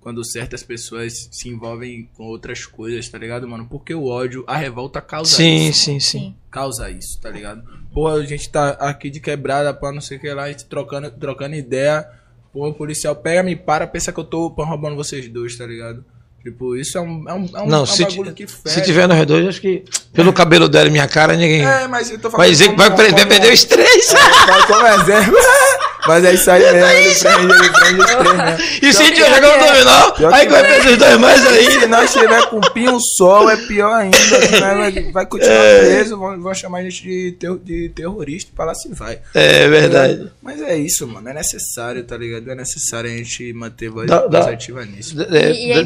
quando 0.01 0.25
certas 0.25 0.63
pessoas 0.63 1.29
se 1.31 1.49
envolvem 1.49 2.09
com 2.17 2.25
outras 2.25 2.65
coisas, 2.65 3.09
tá 3.09 3.19
ligado, 3.19 3.49
mano? 3.49 3.67
Porque 3.69 3.93
o 3.95 4.07
ódio, 4.07 4.45
a 4.47 4.57
revolta 4.57 5.01
causa 5.01 5.37
Sim, 5.37 5.69
isso. 5.69 5.85
sim, 5.85 6.01
sim. 6.01 6.35
Causa 6.51 6.89
isso, 6.91 7.21
tá 7.21 7.29
ligado? 7.29 7.63
Pô, 7.93 8.07
a 8.09 8.25
gente 8.25 8.49
tá 8.49 8.71
aqui 8.71 9.11
de 9.11 9.21
quebrada, 9.21 9.75
pá, 9.75 9.93
não 9.93 10.01
sei 10.01 10.17
o 10.17 10.21
que 10.21 10.33
lá, 10.33 10.45
a 10.45 10.49
gente 10.49 10.65
trocando, 10.67 11.11
trocando 11.11 11.57
ideia. 11.57 12.09
Pô, 12.53 12.69
o 12.69 12.75
policial 12.75 13.15
pega, 13.17 13.43
me 13.43 13.57
para, 13.57 13.87
pensa 13.87 14.13
que 14.13 14.21
eu 14.21 14.25
tô 14.25 14.49
roubando 14.49 14.97
vocês 14.97 15.29
dois, 15.29 15.59
tá 15.59 15.67
ligado? 15.67 16.05
Tipo, 16.51 16.77
isso 16.77 16.97
é 16.97 17.01
um, 17.01 17.25
é 17.29 17.35
um, 17.35 17.49
é 17.55 17.63
um, 17.63 17.67
Não, 17.67 17.79
é 17.81 17.83
um 17.83 17.87
se, 17.87 18.05
bagulho 18.05 18.33
que 18.33 18.47
se 18.47 18.57
fere. 18.75 18.81
tiver 18.87 19.07
no 19.07 19.15
redor, 19.15 19.41
eu 19.41 19.49
acho 19.49 19.61
que 19.61 19.85
pelo 20.13 20.33
cabelo 20.33 20.69
dela 20.69 20.89
e 20.89 20.91
minha 20.91 21.07
cara, 21.09 21.35
ninguém. 21.35 21.65
É, 21.67 21.87
mas 21.87 22.11
eu 22.11 22.17
tô 22.19 22.31
falando 22.31 22.39
vai 22.39 22.51
dizer 22.51 22.71
que 22.71 22.77
vai, 22.77 22.91
vai 22.91 23.27
perder 23.27 23.53
os 23.53 23.65
três. 23.65 24.13
É, 24.13 24.17
fala 24.17 24.67
como 24.67 24.87
exemplo. 24.87 25.37
Mas 26.07 26.25
é 26.25 26.33
isso 26.33 26.51
aí 26.51 26.63
mesmo, 26.63 26.87
ele 26.87 27.19
prende, 27.19 27.53
ele 27.53 27.71
prende 27.71 28.01
os 28.01 28.07
três 28.15 28.37
mesmo. 28.39 28.79
E 28.89 28.93
se 28.95 29.05
tiver 29.13 29.35
jogando 29.35 29.67
dominó, 29.67 30.33
aí 30.35 30.47
que- 30.47 30.53
vai 30.53 30.63
perder 30.67 30.93
os 30.93 30.97
dois 30.97 31.19
mais 31.19 31.47
aí. 31.47 31.71
Se 31.81 31.87
nós 31.87 32.13
tiver 32.15 32.47
com 32.47 32.61
pinho 32.73 32.99
sol, 33.19 33.51
é 33.51 33.57
pior 33.57 33.93
ainda. 33.95 34.17
senão 34.17 34.79
Vai, 34.79 34.93
vai 35.13 35.27
continuar 35.27 35.55
É. 35.55 35.81
preso, 35.81 36.17
vão, 36.17 36.41
vão 36.41 36.55
chamar 36.55 36.79
a 36.79 36.83
gente 36.85 37.03
de, 37.03 37.33
ter- 37.33 37.59
de 37.63 37.89
terrorista, 37.91 38.51
pra 38.57 38.65
lá 38.65 38.75
se 38.75 38.89
vai. 38.95 39.19
É 39.35 39.69
verdade. 39.69 40.31
Mas 40.41 40.63
é 40.63 40.79
isso, 40.79 41.07
mano. 41.07 41.29
É 41.29 41.35
necessário, 41.35 42.03
tá 42.05 42.17
ligado? 42.17 42.51
É 42.51 42.55
necessário 42.55 43.11
a 43.11 43.15
gente 43.15 43.53
manter 43.53 43.91
voz, 43.91 44.07
Dá- 44.09 44.27
dá- 44.29 44.41
voz 44.43 44.55
ativa 44.55 44.87
nisso. 44.87 45.15
É, 45.31 45.51
E- 45.51 45.67
e 45.67 45.73
é 45.73 45.83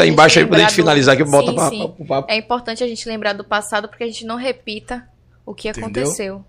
É 0.00 0.06
que 0.06 0.08
tá 0.08 0.12
embaixo 0.12 0.38
aí 0.38 0.46
pra 0.46 0.58
gente 0.58 0.68
do- 0.70 0.74
finalizar 0.74 1.14
aqui, 1.14 1.24
bota 1.24 1.70
Sim, 1.70 1.92
pra. 2.06 2.24
É 2.28 2.36
importante 2.36 2.82
a 2.82 2.86
gente 2.86 3.08
lembrar 3.08 3.32
do 3.32 3.44
passado 3.44 3.88
porque 3.88 4.04
a 4.04 4.06
gente 4.06 4.24
não 4.24 4.36
repita 4.36 5.06
o 5.46 5.54
que 5.54 5.68
Entendeu? 5.68 5.84
aconteceu. 6.02 6.44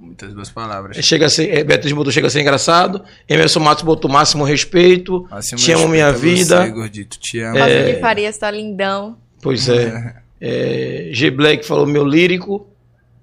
Muitas 0.00 0.32
boas 0.32 0.48
palavras. 0.48 0.96
Chega 1.04 1.26
a 1.26 1.28
ser, 1.28 1.52
é, 1.52 1.64
Beatriz 1.64 1.92
botou 1.92 2.12
chega 2.12 2.28
a 2.28 2.30
ser 2.30 2.40
engraçado. 2.40 3.02
Emerson 3.28 3.58
Matos 3.58 3.82
botou 3.82 4.08
máximo 4.10 4.44
respeito. 4.44 5.26
Acima 5.30 5.58
Te 5.58 5.72
amo, 5.72 5.80
respeito 5.86 5.90
minha 5.90 6.06
a 6.06 6.12
você, 6.12 6.18
vida. 6.20 6.68
gordito. 6.68 7.18
Te 7.18 7.40
amo. 7.40 7.58
Fábio 7.58 7.84
de 7.86 8.00
Farias 8.00 8.38
tá 8.38 8.48
lindão. 8.50 9.18
Pois 9.42 9.68
é. 9.68 10.22
é. 10.40 11.10
G 11.12 11.30
Black 11.32 11.66
falou 11.66 11.84
meu 11.86 12.04
lírico. 12.04 12.68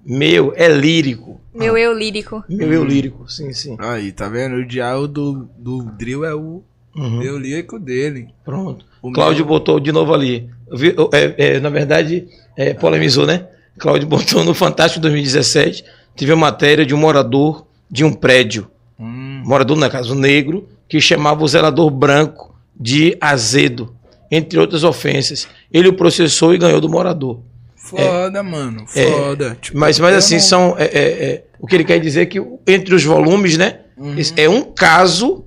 Meu 0.04 0.52
é 0.54 0.68
lírico. 0.68 1.40
Meu 1.54 1.78
eu 1.78 1.92
lírico. 1.94 2.44
Meu 2.48 2.70
eu 2.72 2.84
lírico, 2.84 3.26
sim, 3.28 3.52
sim. 3.54 3.74
Aí, 3.80 4.12
tá 4.12 4.28
vendo? 4.28 4.56
O 4.56 4.64
diálogo 4.66 5.08
do, 5.08 5.48
do 5.58 5.82
drill 5.92 6.24
é 6.26 6.34
o 6.34 6.62
Uhum, 6.94 7.22
eu 7.22 7.38
lírico 7.38 7.78
dele. 7.78 8.28
Pronto. 8.44 8.86
O 9.08 9.12
Cláudio 9.12 9.44
meu- 9.44 9.54
botou 9.54 9.78
de 9.80 9.92
novo 9.92 10.12
ali. 10.14 10.48
é, 11.12 11.56
é, 11.56 11.60
na 11.60 11.70
verdade, 11.70 12.26
é, 12.56 12.74
polemizou, 12.74 13.26
né? 13.26 13.46
Cláudio 13.78 14.06
botou 14.08 14.44
no 14.44 14.54
Fantástico 14.54 15.00
2017, 15.02 15.84
teve 16.16 16.32
uma 16.32 16.46
matéria 16.46 16.84
de 16.86 16.94
um 16.94 16.98
morador 16.98 17.66
de 17.90 18.04
um 18.04 18.12
prédio, 18.12 18.68
Hum, 18.98 19.42
morador, 19.44 19.76
na 19.76 19.90
casa 19.90 20.14
negro, 20.14 20.66
que 20.88 21.00
chamava 21.00 21.44
o 21.44 21.48
zelador 21.48 21.90
branco 21.90 22.54
de 22.74 23.16
azedo, 23.20 23.94
entre 24.30 24.58
outras 24.58 24.82
ofensas. 24.84 25.46
Ele 25.72 25.88
o 25.88 25.92
processou 25.92 26.54
e 26.54 26.58
ganhou 26.58 26.80
do 26.80 26.88
morador. 26.88 27.40
foda, 27.76 28.42
mano. 28.42 28.84
É, 28.96 29.06
Foda. 29.10 29.56
Tipo, 29.60 29.78
Mas, 29.78 30.00
mas 30.00 30.16
assim, 30.16 30.34
não- 30.36 30.40
são. 30.42 30.74
é, 30.78 30.84
é, 30.86 30.98
é, 31.24 31.44
o 31.60 31.66
que 31.66 31.76
ele 31.76 31.84
quer 31.84 32.00
dizer 32.00 32.22
é 32.22 32.26
que 32.26 32.42
entre 32.66 32.94
os 32.94 33.04
volumes, 33.04 33.56
né? 33.56 33.80
Uhum. 33.96 34.16
É 34.36 34.48
um 34.48 34.62
caso. 34.62 35.44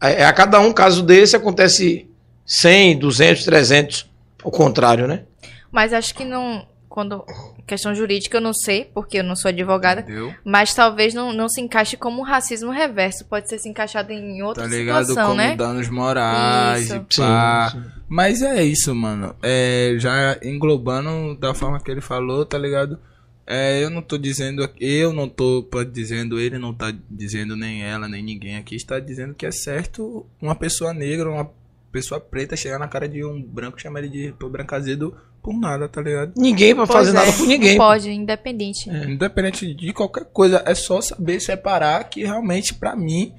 É, 0.00 0.24
a 0.24 0.32
cada 0.32 0.60
um 0.60 0.72
caso 0.72 1.02
desse 1.02 1.34
acontece 1.34 2.06
100, 2.46 2.98
200, 2.98 3.44
300. 3.44 4.10
Ao 4.42 4.50
contrário, 4.50 5.06
né? 5.08 5.24
Mas 5.70 5.92
acho 5.92 6.14
que 6.14 6.24
não. 6.24 6.66
Quando. 6.88 7.24
Questão 7.66 7.92
jurídica 7.92 8.36
eu 8.36 8.40
não 8.40 8.54
sei, 8.54 8.84
porque 8.94 9.18
eu 9.18 9.24
não 9.24 9.34
sou 9.34 9.48
advogada. 9.48 10.02
Entendeu? 10.02 10.32
Mas 10.44 10.72
talvez 10.72 11.12
não, 11.12 11.32
não 11.32 11.48
se 11.48 11.60
encaixe 11.60 11.96
como 11.96 12.20
um 12.20 12.24
racismo 12.24 12.70
reverso. 12.70 13.24
Pode 13.24 13.48
ser 13.48 13.58
se 13.58 13.68
encaixado 13.68 14.12
em 14.12 14.40
outra 14.40 14.62
Tá 14.62 14.68
ligado? 14.70 15.04
situação, 15.06 15.30
Como 15.32 15.36
né? 15.42 15.56
danos 15.56 15.88
morais 15.90 16.84
Isso. 16.84 16.94
e 16.94 17.00
pá. 17.20 17.70
Sim, 17.72 17.80
sim. 17.82 17.90
Mas 18.08 18.40
é 18.40 18.62
isso, 18.64 18.94
mano. 18.94 19.34
É, 19.42 19.96
já 19.98 20.38
englobando 20.44 21.36
da 21.40 21.52
forma 21.54 21.80
que 21.80 21.90
ele 21.90 22.00
falou, 22.00 22.46
tá 22.46 22.56
ligado? 22.56 23.00
É, 23.44 23.82
eu 23.82 23.90
não 23.90 24.00
tô 24.00 24.16
dizendo, 24.16 24.68
eu 24.80 25.12
não 25.12 25.28
tô 25.28 25.66
dizendo, 25.92 26.38
ele 26.38 26.58
não 26.58 26.72
tá 26.72 26.92
dizendo, 27.10 27.56
nem 27.56 27.82
ela, 27.84 28.08
nem 28.08 28.22
ninguém 28.22 28.56
aqui 28.56 28.74
está 28.76 28.98
dizendo 29.00 29.34
que 29.34 29.44
é 29.46 29.50
certo 29.52 30.24
uma 30.40 30.54
pessoa 30.54 30.92
negra, 30.94 31.30
uma 31.30 31.50
pessoa 31.96 32.20
preta 32.20 32.54
chegar 32.56 32.78
na 32.78 32.86
cara 32.88 33.08
de 33.08 33.24
um 33.24 33.42
branco 33.42 33.78
e 33.78 33.82
chamar 33.82 34.00
ele 34.00 34.08
de 34.10 34.34
pô, 34.38 34.48
branco 34.50 34.74
azedo 34.74 35.16
por 35.42 35.58
nada, 35.58 35.88
tá 35.88 36.02
ligado? 36.02 36.32
Ninguém 36.36 36.74
vai 36.74 36.86
fazer 36.86 37.10
é, 37.10 37.12
nada 37.14 37.32
por 37.32 37.46
ninguém. 37.46 37.78
Não 37.78 37.86
pode, 37.86 38.10
independente. 38.10 38.90
Independente 38.90 39.72
de 39.74 39.92
qualquer 39.94 40.24
coisa, 40.26 40.62
é 40.66 40.74
só 40.74 41.00
saber 41.00 41.40
separar 41.40 42.04
que 42.04 42.22
realmente, 42.22 42.74
pra 42.74 42.94
mim, 42.94 43.32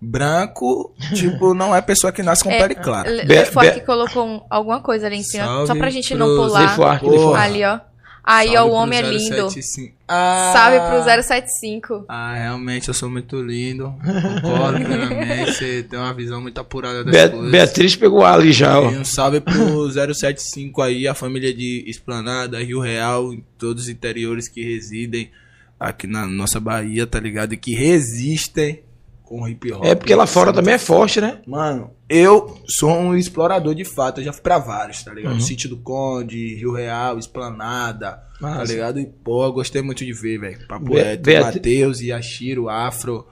branco, 0.00 0.94
tipo, 1.14 1.52
não 1.52 1.74
é 1.76 1.82
pessoa 1.82 2.12
que 2.12 2.22
nasce 2.22 2.42
com 2.44 2.50
É, 2.50 2.58
pele 2.58 2.74
clara. 2.74 3.10
Le- 3.10 3.24
Be- 3.24 3.34
Lefo 3.34 3.60
Be- 3.60 3.68
aqui 3.68 3.80
colocou 3.80 4.24
um- 4.26 4.40
alguma 4.48 4.80
coisa 4.80 5.06
ali 5.06 5.16
em 5.16 5.22
cima. 5.22 5.44
Salve 5.44 5.66
só 5.66 5.74
pra 5.74 5.90
gente 5.90 6.14
não 6.14 6.26
pular. 6.26 6.60
Lefo 6.62 6.82
Arque, 6.84 7.06
Lefo 7.08 7.34
Arque. 7.34 7.50
Ali, 7.50 7.64
ó. 7.64 7.80
Aí, 8.22 8.56
ó, 8.56 8.64
o 8.66 8.70
homem 8.72 8.98
é 8.98 9.02
lindo. 9.02 9.50
075. 9.50 9.94
Ah, 10.06 10.50
Salve 10.52 10.78
pro 10.80 11.22
075. 11.22 12.04
Ah, 12.08 12.34
realmente 12.34 12.88
eu 12.88 12.94
sou 12.94 13.08
muito 13.08 13.40
lindo. 13.40 13.94
Concordo 14.42 14.78
plenamente. 14.84 15.52
Você 15.54 15.82
tem 15.82 15.98
uma 15.98 16.12
visão 16.12 16.40
muito 16.40 16.58
apurada 16.60 17.02
das 17.04 17.12
Be- 17.14 17.28
coisas. 17.30 17.50
Beatriz 17.50 17.96
pegou 17.96 18.24
ali 18.24 18.52
já, 18.52 18.78
ó. 18.78 18.90
E 18.90 18.98
um 18.98 19.04
salve 19.04 19.40
pro 19.40 19.90
075 19.90 20.82
aí, 20.82 21.08
a 21.08 21.14
família 21.14 21.52
de 21.54 21.84
Esplanada, 21.86 22.62
Rio 22.62 22.80
Real, 22.80 23.32
em 23.32 23.42
todos 23.58 23.84
os 23.84 23.88
interiores 23.88 24.48
que 24.48 24.62
residem 24.62 25.30
aqui 25.78 26.06
na 26.06 26.26
nossa 26.26 26.60
Bahia, 26.60 27.06
tá 27.06 27.18
ligado? 27.18 27.54
E 27.54 27.56
que 27.56 27.74
resistem 27.74 28.82
com 29.30 29.48
hip 29.48 29.72
hop. 29.72 29.84
É 29.84 29.94
porque 29.94 30.12
lá 30.12 30.26
fora 30.26 30.52
também 30.52 30.74
é 30.74 30.78
forte, 30.78 31.20
né? 31.20 31.38
Mano, 31.46 31.92
eu 32.08 32.58
sou 32.66 32.90
um 32.90 33.14
explorador 33.16 33.76
de 33.76 33.84
fato, 33.84 34.20
eu 34.20 34.24
já 34.24 34.32
fui 34.32 34.42
pra 34.42 34.58
vários, 34.58 35.04
tá 35.04 35.12
Uhum. 35.12 35.16
ligado? 35.16 35.40
Sítio 35.40 35.68
do 35.70 35.76
Conde, 35.76 36.56
Rio 36.56 36.72
Real, 36.72 37.16
Esplanada, 37.16 38.20
tá 38.40 38.64
ligado? 38.64 38.98
E, 38.98 39.06
pô, 39.06 39.44
eu 39.44 39.52
gostei 39.52 39.82
muito 39.82 40.04
de 40.04 40.12
ver, 40.12 40.38
velho. 40.40 40.66
Papo 40.66 40.86
Be- 40.92 41.00
reto, 41.00 41.22
Beatri- 41.22 41.58
Matheus, 41.60 42.00
Yashiro, 42.00 42.68
Afro, 42.68 43.24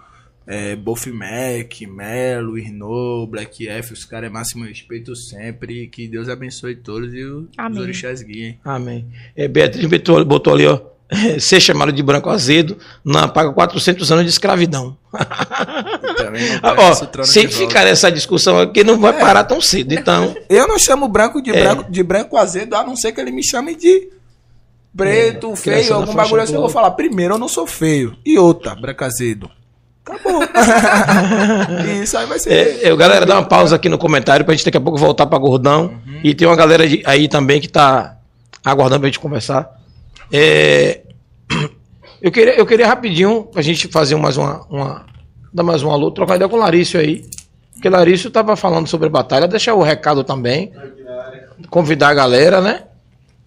é, 0.46 0.76
Bof 0.76 1.10
Mac, 1.10 1.80
Melo, 1.88 2.56
Irno, 2.56 3.26
Black 3.26 3.66
F, 3.68 3.92
os 3.92 4.04
caras 4.04 4.30
é 4.30 4.32
máximo 4.32 4.64
respeito 4.64 5.16
sempre. 5.16 5.88
Que 5.88 6.06
Deus 6.06 6.28
abençoe 6.28 6.76
todos 6.76 7.12
e 7.12 7.24
os, 7.24 7.42
os 7.42 7.48
Amém. 7.58 7.80
orixás 7.82 8.22
guiem. 8.22 8.60
Amém. 8.64 9.04
É, 9.34 9.48
Beatriz 9.48 9.84
botou, 9.86 10.24
botou 10.24 10.54
ali, 10.54 10.64
ó. 10.66 10.80
Ser 11.40 11.60
chamado 11.60 11.90
de 11.90 12.02
branco 12.02 12.28
azedo 12.28 12.76
não 13.04 13.20
apaga 13.22 13.50
400 13.52 14.12
anos 14.12 14.24
de 14.24 14.30
escravidão. 14.30 14.96
Ó, 16.76 16.94
ficar 17.48 17.84
nessa 17.84 18.10
discussão 18.10 18.58
aqui 18.60 18.84
não 18.84 18.98
vai 18.98 19.12
parar 19.18 19.44
tão 19.44 19.60
cedo. 19.60 19.92
Então, 19.94 20.34
Eu 20.48 20.68
não 20.68 20.78
chamo 20.78 21.08
branco 21.08 21.40
de, 21.42 21.50
É. 21.50 21.62
branco 21.64 21.90
de 21.90 22.02
branco 22.02 22.36
azedo, 22.36 22.74
a 22.76 22.84
não 22.84 22.94
ser 22.96 23.12
que 23.12 23.20
ele 23.20 23.30
me 23.30 23.42
chame 23.42 23.74
de 23.74 24.08
preto, 24.96 25.52
É, 25.52 25.56
feio, 25.56 25.94
algum 25.94 26.14
bagulho 26.14 26.42
assim. 26.42 26.54
Eu 26.54 26.60
vou 26.60 26.68
falar, 26.70 26.90
primeiro, 26.92 27.34
eu 27.34 27.38
não 27.38 27.48
sou 27.48 27.66
feio. 27.66 28.16
E 28.24 28.38
outra, 28.38 28.74
branco 28.74 29.04
azedo. 29.04 29.50
Acabou. 30.04 30.42
Isso 32.02 32.16
aí 32.16 32.26
vai 32.26 32.38
ser. 32.38 32.50
é, 32.52 32.80
eu, 32.90 32.96
galera, 32.96 33.26
dá 33.26 33.34
uma 33.36 33.44
pausa 33.46 33.76
aqui 33.76 33.88
no 33.88 33.98
comentário 33.98 34.44
pra 34.44 34.54
gente 34.54 34.64
daqui 34.64 34.76
a 34.76 34.80
pouco 34.80 34.98
voltar 34.98 35.26
pra 35.26 35.38
Gordão. 35.38 35.92
E 36.24 36.34
tem 36.34 36.48
uma 36.48 36.56
galera 36.56 36.88
de- 36.88 37.02
aí 37.06 37.28
também 37.28 37.60
que 37.60 37.68
tá 37.68 38.16
aguardando 38.64 39.00
pra 39.00 39.08
gente 39.08 39.20
conversar. 39.20 39.70
É, 40.32 41.02
eu, 42.20 42.30
queria, 42.30 42.54
eu 42.58 42.66
queria 42.66 42.86
rapidinho 42.86 43.44
pra 43.44 43.62
gente 43.62 43.88
fazer 43.88 44.16
mais 44.16 44.36
uma. 44.36 44.66
uma 44.68 45.06
dar 45.52 45.62
mais 45.62 45.82
uma 45.82 45.96
luta, 45.96 46.16
trocar 46.16 46.36
ideia 46.36 46.48
com 46.48 46.56
o 46.56 46.60
Larício 46.60 47.00
aí. 47.00 47.24
Porque 47.72 47.88
Larício 47.88 48.30
tava 48.30 48.56
falando 48.56 48.86
sobre 48.86 49.06
a 49.06 49.10
batalha, 49.10 49.46
deixar 49.48 49.74
o 49.74 49.82
recado 49.82 50.22
também. 50.24 50.72
Convidar 51.70 52.08
a 52.08 52.14
galera, 52.14 52.60
né? 52.60 52.84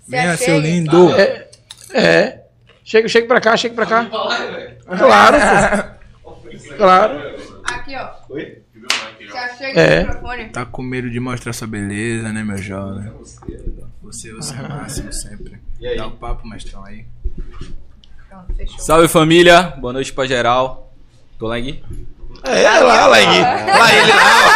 Venha, 0.07 0.35
Se 0.37 0.45
seu 0.45 0.59
lindo. 0.59 1.13
É. 1.13 1.49
é. 1.93 2.41
Chega, 2.83 3.07
chega 3.07 3.27
pra 3.27 3.39
cá, 3.41 3.55
chega 3.55 3.75
pra 3.75 3.85
cá. 3.85 4.05
Claro, 4.97 5.37
pô. 6.23 6.33
Claro. 6.77 7.35
Aqui, 7.63 7.95
ó. 7.95 8.09
Oi? 8.33 8.61
Se 9.29 9.37
achega 9.37 9.79
É. 9.79 10.03
microfone. 10.03 10.45
Tá 10.49 10.65
com 10.65 10.81
medo 10.81 11.09
de 11.09 11.19
mostrar 11.19 11.53
sua 11.53 11.67
beleza, 11.67 12.31
né, 12.33 12.43
meu 12.43 12.57
jovem? 12.57 13.11
Você, 14.01 14.33
você 14.33 14.55
é 14.55 14.61
o 14.61 14.69
máximo 14.69 15.13
sempre. 15.13 15.59
E 15.81 15.87
aí? 15.87 15.97
Dá 15.97 16.05
o 16.05 16.11
papo, 16.11 16.47
mestrão 16.47 16.85
aí. 16.85 17.05
Pronto, 18.29 18.53
fechou. 18.55 18.79
Salve 18.79 19.07
família, 19.07 19.73
boa 19.81 19.91
noite 19.91 20.13
pra 20.13 20.27
geral. 20.27 20.93
Tô 21.39 21.47
lá 21.47 21.57
aqui. 21.57 21.83
É, 22.43 22.69
lá, 22.79 23.07
lá, 23.07 23.19
ele. 23.19 23.41
Lá 23.41 23.93
ele 23.95 24.13
lá. 24.13 24.51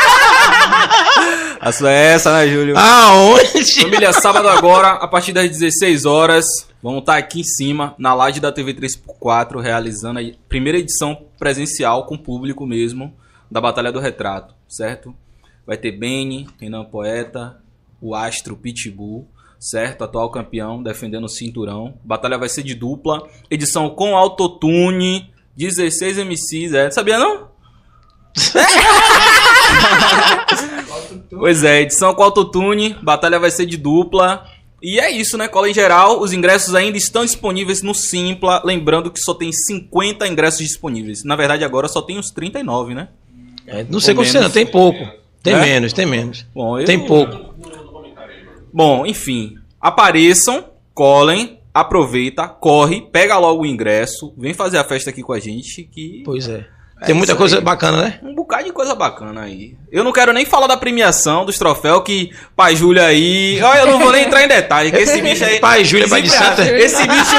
A 1.60 1.72
sua 1.72 1.92
é 1.92 2.14
essa, 2.14 2.32
né, 2.32 2.48
Júlio? 2.48 2.78
Aonde? 2.78 3.82
Família, 3.82 4.14
sábado 4.14 4.48
agora, 4.48 4.90
a 4.90 5.08
partir 5.08 5.34
das 5.34 5.50
16 5.50 6.06
horas, 6.06 6.46
vamos 6.84 7.00
estar 7.00 7.18
aqui 7.18 7.40
em 7.40 7.44
cima, 7.44 7.96
na 7.98 8.14
laje 8.14 8.40
da 8.40 8.52
TV 8.52 8.76
3x4, 8.76 9.60
realizando 9.62 10.20
a 10.20 10.24
primeira 10.48 10.78
edição 10.78 11.26
presencial 11.40 12.06
com 12.06 12.20
público 12.20 12.68
mesmo, 12.68 13.18
da 13.50 13.60
Batalha 13.60 13.92
do 13.92 14.00
Retrato, 14.00 14.54
certo? 14.70 15.16
Vai 15.66 15.76
ter 15.76 15.92
Beni, 15.92 16.48
Renan 16.62 16.86
Poeta, 16.86 17.58
o 18.00 18.14
Astro 18.14 18.56
Pitbull, 18.56 19.28
certo? 19.60 20.04
Atual 20.04 20.30
campeão, 20.30 20.82
defendendo 20.82 21.26
o 21.26 21.30
cinturão. 21.30 21.96
Batalha 22.04 22.38
vai 22.38 22.50
ser 22.50 22.64
de 22.64 22.76
dupla, 22.76 23.24
edição 23.50 23.90
com 23.90 24.16
autotune, 24.16 25.30
16 25.56 26.18
MCs, 26.20 26.74
é? 26.74 26.92
Sabia 26.92 27.18
não? 27.18 27.48
Pois 31.30 31.64
é, 31.64 31.82
edição 31.82 32.14
com 32.14 32.24
autotune, 32.24 32.96
batalha 33.02 33.40
vai 33.40 33.52
ser 33.52 33.66
de 33.66 33.78
dupla. 33.78 34.46
E 34.82 35.00
é 35.00 35.10
isso, 35.10 35.38
né? 35.38 35.48
Cola 35.48 35.70
em 35.70 35.74
geral, 35.74 36.22
os 36.22 36.32
ingressos 36.32 36.76
ainda 36.76 36.98
estão 36.98 37.26
disponíveis 37.26 37.82
no 37.82 37.94
Simpla. 37.94 38.62
Lembrando 38.64 39.12
que 39.12 39.20
só 39.20 39.34
tem 39.34 39.52
50 39.52 40.28
ingressos 40.28 40.60
disponíveis. 40.60 41.24
Na 41.24 41.36
verdade, 41.36 41.64
agora 41.64 41.88
só 41.88 42.02
tem 42.02 42.20
uns 42.20 42.30
39, 42.30 42.94
né? 42.94 43.08
É, 43.66 43.84
não 43.90 44.00
sei 44.00 44.14
Ou 44.14 44.18
como 44.18 44.28
você 44.28 44.34
não, 44.36 44.42
menos. 44.42 44.54
tem 44.54 44.66
pouco. 44.66 45.00
Tem 45.42 45.54
É? 45.56 45.62
menos, 45.62 45.94
tem 45.94 46.06
menos. 46.06 46.46
Bom, 46.54 46.80
eu... 46.80 46.86
Tem 46.86 47.00
pouco. 47.00 47.55
Bom, 48.76 49.06
enfim. 49.06 49.56
Apareçam, 49.80 50.66
colhem, 50.94 51.62
aproveita, 51.74 52.46
corre, 52.46 53.00
pega 53.10 53.38
logo 53.38 53.64
o 53.64 53.66
ingresso, 53.66 54.34
vem 54.38 54.54
fazer 54.54 54.78
a 54.78 54.84
festa 54.84 55.12
aqui 55.12 55.24
com 55.24 55.32
a 55.32 55.40
gente, 55.40 55.84
que 55.84 56.24
Pois 56.26 56.50
é. 56.50 56.66
É 57.02 57.06
Tem 57.06 57.16
muita 57.16 57.36
coisa 57.36 57.58
aí. 57.58 57.64
bacana, 57.64 58.02
né? 58.02 58.20
um 58.24 58.34
bocado 58.36 58.66
de 58.66 58.72
coisa 58.74 58.94
bacana 58.96 59.42
aí. 59.44 59.76
Eu 59.90 60.04
não 60.04 60.12
quero 60.12 60.34
nem 60.34 60.46
falar 60.46 60.68
da 60.68 60.76
premiação, 60.76 61.46
dos 61.46 61.58
troféus 61.58 62.04
que 62.04 62.32
Pai 62.54 62.76
Júlio 62.76 63.02
aí. 63.02 63.62
Olha, 63.62 63.80
eu 63.80 63.88
não 63.88 64.00
vou 64.00 64.12
nem 64.12 64.26
entrar 64.26 64.44
em 64.44 64.48
detalhe, 64.48 64.92
que 64.92 64.98
esse 64.98 65.22
bicho 65.22 65.44
aí. 65.46 65.60
Pai 65.60 65.86
Júlio, 65.86 66.10
pai 66.10 66.22
de 66.22 66.30
santa. 66.30 66.64
Esse 66.70 67.06
bicho. 67.08 67.36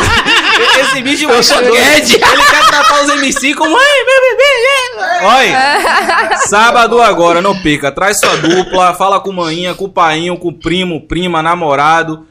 esse 0.81 1.03
bicho 1.03 1.29
Eu 1.29 1.43
sou 1.43 1.59
doido. 1.63 1.77
Ele 1.77 2.01
quer 2.19 2.67
tratar 2.67 3.03
os 3.05 3.11
MC 3.11 3.55
como. 3.55 3.77
Ai, 3.77 4.05
meu 4.05 4.21
bebê. 4.31 4.43
é." 4.43 5.25
Olha. 5.25 6.39
Sábado 6.49 7.01
agora, 7.01 7.41
não 7.41 7.61
perca. 7.61 7.91
Traz 7.93 8.19
sua 8.19 8.37
dupla, 8.37 8.95
fala 8.95 9.21
com 9.21 9.33
maninha, 9.33 9.75
com 9.75 9.85
o 9.85 9.89
painho, 9.89 10.37
com 10.37 10.49
o 10.49 10.53
primo, 10.53 11.07
prima, 11.07 11.43
namorado. 11.43 12.27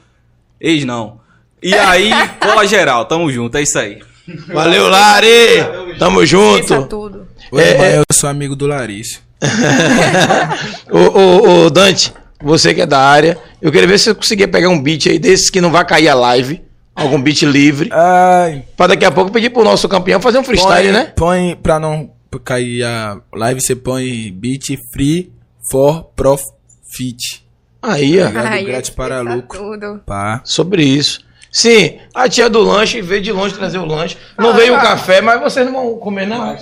Ex 0.59 0.85
não. 0.85 1.19
E 1.61 1.73
aí, 1.73 2.11
cola 2.39 2.65
geral, 2.67 3.05
tamo 3.05 3.31
junto, 3.31 3.57
é 3.57 3.61
isso 3.63 3.77
aí. 3.79 3.99
Valeu, 4.47 4.87
Lari! 4.87 5.97
Tamo 5.99 6.25
junto. 6.25 7.19
Oi, 7.51 7.63
É, 7.63 7.69
é. 7.69 7.97
eu 7.97 8.03
sou 8.11 8.29
amigo 8.29 8.55
do 8.55 8.67
Larício. 8.67 9.19
ô, 10.91 10.97
ô, 10.97 11.65
ô, 11.65 11.69
Dante, 11.69 12.11
você 12.41 12.73
que 12.73 12.81
é 12.81 12.85
da 12.85 12.99
área, 12.99 13.37
eu 13.61 13.71
queria 13.71 13.87
ver 13.87 13.99
se 13.99 14.09
eu 14.09 14.15
conseguia 14.15 14.47
pegar 14.47 14.69
um 14.69 14.81
beat 14.81 15.07
aí 15.07 15.19
desses 15.19 15.49
que 15.49 15.61
não 15.61 15.71
vai 15.71 15.85
cair 15.85 16.09
a 16.09 16.15
live. 16.15 16.61
Algum 16.95 17.21
beat 17.21 17.41
livre. 17.43 17.89
Ai, 17.91 18.63
Pra 18.77 18.87
daqui 18.87 19.03
a 19.05 19.11
pouco 19.11 19.31
pedir 19.31 19.49
pro 19.49 19.63
nosso 19.63 19.87
campeão 19.89 20.21
fazer 20.21 20.37
um 20.39 20.43
freestyle, 20.43 20.83
põe, 20.83 20.91
né? 20.91 21.13
Põe, 21.15 21.55
pra 21.61 21.79
não 21.79 22.09
cair 22.43 22.83
a 22.83 23.17
live, 23.33 23.61
você 23.61 23.75
põe 23.75 24.31
beat 24.31 24.77
free 24.93 25.31
for 25.69 26.03
profit. 26.15 27.45
Aí, 27.81 28.17
ó. 28.21 28.29
Grátis 28.63 28.89
para 28.89 29.21
lucro. 29.21 29.59
Tudo. 29.59 30.01
Pá. 30.05 30.41
Sobre 30.43 30.83
isso. 30.83 31.23
Sim, 31.51 31.99
a 32.13 32.27
tia 32.27 32.49
do 32.49 32.59
lanche 32.61 33.01
veio 33.01 33.21
de 33.21 33.31
longe 33.31 33.55
trazer 33.55 33.77
o 33.77 33.85
lanche. 33.85 34.17
Não 34.37 34.53
veio 34.53 34.75
o 34.75 34.81
café, 34.81 35.21
mas 35.21 35.39
vocês 35.39 35.65
não 35.65 35.73
vão 35.73 35.97
comer, 35.97 36.25
não. 36.27 36.57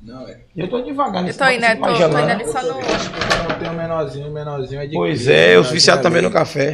Não, 0.00 0.26
é. 0.28 0.38
Eu 0.56 0.68
tô 0.70 0.80
devagar 0.80 1.22
Eu 1.22 1.26
nesse 1.26 1.38
tô 1.38 1.44
indo, 1.48 1.64
eu 1.64 1.74
de 1.74 1.80
tô, 1.80 2.08
tô 2.08 2.18
indo 2.18 2.30
ali 2.30 2.46
só 2.46 2.62
no. 2.62 2.68
Não 2.74 3.58
tem 3.58 3.68
um 3.68 3.74
menorzinho, 3.74 4.28
o 4.28 4.32
menorzinho 4.32 4.80
é 4.80 4.86
de 4.86 4.94
Pois 4.94 5.28
é, 5.28 5.56
eu 5.56 5.62
viciado 5.64 6.00
também 6.02 6.18
ali. 6.20 6.28
no 6.28 6.32
café. 6.32 6.72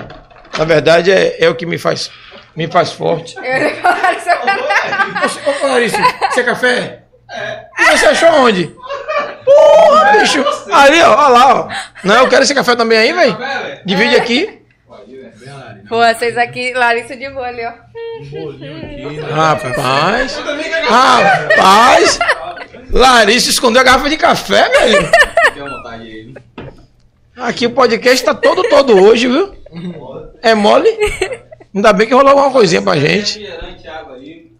Na 0.56 0.64
verdade, 0.64 1.10
é, 1.10 1.42
é 1.44 1.48
o 1.48 1.54
que 1.56 1.66
me 1.66 1.76
faz, 1.78 2.10
me 2.56 2.68
faz 2.68 2.92
forte. 2.92 3.36
Eu 3.36 3.44
ia 3.44 3.76
falar 3.76 4.12
isso. 4.12 5.38
Ô, 5.46 5.50
ô, 5.66 5.68
Larissa, 5.68 5.98
você 6.30 6.40
é 6.40 6.44
café? 6.44 7.02
É. 7.30 7.64
E 7.78 7.98
você 7.98 8.06
achou 8.06 8.30
onde? 8.30 8.74
Porra, 9.44 10.12
bicho. 10.18 10.44
Ali, 10.72 11.02
ó, 11.02 11.10
ó 11.10 11.28
lá, 11.28 11.54
ó. 11.54 11.68
Não, 12.04 12.14
eu 12.16 12.28
quero 12.28 12.42
esse 12.42 12.54
café 12.54 12.76
também 12.76 12.98
aí, 12.98 13.12
velho. 13.12 13.36
Divide 13.84 14.16
aqui. 14.16 14.62
Pô, 15.88 15.98
vocês 15.98 16.36
aqui, 16.38 16.72
Larissa 16.72 17.16
de 17.16 17.28
boa 17.30 17.46
ali, 17.46 17.62
ó. 17.64 17.72
Rapaz. 19.34 20.38
Rapaz. 20.88 22.18
Larissa 22.90 23.50
escondeu 23.50 23.82
a 23.82 23.84
garrafa 23.84 24.08
de 24.08 24.16
café, 24.16 24.68
velho. 24.68 25.10
Aqui 27.36 27.66
o 27.66 27.70
podcast 27.70 28.24
tá 28.24 28.34
todo, 28.34 28.62
todo 28.68 28.96
hoje, 29.02 29.26
viu? 29.26 29.54
É 30.40 30.54
mole? 30.54 30.88
Ainda 31.74 31.92
bem 31.92 32.06
que 32.06 32.14
rolou 32.14 32.30
alguma 32.30 32.50
coisinha 32.50 32.80
pra 32.82 32.96
gente. 32.96 33.38
Refrigerante, 33.40 33.88
água 33.88 34.16
aí. 34.16 34.52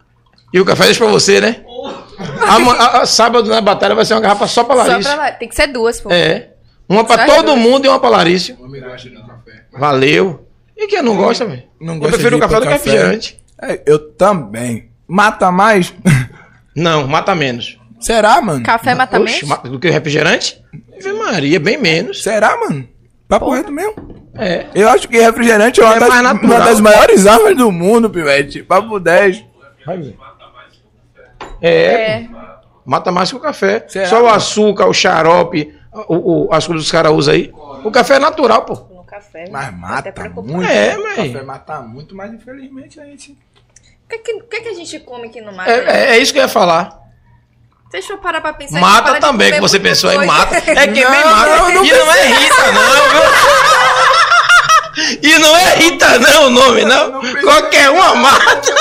E 0.52 0.60
o 0.60 0.64
café 0.64 0.84
deixa 0.84 1.02
pra 1.04 1.12
você, 1.12 1.40
né? 1.40 1.62
Ama- 2.48 2.74
a- 2.74 3.02
a- 3.02 3.06
sábado 3.06 3.48
na 3.48 3.60
batalha 3.60 3.94
vai 3.94 4.04
ser 4.04 4.14
uma 4.14 4.20
garrafa 4.20 4.46
só 4.46 4.64
pra 4.64 4.76
Só 4.76 4.82
Larissa. 4.82 5.14
pra 5.14 5.24
lá. 5.24 5.32
Tem 5.32 5.48
que 5.48 5.54
ser 5.54 5.66
duas, 5.68 6.00
pô. 6.00 6.10
É. 6.12 6.50
Uma 6.88 7.04
pra 7.04 7.26
Só 7.26 7.36
todo 7.36 7.46
duas. 7.46 7.58
mundo 7.58 7.86
e 7.86 7.88
uma 7.88 7.98
pra 7.98 8.08
Larissa. 8.10 8.56
Homem 8.60 8.80
gosta 8.80 9.08
de 9.08 9.16
um 9.16 9.26
café. 9.26 9.64
Valeu. 9.72 10.46
E 10.76 10.86
quem 10.86 11.02
não 11.02 11.16
gosta, 11.16 11.44
velho? 11.46 11.62
Não 11.80 11.94
Eu 11.94 12.00
gosta 12.00 12.14
prefiro 12.16 12.36
o 12.36 12.40
café 12.40 12.56
do 12.60 12.66
que 12.66 12.72
refrigerante. 12.72 13.42
É, 13.62 13.80
eu 13.86 13.98
também. 14.12 14.90
Mata 15.06 15.50
mais? 15.52 15.94
Não, 16.76 17.06
mata 17.06 17.34
menos. 17.36 17.78
Será, 18.00 18.40
mano? 18.40 18.62
Café 18.64 18.94
mata 18.94 19.18
Oxe, 19.20 19.46
menos? 19.46 19.70
do 19.70 19.78
que 19.78 19.88
refrigerante? 19.88 20.60
Ave 20.98 21.12
Maria, 21.12 21.60
bem 21.60 21.78
menos. 21.78 22.22
Será, 22.22 22.56
mano? 22.58 22.88
Papo 23.28 23.50
reto 23.50 23.72
mesmo. 23.72 23.94
É. 24.36 24.66
Eu 24.74 24.88
acho 24.88 25.08
que 25.08 25.18
refrigerante 25.18 25.80
é 25.80 25.84
uma, 25.84 25.96
É 25.96 26.00
das, 26.00 26.22
natural. 26.22 26.44
uma 26.56 26.60
das 26.64 26.80
maiores 26.80 27.26
armas 27.26 27.56
do 27.56 27.70
mundo, 27.72 28.10
pivete. 28.10 28.62
Papo 28.62 28.98
10. 29.00 29.44
Vai 29.86 29.98
ver. 29.98 30.16
É, 31.60 31.70
É. 32.20 32.28
mata 32.84 33.10
mais 33.10 33.30
que 33.30 33.36
o 33.36 33.40
café. 33.40 33.84
Será, 33.88 34.06
Só 34.06 34.22
o 34.22 34.28
açúcar, 34.28 34.86
o 34.86 34.92
xarope, 34.92 35.74
o, 36.08 36.46
o- 36.46 36.52
as 36.54 36.66
coisas 36.66 36.84
que 36.84 36.88
os 36.88 36.92
caras 36.92 37.12
usam 37.12 37.34
aí. 37.34 37.52
O 37.84 37.90
café 37.90 38.16
é 38.16 38.18
natural, 38.18 38.64
pô. 38.64 38.74
No 38.94 39.04
café. 39.04 39.46
Mas 39.50 39.72
mata 39.76 40.12
muito. 40.42 40.64
É, 40.70 40.96
O 40.98 41.02
mãe. 41.02 41.32
café 41.32 41.42
mata 41.42 41.80
muito, 41.80 42.14
mas 42.14 42.32
infelizmente 42.32 43.00
a 43.00 43.04
gente... 43.04 43.32
O 43.32 44.08
que, 44.08 44.18
que, 44.18 44.32
o 44.34 44.42
que 44.44 44.60
que 44.60 44.68
a 44.68 44.74
gente 44.74 45.00
come 45.00 45.28
que 45.30 45.40
não 45.40 45.54
mata? 45.54 45.70
É, 45.70 45.76
é- 45.86 46.10
é 46.16 46.18
isso 46.18 46.32
que 46.32 46.38
eu 46.38 46.42
ia 46.42 46.48
falar. 46.48 47.00
Deixa 47.94 48.12
eu 48.12 48.18
parar 48.18 48.40
pra 48.40 48.52
pensar. 48.52 48.80
Mata 48.80 49.20
também, 49.20 49.52
que 49.52 49.60
você 49.60 49.78
pensou 49.78 50.10
em 50.10 50.16
coisa. 50.16 50.32
mata. 50.32 50.56
É 50.56 50.88
quem 50.88 51.04
Não, 51.04 51.10
mata. 51.12 51.56
não, 51.58 51.70
não 51.74 51.84
e 51.84 51.92
não 51.92 52.12
é 52.12 52.26
Rita, 52.26 52.72
não, 52.72 53.10
viu? 53.10 53.22
E 55.22 55.38
não 55.38 55.56
é 55.56 55.74
Rita, 55.76 56.18
não, 56.18 56.46
o 56.46 56.50
nome, 56.50 56.84
não. 56.84 57.20
Qualquer 57.40 57.90
uma 57.90 58.16
mata. 58.16 58.74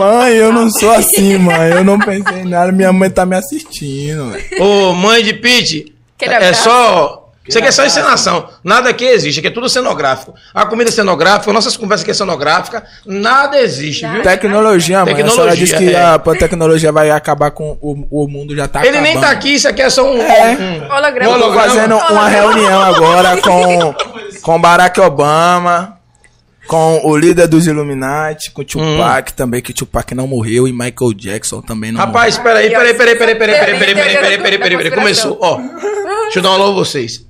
Mãe, 0.00 0.32
eu 0.34 0.52
não 0.52 0.68
sou 0.68 0.90
assim, 0.90 1.38
mãe. 1.38 1.70
Eu 1.70 1.84
não 1.84 1.96
pensei 1.96 2.40
em 2.40 2.48
nada. 2.48 2.72
Minha 2.72 2.92
mãe 2.92 3.08
tá 3.08 3.24
me 3.24 3.36
assistindo, 3.36 4.32
velho. 4.32 4.64
Ô, 4.64 4.92
mãe 4.94 5.22
de 5.22 5.34
Pete, 5.34 5.94
é 6.20 6.52
só. 6.54 7.23
Isso 7.46 7.58
aqui 7.58 7.68
é 7.68 7.72
só 7.72 7.84
encenação. 7.84 8.48
Nada 8.64 8.88
aqui 8.88 9.04
existe, 9.04 9.38
aqui 9.38 9.48
é 9.48 9.50
tudo 9.50 9.68
cenográfico. 9.68 10.34
A 10.54 10.64
comida 10.64 10.88
é 10.88 10.92
cenográfica, 10.92 11.52
nossas 11.52 11.76
conversas 11.76 12.02
aqui 12.02 12.10
é 12.10 12.14
cenográfica. 12.14 12.84
Nada 13.04 13.60
existe, 13.60 14.06
viu? 14.06 14.22
Tecnologia. 14.22 15.02
A 15.02 15.04
senhora 15.04 15.14
Tecnologia, 15.22 15.56
disse 15.56 15.76
que 15.76 15.94
é. 15.94 16.00
a, 16.00 16.14
a 16.14 16.18
tecnologia 16.18 16.90
vai 16.90 17.10
acabar 17.10 17.50
com 17.50 17.76
o, 17.82 18.06
o 18.24 18.26
mundo 18.28 18.56
já 18.56 18.66
tá 18.66 18.80
Ele 18.80 18.96
acabando. 18.96 19.04
nem 19.12 19.20
tá 19.20 19.30
aqui, 19.30 19.54
isso 19.54 19.68
aqui 19.68 19.82
é 19.82 19.90
só 19.90 20.04
um. 20.04 20.20
É. 20.22 20.56
um- 20.58 20.94
Holograma. 20.94 21.24
Tô 21.38 21.44
holograma. 21.44 21.60
fazendo 21.68 21.96
uma 21.96 22.28
reunião 22.28 22.80
agora 22.82 23.36
com, 23.40 23.94
com 24.40 24.60
Barack 24.60 24.98
Obama, 25.00 25.93
com 26.66 27.00
o 27.04 27.16
líder 27.16 27.46
dos 27.46 27.66
Illuminati, 27.66 28.50
com 28.50 28.64
Tupac 28.64 29.32
também, 29.32 29.60
que 29.60 29.72
Tupac 29.72 30.14
não 30.14 30.26
morreu, 30.26 30.66
e 30.66 30.72
Michael 30.72 31.12
Jackson 31.14 31.60
também 31.60 31.92
não 31.92 32.00
Rapaz, 32.00 32.38
peraí, 32.38 32.70
peraí, 32.70 32.94
peraí, 32.94 33.16
peraí, 33.16 33.34
peraí, 33.36 33.58
peraí, 33.58 33.78
peraí, 33.78 33.94
peraí, 33.94 34.16
peraí, 34.16 34.38
peraí, 34.38 34.58
peraí, 34.58 34.76
peraí, 34.76 34.90
começou, 34.90 35.38
ó. 35.40 35.58
Deixa 36.24 36.38
eu 36.38 36.42
dar 36.42 36.50
um 36.50 36.54
alô 36.54 36.70
a 36.70 36.74
vocês. 36.74 37.24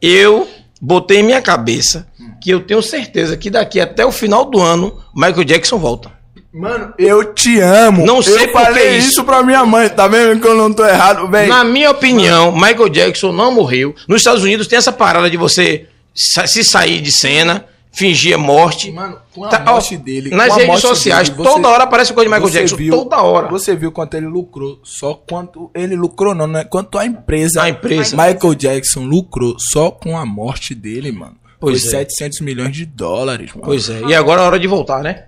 Eu 0.00 0.48
botei 0.80 1.20
em 1.20 1.22
minha 1.22 1.42
cabeça 1.42 2.06
que 2.40 2.50
eu 2.50 2.60
tenho 2.60 2.82
certeza 2.82 3.36
que 3.36 3.50
daqui 3.50 3.80
até 3.80 4.04
o 4.04 4.12
final 4.12 4.44
do 4.44 4.60
ano, 4.60 5.00
Michael 5.14 5.44
Jackson 5.44 5.78
volta. 5.78 6.12
Mano, 6.52 6.94
eu 6.96 7.34
te 7.34 7.58
amo. 7.58 8.06
Não 8.06 8.22
sei 8.22 8.44
eu 8.44 8.52
por 8.52 8.60
que 8.60 8.66
falei 8.66 8.98
isso. 8.98 9.08
isso 9.08 9.24
pra 9.24 9.42
minha 9.42 9.66
mãe, 9.66 9.88
tá 9.88 10.06
vendo 10.06 10.40
que 10.40 10.46
eu 10.46 10.54
não 10.54 10.72
tô 10.72 10.86
errado, 10.86 11.28
velho? 11.28 11.48
Na 11.48 11.64
minha 11.64 11.90
opinião, 11.90 12.52
Michael 12.52 12.88
Jackson 12.90 13.32
não 13.32 13.52
morreu. 13.52 13.92
Nos 14.06 14.18
Estados 14.18 14.44
Unidos 14.44 14.68
tem 14.68 14.76
essa 14.76 14.92
parada 14.92 15.28
de 15.28 15.36
você 15.36 15.88
se 16.14 16.62
sair 16.62 17.00
de 17.00 17.10
cena, 17.10 17.64
fingir 17.94 18.34
a 18.34 18.38
morte. 18.38 18.90
Mano, 18.90 19.18
com 19.34 19.44
a 19.44 19.48
Tá, 19.48 19.64
ó, 19.68 19.72
morte 19.72 19.96
dele. 19.96 20.30
nas 20.30 20.54
redes 20.56 20.80
sociais, 20.80 21.28
dele, 21.28 21.42
você- 21.42 21.54
toda 21.54 21.68
hora 21.68 21.84
aparece 21.84 22.12
coisa 22.12 22.28
de 22.28 22.34
Michael 22.34 22.50
você 22.52 22.58
Jackson. 22.60 22.76
viu- 22.76 22.96
toda 22.96 23.22
hora. 23.22 23.48
Você 23.48 23.74
viu 23.76 23.92
quanto 23.92 24.14
ele 24.14 24.26
lucrou, 24.26 24.80
só 24.82 25.14
quanto 25.14 25.70
ele 25.74 25.94
lucrou, 25.96 26.34
não, 26.34 26.46
né? 26.46 26.64
Quanto 26.64 26.98
a 26.98 27.06
empresa. 27.06 27.62
A 27.62 27.68
empresa. 27.68 28.16
Michael 28.16 28.54
Jackson 28.54 29.04
lucrou 29.04 29.56
só 29.58 29.90
com 29.90 30.16
a 30.18 30.26
morte 30.26 30.74
dele, 30.74 31.12
mano. 31.12 31.36
Pois 31.60 31.80
Foi 31.82 31.88
é. 31.88 31.92
700 32.04 32.40
milhões 32.40 32.72
de 32.76 32.84
dólares, 32.84 33.50
mano. 33.54 33.62
Pois 33.64 33.88
é. 33.88 34.02
E 34.08 34.14
agora 34.14 34.42
é 34.42 34.44
hora 34.44 34.58
de 34.58 34.66
voltar, 34.66 35.02
né? 35.02 35.24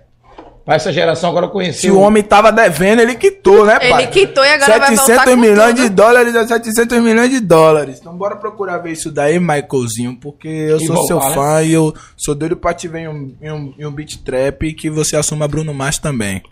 Pra 0.67 0.75
essa 0.75 0.91
geração 0.91 1.29
agora 1.29 1.47
conhecer. 1.47 1.79
Se 1.79 1.89
o 1.89 1.97
homem 1.97 2.21
tava 2.21 2.51
devendo, 2.51 2.99
ele 3.01 3.15
quitou, 3.15 3.65
né, 3.65 3.79
pai? 3.79 4.03
Ele 4.03 4.07
quitou 4.11 4.43
e 4.43 4.49
agora 4.49 4.79
vai 4.79 4.89
700 4.97 5.07
voltar 5.07 5.23
com 5.23 5.35
milhões 5.37 5.69
tudo. 5.75 5.81
de 5.81 5.89
dólares 5.89 6.35
a 6.35 6.45
700 6.45 6.99
milhões 7.01 7.29
de 7.29 7.39
dólares. 7.39 7.99
Então 8.01 8.13
bora 8.17 8.35
procurar 8.35 8.79
ver 8.79 8.91
isso 8.91 9.09
daí, 9.09 9.39
Michaelzinho, 9.39 10.17
porque 10.19 10.45
eu 10.49 10.75
E 10.75 10.85
sou 10.85 10.95
voltar, 10.97 11.07
seu 11.07 11.29
né? 11.29 11.33
fã 11.35 11.63
e 11.63 11.71
eu 11.71 11.93
sou 12.17 12.35
doido 12.35 12.57
pra 12.57 12.73
te 12.73 12.89
ver 12.89 12.99
em 12.99 13.07
um, 13.07 13.35
em 13.41 13.49
um, 13.49 13.73
em 13.79 13.85
um 13.85 13.91
beat 13.93 14.17
trap 14.25 14.67
e 14.67 14.73
que 14.73 14.89
você 14.89 15.15
assuma 15.15 15.47
Bruno 15.47 15.73
Mars 15.73 15.99
também. 15.99 16.43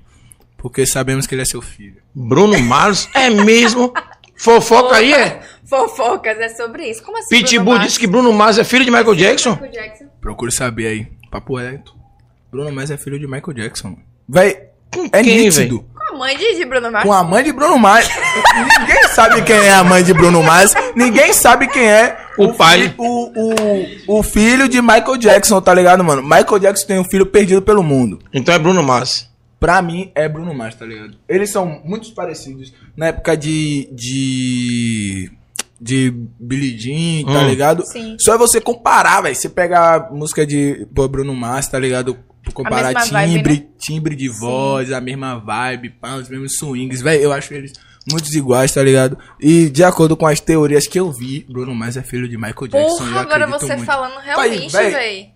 Porque 0.57 0.85
sabemos 0.87 1.27
que 1.27 1.35
ele 1.35 1.41
é 1.41 1.45
seu 1.45 1.61
filho. 1.61 1.97
Bruno 2.15 2.57
Mars 2.59 3.09
é 3.13 3.29
mesmo. 3.29 3.93
Fofoca 4.37 4.95
aí 4.95 5.11
é. 5.11 5.41
Fofocas, 5.65 6.37
é 6.39 6.47
sobre 6.47 6.85
isso. 6.89 7.03
Como 7.03 7.17
assim? 7.17 7.27
Pitbull 7.35 7.79
disse 7.79 7.99
que 7.99 8.07
Bruno 8.07 8.31
Mars 8.31 8.57
é 8.57 8.63
filho 8.63 8.85
de 8.85 8.91
Michael 8.91 9.15
Jackson. 9.15 9.51
Michael 9.55 9.71
Jackson? 9.73 10.05
Procure 10.21 10.53
saber 10.53 10.87
aí. 10.87 11.07
Papo 11.29 11.57
reto. 11.57 11.94
Bruno 12.55 12.71
Mars 12.71 12.89
é 12.89 12.95
filho 12.97 13.19
de 13.19 13.27
Michael 13.27 13.53
Jackson. 13.53 13.97
Véi, 14.29 14.69
Com 14.93 15.05
é 15.11 15.21
quem, 15.21 15.39
nítido. 15.45 15.83
Com 15.93 16.13
a 16.15 16.17
mãe 16.17 16.37
de, 16.37 16.65
Bruno 16.65 16.89
Mars? 16.89 17.05
Com 17.05 17.11
a 17.13 17.23
mãe 17.23 17.43
de 17.43 17.51
Bruno 17.51 17.77
Mars. 17.77 18.07
Ninguém 18.79 19.03
sabe 19.09 19.41
quem 19.41 19.57
é 19.57 19.73
a 19.73 19.83
mãe 19.83 20.01
de 20.01 20.13
Bruno 20.13 20.41
Mars. 20.41 20.73
Ninguém 20.95 21.33
sabe 21.33 21.67
quem 21.67 21.85
é 21.85 22.17
O 22.37 22.53
pai. 22.53 22.83
fi- 22.89 22.95
O, 22.97 23.31
o, 24.15 24.19
o 24.19 24.23
filho 24.23 24.69
de 24.69 24.81
Michael 24.81 25.17
Jackson, 25.17 25.59
tá 25.59 25.73
ligado, 25.73 26.01
mano? 26.01 26.21
Michael 26.23 26.59
Jackson 26.59 26.87
tem 26.87 26.97
um 26.99 27.03
filho 27.03 27.25
perdido 27.25 27.61
pelo 27.61 27.83
mundo. 27.83 28.19
Então 28.33 28.55
é 28.55 28.59
Bruno 28.59 28.81
Mars. 28.81 29.29
Pra 29.59 29.81
mim, 29.81 30.09
é 30.15 30.29
Bruno 30.29 30.53
Mars, 30.53 30.75
tá 30.75 30.85
ligado? 30.85 31.17
Eles 31.27 31.49
são 31.49 31.81
muito 31.83 32.13
parecidos. 32.13 32.71
Na 32.95 33.07
época 33.07 33.35
de. 33.35 33.89
de. 33.91 35.29
de 35.81 36.13
Billie 36.39 36.77
Jean, 36.79 37.25
tá 37.33 37.39
Hum. 37.41 37.47
ligado? 37.49 37.85
Sim. 37.85 38.15
Só 38.19 38.35
é 38.35 38.37
você 38.37 38.61
comparar, 38.61 39.21
velho. 39.21 39.35
Você 39.35 39.49
pegar 39.49 39.95
a 39.95 40.09
música 40.13 40.45
de 40.45 40.87
pô, 40.95 41.05
Bruno 41.09 41.33
Mars, 41.35 41.67
tá 41.67 41.77
ligado? 41.79 42.17
Comparar 42.53 42.93
mesma 42.93 43.19
vibe, 43.19 43.33
timbre, 43.33 43.53
né? 43.53 43.65
timbre 43.77 44.15
de 44.15 44.29
voz, 44.29 44.91
a 44.91 45.01
mesma 45.01 45.37
vibe, 45.37 45.89
pá, 45.89 46.15
os 46.15 46.29
mesmos 46.29 46.57
swings, 46.57 47.01
velho. 47.01 47.21
Eu 47.21 47.31
acho 47.33 47.53
eles 47.53 47.73
muito 48.09 48.31
iguais, 48.35 48.71
tá 48.71 48.83
ligado? 48.83 49.17
E 49.39 49.69
de 49.69 49.83
acordo 49.83 50.15
com 50.15 50.27
as 50.27 50.39
teorias 50.39 50.87
que 50.87 50.99
eu 50.99 51.11
vi, 51.11 51.45
Bruno 51.49 51.73
Mars 51.73 51.97
é 51.97 52.03
filho 52.03 52.27
de 52.27 52.37
Michael 52.37 52.67
Jackson. 52.67 52.97
Porra, 52.97 53.09
eu 53.09 53.19
agora 53.19 53.47
você 53.47 53.73
muito. 53.75 53.85
falando 53.85 54.19
realmente, 54.19 54.77
Aí, 54.77 54.91
véi, 54.91 54.91
véi. 54.91 55.29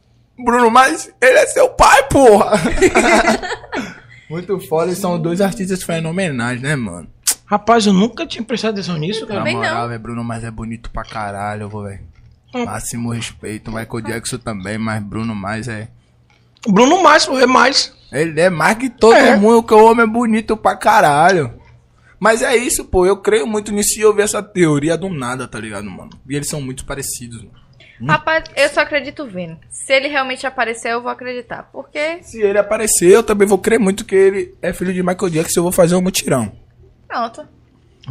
Bruno 0.43 0.69
Mars, 0.69 1.11
ele 1.21 1.37
é 1.37 1.45
seu 1.47 1.69
pai, 1.69 2.03
porra! 2.07 2.51
Muito 4.29 4.59
foda, 4.59 4.91
e 4.91 4.95
são 4.95 5.19
dois 5.19 5.41
artistas 5.41 5.81
fenomenais, 5.81 6.61
né, 6.61 6.75
mano? 6.75 7.07
Rapaz, 7.47 7.87
eu 7.87 7.93
nunca 7.93 8.27
tinha 8.27 8.43
prestado 8.43 8.73
atenção 8.73 8.95
nisso, 8.95 9.25
cara. 9.25 9.43
Na 9.43 9.51
moral, 9.51 9.81
não. 9.81 9.87
velho, 9.87 9.99
Bruno 9.99 10.23
Mars 10.23 10.43
é 10.43 10.51
bonito 10.51 10.91
pra 10.91 11.03
caralho, 11.03 11.63
eu 11.63 11.69
vou, 11.69 11.83
velho. 11.83 12.01
Hum. 12.53 12.63
Máximo 12.63 13.11
respeito, 13.11 13.71
Michael 13.71 14.01
Jackson 14.01 14.37
também, 14.37 14.77
mas 14.77 15.01
Bruno 15.01 15.33
Mars 15.33 15.67
é... 15.67 15.87
Bruno 16.67 17.01
Mars 17.01 17.27
é 17.27 17.45
mais. 17.45 17.93
Ele 18.11 18.39
é 18.41 18.49
mais 18.49 18.77
que 18.77 18.89
todo 18.89 19.15
É. 19.15 19.35
mundo, 19.35 19.63
que 19.63 19.73
o 19.73 19.83
homem 19.85 20.03
é 20.03 20.07
bonito 20.07 20.57
pra 20.57 20.75
caralho. 20.75 21.53
Mas 22.19 22.41
é 22.41 22.55
isso, 22.55 22.83
pô, 22.85 23.05
eu 23.05 23.17
creio 23.17 23.47
muito 23.47 23.71
nisso 23.71 23.97
e 23.97 24.01
eu 24.01 24.13
vi 24.13 24.21
essa 24.21 24.43
teoria 24.43 24.97
do 24.97 25.07
nada, 25.09 25.47
tá 25.47 25.57
ligado, 25.59 25.89
mano? 25.89 26.09
E 26.27 26.35
eles 26.35 26.49
são 26.49 26.59
muito 26.59 26.85
parecidos, 26.85 27.37
mano. 27.43 27.59
Rapaz, 28.07 28.45
eu 28.55 28.69
só 28.69 28.81
acredito 28.81 29.25
vendo. 29.25 29.57
Se 29.69 29.91
ele 29.93 30.07
realmente 30.07 30.45
aparecer, 30.47 30.91
eu 30.93 31.01
vou 31.01 31.11
acreditar. 31.11 31.63
Porque, 31.71 32.19
Se 32.23 32.41
ele 32.41 32.57
aparecer, 32.57 33.09
eu 33.11 33.23
também 33.23 33.47
vou 33.47 33.57
crer 33.57 33.77
muito 33.79 34.05
que 34.05 34.15
ele 34.15 34.55
é 34.61 34.71
filho 34.73 34.93
de 34.93 35.03
Michael 35.03 35.29
Jackson 35.29 35.59
e 35.59 35.59
eu 35.59 35.63
vou 35.63 35.71
fazer 35.71 35.95
um 35.95 36.01
mutirão. 36.01 36.51
pronto. 37.07 37.45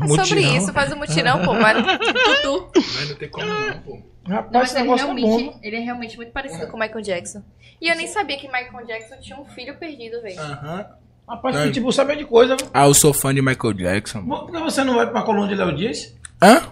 É 0.05 0.09
sobre 0.09 0.41
Mutirão. 0.41 0.57
isso, 0.57 0.73
faz 0.73 0.93
um 0.93 0.97
mutirão, 0.97 1.43
pô. 1.45 1.55
Vai 1.55 1.75
no 1.75 1.83
tutu. 1.99 2.71
Mas 2.75 3.09
não 3.11 3.17
tem 3.17 3.29
como 3.29 3.47
não, 3.47 3.79
pô. 3.81 3.99
Rapaz, 4.29 4.53
Não, 4.53 4.61
mas 4.61 4.75
ele 4.77 4.91
é 4.91 4.95
realmente, 5.05 5.45
bom. 5.45 5.61
ele 5.63 5.77
é 5.77 5.81
realmente 5.81 6.17
muito 6.17 6.33
parecido 6.33 6.67
com 6.67 6.77
o 6.77 6.81
Michael 6.81 7.01
Jackson. 7.03 7.43
E 7.81 7.89
eu 7.89 7.97
nem 7.97 8.07
sabia 8.07 8.37
que 8.37 8.47
Michael 8.47 8.87
Jackson 8.87 9.17
tinha 9.23 9.39
um 9.39 9.47
filho 9.47 9.75
perdido, 9.79 10.21
velho. 10.21 10.39
Aham. 10.39 10.87
Rapaz, 11.29 11.57
É. 11.57 11.65
Pitbull 11.65 11.93
sabe 11.93 12.17
de 12.17 12.25
coisa. 12.25 12.57
viu? 12.57 12.67
Ah, 12.75 12.87
eu 12.87 12.95
sou 12.95 13.13
fã 13.15 13.33
de 13.35 13.41
Michael 13.43 13.73
Jackson. 13.75 14.23
Por 14.23 14.51
que 14.51 14.59
você 14.59 14.83
não 14.85 14.97
vai 14.97 15.07
pra 15.07 15.23
coluna 15.23 15.49
de 15.49 15.55
Léo 15.55 15.75
Dias? 15.75 16.15
Hã? 16.43 16.63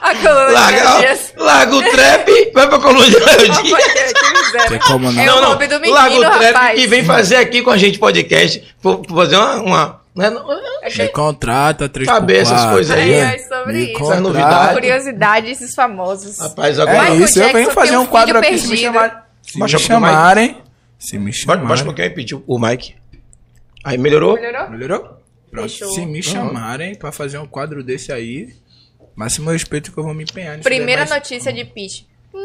A 0.00 0.14
coluna 0.14 0.46
de 0.46 0.52
Larga, 0.52 0.84
Léo 0.90 0.98
Dias. 1.00 1.32
larga 1.36 1.76
o 1.76 1.82
trap, 1.90 2.50
vai 2.54 2.68
pra 2.68 2.78
coluna 2.78 3.04
de 3.10 3.18
Léo 3.18 3.38
Dias. 3.62 3.62
Miséria. 4.32 4.68
Tem 4.68 4.78
como 4.80 5.10
não. 5.12 5.20
É 5.22 5.32
o 5.32 5.44
hobby 5.44 5.66
do 5.66 5.74
menino, 5.80 5.94
larga 5.94 6.16
o 6.16 6.20
trap 6.20 6.54
rapaz. 6.54 6.80
e 6.80 6.86
vem 6.86 7.04
fazer 7.04 7.36
aqui 7.36 7.62
com 7.62 7.70
a 7.70 7.76
gente 7.76 7.98
podcast. 7.98 8.74
Vou 8.80 9.02
vou 9.06 9.18
fazer 9.18 9.36
uma. 9.36 9.54
uma 9.62 10.00
né, 10.18 10.30
não- 10.30 10.46
Me 10.96 11.08
contrata, 11.08 11.88
3 11.88 12.06
Saber 12.08 12.38
essas 12.38 12.64
coisas 12.66 12.96
aí. 12.96 13.12
É, 13.12 13.34
é 13.34 13.38
sobre 13.38 13.72
Me 13.72 13.92
isso. 13.92 14.02
Essas 14.02 14.20
novidades. 14.20 14.74
Curiosidades 14.74 15.50
esses 15.62 15.74
famosos. 15.74 16.38
Rapaz, 16.38 16.78
É 16.78 16.82
agora. 16.82 17.00
Michael 17.02 17.24
isso, 17.24 17.38
eu 17.38 17.44
venho 17.44 17.58
Jackson 17.58 17.72
fazer 17.80 17.96
um 17.96 18.00
um 18.02 18.06
quadro 18.06 18.38
aqui 18.38 18.58
se 18.58 18.66
me 18.68 18.76
chamarem. 18.76 19.16
Se 19.42 19.58
me 19.60 19.68
chamarem. 19.78 20.56
Se 20.98 21.18
me 21.18 21.32
chamarem. 21.32 21.66
baixa 21.66 21.82
um 21.82 21.86
pouquinho 21.86 22.08
aí, 22.08 22.14
pediu 22.14 22.42
o 22.46 22.58
Mike. 22.58 22.94
Aí 23.84 23.96
melhorou? 23.96 24.34
Melhorou? 24.34 24.70
Melhorou? 24.70 25.18
Pronto. 25.50 25.68
Fechou. 25.68 25.92
Se 25.92 26.04
me 26.04 26.22
chamarem 26.22 26.94
pra 26.94 27.10
fazer 27.12 27.38
um 27.38 27.46
quadro 27.46 27.82
desse 27.82 28.12
aí, 28.12 28.48
máximo 29.14 29.50
respeito 29.50 29.92
que 29.92 29.98
eu 29.98 30.04
vou 30.04 30.12
me 30.12 30.24
empenhar 30.24 30.56
nisso 30.56 30.68
Primeira 30.68 31.02
daí, 31.02 31.10
mas- 31.10 31.18
notícia 31.30 31.52
de 31.52 31.64
Pitch. 31.64 32.02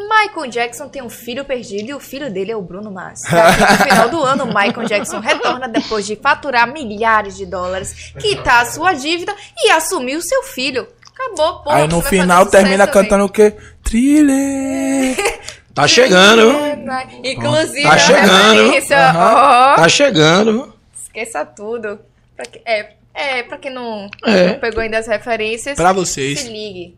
Michael 0.10 0.50
Jackson 0.50 0.88
tem 0.90 1.02
um 1.02 1.10
filho 1.10 1.46
perdido 1.46 1.90
e 1.90 1.94
o 1.94 2.00
filho 2.00 2.32
dele 2.32 2.52
é 2.52 2.56
o 2.56 2.62
Bruno 2.62 2.90
Mars. 2.92 3.22
Daqui 3.30 3.62
No 3.72 3.78
final 3.90 4.10
do 4.10 4.24
ano, 4.24 4.46
Michael 4.48 4.88
Jackson 4.88 5.20
retorna 5.20 5.68
depois 5.68 6.06
de 6.06 6.16
faturar 6.16 6.72
milhares 6.72 7.36
de 7.38 7.46
dólares, 7.46 8.12
quitar 8.20 8.64
a 8.64 8.66
sua 8.66 8.94
dívida 8.94 9.36
e 9.58 9.70
assumir 9.72 10.16
o 10.16 10.22
seu 10.22 10.44
filho. 10.44 10.88
Acabou, 11.14 11.60
pô. 11.64 11.70
Aí 11.70 11.88
no 11.88 12.02
final 12.02 12.46
termina 12.48 12.86
sucesso, 12.86 12.92
cantando 13.00 13.26
o 13.26 13.30
quê? 13.30 13.56
Thriller. 13.84 15.16
Tá 15.74 15.88
chegando. 15.88 16.54
Inclusive, 17.24 17.82
Tá 17.82 17.94
a 17.94 17.98
chegando. 17.98 18.94
Aham. 18.94 19.72
ó, 19.74 19.76
Tá 19.76 19.90
chegando. 19.90 20.74
esqueça 21.04 21.44
tudo. 21.44 22.00
Pra 22.36 22.46
que- 22.46 22.62
é, 22.64 22.92
é, 23.12 23.42
pra 23.42 23.58
quem 23.58 23.74
não, 23.74 24.08
É. 24.24 24.50
não 24.50 24.60
pegou 24.60 24.82
ainda 24.84 25.00
as 25.00 25.08
referências, 25.08 25.76
Pra 25.76 25.92
vocês. 25.92 26.42
se 26.42 26.48
ligue. 26.50 26.96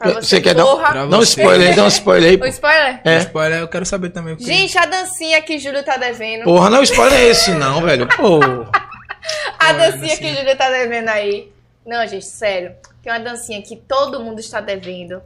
Pra 0.00 0.14
Você 0.14 0.40
quer 0.40 0.54
dar 0.54 0.64
um- 0.64 0.68
porra. 0.78 0.94
Dá 0.94 1.04
um 1.04 1.08
você. 1.10 1.40
spoiler 1.42 1.72
aí, 1.74 1.80
um 1.80 1.86
spoiler 1.88 2.30
aí. 2.30 2.36
O 2.40 2.46
spoiler? 2.46 3.00
É. 3.04 3.18
Spoiler, 3.18 3.58
eu 3.60 3.68
quero 3.68 3.84
saber 3.84 4.08
também. 4.10 4.34
porque- 4.34 4.50
Gente, 4.50 4.76
a 4.78 4.86
dancinha 4.86 5.42
que 5.42 5.58
Júlio 5.58 5.84
tá 5.84 5.96
devendo. 5.98 6.44
Porra, 6.44 6.70
não, 6.70 6.82
spoiler 6.82 7.18
é 7.20 7.26
esse 7.28 7.50
não, 7.52 7.82
velho. 7.82 8.08
Pô. 8.16 8.40
A 9.58 9.72
dancinha 9.72 10.16
que 10.16 10.24
o 10.30 10.34
Júlio 10.34 10.56
tá 10.56 10.70
devendo 10.70 11.08
aí. 11.10 11.52
Não, 11.86 12.06
gente, 12.06 12.24
sério. 12.24 12.74
Tem 13.02 13.12
uma 13.12 13.18
dancinha 13.20 13.60
que 13.62 13.76
todo 13.76 14.20
mundo 14.20 14.40
está 14.40 14.60
devendo. 14.60 15.22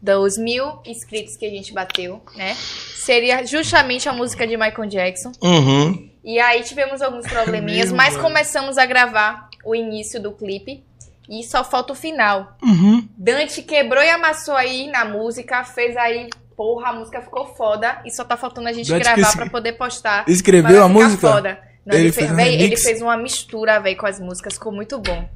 Dos 0.00 0.38
mil 0.38 0.78
inscritos 0.86 1.36
que 1.36 1.44
a 1.44 1.50
gente 1.50 1.74
bateu, 1.74 2.22
né? 2.34 2.54
Seria 2.54 3.44
justamente 3.46 4.08
a 4.08 4.12
música 4.14 4.46
de 4.46 4.56
Michael 4.56 4.88
Jackson. 4.88 5.32
Uhum. 5.42 6.08
E 6.24 6.38
aí 6.38 6.62
tivemos 6.62 7.02
alguns 7.02 7.26
probleminhas, 7.28 7.92
mas 7.92 8.14
mano. 8.14 8.24
começamos 8.28 8.78
a 8.78 8.86
gravar 8.86 9.48
o 9.64 9.74
início 9.74 10.20
do 10.22 10.32
clipe. 10.32 10.82
E 11.28 11.42
só 11.44 11.62
falta 11.62 11.92
o 11.92 11.96
final. 11.96 12.56
Uhum. 12.62 13.06
Dante 13.16 13.62
quebrou 13.62 14.02
e 14.02 14.08
amassou 14.08 14.54
aí 14.56 14.90
na 14.90 15.04
música, 15.04 15.62
fez 15.64 15.96
aí. 15.96 16.28
Porra, 16.56 16.88
a 16.88 16.92
música 16.92 17.20
ficou 17.20 17.54
foda. 17.54 18.00
E 18.04 18.10
só 18.10 18.24
tá 18.24 18.36
faltando 18.36 18.68
a 18.68 18.72
gente 18.72 18.88
Dante 18.90 19.02
gravar 19.04 19.32
pra 19.36 19.48
poder 19.50 19.72
postar. 19.74 20.24
Escreveu 20.28 20.82
a 20.82 20.88
música? 20.88 21.28
Foda. 21.30 21.58
Não, 21.86 21.94
Ele 21.96 22.06
ele, 22.06 22.12
fez 22.12 22.26
fez, 22.26 22.32
um 22.32 22.36
véi, 22.36 22.60
ele 22.62 22.76
fez 22.76 23.00
uma 23.02 23.16
mistura, 23.16 23.78
velho, 23.80 23.96
com 23.96 24.06
as 24.06 24.18
músicas. 24.18 24.54
Ficou 24.54 24.72
muito 24.72 24.98
bom. 24.98 25.28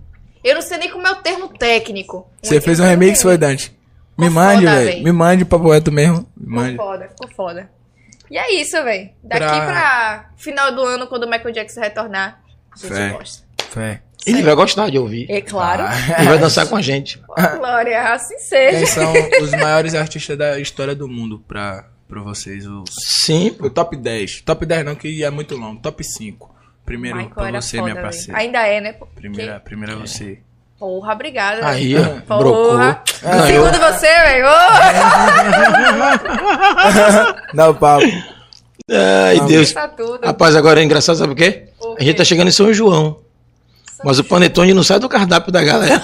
Eu 0.43 0.55
não 0.57 0.63
sei 0.63 0.79
nem 0.79 0.91
como 0.91 1.07
é 1.07 1.13
o 1.13 1.17
termo 1.23 1.49
técnico. 1.49 2.29
Você 2.43 2.61
fez 2.61 2.81
um 2.81 2.85
remix, 2.85 3.23
foi, 3.23 3.39
Dante? 3.39 3.71
Me 4.19 4.27
Ficou 4.29 4.43
mande, 4.43 4.65
foda, 4.67 4.77
velho. 4.77 4.87
véi. 4.93 5.03
Me 5.03 5.13
mande 5.13 5.45
pra 5.45 5.59
poeta 5.59 5.91
mesmo. 5.91 6.27
Me 6.37 6.45
Ficou 6.47 6.55
mande. 6.63 6.77
foda, 6.77 7.09
ficou 7.09 7.29
foda. 7.37 7.71
E 8.31 8.37
é 8.37 8.55
isso, 8.61 8.73
velho. 8.83 9.11
Daqui 9.23 9.45
Pra- 9.47 9.67
pra... 9.67 10.31
final 10.37 10.75
do 10.75 10.83
ano, 10.83 11.07
quando 11.07 11.25
o 11.25 11.31
Michael 11.31 11.53
Jackson 11.55 11.81
retornar, 11.81 12.41
a 12.73 12.77
gente 12.77 12.93
Fé. 12.93 13.09
gosta. 13.11 13.45
Fé. 13.71 14.03
Ele 14.27 14.43
vai 14.43 14.55
gostar 14.55 14.91
de 14.91 14.99
ouvir. 14.99 15.27
É 15.31 15.41
claro. 15.41 15.85
Ele 16.19 16.29
vai 16.29 16.39
dançar 16.39 16.67
com 16.69 16.77
a 16.77 16.83
gente. 16.83 17.21
Glória, 17.59 18.13
assim 18.13 18.35
Quem 18.37 18.45
seja. 18.45 18.87
são 18.87 19.13
os 19.43 19.51
maiores 19.51 19.95
artistas 19.95 20.39
da 20.39 20.59
história 20.61 20.95
do 20.95 21.09
mundo 21.09 21.43
pra, 21.47 21.87
pra 22.09 22.21
vocês? 22.23 22.65
Os... 22.67 22.85
Sim. 23.25 23.57
O 23.59 23.69
top 23.69 23.97
10. 23.97 24.43
Top 24.43 24.65
10 24.65 24.85
não, 24.85 24.95
que 24.95 25.25
é 25.25 25.31
muito 25.31 25.57
longo. 25.57 25.81
Top 25.81 26.03
5. 26.05 26.53
Primeiro 26.85 27.17
Michael 27.17 27.35
pra 27.35 27.61
você, 27.61 27.79
foda, 27.79 27.91
minha 27.91 28.03
parceira. 28.03 28.39
Ainda 28.41 28.67
é, 28.67 28.81
né? 28.81 28.95
Primeira, 29.15 29.61
primeira 29.61 29.97
você. 29.97 30.39
Porra, 30.79 31.13
obrigada. 31.13 31.67
Aí, 31.67 31.95
velho. 31.95 32.23
ó. 32.29 32.39
Brocou. 32.39 32.71
Porra. 32.71 33.03
Ganhou. 33.23 33.47
Segundo 33.47 33.79
você, 33.79 34.07
velho. 34.07 34.47
Ô, 34.47 34.51
Dá 37.55 37.71
o 37.71 37.75
papo. 37.75 38.05
Ai, 38.91 39.41
Deus. 39.47 39.73
Tá 39.73 39.87
tudo. 39.89 40.25
Rapaz, 40.25 40.57
agora 40.57 40.81
é 40.81 40.85
engraçado, 40.85 41.17
sabe 41.17 41.33
o 41.33 41.37
quê? 41.37 41.69
O 41.81 41.95
A 41.99 42.03
gente 42.03 42.17
tá 42.17 42.25
chegando 42.25 42.49
em 42.49 42.53
São 42.53 42.73
João. 42.75 43.21
Mas 44.05 44.19
o 44.19 44.25
panetone 44.25 44.75
não 44.75 44.83
sai 44.83 44.99
do 44.99 45.09
cardápio 45.09 45.53
da 45.53 45.63
galera. 45.63 46.03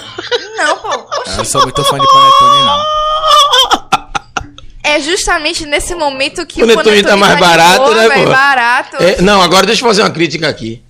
Não, 0.57 0.77
pô. 0.77 0.89
Eu 1.27 1.37
não 1.37 1.45
sou 1.45 1.61
muito 1.63 1.83
fã 1.83 1.97
de 1.99 2.07
panetone, 2.07 2.65
não. 2.65 2.99
É 4.83 4.99
justamente 5.01 5.65
nesse 5.65 5.93
momento 5.93 6.45
que 6.45 6.61
Panetone 6.61 7.03
tá 7.03 7.15
mais 7.15 7.39
barato, 7.39 7.93
né, 7.93 8.07
velho? 8.07 8.23
pô? 8.25 8.31
Barato. 8.31 8.95
É, 8.97 9.21
não, 9.21 9.41
agora 9.41 9.65
deixa 9.67 9.83
eu 9.83 9.87
fazer 9.87 10.01
uma 10.01 10.09
crítica 10.09 10.47
aqui. 10.49 10.81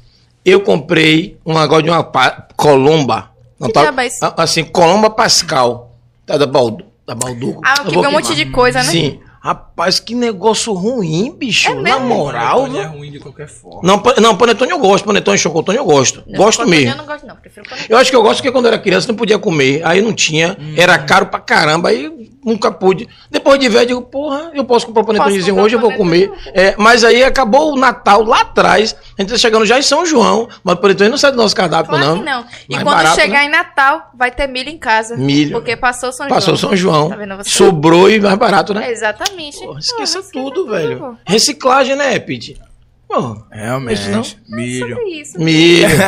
Eu 0.46 0.62
comprei 0.62 1.38
um 1.46 1.54
negócio 1.60 1.84
de 1.84 1.90
uma 1.90 2.04
pa- 2.04 2.48
colomba. 2.56 3.32
Não 3.60 3.68
Que 3.68 3.74
tá- 3.74 3.94
é 3.98 4.08
isso? 4.08 4.24
a- 4.24 4.34
assim, 4.44 4.64
colomba 4.64 5.10
pascal. 5.10 5.98
Tá 6.26 6.38
da, 6.38 6.46
Baldu, 6.48 6.86
da 7.06 7.14
Balduco. 7.14 7.62
Ah, 7.66 7.84
que 7.84 7.90
vem 7.90 8.08
um 8.08 8.12
monte 8.12 8.34
de 8.36 8.46
coisa, 8.46 8.80
né? 8.84 8.90
Sim. 8.90 9.20
Rapaz, 9.42 10.00
que 10.00 10.14
negócio 10.14 10.74
ruim, 10.74 11.34
bicho. 11.38 11.70
É 11.70 11.74
Na 11.76 11.82
mesmo? 11.82 12.06
moral. 12.08 12.64
Panetone 12.64 12.80
é 12.80 12.86
ruim 12.88 13.12
de 13.12 13.20
qualquer 13.20 13.48
forma. 13.48 13.80
Não, 13.84 14.02
não, 14.22 14.36
panetone 14.36 14.72
eu 14.72 14.80
gosto. 14.80 15.06
Panetone 15.06 15.36
e 15.38 15.40
chocotone 15.40 15.78
eu 15.78 15.86
gosto. 15.86 16.24
Não, 16.28 16.38
gosto 16.38 16.68
mesmo. 16.68 16.92
Eu 16.92 16.98
não 16.98 17.06
gosto, 17.06 17.26
não. 17.26 17.36
Prefiro 17.38 17.66
panetone. 17.68 17.88
Eu 17.90 17.98
acho 17.98 18.10
que 18.10 18.16
eu 18.16 18.22
gosto 18.22 18.38
porque 18.38 18.52
quando 18.52 18.66
eu 18.66 18.74
era 18.74 18.82
criança 18.82 19.08
não 19.08 19.16
podia 19.16 19.40
comer. 19.40 19.82
Aí 19.86 20.02
não 20.02 20.14
tinha. 20.14 20.58
Hum. 20.60 20.74
Era 20.76 20.98
caro 21.00 21.28
pra 21.28 21.40
caramba. 21.40 21.90
Aí 21.90 22.30
nunca 22.44 22.70
pude. 22.72 23.08
Depois 23.32 23.60
de 23.60 23.70
velho, 23.70 23.84
eu 23.84 23.88
digo, 23.88 24.02
porra, 24.02 24.52
eu 24.54 24.66
posso 24.66 24.86
comprar 24.86 25.04
um 25.04 25.06
panetonezinho 25.06 25.48
comprar 25.56 25.64
hoje, 25.66 25.76
eu 25.76 25.80
vou 25.80 25.94
comer. 25.94 26.32
É, 26.54 26.76
mas 26.78 27.04
aí 27.06 27.24
acabou 27.24 27.74
o 27.74 27.78
Natal 27.78 28.24
lá 28.24 28.42
atrás. 28.42 28.96
A 29.18 29.22
gente 29.22 29.32
tá 29.32 29.38
chegando 29.38 29.66
já 29.66 29.80
em 29.80 29.82
São 29.84 30.06
João. 30.06 30.50
Mas 30.64 30.76
o 30.76 30.78
panetone 30.80 31.10
não 31.10 31.18
sai 31.18 31.32
do 31.32 31.38
nosso 31.38 31.56
cardápio, 31.56 31.90
Claro 31.90 32.06
não. 32.06 32.18
que 32.20 32.26
não. 32.26 32.46
E 32.68 32.74
Mais 32.74 32.84
quando 32.84 32.96
barato, 32.96 33.16
chegar 33.16 33.40
né? 33.40 33.46
em 33.46 33.50
Natal, 33.50 34.10
vai 34.18 34.32
ter 34.32 34.48
milho 34.48 34.70
em 34.70 34.78
casa. 34.78 35.16
Milho. 35.16 35.52
Porque 35.54 35.78
passou 35.78 36.12
São 36.12 36.28
Passou 36.28 36.56
João. 36.58 36.70
São 36.70 36.76
João. 36.76 37.10
Tá 37.10 37.16
vendo 37.16 37.38
você? 37.38 37.50
Sobrou 37.50 38.10
e 38.10 38.20
mais 38.20 38.38
barato, 38.38 38.74
né? 38.74 38.92
Exatamente. 38.92 39.29
Porra, 39.66 39.80
esqueça 39.80 40.22
Pô, 40.24 40.30
tudo, 40.32 40.66
pô. 40.66 40.72
velho. 40.72 41.18
Reciclagem, 41.26 41.96
né, 41.96 42.20
Pete? 42.20 42.60
Pô, 43.08 43.42
Realmente. 43.52 44.00
Isso 44.02 44.12
não? 44.12 44.24
Milho. 44.58 44.96
Sobre 44.96 45.10
isso. 45.10 45.40
milho. 45.40 45.88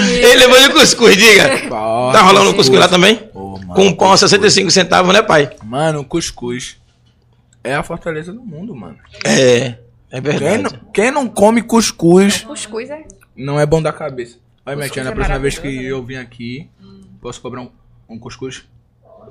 Ele 0.00 0.36
levou 0.36 0.60
de 0.60 0.70
cuscuz, 0.70 1.16
diga. 1.16 1.68
Tá 1.68 2.22
rolando 2.22 2.50
um 2.50 2.54
cuscuz 2.54 2.78
lá 2.78 2.88
também? 2.88 3.28
Mano, 3.34 3.66
Com 3.74 3.86
um 3.86 3.94
pão 3.94 4.12
a 4.12 4.16
65 4.16 4.70
centavos, 4.70 5.12
né, 5.14 5.22
pai? 5.22 5.50
Mano, 5.64 6.04
cuscuz 6.04 6.76
é 7.62 7.74
a 7.74 7.82
fortaleza 7.82 8.32
do 8.32 8.42
mundo, 8.42 8.74
mano. 8.74 8.98
É, 9.24 9.66
é 9.66 9.78
Quem 10.10 10.20
verdade. 10.20 10.62
não, 10.62 10.70
quem 10.92 11.10
não 11.10 11.28
come 11.28 11.62
cuscuz 11.62 12.40
Cuscuz 12.42 12.90
é. 12.90 13.04
não 13.36 13.60
é 13.60 13.66
bom 13.66 13.80
da 13.82 13.92
cabeça. 13.92 14.38
Olha, 14.66 14.76
minha 14.76 14.88
tia, 14.88 15.04
na 15.04 15.10
é 15.10 15.14
próxima 15.14 15.38
vez 15.38 15.58
que 15.58 15.66
maravilhoso, 15.68 16.02
eu 16.02 16.06
vim 16.06 16.16
aqui, 16.16 16.68
posso 17.20 17.40
cobrar 17.40 17.60
um, 17.62 17.70
um 18.08 18.18
cuscuz? 18.18 18.64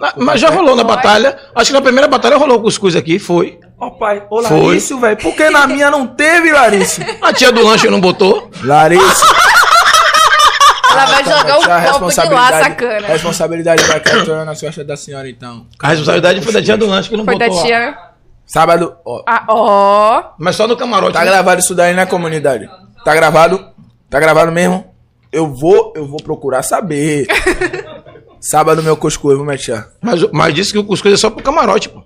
Ah, 0.02 0.14
Mas 0.18 0.40
já 0.40 0.50
rolou 0.50 0.76
na 0.76 0.84
batalha. 0.84 1.38
Acho 1.54 1.68
que 1.72 1.74
na 1.74 1.82
primeira 1.82 2.08
batalha 2.08 2.38
rolou 2.38 2.62
cuscuz 2.62 2.96
aqui, 2.96 3.20
foi. 3.20 3.60
Ó, 3.80 3.90
pai, 3.92 4.24
ô 4.30 4.42
Foi. 4.44 4.68
Larício, 4.68 5.00
velho. 5.00 5.18
Por 5.18 5.34
que 5.36 5.50
na 5.50 5.68
minha 5.68 5.90
não 5.92 6.06
teve, 6.08 6.52
Larício? 6.52 7.06
A 7.22 7.32
tia 7.34 7.52
do 7.52 7.64
lanche 7.64 7.90
não 7.90 8.00
botou. 8.00 8.50
Larício. 8.64 9.28
Ela 10.92 11.06
vai 11.06 11.24
jogar 11.24 11.58
um 11.58 11.62
Tia, 11.62 11.94
copo 11.94 12.10
de 12.10 12.30
lá, 12.34 12.64
sacana. 12.64 13.08
Responsabilidade 13.08 13.84
vai 13.84 14.00
cair 14.00 14.26
toda 14.26 14.44
nas 14.44 14.60
costas 14.60 14.86
da 14.86 14.98
senhora, 14.98 15.30
então. 15.30 15.66
A 15.80 15.90
responsabilidade 15.90 16.42
foi 16.42 16.52
da 16.54 16.62
tia 16.62 16.76
do 16.76 16.88
lanche 16.88 17.10
que 17.10 17.16
não 17.16 17.26
Foi 17.26 17.38
da 17.38 17.46
botou. 17.48 17.62
lá. 17.62 17.68
tia. 17.68 17.98
Sábado, 18.46 18.96
ó. 19.06 19.22
Ah, 19.28 19.46
ó. 19.48 20.24
Mas 20.40 20.56
só 20.56 20.68
no 20.68 20.76
camarote. 20.76 21.14
Tá 21.14 21.20
né? 21.20 21.26
gravado 21.28 21.62
isso 21.62 21.76
daí 21.76 21.94
na 21.94 22.06
comunidade? 22.08 22.68
Tá 23.06 23.14
gravado? 23.14 23.64
Tá 24.10 24.20
gravado 24.20 24.52
mesmo? 24.52 24.84
Eu 25.32 25.46
vou, 25.54 25.94
eu 25.96 26.08
vou 26.08 26.18
procurar 26.18 26.64
saber. 26.64 27.28
Sábado 28.40 28.82
meu 28.82 28.96
cuscuz, 28.96 29.36
vou 29.38 29.46
meter. 29.46 29.86
Mas, 30.02 30.22
mas 30.32 30.54
disse 30.54 30.72
que 30.72 30.80
o 30.80 30.84
cuscuz 30.84 31.14
é 31.14 31.18
só 31.18 31.30
pro 31.30 31.44
camarote, 31.44 31.90
pô. 31.90 32.02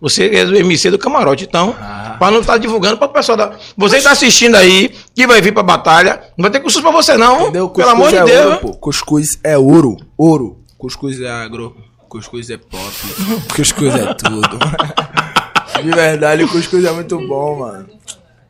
Você 0.00 0.26
é 0.34 0.44
do 0.44 0.56
MC 0.56 0.90
do 0.90 0.98
camarote, 0.98 1.44
então, 1.44 1.76
Ah. 1.80 2.16
pra 2.18 2.30
não 2.30 2.40
estar 2.40 2.58
divulgando 2.58 2.96
para 2.96 3.06
o 3.06 3.12
pessoal 3.12 3.36
da. 3.38 3.52
Você 3.76 3.98
que 3.98 4.02
tá 4.02 4.10
assistindo 4.10 4.56
aí, 4.56 4.92
que 5.14 5.26
vai 5.26 5.40
vir 5.40 5.52
pra 5.52 5.62
batalha, 5.62 6.20
não 6.36 6.42
vai 6.42 6.50
ter 6.50 6.60
cuscuz 6.60 6.82
pra 6.82 6.90
você, 6.90 7.16
não. 7.16 7.42
Entendeu? 7.42 7.68
Pelo 7.70 7.88
amor 7.90 8.08
de 8.10 8.16
é 8.16 8.24
Deus. 8.24 8.46
Ouro, 8.46 8.58
pô. 8.58 8.72
Cuscuz 8.74 9.38
é 9.44 9.56
ouro. 9.56 9.96
Ouro. 10.16 10.58
Cuscuz 10.76 11.20
é 11.20 11.30
agro. 11.30 11.76
Cuscuz 12.08 12.50
é 12.50 12.56
pop. 12.56 12.92
Cuscuz 13.54 13.94
é 13.94 14.12
tudo. 14.14 14.58
De 15.82 15.90
verdade, 15.90 16.44
o 16.44 16.48
cuscuz 16.48 16.84
é 16.84 16.92
muito 16.92 17.16
bom, 17.26 17.58
mano. 17.60 17.86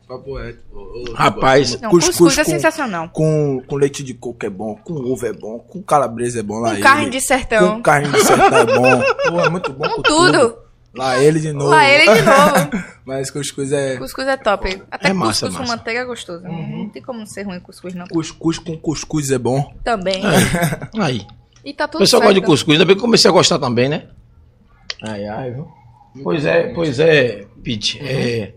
Papo 0.07 0.37
reto. 0.37 0.59
Ô, 0.73 0.79
ô, 0.79 1.13
Rapaz, 1.13 1.79
Não, 1.79 1.89
Cuscuz 1.89 2.17
cuscuz, 2.17 2.37
é 2.37 2.43
com- 2.43 2.51
sensacional. 2.51 3.09
Com, 3.09 3.61
com 3.65 3.75
leite 3.77 4.03
de 4.03 4.13
coco 4.13 4.45
é 4.45 4.49
bom, 4.49 4.75
com 4.75 4.93
ovo 4.93 5.25
é 5.25 5.31
bom, 5.33 5.59
com 5.59 5.81
calabresa 5.81 6.41
é 6.41 6.43
bom 6.43 6.59
lá 6.59 6.69
Com 6.69 6.73
ele. 6.75 6.83
carne 6.83 7.09
de 7.09 7.21
sertão. 7.21 7.75
Com 7.77 7.81
carne 7.83 8.09
de 8.11 8.19
sertão 8.21 8.57
é 8.57 8.65
bom. 8.65 9.01
Pô, 9.29 9.39
é 9.39 9.49
muito 9.49 9.71
bom 9.73 9.87
com, 9.89 10.01
tudo. 10.01 10.57
Lá 10.95 11.17
ele 11.17 11.39
de 11.39 11.51
novo. 11.53 11.69
Lá 11.71 11.89
ele 11.89 12.03
de 12.13 12.21
novo. 12.21 12.85
Mas 13.05 13.31
cuscuz 13.31 13.71
é 13.71 13.97
Cuscuz 13.97 14.27
é 14.27 14.37
top. 14.37 14.83
Até 14.91 15.09
É 15.09 15.13
massa, 15.13 15.47
cuscuz 15.47 15.55
com 15.55 15.61
massa. 15.63 15.75
manteiga 15.77 15.99
é 16.01 16.05
gostoso. 16.05 16.45
Uhum. 16.45 16.77
Não 16.83 16.89
tem 16.89 17.01
como 17.01 17.25
ser 17.25 17.43
ruim 17.43 17.59
cuscuz, 17.59 17.95
não. 17.95 18.05
cuscuz 18.07 18.59
com 18.59 18.77
cuscuz 18.77 19.31
é 19.31 19.37
bom. 19.39 19.73
Também. 19.83 20.21
aí. 20.99 21.25
E 21.65 21.73
tá 21.73 21.85
O 21.85 21.87
tudo 21.87 21.99
pessoal 22.01 22.21
certo. 22.21 22.33
gosta 22.33 22.41
de 22.41 22.45
cuscuz, 22.45 22.75
ainda 22.75 22.85
bem 22.85 22.95
que 22.95 22.99
eu 22.99 23.05
comecei 23.05 23.29
a 23.29 23.33
gostar 23.33 23.57
também, 23.57 23.87
né? 23.89 24.07
Ai, 25.01 25.25
ai, 25.25 25.51
viu? 25.51 25.67
Pois 26.23 26.45
é, 26.45 26.73
pois 26.73 26.99
é, 26.99 27.45
Pete. 27.63 27.99
É, 27.99 28.53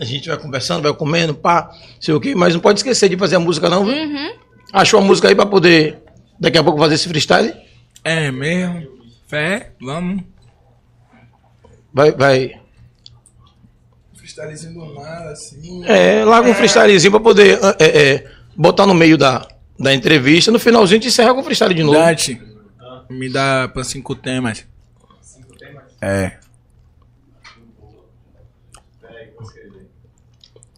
a 0.00 0.04
gente 0.04 0.28
vai 0.28 0.38
conversando, 0.38 0.82
vai 0.82 0.92
comendo, 0.94 1.34
pá, 1.34 1.70
sei 2.00 2.14
o 2.14 2.20
quê, 2.20 2.34
mas 2.34 2.54
não 2.54 2.60
pode 2.60 2.78
esquecer 2.78 3.08
de 3.08 3.16
fazer 3.16 3.36
a 3.36 3.40
música, 3.40 3.68
não, 3.68 3.84
viu? 3.84 3.94
Uhum. 3.94 4.32
Achou 4.72 5.00
a 5.00 5.02
música 5.02 5.28
aí 5.28 5.34
pra 5.34 5.46
poder 5.46 5.98
daqui 6.38 6.58
a 6.58 6.64
pouco 6.64 6.78
fazer 6.78 6.94
esse 6.94 7.08
freestyle? 7.08 7.52
É 8.04 8.30
mesmo? 8.30 8.88
Fé? 9.26 9.72
Vamos. 9.80 10.22
Vai, 11.92 12.12
vai. 12.12 12.60
Freestylezinho 14.14 14.74
do 14.74 14.94
nada, 14.94 15.30
assim. 15.30 15.84
É, 15.84 16.24
larga 16.24 16.48
um 16.48 16.54
freestylezinho 16.54 17.10
pra 17.10 17.20
poder 17.20 17.58
é, 17.78 17.86
é, 17.86 18.30
botar 18.56 18.86
no 18.86 18.94
meio 18.94 19.18
da, 19.18 19.46
da 19.78 19.92
entrevista. 19.92 20.50
No 20.50 20.58
finalzinho 20.58 20.98
a 20.98 21.02
gente 21.02 21.12
encerra 21.12 21.34
com 21.34 21.40
o 21.40 21.44
freestyle 21.44 21.74
de 21.74 21.82
novo. 21.82 21.98
Dante, 21.98 22.40
me 23.10 23.28
dá 23.28 23.68
pra 23.68 23.84
cinco 23.84 24.14
temas. 24.14 24.66
É. 26.00 26.32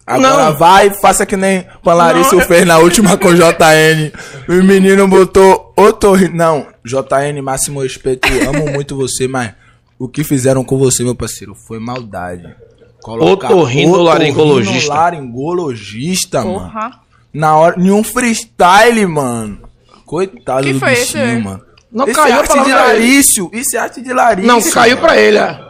Agora 0.07 0.51
Não. 0.51 0.57
vai, 0.57 0.91
faça 0.91 1.25
que 1.25 1.37
nem 1.37 1.67
o 1.83 1.91
Larissa 1.91 2.39
fez 2.43 2.67
na 2.67 2.79
última 2.79 3.17
com 3.17 3.33
JN. 3.35 4.13
O 4.49 4.63
menino 4.63 5.09
botou 5.09 5.73
otorri... 5.77 6.29
Não, 6.29 6.67
JN, 6.85 7.41
máximo 7.43 7.81
respeito, 7.83 8.29
amo 8.47 8.71
muito 8.71 8.95
você, 8.97 9.27
mas 9.27 9.53
o 9.99 10.07
que 10.07 10.23
fizeram 10.23 10.63
com 10.63 10.77
você, 10.79 11.03
meu 11.03 11.15
parceiro, 11.15 11.55
foi 11.55 11.79
maldade. 11.79 12.55
Otorrinolaringologista. 13.03 14.93
Otorrinolaringologista, 14.93 16.39
mano. 16.45 16.53
Porra. 16.61 17.01
Na 17.33 17.57
hora, 17.57 17.77
nenhum 17.77 18.03
freestyle, 18.05 19.07
mano. 19.07 19.59
Coitado 20.07 20.67
Que 20.67 20.73
do 20.75 20.79
foi 20.81 20.93
esse, 20.93 21.05
bichinho, 21.13 21.25
velho? 21.25 21.45
mano. 21.45 21.63
Não, 21.91 22.07
Isso 22.07 22.15
caiu 22.21 22.35
é 22.35 22.39
arte 22.39 22.65
de. 22.65 22.73
Larício. 22.73 23.51
Isso 23.53 23.77
é 23.77 23.79
arte 23.81 24.03
de 24.03 24.13
Larício. 24.13 24.47
Não, 24.49 24.61
caiu 24.71 24.97
pra 24.99 25.17
ele. 25.17 25.39
é. 25.39 25.61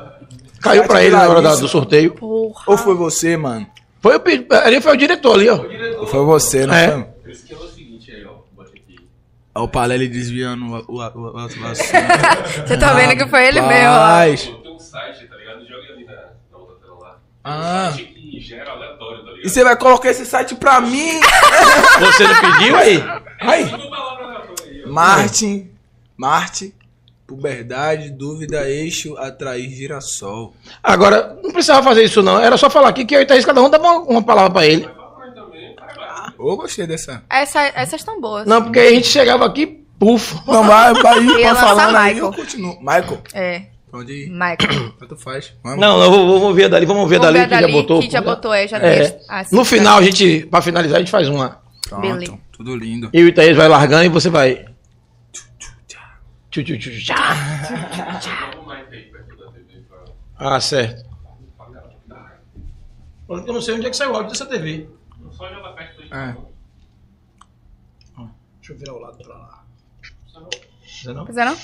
Caiu 0.61 0.85
pra 0.85 1.02
ele 1.05 1.15
na 1.15 1.28
hora 1.28 1.43
da- 1.43 1.55
do 1.55 1.69
sorteio. 1.69 2.12
Porra. 2.15 2.65
Ou 2.66 2.77
foi 2.78 2.94
você, 2.94 3.36
mano? 3.36 3.66
Foi 4.05 4.16
o, 4.16 4.22
ali 4.62 4.82
foi 4.82 4.93
o 4.93 4.97
diretor 4.98 5.35
ali, 5.35 5.48
ó. 5.48 6.06
Foi 6.06 6.22
você, 6.26 6.66
não 6.66 6.74
É. 6.74 6.89
foi? 6.90 7.01
É 7.24 7.56
o 7.56 7.68
seguinte 7.68 8.10
aí, 8.10 8.22
ó. 8.26 8.35
Bote 8.55 8.72
aqui. 8.76 8.97
Olha 9.55 9.64
o 9.64 9.68
Palelli 9.68 10.09
desviando 10.09 10.62
o, 10.66 10.76
o, 10.76 11.01
o, 11.01 11.44
o. 11.44 11.48
Você 11.48 12.76
tá 12.76 12.93
vendo 12.93 13.16
que 13.16 13.26
foi 13.31 13.47
ele 13.47 13.62
mesmo, 13.62 13.93
ó. 13.94 14.24
Tem 14.62 14.72
um 14.74 14.78
site, 14.78 15.26
tá 15.26 15.36
ligado? 15.36 15.66
Joga 15.66 15.93
ali 15.94 16.05
na, 16.05 16.12
na 16.52 16.59
outra 16.59 16.76
tela 16.76 16.98
lá. 17.01 17.16
Ah. 17.44 17.89
Um 17.89 17.93
site 17.97 18.05
que 18.12 18.40
gera 18.40 18.72
aleatório, 18.72 19.24
tá 19.24 19.31
ligado? 19.31 19.47
E 19.47 19.48
você 19.48 19.64
vai 19.64 19.76
colocar 19.78 20.10
esse 20.10 20.26
site 20.26 20.55
pra 20.55 20.82
mim? 20.82 21.18
Você 22.01 22.28
não 22.28 22.40
pediu 22.43 22.76
aí? 22.76 23.02
Aí. 23.40 23.70
Ó. 24.85 24.90
Martin. 24.90 25.70
Puberdade, 27.26 28.10
dúvida, 28.10 28.68
eixo, 28.68 29.16
atrair 29.16 29.70
girassol. 29.70 30.55
Agora, 30.82 31.38
não 31.42 31.51
precisava 31.52 31.82
fazer 31.82 32.02
isso 32.05 32.22
não. 32.22 32.38
Era 32.38 32.56
só 32.59 32.68
falar 32.68 32.88
aqui 32.90 33.05
que 33.05 33.16
eu 33.16 33.22
e 33.22 33.26
Thaís, 33.26 33.44
cada 33.44 33.62
um 33.62 33.70
dá 33.70 33.78
uma, 33.78 33.98
uma 34.01 34.22
palavra 34.22 34.51
pra 34.51 34.66
ele. 34.66 34.86
Ô, 36.38 36.56
gostei 36.56 36.86
dessa. 36.86 37.22
Essa, 37.30 37.62
essas 37.74 38.01
estão 38.01 38.20
boas. 38.20 38.46
Não, 38.46 38.62
porque 38.62 38.78
a 38.78 38.90
gente 38.90 39.06
chegava 39.06 39.46
aqui, 39.46 39.66
puf. 39.98 40.34
Não, 40.46 40.64
vai, 40.64 40.92
vai 40.94 41.24
vai 41.24 41.42
lançar 41.42 41.66
falando 41.76 41.96
aí, 41.96 42.14
Michael. 42.14 42.32
eu 42.32 42.36
continuo. 42.36 42.78
Michael, 42.80 43.22
É, 43.32 43.62
pode 43.90 44.12
ir. 44.12 44.30
Michael. 44.30 44.90
Tanto 45.01 45.16
faz. 45.16 45.55
Vamos. 45.62 45.80
Não, 45.80 45.98
não, 45.98 46.10
vamos, 46.10 46.40
vamos 46.40 46.56
ver 46.56 46.68
dali, 46.68 46.84
vamos 46.84 47.09
ver 47.09 47.18
Vamos 47.18 47.32
dali 47.32 47.38
ver 47.38 47.44
que 47.44 47.60
dali, 47.62 47.72
já 47.72 47.78
botou. 47.80 48.01
que 48.01 48.10
já 48.10 48.20
botou, 48.20 48.52
é, 48.52 48.68
já 48.68 48.76
É. 48.78 48.80
tem 49.09 49.16
as- 49.28 49.51
No 49.51 49.62
as- 49.62 49.68
final, 49.68 49.98
a 49.98 50.02
gente, 50.02 50.46
pra 50.51 50.60
finalizar, 50.60 50.96
a 50.96 51.01
gente 51.01 51.10
faz 51.10 51.28
uma. 51.28 51.60
Pronto, 51.88 52.02
Beleza. 52.02 52.38
tudo 52.52 52.76
lindo. 52.76 53.09
Eu 53.12 53.26
e 53.26 53.30
o 53.30 53.34
Thaís 53.34 53.56
vai 53.56 53.68
largando 53.68 54.05
e 54.05 54.09
você 54.09 54.28
vai. 54.28 54.56
Tchu, 54.56 54.64
tchu, 55.32 55.44
tchu, 55.59 55.72
tchá. 55.86 56.01
Vamos 56.01 56.02
mais 56.02 56.02
aí 56.02 56.43
perto 56.43 56.43
da 56.43 56.43
TV 56.43 56.43
pra... 56.43 56.43
Ah, 60.36 60.60
certo. 60.60 61.05
Eu 63.28 63.52
não 63.52 63.60
sei 63.60 63.74
onde 63.74 63.86
é 63.86 63.90
que 63.90 63.97
saiu 63.97 64.12
o 64.12 64.16
áudio 64.16 64.32
dessa 64.32 64.47
TV. 64.47 64.89
Só 65.32 65.48
joga 65.48 65.72
perto 65.72 66.02
aí. 66.02 66.09
É. 66.12 66.36
Deixa 68.59 68.72
eu 68.72 68.78
virar 68.78 68.94
o 68.94 68.98
lado 68.98 69.18
pra 69.18 69.35
lá. 69.35 69.64
Precisa 70.81 71.12
não? 71.12 71.24
Precisa 71.24 71.44
não? 71.44 71.56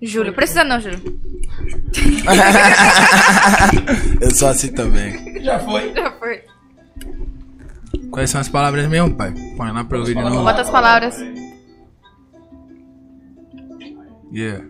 Júlio, 0.00 0.32
precisa 0.34 0.64
não, 0.64 0.80
Júlio. 0.80 0.98
Eu 4.20 4.34
sou 4.34 4.48
assim 4.48 4.72
também. 4.72 5.42
Já 5.42 5.58
foi. 5.58 5.92
Já 5.94 6.10
foi. 6.12 6.42
Quais 8.10 8.30
são 8.30 8.40
as 8.40 8.48
palavras 8.48 8.86
mesmo, 8.88 9.14
pai? 9.14 9.34
Põe 9.56 9.72
lá 9.72 9.84
pra 9.84 9.98
ouvir 9.98 10.14
de 10.14 10.22
novo. 10.22 10.42
Bota 10.42 10.62
as 10.62 10.70
palavras. 10.70 11.16
Yeah. 14.36 14.62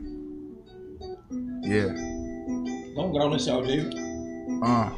Yeah. 1.65 1.93
Dá 2.95 3.03
um 3.03 3.11
grau 3.11 3.31
nesse 3.31 3.51
áudio 3.51 3.73
aí. 3.73 3.91
Ah. 4.63 4.93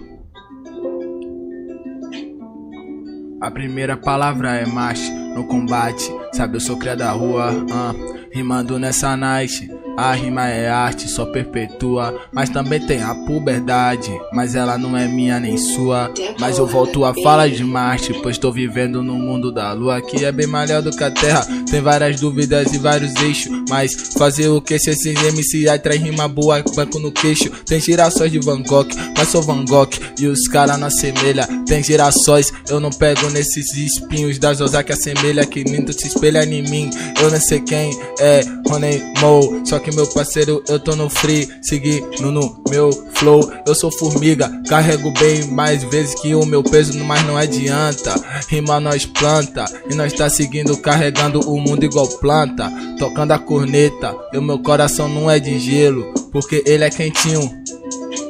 A 3.40 3.50
primeira 3.50 3.96
palavra 3.96 4.56
é 4.56 4.66
macho 4.66 5.10
no 5.34 5.46
combate. 5.46 6.04
Sabe, 6.34 6.56
eu 6.56 6.60
sou 6.60 6.78
cria 6.78 6.94
da 6.94 7.10
rua, 7.12 7.48
ah, 7.72 7.94
rimando 8.30 8.78
nessa 8.78 9.16
night. 9.16 9.70
A 9.98 10.12
rima 10.12 10.48
é 10.48 10.68
arte, 10.68 11.10
só 11.10 11.26
perpetua. 11.26 12.16
Mas 12.32 12.48
também 12.50 12.78
tem 12.78 13.02
a 13.02 13.16
puberdade. 13.16 14.12
Mas 14.32 14.54
ela 14.54 14.78
não 14.78 14.96
é 14.96 15.08
minha 15.08 15.40
nem 15.40 15.58
sua. 15.58 16.08
Mas 16.38 16.56
eu 16.56 16.68
volto 16.68 17.04
a 17.04 17.12
fala 17.12 17.50
de 17.50 17.64
Marte. 17.64 18.14
Pois 18.22 18.38
tô 18.38 18.52
vivendo 18.52 19.02
no 19.02 19.14
mundo 19.14 19.50
da 19.50 19.72
lua. 19.72 20.00
Que 20.00 20.24
é 20.24 20.30
bem 20.30 20.46
melhor 20.46 20.82
do 20.82 20.92
que 20.92 21.02
a 21.02 21.10
terra. 21.10 21.44
Tem 21.68 21.80
várias 21.80 22.20
dúvidas 22.20 22.72
e 22.72 22.78
vários 22.78 23.12
eixos. 23.16 23.52
Mas 23.68 24.12
fazer 24.16 24.46
o 24.46 24.60
que 24.60 24.78
se 24.78 24.90
esses 24.90 25.20
MC 25.20 25.68
aí 25.68 25.78
traz 25.80 26.00
rima 26.00 26.28
boa, 26.28 26.62
banco 26.76 27.00
no 27.00 27.10
queixo. 27.10 27.50
Tem 27.66 27.80
girassóis 27.80 28.30
de 28.30 28.38
Van 28.38 28.62
Gogh, 28.62 28.86
mas 29.16 29.26
sou 29.26 29.42
Van 29.42 29.64
Gogh. 29.64 29.90
E 30.20 30.28
os 30.28 30.46
cara 30.46 30.76
não 30.76 30.86
assemelha. 30.86 31.44
Tem 31.66 31.82
girassóis, 31.82 32.52
eu 32.70 32.78
não 32.78 32.90
pego 32.90 33.28
nesses 33.30 33.74
espinhos 33.76 34.38
da 34.38 34.54
Zozá 34.54 34.84
que 34.84 34.92
assemelha. 34.92 35.44
Que 35.44 35.64
lindo 35.64 35.92
se 35.92 36.06
espelha 36.06 36.44
em 36.44 36.62
mim. 36.62 36.88
Eu 37.20 37.32
não 37.32 37.40
sei 37.40 37.58
quem 37.58 37.90
é 38.20 38.42
Honey 38.70 39.02
Mo. 39.20 39.66
Só 39.66 39.80
que 39.80 39.87
meu 39.92 40.06
parceiro, 40.06 40.62
eu 40.68 40.78
tô 40.78 40.94
no 40.94 41.08
free. 41.08 41.48
Seguindo 41.62 42.30
no 42.30 42.62
meu 42.68 42.90
flow. 43.14 43.50
Eu 43.66 43.74
sou 43.74 43.90
formiga, 43.90 44.50
carrego 44.68 45.12
bem 45.12 45.44
mais 45.46 45.82
vezes 45.84 46.20
que 46.20 46.34
o 46.34 46.44
meu 46.44 46.62
peso, 46.62 46.98
mas 47.04 47.22
não 47.24 47.36
adianta. 47.36 48.14
Rima 48.48 48.80
nós 48.80 49.06
planta. 49.06 49.64
E 49.90 49.94
nós 49.94 50.12
tá 50.12 50.28
seguindo, 50.28 50.76
carregando 50.76 51.40
o 51.40 51.60
mundo 51.60 51.84
igual 51.84 52.08
planta. 52.18 52.70
Tocando 52.98 53.32
a 53.32 53.38
corneta. 53.38 54.14
E 54.32 54.38
o 54.38 54.42
meu 54.42 54.58
coração 54.58 55.08
não 55.08 55.30
é 55.30 55.38
de 55.38 55.58
gelo. 55.58 56.12
Porque 56.32 56.62
ele 56.66 56.84
é 56.84 56.90
quentinho 56.90 57.58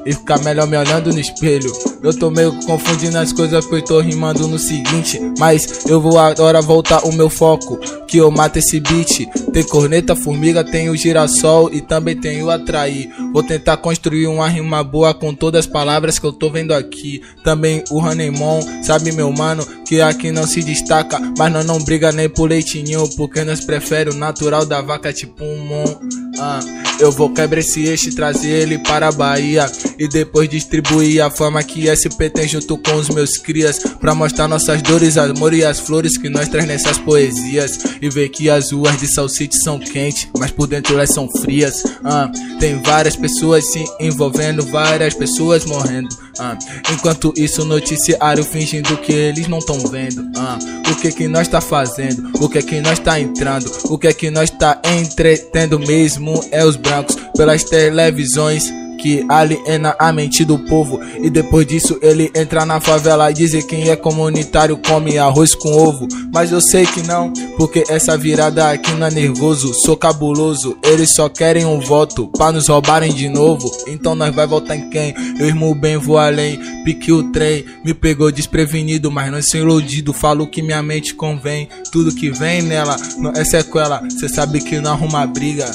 e 0.05 0.13
ficar 0.13 0.39
melhor 0.41 0.67
me 0.67 0.77
olhando 0.77 1.13
no 1.13 1.19
espelho. 1.21 1.73
Eu 2.03 2.17
tô 2.17 2.31
meio 2.31 2.53
confundindo 2.65 3.19
as 3.19 3.33
coisas 3.33 3.65
porque 3.67 3.85
tô 3.85 4.01
rimando 4.01 4.47
no 4.47 4.59
seguinte. 4.59 5.21
Mas 5.39 5.87
eu 5.87 6.01
vou 6.01 6.19
agora 6.19 6.61
voltar 6.61 7.05
o 7.05 7.13
meu 7.13 7.29
foco. 7.29 7.79
Que 8.07 8.19
eu 8.19 8.31
mato 8.31 8.59
esse 8.59 8.81
beat. 8.81 9.27
Tem 9.53 9.65
corneta, 9.65 10.17
formiga, 10.17 10.65
tem 10.65 10.89
o 10.89 10.97
girassol 10.97 11.73
e 11.73 11.81
também 11.81 12.17
tem 12.17 12.43
o 12.43 12.51
atrair. 12.51 13.11
Vou 13.33 13.43
tentar 13.43 13.77
construir 13.79 14.27
uma 14.27 14.49
rima 14.49 14.83
boa 14.83 15.13
com 15.13 15.35
todas 15.35 15.61
as 15.61 15.67
palavras 15.67 16.19
que 16.19 16.27
eu 16.27 16.33
tô 16.33 16.51
vendo 16.51 16.73
aqui. 16.73 17.21
Também 17.45 17.85
o 17.91 18.01
Hanemon, 18.01 18.61
sabe 18.83 19.13
meu 19.13 19.33
mano, 19.33 19.67
que 19.87 20.01
aqui 20.01 20.31
não 20.31 20.47
se 20.47 20.63
destaca. 20.63 21.21
Mas 21.37 21.53
nós 21.53 21.67
não 21.67 21.79
briga 21.83 22.13
nem 22.13 22.29
por 22.29 22.49
leitinho, 22.49 23.09
porque 23.17 23.45
nós 23.45 23.61
prefere 23.65 24.11
o 24.11 24.15
natural 24.15 24.65
da 24.65 24.81
vaca 24.81 25.13
tipo 25.13 25.45
um 25.45 25.59
mon. 25.59 25.99
Ah, 26.41 26.61
eu 27.01 27.11
vou 27.11 27.31
quebrar 27.31 27.59
esse 27.59 27.85
eixo 27.85 28.09
e 28.09 28.15
trazer 28.15 28.49
ele 28.49 28.79
para 28.79 29.09
a 29.09 29.13
Bahia. 29.13 29.67
E 29.99 30.09
depois 30.09 30.49
distribuir 30.49 31.23
a 31.23 31.31
fama 31.31 31.63
que 31.63 31.89
SP 31.91 32.31
tem 32.31 32.47
junto 32.47 32.79
com 32.79 32.95
os 32.95 33.09
meus 33.09 33.37
crias. 33.37 33.79
Pra 34.01 34.15
mostrar 34.15 34.49
nossas 34.49 34.81
dores, 34.83 35.17
amor 35.17 35.53
e 35.53 35.65
as 35.65 35.81
flores 35.81 36.17
que 36.17 36.29
nós 36.29 36.49
traz 36.49 36.67
nessas 36.67 36.99
poesias. 36.99 37.79
E 38.01 38.09
ver 38.09 38.29
que 38.29 38.49
as 38.49 38.73
ruas 38.73 38.99
de 38.99 39.13
Sal 39.13 39.29
City 39.29 39.57
são 39.63 39.79
quentes, 39.79 40.29
mas 40.39 40.51
por 40.51 40.67
dentro 40.67 40.95
elas 40.95 41.13
são 41.13 41.29
frias. 41.29 41.83
Ah, 42.05 42.31
tem 42.61 42.81
várias 42.83 43.17
pessoas 43.17 43.71
se 43.71 43.85
envolvendo, 44.01 44.63
várias 44.65 45.15
pessoas 45.15 45.65
morrendo. 45.65 46.09
Ah, 46.39 46.57
enquanto 46.93 47.33
isso, 47.37 47.65
noticiário 47.65 48.45
fingindo 48.45 48.97
que 48.99 49.13
eles 49.13 49.49
não 49.49 49.59
tão 49.59 49.79
vendo. 49.89 50.29
Ah, 50.37 50.59
o 50.91 50.97
que 50.97 51.11
que 51.11 51.29
nós 51.29 51.49
tá 51.49 51.61
fazendo? 51.61 52.31
O 52.41 52.49
que 52.49 52.63
que 52.63 52.81
nós 52.81 52.99
tá 52.99 53.19
entrando? 53.19 53.71
O 53.85 53.99
que 53.99 54.13
que 54.15 54.31
nós 54.31 54.51
tá 54.51 54.81
entretendo 54.85 55.79
mesmo? 55.79 56.45
É 56.51 56.65
os 56.65 56.77
brancos 56.77 57.17
pelas 57.37 57.65
televisões. 57.65 58.65
Que 58.99 59.25
aliena 59.29 59.97
a 59.99 60.13
mente 60.13 60.45
do 60.45 60.59
povo. 60.59 61.01
E 61.23 61.31
depois 61.31 61.67
disso 61.67 61.99
ele 62.03 62.31
entra 62.35 62.67
na 62.67 62.81
favela 62.81 63.31
e 63.31 63.35
dizer 63.35 63.63
quem 63.63 63.89
é 63.89 63.97
comunitário 63.97 64.77
come 64.77 65.19
arroz 65.19 65.55
com 65.55 65.73
ovo. 65.73 66.07
Mas 66.33 66.53
eu 66.53 66.61
sei 66.61 66.85
que 66.85 67.03
não, 67.03 67.33
porque 67.57 67.85
essa 67.89 68.17
virada 68.17 68.71
aqui 68.71 68.93
não 68.93 69.07
é 69.07 69.11
nervoso. 69.11 69.73
Sou 69.73 69.97
cabuloso, 69.97 70.77
eles 70.83 71.15
só 71.15 71.29
querem 71.29 71.65
um 71.65 71.81
voto 71.81 72.29
pra 72.29 72.53
nos 72.53 72.69
roubarem 72.69 73.13
de 73.13 73.29
novo. 73.29 73.71
Então 73.87 74.15
nós 74.15 74.35
vai 74.35 74.47
votar 74.47 74.77
em 74.77 74.91
quem? 74.91 75.15
Eu 75.39 75.47
irmão 75.47 75.75
bem, 75.75 75.97
vou 75.97 76.19
além. 76.19 76.59
Pique 76.85 77.13
o 77.13 77.31
trem, 77.33 77.65
me 77.85 77.95
pegou 77.95 78.31
desprevenido, 78.31 79.11
mas 79.11 79.31
não 79.31 79.43
sou 79.43 79.61
iludido. 79.61 80.13
Falo 80.13 80.47
que 80.47 80.63
minha 80.63 80.83
mente 80.83 81.15
convém. 81.15 81.69
Tudo 81.93 82.15
que 82.15 82.31
vem 82.31 82.63
nela 82.63 82.97
não 83.19 83.33
é 83.33 83.45
sequela. 83.45 84.03
Cê 84.11 84.29
sabe 84.29 84.61
que 84.61 84.81
não 84.81 84.93
arruma 84.93 85.27
briga. 85.27 85.71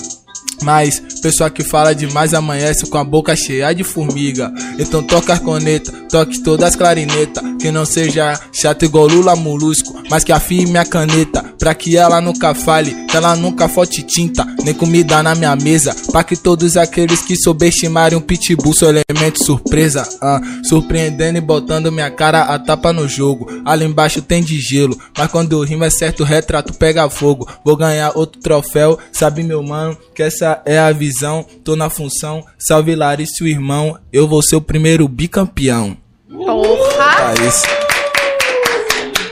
Mas, 0.62 1.02
pessoa 1.22 1.50
que 1.50 1.64
fala 1.64 1.94
demais 1.94 2.34
amanhece 2.34 2.90
com 2.90 2.98
a 2.98 3.04
boca 3.04 3.36
cheia 3.36 3.74
de 3.74 3.84
formiga. 3.84 4.52
Então 4.80 5.04
toca 5.04 5.34
a 5.34 5.40
corneta, 5.40 5.92
toque 6.10 6.42
todas 6.42 6.70
as 6.70 6.76
clarinetas. 6.76 7.44
Que 7.60 7.72
não 7.72 7.86
seja 7.86 8.40
chato 8.52 8.84
igual 8.84 9.08
Lula 9.08 9.36
Molusco, 9.36 10.02
mas 10.10 10.24
que 10.24 10.32
afie 10.32 10.66
minha 10.66 10.86
caneta. 10.86 11.44
Pra 11.60 11.74
que 11.74 11.96
ela 11.96 12.20
nunca 12.20 12.54
fale, 12.54 12.92
que 13.08 13.16
ela 13.16 13.36
nunca 13.36 13.70
falte 13.70 14.04
tinta, 14.04 14.46
nem 14.64 14.74
comida 14.74 15.24
na 15.24 15.34
minha 15.34 15.56
mesa. 15.56 15.96
Pra 16.12 16.24
que 16.24 16.36
todos 16.36 16.76
aqueles 16.76 17.22
que 17.22 17.36
subestimarem 17.38 18.18
um 18.18 18.22
pitbull 18.22 18.74
são 18.74 18.90
elemento 18.90 19.44
surpresa. 19.44 20.08
ah, 20.22 20.42
surpreendendo 20.64 21.38
e 21.38 21.42
botando 21.42 21.92
minha 21.92 22.12
cara 22.12 22.44
a 22.44 22.60
tapa 22.60 22.92
no 22.92 23.08
jogo. 23.08 23.48
Ali 23.66 23.86
embaixo 23.86 24.22
tem 24.22 24.44
de 24.44 24.60
gelo, 24.60 24.98
mas 25.18 25.32
quando 25.32 25.54
eu 25.54 25.64
rimo 25.64 25.86
é 25.86 25.90
certo, 25.90 26.22
o 26.22 26.26
retrato 26.26 26.74
pega 26.74 27.10
fogo. 27.10 27.48
Vou 27.64 27.78
ganhar 27.78 28.12
outro 28.16 28.42
troféu, 28.42 29.00
sabe 29.12 29.44
meu 29.44 29.64
mano, 29.64 29.98
que 30.14 30.22
essa 30.34 30.62
é 30.66 30.80
a 30.80 30.92
visão. 30.92 31.46
Tô 31.64 31.76
na 31.76 31.90
função, 31.90 32.44
salve 32.58 32.96
Larissa, 32.96 33.44
o 33.44 33.48
irmão. 33.48 33.98
Eu 34.12 34.28
vou 34.28 34.42
ser 34.42 34.56
o 34.56 34.62
primeiro 34.62 35.08
bicampeão. 35.08 35.96
Porra! 36.28 37.34
É 37.40 37.48
isso. 37.48 37.66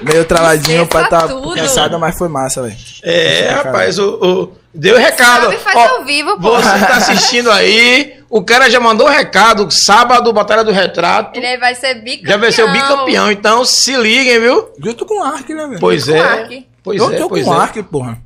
Meio 0.04 0.26
travadinho 0.26 0.88
pra 0.88 1.08
tá 1.08 1.28
tudo. 1.28 1.54
cansado, 1.56 2.00
mas 2.00 2.18
foi 2.18 2.28
massa, 2.28 2.64
velho. 2.64 2.76
É, 3.04 3.50
rapaz, 3.50 4.00
o, 4.00 4.10
o- 4.16 4.52
deu 4.74 4.98
recado. 4.98 5.44
Sabe, 5.46 5.58
faz 5.58 5.76
Ó, 5.76 5.98
ao 5.98 6.06
vivo, 6.06 6.40
pô. 6.40 6.56
Você 6.56 6.72
que 6.72 6.86
tá 6.86 6.98
assistindo 6.98 7.52
aí, 7.52 8.16
o 8.30 8.44
cara 8.44 8.70
já 8.70 8.80
mandou 8.80 9.08
recado. 9.08 9.68
Sábado, 9.70 10.34
Batalha 10.34 10.64
do 10.64 10.72
Retrato. 10.72 11.38
Ele 11.38 11.58
vai 11.58 11.76
ser 11.76 11.96
bicampeão. 11.96 12.32
Já 12.32 12.38
vai 12.38 12.52
ser 12.52 12.64
o 12.64 12.72
bicampeão, 12.72 13.32
então 13.32 13.64
se 13.66 13.96
liguem, 13.96 14.40
viu? 14.40 14.64
Tô 14.96 15.06
com 15.06 15.24
arco, 15.24 15.54
né, 15.54 15.68
velho? 15.68 15.80
Pois 15.80 16.08
é. 16.10 16.20
Ark. 16.20 16.68
Pois 16.84 17.00
eu 17.00 17.12
é, 17.12 17.18
tô 17.18 17.30
pois 17.30 17.46
com 17.46 17.54
é. 17.54 17.58
arco, 17.58 17.84
porra. 17.84 18.18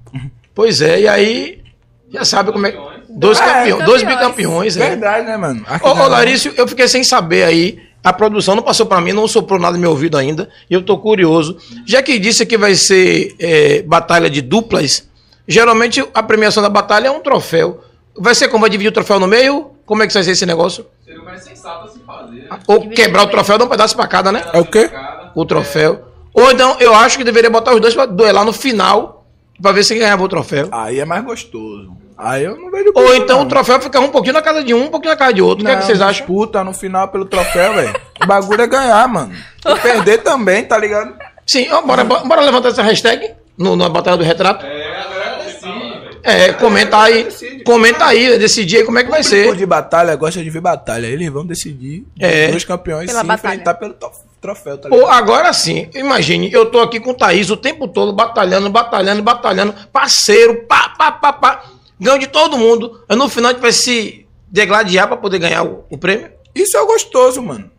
Pois 0.54 0.82
é, 0.82 1.02
e 1.02 1.08
aí 1.10 1.65
já 2.12 2.24
sabe 2.26 2.52
como 2.52 2.66
é. 2.68 2.76
Dois 3.10 3.40
É, 3.40 3.44
campeões, 3.46 3.86
dois 3.86 4.02
campeões. 4.04 4.20
bicampeões, 4.20 4.78
é. 4.78 4.90
Verdade, 4.90 5.26
né, 5.28 5.38
mano? 5.38 5.64
Arco 5.68 5.88
Ô, 5.88 5.92
ô. 5.94 6.08
Larício, 6.08 6.54
eu 6.58 6.68
fiquei 6.68 6.88
sem 6.88 7.04
saber 7.04 7.44
aí. 7.44 7.80
A 8.04 8.14
produção 8.14 8.56
não 8.56 8.62
passou 8.64 8.86
pra 8.86 9.02
mim, 9.02 9.14
não 9.14 9.28
soprou 9.28 9.60
nada 9.60 9.74
no 9.74 9.80
meu 9.82 9.90
ouvido 9.92 10.18
ainda. 10.18 10.48
E 10.70 10.74
eu 10.74 10.82
tô 10.84 10.98
curioso. 10.98 11.58
Já 11.86 12.04
que 12.04 12.20
disse 12.20 12.46
que 12.46 12.58
vai 12.58 12.76
ser 12.76 13.36
é, 13.40 13.82
batalha 13.82 14.30
de 14.30 14.42
duplas, 14.42 15.08
geralmente 15.48 16.06
a 16.14 16.22
premiação 16.22 16.62
da 16.62 16.70
batalha 16.70 17.08
é 17.08 17.12
um 17.12 17.20
troféu. 17.22 17.82
Vai 18.18 18.36
ser 18.36 18.48
como? 18.48 18.62
Vai 18.62 18.70
dividir 18.70 18.90
o 18.90 18.94
troféu 18.94 19.20
no 19.20 19.28
meio? 19.28 19.72
Como 19.86 20.04
é 20.04 20.08
que 20.08 20.14
vai 20.14 20.24
ser 20.24 20.32
esse 20.32 20.46
negócio? 20.46 20.86
Seria 21.04 21.22
o 21.22 21.26
mais 21.26 21.44
sensato 21.44 21.86
a 21.86 21.92
se 21.92 22.00
fazer. 22.00 22.48
Ou 22.68 22.90
quebrar 22.90 23.24
o 23.24 23.28
troféu, 23.28 23.58
dar 23.58 23.66
um 23.66 23.70
pedaço 23.70 23.96
pra 23.96 24.08
cada, 24.08 24.32
né? 24.32 24.44
É 24.54 24.60
o 24.60 24.66
quê? 24.66 24.90
O 25.34 25.46
troféu. 25.46 26.06
Ou 26.34 26.52
então, 26.52 26.76
eu 26.80 26.94
acho 26.94 27.18
que 27.18 27.24
deveria 27.24 27.50
botar 27.50 27.74
os 27.74 27.82
dois 27.82 27.94
pra 27.96 28.06
duelar 28.06 28.44
no 28.46 28.54
final, 28.54 29.15
pra 29.62 29.72
ver 29.72 29.84
se 29.84 29.96
ganhava 29.96 30.24
o 30.24 30.28
troféu. 30.30 30.68
Aí 30.72 31.00
é 31.00 31.06
mais 31.06 31.24
gostoso. 31.24 31.96
Aí 32.18 32.46
eu 32.46 32.56
não 32.58 32.72
vejo 32.72 32.92
Ou 32.96 33.14
então 33.16 33.38
o 33.40 33.42
não. 33.42 33.48
troféu 33.50 33.80
ficar 33.82 34.00
um 34.00 34.08
pouquinho 34.08 34.34
na 34.36 34.42
casa 34.42 34.64
de 34.64 34.74
um, 34.74 34.86
um 34.86 34.90
pouquinho 34.90 35.12
na 35.12 35.18
casa 35.18 35.34
de 35.34 35.42
outro. 35.42 35.64
o 35.64 35.68
que, 35.68 35.74
é 35.74 35.76
que 35.78 35.84
vocês 35.86 36.00
acham? 36.00 36.26
Disputa 36.26 36.64
no 36.64 36.74
final 36.74 37.10
pelo 37.10 37.26
troféu, 37.26 37.74
velho. 37.74 37.94
O 38.24 38.26
bagulho 38.26 38.62
é 38.62 38.68
ganhar, 38.68 39.06
mano. 39.08 39.34
E 39.68 39.76
perder 39.80 40.20
também, 40.20 40.64
tá 40.64 40.78
ligado? 40.78 41.14
Sim, 41.46 41.68
ó, 41.72 41.82
bora, 41.82 42.04
bora 42.06 42.42
levantar 42.42 42.70
essa 42.70 42.82
hashtag 42.84 43.32
no, 43.58 43.76
na 43.76 43.90
Batalha 43.90 44.16
do 44.18 44.24
Retrato. 44.24 44.66
É, 44.66 45.02
agora 45.02 45.44
decide. 45.44 46.18
É, 46.24 46.54
comenta 46.54 46.98
aí. 47.02 47.28
Comenta 47.66 48.06
aí, 48.06 48.38
decidir 48.40 48.78
aí 48.78 48.84
como 48.86 48.98
é 48.98 49.04
que 49.04 49.12
vai 49.12 49.22
ser. 49.22 49.54
de 49.56 49.66
batalha, 49.66 50.16
gosta 50.16 50.42
de 50.42 50.50
ver 50.50 50.62
batalha. 50.62 51.06
Eles 51.08 51.30
vão 51.30 51.46
decidir 51.46 52.06
É. 52.20 52.46
os 52.46 52.52
dois 52.52 52.64
campeões 52.66 53.08
Pela 53.08 53.22
se 53.22 53.28
batalha. 53.28 53.54
enfrentar 53.56 53.74
pelo 53.76 53.94
to- 53.94 54.12
troféu, 54.46 54.78
tá 54.78 54.90
ligado? 54.90 55.10
agora 55.10 55.52
sim, 55.54 55.90
imagine, 55.94 56.52
eu 56.52 56.66
tô 56.70 56.80
aqui 56.82 57.00
com 57.00 57.12
o 57.12 57.14
Thaís 57.14 57.50
o 57.50 57.58
tempo 57.58 57.88
todo, 57.88 58.14
batalhando, 58.14 58.70
batalhando, 58.70 59.22
batalhando, 59.24 59.74
parceiro, 59.92 60.64
pá, 60.68 60.90
pá, 60.90 61.12
pá, 61.12 61.34
pá. 61.34 61.64
Ganho 62.00 62.20
de 62.20 62.28
todo 62.28 62.58
mundo. 62.58 63.04
Aí 63.08 63.16
no 63.16 63.30
final 63.30 63.50
a 63.52 63.54
gente 63.54 63.62
vai 63.62 63.72
se 63.72 64.28
degladiar 64.48 65.08
pra 65.08 65.18
poder 65.18 65.40
ganhar 65.40 65.64
o, 65.64 65.86
o 65.90 65.98
prêmio. 65.98 66.30
Isso 66.54 66.78
é 66.78 66.86
gostoso, 66.86 67.42
mano. 67.42 67.72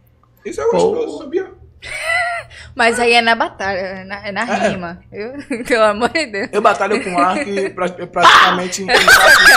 Isso 0.44 0.60
é 0.60 0.64
Pô. 0.70 0.92
gostoso, 0.92 1.18
sabia? 1.18 1.50
Mas 2.74 2.98
aí 3.00 3.12
é 3.12 3.22
na 3.22 3.34
batalha, 3.34 3.78
é 3.78 4.04
na, 4.04 4.26
é 4.26 4.32
na 4.32 4.42
É. 4.42 4.68
rima. 4.68 5.00
Eu, 5.12 5.32
pelo 5.64 5.84
amor 5.84 6.08
de 6.10 6.26
Deus. 6.26 6.48
Eu 6.52 6.60
batalho 6.62 7.02
com 7.02 7.18
arco 7.18 7.48
e 7.48 7.70
pra- 7.76 7.88
praticamente 7.88 8.82
em, 8.82 8.86
quase, 8.86 9.52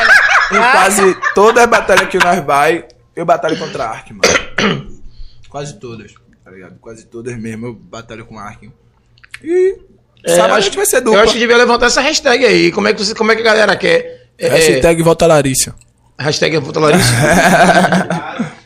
em 0.51 0.57
quase 0.71 1.17
todas 1.33 1.63
as 1.63 1.69
batalhas 1.69 2.07
que 2.09 2.17
nós 2.17 2.43
vai, 2.45 2.85
eu 3.15 3.25
batalho 3.25 3.57
contra 3.57 3.85
arco, 3.89 4.09
mano. 4.13 4.99
Quase 5.49 5.79
todas, 5.79 6.13
tá 6.49 6.55
ligado? 6.55 6.75
Quase 6.79 7.05
todas 7.05 7.37
mesmo 7.37 7.67
eu 7.67 7.73
batalho 7.73 8.25
com 8.25 8.37
arco. 8.39 8.65
E 9.43 9.75
É, 10.25 10.35
sábado 10.35 10.53
a 10.53 10.55
acho- 10.57 10.65
gente 10.65 10.77
vai 10.77 10.85
ser 10.85 10.97
Eu 10.97 11.01
dupla. 11.03 11.21
acho 11.23 11.33
que 11.33 11.39
devia 11.39 11.57
levantar 11.57 11.85
essa 11.85 12.01
hashtag 12.01 12.45
aí. 12.45 12.71
Como 12.71 12.87
é 12.87 12.93
que, 12.93 13.03
você, 13.05 13.13
como 13.15 13.31
é 13.31 13.35
que 13.35 13.41
a 13.41 13.45
galera 13.45 13.75
quer? 13.75 14.27
É, 14.37 14.47
é, 14.47 14.49
Hashtag 14.49 15.01
volta 15.03 15.27
Larissa. 15.27 15.75
hashtag 16.17 16.55
é 16.57 16.61
Puta 16.61 16.79
Larissa. 16.79 17.13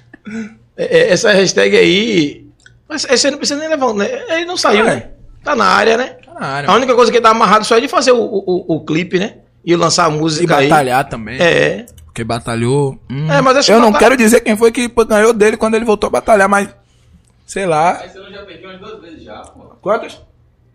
É, 0.76 0.98
é, 0.98 1.10
essa 1.12 1.32
hashtag 1.32 1.78
aí. 1.78 2.48
Mas 2.90 3.06
esse 3.10 3.28
aí 3.28 3.32
não 3.32 3.38
precisa 3.38 3.60
nem 3.60 3.70
levantar. 3.70 3.96
Né? 3.96 4.10
Ele 4.30 4.46
não 4.46 4.58
saiu, 4.58 4.86
É. 4.88 4.96
né? 4.96 5.10
Tá 5.44 5.56
na 5.56 5.66
área, 5.66 5.98
né? 5.98 6.16
Tá 6.26 6.34
na 6.34 6.46
área. 6.48 6.70
A 6.70 6.74
única 6.76 6.96
coisa 6.96 7.12
que 7.12 7.20
tá 7.22 7.30
amarrado 7.30 7.66
só 7.66 7.78
é 7.78 7.82
de 7.82 7.88
fazer 7.88 8.12
o, 8.12 8.18
o, 8.22 8.44
o- 8.46 8.76
o 8.78 8.86
clipe, 8.86 9.20
né? 9.20 9.36
E 9.64 9.76
lançar 9.76 10.08
a 10.08 10.10
E 10.10 10.18
música 10.18 10.58
aí. 10.58 10.68
batalhar 10.70 11.08
também. 11.08 11.40
É. 11.40 11.86
Porque 12.06 12.24
batalhou. 12.24 12.98
hum. 13.10 13.32
É, 13.32 13.42
mas 13.42 13.58
acho 13.58 13.72
eu 13.72 13.76
que 13.76 13.82
não 13.82 13.92
batalha- 13.92 14.12
quero 14.12 14.18
dizer 14.24 14.40
quem 14.42 14.56
foi 14.58 14.72
que 14.72 14.88
ganhou 15.08 15.34
dele 15.34 15.58
quando 15.58 15.76
ele 15.76 15.86
voltou 15.86 16.08
a 16.08 16.12
batalhar, 16.12 16.48
mas. 16.50 16.70
Sei 17.46 17.66
lá. 17.66 18.00
Aí 18.00 18.10
você 18.10 18.20
não 18.20 18.32
já 18.32 18.44
umas 18.44 18.80
duas 18.80 19.02
vezes 19.02 19.24
já, 19.24 19.42
pô. 19.42 19.76
Quantas? 19.82 20.22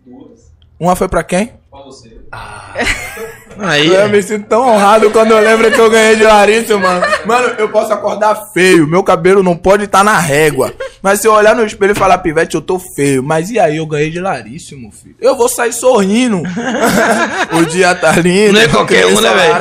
Duas. 0.05 0.53
Uma 0.79 0.95
foi 0.95 1.09
pra 1.09 1.25
quem? 1.25 1.53
Pra 1.71 1.81
você. 1.81 2.19
Aí. 3.59 3.89
Eu 3.89 4.09
me 4.09 4.23
sinto 4.23 4.47
tão 4.47 4.69
honrado 4.69 5.11
quando 5.11 5.33
eu 5.33 5.41
lembro 5.41 5.71
que 5.73 5.81
eu 5.81 5.91
ganhei 5.91 6.15
de 6.15 6.23
Larissa, 6.23 6.79
mano. 6.79 7.05
Mano, 7.27 7.49
eu 7.59 7.69
posso 7.69 7.93
acordar 7.93 8.53
feio, 8.53 8.87
meu 8.87 9.03
cabelo 9.03 9.43
não 9.43 9.57
pode 9.57 9.85
estar 9.85 10.05
na 10.05 10.19
régua. 10.19 10.73
Mas 11.03 11.21
se 11.21 11.27
eu 11.27 11.33
olhar 11.33 11.57
no 11.57 11.65
espelho 11.65 11.93
e 11.93 11.97
falar, 11.97 12.19
pivete, 12.19 12.55
eu 12.55 12.63
tô 12.63 12.79
feio. 12.79 13.23
Mas 13.23 13.51
e 13.51 13.59
aí, 13.59 13.79
eu 13.79 13.87
ganhei 13.87 14.11
de 14.11 14.21
Larissa, 14.21 14.77
meu 14.77 14.93
filho. 14.93 15.17
Eu 15.21 15.37
vou 15.37 15.49
sair 15.49 15.73
sorrindo. 15.73 16.43
o 17.53 17.67
dia 17.67 17.95
tá 17.97 18.13
lindo. 18.13 18.53
Não 18.53 18.61
é 18.61 18.69
qualquer 18.69 19.07
um, 19.07 19.21
né, 19.21 19.35
velho? 19.35 19.55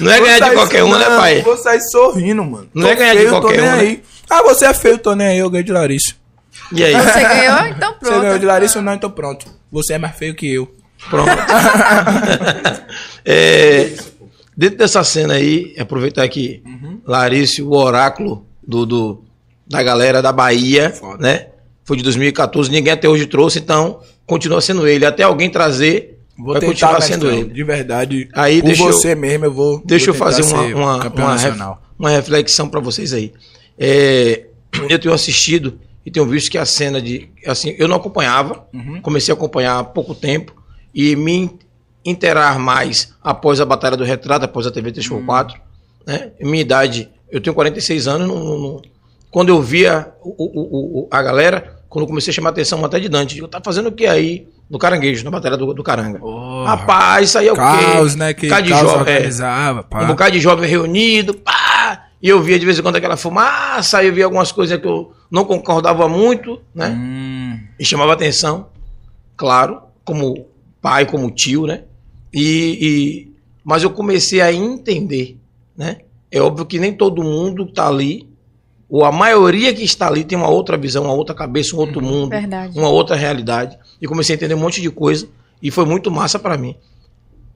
Não 0.00 0.12
é 0.12 0.20
ganhar 0.20 0.40
de 0.40 0.50
qualquer 0.50 0.84
um, 0.84 0.98
né, 0.98 1.04
pai? 1.04 1.42
Vou 1.42 1.56
sair 1.56 1.80
sorrindo, 1.90 2.44
mano. 2.44 2.68
Não 2.74 2.86
Tô 2.86 2.92
é 2.92 2.94
ganhar 2.96 3.12
de 3.12 3.18
feio, 3.18 3.30
tô 3.30 3.40
qualquer 3.40 3.60
nem 3.62 3.70
um, 3.70 3.72
né? 3.72 3.80
aí. 3.80 4.02
Ah, 4.28 4.42
você 4.42 4.66
é 4.66 4.74
feio, 4.74 4.98
tô 4.98 5.14
nem 5.14 5.26
aí, 5.28 5.38
eu 5.38 5.48
ganhei 5.50 5.64
de 5.64 5.72
Larissa. 5.72 6.14
E 6.72 6.82
aí? 6.84 6.92
Você 6.92 7.20
ganhou? 7.20 7.66
Então 7.68 7.94
Você 8.00 8.10
ganhou 8.10 8.22
pronto. 8.24 8.38
de 8.40 8.46
Larissa 8.46 8.78
ou 8.78 8.84
não? 8.84 8.94
Então 8.94 9.10
pronto. 9.10 9.46
Você 9.70 9.94
é 9.94 9.98
mais 9.98 10.16
feio 10.16 10.34
que 10.34 10.52
eu. 10.52 10.74
Pronto. 11.10 11.30
É, 13.24 13.92
dentro 14.56 14.78
dessa 14.78 15.02
cena 15.04 15.34
aí, 15.34 15.74
aproveitar 15.78 16.28
que 16.28 16.62
Larício, 17.04 17.68
o 17.68 17.76
oráculo 17.76 18.46
do, 18.66 18.86
do- 18.86 19.24
da 19.66 19.82
galera 19.82 20.22
da 20.22 20.32
Bahia, 20.32 20.90
Foda. 20.90 21.18
né? 21.20 21.46
Foi 21.84 21.96
de 21.96 22.02
2014, 22.04 22.70
ninguém 22.70 22.92
até 22.92 23.08
hoje 23.08 23.26
trouxe, 23.26 23.58
então 23.58 24.00
continua 24.24 24.60
sendo 24.60 24.86
ele. 24.86 25.04
Até 25.04 25.22
alguém 25.24 25.50
trazer, 25.50 26.20
Vou 26.38 26.52
vai 26.54 26.62
continuar 26.62 27.00
sendo 27.00 27.28
ele. 27.30 27.52
De 27.52 27.64
verdade. 27.64 28.28
Aí, 28.32 28.60
por 28.60 28.66
deixa 28.66 28.82
eu- 28.82 28.92
você 28.92 29.14
mesmo, 29.14 29.44
eu 29.46 29.52
vou. 29.52 29.82
Deixa 29.84 30.10
eu 30.10 30.14
vou 30.14 30.26
tentar 30.28 30.42
fazer 30.42 30.54
uma, 30.74 30.96
uma, 30.96 31.08
uma, 31.08 31.36
ref- 31.36 31.60
uma 31.98 32.10
reflexão 32.10 32.68
para 32.68 32.80
vocês 32.80 33.12
aí. 33.12 33.32
É, 33.78 34.46
eu 34.88 34.98
tenho 34.98 35.14
assistido 35.14 35.78
e 36.04 36.10
tenho 36.10 36.26
visto 36.26 36.50
que 36.50 36.58
a 36.58 36.64
cena 36.64 37.00
de. 37.00 37.28
Assim, 37.46 37.74
eu 37.78 37.88
não 37.88 37.96
acompanhava, 37.96 38.66
Uhum. 38.72 39.00
comecei 39.00 39.32
a 39.32 39.36
acompanhar 39.36 39.78
há 39.78 39.84
pouco 39.84 40.14
tempo 40.14 40.54
e 40.94 41.14
me 41.16 41.32
in- 41.32 41.58
interar 42.04 42.58
mais 42.58 43.14
após 43.22 43.60
a 43.60 43.64
Batalha 43.64 43.96
do 43.96 44.04
Retrato, 44.04 44.44
após 44.44 44.66
a 44.66 44.70
TV 44.70 44.92
3x4. 44.92 45.54
Uhum. 45.54 45.58
Né? 46.06 46.30
Minha 46.40 46.60
idade, 46.60 47.08
eu 47.30 47.40
tenho 47.40 47.54
46 47.54 48.06
anos, 48.06 48.28
não- 48.28 48.58
não- 48.58 48.82
quando 49.30 49.48
eu 49.48 49.60
via 49.60 50.12
o- 50.22 50.34
o- 50.38 51.00
o- 51.02 51.08
a 51.10 51.20
galera, 51.22 51.76
quando 51.88 52.04
eu 52.04 52.06
comecei 52.08 52.30
a 52.30 52.34
chamar 52.34 52.50
a 52.50 52.52
atenção 52.52 52.82
até 52.84 53.00
de 53.00 53.08
Dante, 53.08 53.38
eu 53.38 53.48
tá 53.48 53.60
fazendo 53.62 53.88
o 53.88 53.92
que 53.92 54.06
aí 54.06 54.46
no 54.70 54.78
Caranguejo, 54.78 55.24
na 55.24 55.30
Batalha 55.30 55.56
do, 55.56 55.74
do 55.74 55.82
Caranga? 55.82 56.20
Rapaz, 56.64 57.28
isso 57.28 57.38
aí 57.38 57.48
é 57.48 57.52
o 57.52 57.56
quê? 57.56 57.60
Caos, 57.60 58.14
né? 58.14 58.32
Que 58.32 58.42
de 58.42 58.48
caos 58.48 58.68
jovem, 58.68 59.12
é. 59.12 59.16
organizava. 59.16 59.86
Um 59.94 60.06
bocado 60.06 60.30
de 60.32 60.40
jovem 60.40 60.68
reunido, 60.70 61.34
pá! 61.34 61.52
E 62.26 62.28
eu 62.28 62.42
via 62.42 62.58
de 62.58 62.64
vez 62.66 62.76
em 62.76 62.82
quando 62.82 62.96
aquela 62.96 63.16
fumaça, 63.16 64.02
eu 64.02 64.12
via 64.12 64.24
algumas 64.24 64.50
coisas 64.50 64.80
que 64.80 64.84
eu 64.84 65.12
não 65.30 65.44
concordava 65.44 66.08
muito, 66.08 66.60
né? 66.74 66.88
Hum, 66.88 67.60
E 67.78 67.84
chamava 67.84 68.12
atenção, 68.14 68.66
claro, 69.36 69.80
como 70.04 70.44
pai, 70.82 71.06
como 71.06 71.30
tio, 71.30 71.66
né? 71.68 71.84
E, 72.34 72.42
e- 72.80 73.32
mas 73.62 73.84
eu 73.84 73.90
comecei 73.90 74.40
a 74.40 74.52
entender, 74.52 75.38
né? 75.76 75.98
É 76.28 76.40
óbvio 76.40 76.66
que 76.66 76.80
nem 76.80 76.92
todo 76.92 77.22
mundo 77.22 77.64
tá 77.64 77.86
ali, 77.86 78.28
ou 78.88 79.04
a 79.04 79.12
maioria 79.12 79.72
que 79.72 79.84
está 79.84 80.08
ali 80.08 80.24
tem 80.24 80.36
uma 80.36 80.48
outra 80.50 80.76
visão, 80.76 81.04
uma 81.04 81.12
outra 81.14 81.32
cabeça, 81.32 81.76
um 81.76 81.78
outro 81.78 82.02
mundo, 82.02 82.30
Verdade. 82.30 82.76
uma 82.76 82.88
outra 82.88 83.14
realidade. 83.14 83.78
E 84.02 84.06
comecei 84.08 84.34
a 84.34 84.36
entender 84.36 84.54
um 84.54 84.58
monte 84.58 84.80
de 84.82 84.90
coisa 84.90 85.28
e 85.62 85.70
foi 85.70 85.84
muito 85.84 86.10
massa 86.10 86.40
pra 86.40 86.58
mim. 86.58 86.74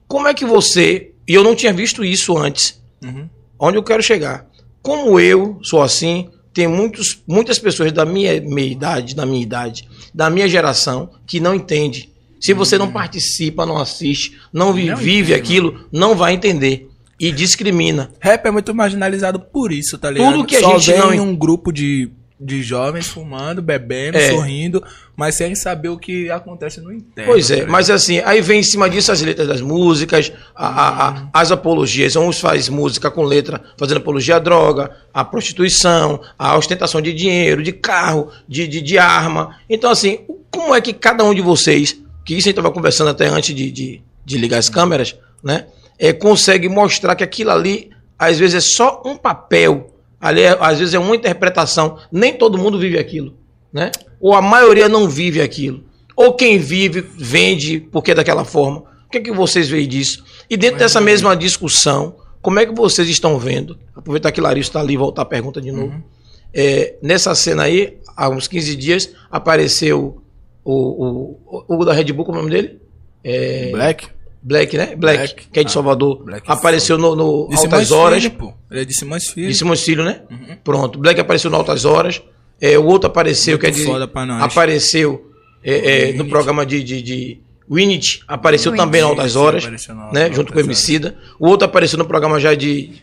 Como 0.07 0.29
é 0.29 0.33
que 0.33 0.45
você, 0.45 1.11
e 1.27 1.33
eu 1.33 1.43
não 1.43 1.55
tinha 1.55 1.73
visto 1.73 2.05
isso 2.05 2.37
antes, 2.37 2.81
Uhum. 3.03 3.27
onde 3.59 3.77
eu 3.77 3.83
quero 3.83 4.01
chegar? 4.01 4.49
Como 4.81 5.19
eu 5.19 5.59
sou 5.63 5.81
assim, 5.81 6.29
tem 6.53 6.67
muitos, 6.67 7.21
muitas 7.27 7.59
pessoas 7.59 7.91
da 7.91 8.05
minha, 8.05 8.39
minha 8.41 8.67
idade, 8.67 9.15
da 9.15 9.25
minha 9.25 9.41
idade, 9.41 9.87
da 10.13 10.29
minha 10.29 10.47
geração, 10.47 11.09
que 11.25 11.39
não 11.39 11.53
entende. 11.55 12.09
Se 12.39 12.53
você 12.53 12.77
não 12.77 12.91
participa, 12.91 13.65
não 13.65 13.77
assiste, 13.77 14.37
não 14.51 14.73
vi- 14.73 14.87
Não 14.87 14.97
vive 14.97 15.31
entende, 15.31 15.33
aquilo, 15.33 15.85
não 15.91 16.15
vai 16.15 16.33
entender. 16.33 16.87
E 17.19 17.31
discrimina. 17.31 18.11
Rap 18.19 18.47
é 18.47 18.51
muito 18.51 18.73
marginalizado 18.73 19.39
por 19.39 19.71
isso, 19.71 19.95
tá 19.99 20.09
ligado? 20.09 20.33
Tudo 20.33 20.45
que 20.47 20.55
a 20.55 20.59
Só 20.59 20.79
gente 20.79 20.91
vem 20.91 20.99
não 20.99 21.13
en- 21.13 21.19
um 21.19 21.35
grupo 21.35 21.71
de, 21.71 22.09
de 22.43 22.63
jovens 22.63 23.07
fumando, 23.07 23.61
bebendo, 23.61 24.17
É. 24.17 24.31
sorrindo, 24.31 24.83
mas 25.15 25.35
sem 25.35 25.53
saber 25.53 25.89
o 25.89 25.97
que 25.97 26.29
acontece 26.31 26.81
no 26.81 26.91
interno. 26.91 27.31
Pois 27.31 27.49
tá 27.49 27.55
é, 27.57 27.65
mas 27.67 27.89
assim, 27.91 28.19
aí 28.25 28.41
vem 28.41 28.61
em 28.61 28.63
cima 28.63 28.89
disso 28.89 29.11
as 29.11 29.21
letras 29.21 29.47
das 29.47 29.61
músicas, 29.61 30.31
a- 30.55 30.67
a- 30.67 31.09
a- 31.09 31.29
as 31.33 31.51
apologias. 31.51 32.15
Uns 32.15 32.39
faz 32.39 32.67
música 32.67 33.11
com 33.11 33.21
letra 33.23 33.61
fazendo 33.77 33.97
apologia 33.97 34.37
à 34.37 34.39
droga, 34.39 34.89
à 35.13 35.23
prostituição, 35.23 36.19
à 36.39 36.57
ostentação 36.57 36.99
de 36.99 37.13
dinheiro, 37.13 37.61
de 37.61 37.71
carro, 37.71 38.29
de, 38.47 38.67
de, 38.67 38.81
de 38.81 38.97
arma. 38.97 39.57
Então, 39.69 39.91
assim, 39.91 40.19
como 40.49 40.73
é 40.73 40.81
que 40.81 40.93
cada 40.93 41.23
um 41.23 41.33
de 41.35 41.41
vocês, 41.41 41.95
que 42.25 42.33
isso 42.33 42.47
a 42.47 42.49
gente 42.49 42.57
estava 42.59 42.71
conversando 42.71 43.09
até 43.11 43.27
antes 43.27 43.53
de, 43.53 43.69
de, 43.71 44.01
de 44.25 44.37
ligar 44.37 44.57
as 44.57 44.69
câmeras, 44.69 45.15
né? 45.43 45.67
É, 45.99 46.11
consegue 46.11 46.67
mostrar 46.67 47.15
que 47.15 47.23
aquilo 47.23 47.51
ali, 47.51 47.91
às 48.17 48.39
vezes, 48.39 48.55
é 48.55 48.59
só 48.59 49.03
um 49.05 49.15
papel. 49.15 49.90
Ali, 50.21 50.41
é- 50.41 50.57
às 50.59 50.79
vezes, 50.79 50.93
é 50.93 50.99
uma 50.99 51.15
interpretação. 51.15 51.97
Nem 52.11 52.33
todo 52.33 52.57
mundo 52.57 52.77
vive 52.77 52.97
aquilo, 52.99 53.33
né? 53.73 53.91
Ou 54.19 54.33
a 54.35 54.41
maioria 54.41 54.87
não 54.87 55.09
vive 55.09 55.41
aquilo. 55.41 55.83
Ou 56.15 56.33
quem 56.33 56.59
vive, 56.59 57.01
vende 57.17 57.79
porque 57.91 58.11
é 58.11 58.15
daquela 58.15 58.45
forma. 58.45 58.83
O 59.07 59.09
que 59.11 59.17
é 59.17 59.21
que 59.21 59.31
vocês 59.31 59.67
veem 59.67 59.87
disso? 59.87 60.23
E 60.49 60.55
dentro 60.55 60.77
dessa 60.77 61.01
mesma 61.01 61.35
discussão, 61.35 62.15
como 62.41 62.59
é 62.59 62.65
que 62.65 62.73
vocês 62.73 63.09
estão 63.09 63.37
vendo? 63.39 63.77
Aproveitar 63.95 64.31
que 64.31 64.39
Larissa 64.39 64.69
está 64.69 64.79
ali 64.79 64.93
e 64.93 64.97
voltar 64.97 65.23
a 65.23 65.25
pergunta 65.25 65.59
de 65.59 65.71
novo. 65.71 66.01
É, 66.53 66.95
nessa 67.01 67.33
cena 67.33 67.63
aí, 67.63 67.97
há 68.15 68.29
uns 68.29 68.47
15 68.47 68.75
dias, 68.75 69.11
apareceu 69.31 70.21
o, 70.63 70.73
o, 70.73 71.63
o, 71.67 71.77
o 71.77 71.85
da 71.85 71.93
Red 71.93 72.11
Bull, 72.13 72.25
como 72.25 72.37
é 72.37 72.41
o 72.41 72.43
nome 72.43 72.55
dele? 72.55 72.79
É, 73.23 73.69
Black? 73.71 74.07
Black, 74.43 74.75
né? 74.77 74.95
Black, 74.95 75.17
Black. 75.17 75.47
que 75.51 75.59
é 75.59 75.63
de 75.63 75.69
Ah, 75.69 75.73
Salvador. 75.73 76.23
Black 76.23 76.49
é 76.49 76.53
apareceu 76.53 76.97
no, 76.97 77.15
no 77.15 77.47
De 77.49 77.55
Altas 77.55 77.59
Simões 77.61 77.91
Horas. 77.91 78.23
Filho, 78.23 78.35
pô. 78.35 78.53
Ele 78.71 78.81
é 78.81 78.85
de 78.85 78.93
Simões 78.97 79.27
Filho. 79.29 79.47
De 79.47 79.55
Simões 79.55 79.83
Filho, 79.83 80.03
né? 80.03 80.21
Pronto. 80.63 80.97
Black 80.97 81.19
apareceu 81.19 81.51
no 81.51 81.57
Altas 81.57 81.85
Horas. 81.85 82.21
É, 82.59 82.77
o 82.77 82.85
outro 82.85 83.07
apareceu, 83.07 83.53
Muito 83.53 83.61
quer 83.61 83.71
dizer, 83.71 83.85
foda 83.85 84.07
pra 84.07 84.25
nós. 84.25 84.41
apareceu 84.43 85.31
é, 85.63 86.09
é, 86.09 86.13
no 86.13 86.25
programa 86.25 86.63
de, 86.65 86.83
de, 86.83 87.01
de 87.01 87.41
Winnet, 87.69 88.21
apareceu 88.27 88.71
Winnet. 88.71 88.85
também 88.85 89.01
no 89.01 89.07
Altas 89.09 89.31
Sim, 89.31 89.37
Horas, 89.39 89.63
apareceu 89.63 89.95
no 89.95 90.11
né? 90.11 90.21
Altas 90.23 90.35
Junto 90.37 90.53
com 90.53 90.59
o. 90.59 90.61
Emicida. 90.61 91.17
O 91.39 91.47
outro 91.47 91.65
apareceu 91.65 91.97
no 91.97 92.05
programa 92.05 92.39
já 92.39 92.53
de. 92.53 93.01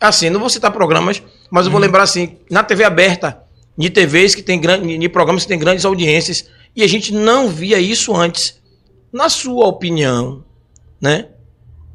Assim, 0.00 0.30
não 0.30 0.38
vou 0.40 0.48
citar 0.50 0.70
programas, 0.72 1.22
mas 1.50 1.66
eu 1.66 1.72
vou 1.72 1.80
lembrar 1.80 2.02
assim, 2.04 2.36
na 2.50 2.62
TV 2.62 2.84
aberta, 2.84 3.42
de 3.76 3.88
TVs 3.90 4.34
que 4.34 4.42
tem 4.42 4.60
grandes. 4.60 4.98
de 4.98 5.08
programas 5.08 5.42
que 5.42 5.48
tem 5.48 5.58
grandes 5.58 5.84
audiências. 5.84 6.48
E 6.76 6.82
a 6.82 6.86
gente 6.86 7.12
não 7.12 7.48
via 7.48 7.78
isso 7.80 8.14
antes. 8.14 8.58
Na 9.12 9.28
sua 9.30 9.66
opinião, 9.66 10.44
né? 11.00 11.28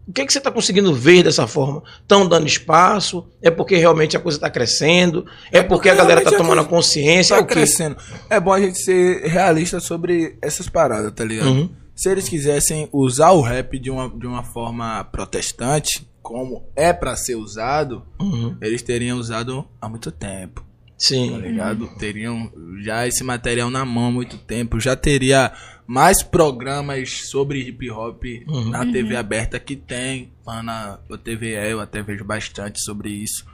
O 0.06 0.12
que, 0.12 0.20
é 0.22 0.26
que 0.26 0.34
você 0.34 0.38
está 0.40 0.52
conseguindo 0.52 0.94
ver 0.94 1.24
dessa 1.24 1.48
forma? 1.48 1.82
Estão 2.02 2.28
dando 2.28 2.46
espaço? 2.46 3.26
É 3.42 3.50
porque 3.50 3.78
realmente 3.78 4.18
a 4.18 4.20
coisa 4.20 4.38
está 4.38 4.50
crescendo? 4.50 5.26
É, 5.50 5.62
porque 5.64 5.88
a 5.90 5.96
galera 5.96 6.20
está 6.20 6.32
a 6.32 6.38
tomando 6.38 6.58
coisa 6.58 6.70
consciência? 6.70 7.36
É 7.36 7.38
Tá 7.38 7.44
o 7.44 7.48
quê? 7.48 7.54
crescendo. 7.54 7.96
É 8.30 8.38
bom 8.38 8.52
a 8.52 8.60
gente 8.60 8.78
ser 8.84 9.26
realista 9.26 9.80
sobre 9.80 10.38
essas 10.42 10.68
paradas, 10.68 11.10
tá 11.14 11.24
ligado? 11.24 11.48
Uhum. 11.50 11.70
Se 11.96 12.10
eles 12.10 12.28
quisessem 12.28 12.90
usar 12.92 13.32
o 13.32 13.40
rap 13.42 13.80
de 13.80 13.90
uma, 13.90 14.10
de 14.10 14.28
uma 14.28 14.44
forma 14.44 15.02
protestante, 15.06 16.06
como 16.22 16.64
é 16.76 16.92
pra 16.92 17.16
ser 17.16 17.36
usado, 17.36 18.04
Uhum. 18.20 18.58
eles 18.62 18.82
teriam 18.82 19.18
usado 19.18 19.66
há 19.80 19.88
muito 19.88 20.12
tempo. 20.12 20.66
Tá 21.04 21.16
Sim. 21.16 21.38
ligado? 21.42 21.88
Teriam 21.98 22.52
já 22.82 23.08
esse 23.08 23.24
material 23.24 23.70
na 23.70 23.84
mão 23.86 24.08
há 24.08 24.12
muito 24.12 24.38
tempo. 24.38 24.80
Já 24.80 24.96
teria 24.96 25.52
mais 25.86 26.24
programas 26.24 27.28
sobre 27.30 27.60
hip 27.60 27.90
hop 27.92 28.24
Uhum. 28.48 28.70
na 28.70 28.90
TV 28.92 29.16
aberta 29.16 29.60
que 29.60 29.76
tem. 29.76 30.32
Pá, 30.46 30.64
na 30.64 31.00
a 31.12 31.18
TV 31.18 31.54
eu 31.72 31.80
até 31.80 32.02
vejo 32.02 32.24
bastante 32.24 32.80
sobre 32.82 33.10
isso. 33.10 33.46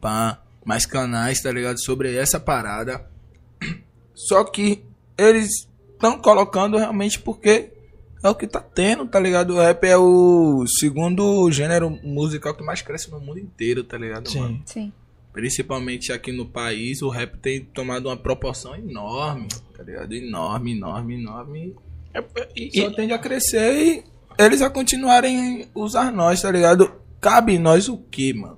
Pá, 0.00 0.42
mais 0.64 0.84
canais, 0.84 1.40
tá 1.40 1.50
ligado? 1.52 1.80
Sobre 1.82 2.14
essa 2.16 2.40
parada. 2.40 3.06
Só 4.14 4.42
que 4.44 4.82
eles 5.16 5.48
estão 5.92 6.18
colocando 6.18 6.76
realmente 6.76 7.18
porque 7.20 7.70
é 8.22 8.28
o 8.28 8.34
que 8.34 8.46
tá 8.46 8.60
tendo, 8.60 9.06
tá 9.06 9.20
ligado? 9.20 9.54
O 9.54 9.58
rap 9.60 9.84
é 9.84 9.96
o 9.96 10.64
segundo 10.66 11.48
gênero 11.52 11.90
musical 12.02 12.54
que 12.54 12.64
mais 12.64 12.82
cresce 12.82 13.10
no 13.10 13.20
mundo 13.20 13.38
inteiro, 13.38 13.84
tá 13.84 13.96
ligado? 13.96 14.28
mano? 14.38 14.60
Sim. 14.66 14.92
Principalmente 15.36 16.10
aqui 16.14 16.32
no 16.32 16.46
país, 16.46 17.02
o 17.02 17.10
rap 17.10 17.36
tem 17.36 17.60
tomado 17.62 18.06
uma 18.08 18.16
proporção 18.16 18.74
enorme, 18.74 19.48
tá 19.76 19.82
ligado? 19.82 20.14
Enorme, 20.14 20.72
enorme, 20.72 21.14
enorme. 21.20 21.76
É, 22.14 22.24
E- 22.56 22.80
Só 22.80 22.90
tende 22.90 23.12
a 23.12 23.18
crescer 23.18 23.74
e 23.76 24.04
eles 24.38 24.62
a 24.62 24.70
continuarem 24.70 25.68
a 25.74 25.78
usar 25.78 26.10
nós, 26.10 26.40
tá 26.40 26.50
ligado? 26.50 26.90
Cabe 27.20 27.58
nós 27.58 27.86
o 27.86 27.98
que, 27.98 28.32
mano? 28.32 28.56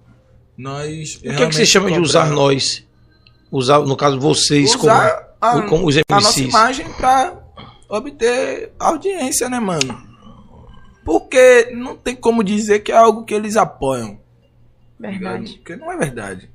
Nós. 0.57 1.17
o 1.17 1.21
que, 1.23 1.29
é 1.31 1.49
que 1.49 1.55
você 1.57 1.67
chama 1.67 1.91
de 1.91 1.99
usar 1.99 2.31
nós? 2.31 2.87
Usar, 3.51 3.81
no 3.81 3.97
caso, 3.97 4.21
vocês 4.21 4.73
Usar 4.77 5.35
a, 5.41 5.51
como, 5.55 5.69
como 5.69 5.89
os 5.89 5.97
a 5.97 6.03
nossa 6.09 6.39
MCs. 6.39 6.49
imagem 6.49 6.87
pra 6.93 7.37
obter 7.89 8.71
audiência, 8.79 9.49
né, 9.49 9.59
mano? 9.59 10.07
Porque 11.05 11.73
não 11.75 11.97
tem 11.97 12.15
como 12.15 12.45
dizer 12.45 12.81
que 12.81 12.93
é 12.93 12.97
algo 12.97 13.25
que 13.25 13.35
eles 13.35 13.57
apoiam. 13.57 14.21
tá 15.01 15.09
ligado? 15.11 15.33
Verdade. 15.43 15.53
Porque 15.59 15.75
não 15.77 15.91
é 15.91 15.97
verdade. 15.97 16.51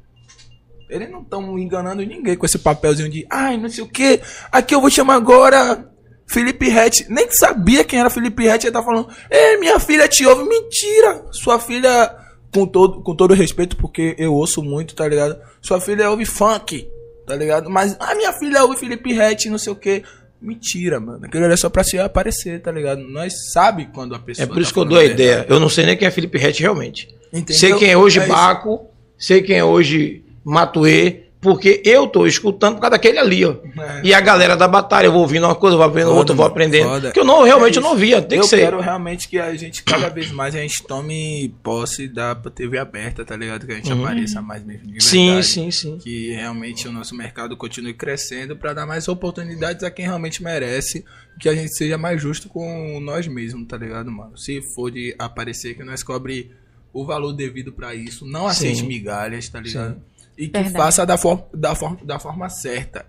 Eles 0.94 1.10
não 1.10 1.22
estão 1.22 1.58
enganando 1.58 2.06
ninguém 2.06 2.38
com 2.38 2.46
esse 2.46 2.60
papelzinho 2.60 3.10
de 3.10 3.26
ai, 3.30 3.58
não 3.58 3.68
sei 3.68 3.84
o 3.84 3.88
que. 3.88 4.22
Aqui 4.52 4.76
eu 4.76 4.82
vou 4.82 4.92
chamar 4.92 5.16
agora 5.16 5.90
Felipe 6.28 6.70
Rett. 6.70 7.06
Nem 7.10 7.30
sabia 7.32 7.84
quem 7.84 8.00
era 8.00 8.12
Felipe 8.12 8.44
Rett. 8.44 8.66
Ele 8.66 8.72
tá 8.72 8.84
falando, 8.84 9.10
é, 9.30 9.58
minha 9.58 9.80
filha 9.80 10.08
te 10.08 10.26
ouve. 10.26 10.44
Mentira! 10.44 11.26
Sua 11.32 11.60
filha, 11.60 12.16
com 12.54 12.68
todo, 12.68 13.02
com 13.02 13.16
todo 13.16 13.34
respeito, 13.34 13.76
porque 13.76 14.16
eu 14.20 14.34
ouço 14.34 14.62
muito, 14.62 14.94
tá 14.94 15.08
ligado? 15.08 15.36
Sua 15.62 15.82
filha 15.82 16.12
ouve 16.12 16.26
funk, 16.26 16.88
tá 17.26 17.36
ligado? 17.36 17.70
Mas, 17.72 17.98
ah, 18.00 18.14
minha 18.14 18.32
filha 18.32 18.64
ouve 18.64 18.78
Felipe 18.78 19.14
Rett, 19.14 19.50
não 19.50 19.58
sei 19.58 19.74
o 19.74 19.76
que. 19.76 20.04
Mentira, 20.40 21.00
mano. 21.00 21.26
Aquilo 21.26 21.46
é 21.46 21.58
só 21.58 21.70
pra 21.70 21.84
se 21.84 21.98
aparecer, 21.98 22.62
tá 22.62 22.72
ligado? 22.72 23.02
Nós 23.02 23.52
sabe 23.52 23.90
quando 23.94 24.14
a 24.14 24.20
pessoa. 24.20 24.44
É 24.44 24.48
por 24.48 24.62
isso 24.62 24.72
tá 24.72 24.74
que 24.74 24.80
eu 24.80 24.86
dou 24.86 25.00
a 25.00 25.06
ideia. 25.06 25.46
Eu 25.50 25.60
não 25.60 25.70
sei 25.70 25.86
nem 25.86 25.98
quem 25.98 26.08
é 26.08 26.12
Felipe 26.12 26.38
Rett 26.38 26.62
realmente. 26.62 27.08
Entendeu? 27.32 27.56
Sei 27.56 27.74
quem 27.76 27.90
é 27.90 27.98
hoje 27.98 28.20
É 28.20 28.24
isso. 28.24 28.32
Baco, 28.32 28.88
sei 29.18 29.42
quem 29.42 29.58
é 29.58 29.64
hoje 29.64 30.23
Matuê, 30.44 31.24
porque 31.42 31.82
eu 31.84 32.08
tô 32.08 32.26
escutando 32.26 32.76
por 32.76 32.82
causa 32.82 32.92
daquele 32.92 33.20
ali, 33.20 33.44
ó. 33.44 33.52
É. 33.78 34.02
E 34.02 34.14
a 34.14 34.22
galera 34.22 34.56
da 34.56 34.66
batalha, 34.66 35.08
eu 35.08 35.12
vou 35.12 35.22
ouvindo 35.22 35.46
uma 35.46 35.56
coisa, 35.56 35.76
vou 35.76 35.86
aprendendo 35.86 36.08
Foda, 36.12 36.20
outra, 36.20 36.32
eu 36.34 36.38
vou 36.38 36.46
aprendendo. 36.46 36.88
foda. 36.88 37.12
Que 37.12 37.20
eu 37.20 37.26
não, 37.26 37.44
realmente 37.44 37.76
É 37.76 37.80
eu 37.80 37.84
não 37.84 37.96
via, 37.98 38.22
tem 38.22 38.38
eu 38.38 38.44
que 38.44 38.50
ser. 38.50 38.60
quero 38.62 38.80
realmente 38.80 39.28
que 39.28 39.38
a 39.38 39.54
gente, 39.54 39.84
cada 39.84 40.08
vez 40.08 40.32
mais, 40.32 40.56
a 40.56 40.60
gente 40.60 40.82
tome 40.84 41.54
posse 41.62 42.08
da 42.08 42.34
TV 42.34 42.78
aberta, 42.78 43.26
tá 43.26 43.36
ligado? 43.36 43.66
Que 43.66 43.74
a 43.74 43.76
gente 43.76 43.92
apareça 43.92 44.42
mais 44.42 44.64
mesmo 44.64 44.88
de 44.88 44.94
Uhum. 44.94 45.00
Sim, 45.02 45.26
verdade. 45.28 45.48
sim, 45.48 45.72
sim. 45.72 45.98
Que 45.98 46.32
realmente 46.32 46.88
o 46.88 46.94
nosso 46.94 47.14
mercado 47.14 47.58
continue 47.58 47.94
crescendo 47.94 48.56
pra 48.56 48.72
dar 48.72 48.86
mais 48.86 49.10
oportunidades 49.10 49.84
a 49.84 49.92
quem 49.92 50.06
realmente 50.06 50.42
merece. 50.42 51.04
Que 51.42 51.50
a 51.50 51.54
gente 51.56 51.76
seja 51.76 51.98
mais 51.98 52.22
justo 52.22 52.48
com 52.48 53.02
nós 53.02 53.28
mesmos, 53.28 53.68
tá 53.68 53.76
ligado, 53.76 54.10
mano? 54.10 54.38
Se 54.38 54.62
for 54.74 54.90
de 54.90 55.14
aparecer, 55.20 55.76
que 55.76 55.84
nós 55.84 56.04
cobre 56.04 56.52
o 56.94 57.06
valor 57.06 57.34
devido 57.34 57.74
pra 57.74 57.94
isso. 57.96 58.24
Não 58.26 58.48
aceite 58.48 58.82
Sim. 58.82 58.88
migalhas, 58.88 59.50
tá 59.50 59.60
ligado? 59.60 59.98
E 60.38 60.48
que 60.48 60.54
Verdade. 60.54 60.76
faça 60.76 61.06
da, 61.06 61.18
for 61.18 61.48
da, 61.54 61.76
for 61.76 61.96
da 62.04 62.20
forma 62.20 62.50
certa. 62.50 63.06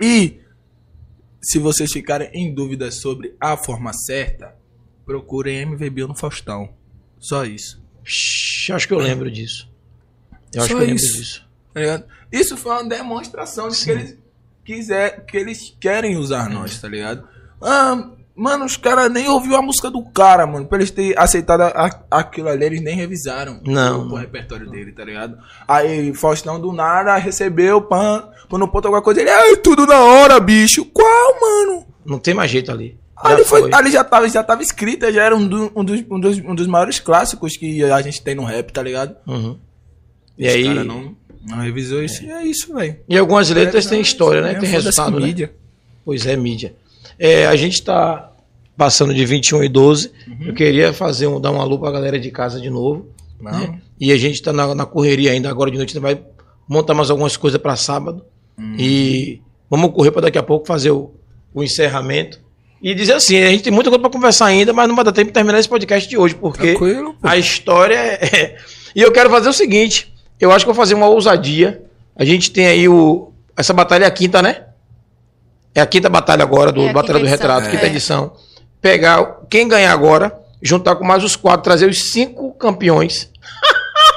E 0.00 0.40
se 1.40 1.58
vocês 1.58 1.92
ficarem 1.92 2.30
em 2.32 2.52
dúvida 2.54 2.90
sobre 2.90 3.34
a 3.40 3.56
forma 3.56 3.92
certa, 3.92 4.56
procurem 5.04 5.58
MV 5.62 5.90
Bio 5.90 6.08
no 6.08 6.14
Faustão. 6.14 6.70
Só 7.18 7.44
isso. 7.44 7.82
Shhh, 8.04 8.70
acho 8.70 8.88
que 8.88 8.94
eu 8.94 8.98
lembro 8.98 9.30
disso. 9.30 9.70
Eu 10.54 10.62
acho 10.62 10.68
Só 10.72 10.78
que 10.78 10.82
eu 10.82 10.86
lembro 10.86 10.96
isso. 10.96 11.16
disso. 11.16 11.48
Tá? 11.74 12.04
Isso 12.32 12.56
foi 12.56 12.72
uma 12.72 12.88
demonstração 12.88 13.68
de 13.68 13.84
que 13.84 13.90
eles 13.90 14.18
quiser, 14.64 15.24
que 15.24 15.36
eles 15.36 15.76
querem 15.80 16.16
usar 16.16 16.50
nós, 16.50 16.80
tá 16.80 16.88
ligado? 16.88 17.28
Ah, 17.60 18.10
mano, 18.38 18.64
os 18.64 18.76
caras 18.76 19.10
nem 19.10 19.28
ouviu 19.28 19.56
a 19.56 19.62
música 19.62 19.90
do 19.90 20.02
cara, 20.10 20.46
mano. 20.46 20.66
Pra 20.66 20.78
eles 20.78 20.90
terem 20.90 21.14
aceitado 21.16 21.62
a- 21.62 22.00
aquilo 22.10 22.48
ali, 22.48 22.64
eles 22.64 22.80
nem 22.80 22.94
revisaram 22.96 23.60
Não, 23.64 24.00
o, 24.00 24.02
o 24.04 24.08
não. 24.10 24.16
repertório 24.16 24.70
dele, 24.70 24.92
tá 24.92 25.04
ligado? 25.04 25.36
Aí 25.66 26.14
Faustão 26.14 26.60
do 26.60 26.72
nada 26.72 27.16
recebeu, 27.16 27.82
pan, 27.82 28.28
quando 28.48 28.68
ponto 28.68 28.86
alguma 28.86 29.02
coisa, 29.02 29.20
ele, 29.20 29.30
ai, 29.30 29.56
tudo 29.56 29.86
na 29.86 29.98
hora, 30.00 30.38
bicho. 30.40 30.84
Qual, 30.86 31.40
mano? 31.40 31.86
Não 32.06 32.18
tem 32.18 32.32
mais 32.34 32.50
jeito 32.50 32.70
ali. 32.70 32.96
Ali, 33.16 33.38
Já 33.42 33.44
foi, 33.48 33.60
foi. 33.62 33.70
ali 33.74 33.90
já 33.90 34.04
tava, 34.04 34.28
já 34.28 34.44
tava 34.44 34.62
escrita, 34.62 35.12
já 35.12 35.24
era 35.24 35.34
um, 35.36 35.46
do- 35.46 35.72
um 35.74 35.84
dos, 35.84 36.04
um, 36.08 36.20
dos, 36.20 36.38
um 36.38 36.54
dos 36.54 36.66
maiores 36.68 37.00
clássicos 37.00 37.56
que 37.56 37.82
a 37.82 38.00
gente 38.00 38.22
tem 38.22 38.34
no 38.36 38.44
rap, 38.44 38.72
tá 38.72 38.80
ligado? 38.80 39.16
Uhum. 39.26 39.58
E 40.38 40.46
Os 40.46 40.54
aí- 40.54 40.84
não, 40.84 41.16
não 41.44 41.58
revisou 41.58 42.00
isso 42.02 42.22
e 42.24 42.30
é 42.30 42.44
isso, 42.44 42.72
velho. 42.72 42.96
E 43.08 43.18
algumas 43.18 43.50
letras 43.50 43.86
É, 43.86 43.88
têm 43.88 44.00
história, 44.00 44.40
né? 44.40 44.52
é, 44.52 44.54
Tem 44.54 44.68
resultado, 44.68 45.18
né? 45.18 45.26
mídia. 45.26 45.52
Pois 46.04 46.26
é, 46.26 46.36
mídia. 46.36 46.76
É, 47.18 47.46
a 47.46 47.56
gente 47.56 47.74
está 47.74 48.30
passando 48.76 49.12
de 49.12 49.24
21 49.26 49.64
e 49.64 49.68
12. 49.68 50.12
Eu 50.46 50.54
queria 50.54 50.92
fazer 50.92 51.26
um, 51.26 51.40
dar 51.40 51.50
um 51.50 51.60
alô 51.60 51.78
pra 51.78 51.90
galera 51.90 52.18
de 52.18 52.30
casa 52.30 52.60
de 52.60 52.70
novo. 52.70 53.08
Né? 53.40 53.80
E 54.00 54.12
a 54.12 54.16
gente 54.16 54.34
está 54.34 54.52
na, 54.52 54.74
na 54.74 54.86
correria 54.86 55.32
ainda. 55.32 55.50
Agora 55.50 55.70
de 55.70 55.76
noite 55.76 55.90
a 55.90 55.92
gente 55.94 56.02
vai 56.02 56.20
montar 56.68 56.94
mais 56.94 57.10
algumas 57.10 57.36
coisas 57.36 57.60
para 57.60 57.74
sábado. 57.76 58.24
E 58.78 59.40
vamos 59.68 59.92
correr 59.92 60.10
para 60.10 60.22
daqui 60.22 60.38
a 60.38 60.42
pouco 60.42 60.66
fazer 60.66 60.90
o, 60.90 61.12
o 61.52 61.62
encerramento. 61.62 62.40
E 62.80 62.94
dizer 62.94 63.14
assim, 63.14 63.36
a 63.42 63.50
gente 63.50 63.64
tem 63.64 63.72
muita 63.72 63.90
coisa 63.90 64.00
para 64.00 64.10
conversar 64.10 64.46
ainda, 64.46 64.72
mas 64.72 64.88
não 64.88 64.94
vai 64.94 65.04
dar 65.04 65.12
tempo 65.12 65.28
de 65.28 65.32
terminar 65.32 65.58
esse 65.58 65.68
podcast 65.68 66.08
de 66.08 66.16
hoje, 66.16 66.36
porque 66.36 66.76
a 67.22 67.36
história 67.36 67.96
é... 68.22 68.56
E 68.94 69.02
eu 69.02 69.10
quero 69.10 69.28
fazer 69.28 69.48
o 69.48 69.52
seguinte, 69.52 70.12
eu 70.40 70.52
acho 70.52 70.64
que 70.64 70.66
vou 70.66 70.74
fazer 70.74 70.94
uma 70.94 71.08
ousadia. 71.08 71.82
A 72.16 72.24
gente 72.24 72.50
tem 72.52 72.66
aí 72.66 72.88
o... 72.88 73.32
Essa 73.56 73.72
batalha 73.72 74.04
é 74.04 74.06
a 74.06 74.10
quinta, 74.12 74.40
né? 74.40 74.67
É 75.78 75.80
a 75.80 75.86
quinta 75.86 76.08
batalha 76.08 76.42
agora 76.42 76.72
do 76.72 76.82
É 76.82 76.92
Batalha 76.92 77.20
do 77.20 77.24
quinta 77.24 77.30
Retrato, 77.30 77.70
quinta 77.70 77.86
é. 77.86 77.88
edição. 77.88 78.32
Pegar 78.82 79.42
quem 79.48 79.68
ganhar 79.68 79.92
agora, 79.92 80.36
juntar 80.60 80.96
com 80.96 81.04
mais 81.04 81.22
os 81.22 81.36
quatro, 81.36 81.62
trazer 81.62 81.88
os 81.88 82.10
cinco 82.10 82.50
campeões. 82.54 83.30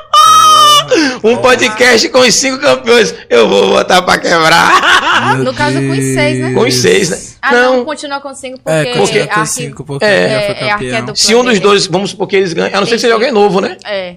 um 1.24 1.38
podcast 1.38 2.10
com 2.10 2.18
os 2.22 2.34
cinco 2.34 2.58
campeões. 2.58 3.14
Eu 3.30 3.48
vou 3.48 3.70
botar 3.70 4.02
pra 4.02 4.18
quebrar. 4.18 5.38
No 5.38 5.54
caso, 5.54 5.78
com 5.78 5.92
os 5.92 6.04
seis, 6.04 6.40
né? 6.40 6.54
com 6.56 6.62
os 6.62 6.74
seis, 6.74 7.10
né? 7.12 7.20
Ah, 7.44 7.52
não, 7.54 7.78
não, 7.78 7.86
continua 7.86 8.20
com 8.20 8.34
cinco 8.34 8.60
É, 8.66 8.86
porque, 8.86 9.00
continua 9.00 9.28
com 9.28 9.46
cinco, 9.46 9.84
porque 9.84 10.06
É, 10.06 10.10
é, 10.10 11.12
é 11.12 11.16
se 11.16 11.36
um 11.36 11.44
dos 11.44 11.60
dois, 11.60 11.86
vamos 11.86 12.10
supor 12.10 12.28
que 12.28 12.38
eles 12.38 12.54
ganhem, 12.54 12.74
a 12.74 12.80
não 12.80 12.88
ser 12.88 12.96
que 12.96 13.02
seja 13.02 13.14
alguém 13.14 13.32
novo, 13.32 13.62
né? 13.62 13.78
É. 13.86 14.16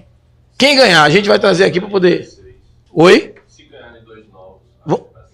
Quem 0.57 0.75
ganhar, 0.75 1.03
a 1.03 1.09
gente 1.11 1.29
vai 1.29 1.37
trazer 1.37 1.65
aqui 1.65 1.79
pra 1.79 1.91
poder. 1.91 2.27
Oi? 2.91 3.35
Se 3.47 3.63
ganharem 3.65 4.03
dois 4.03 4.23
novos. 4.31 4.61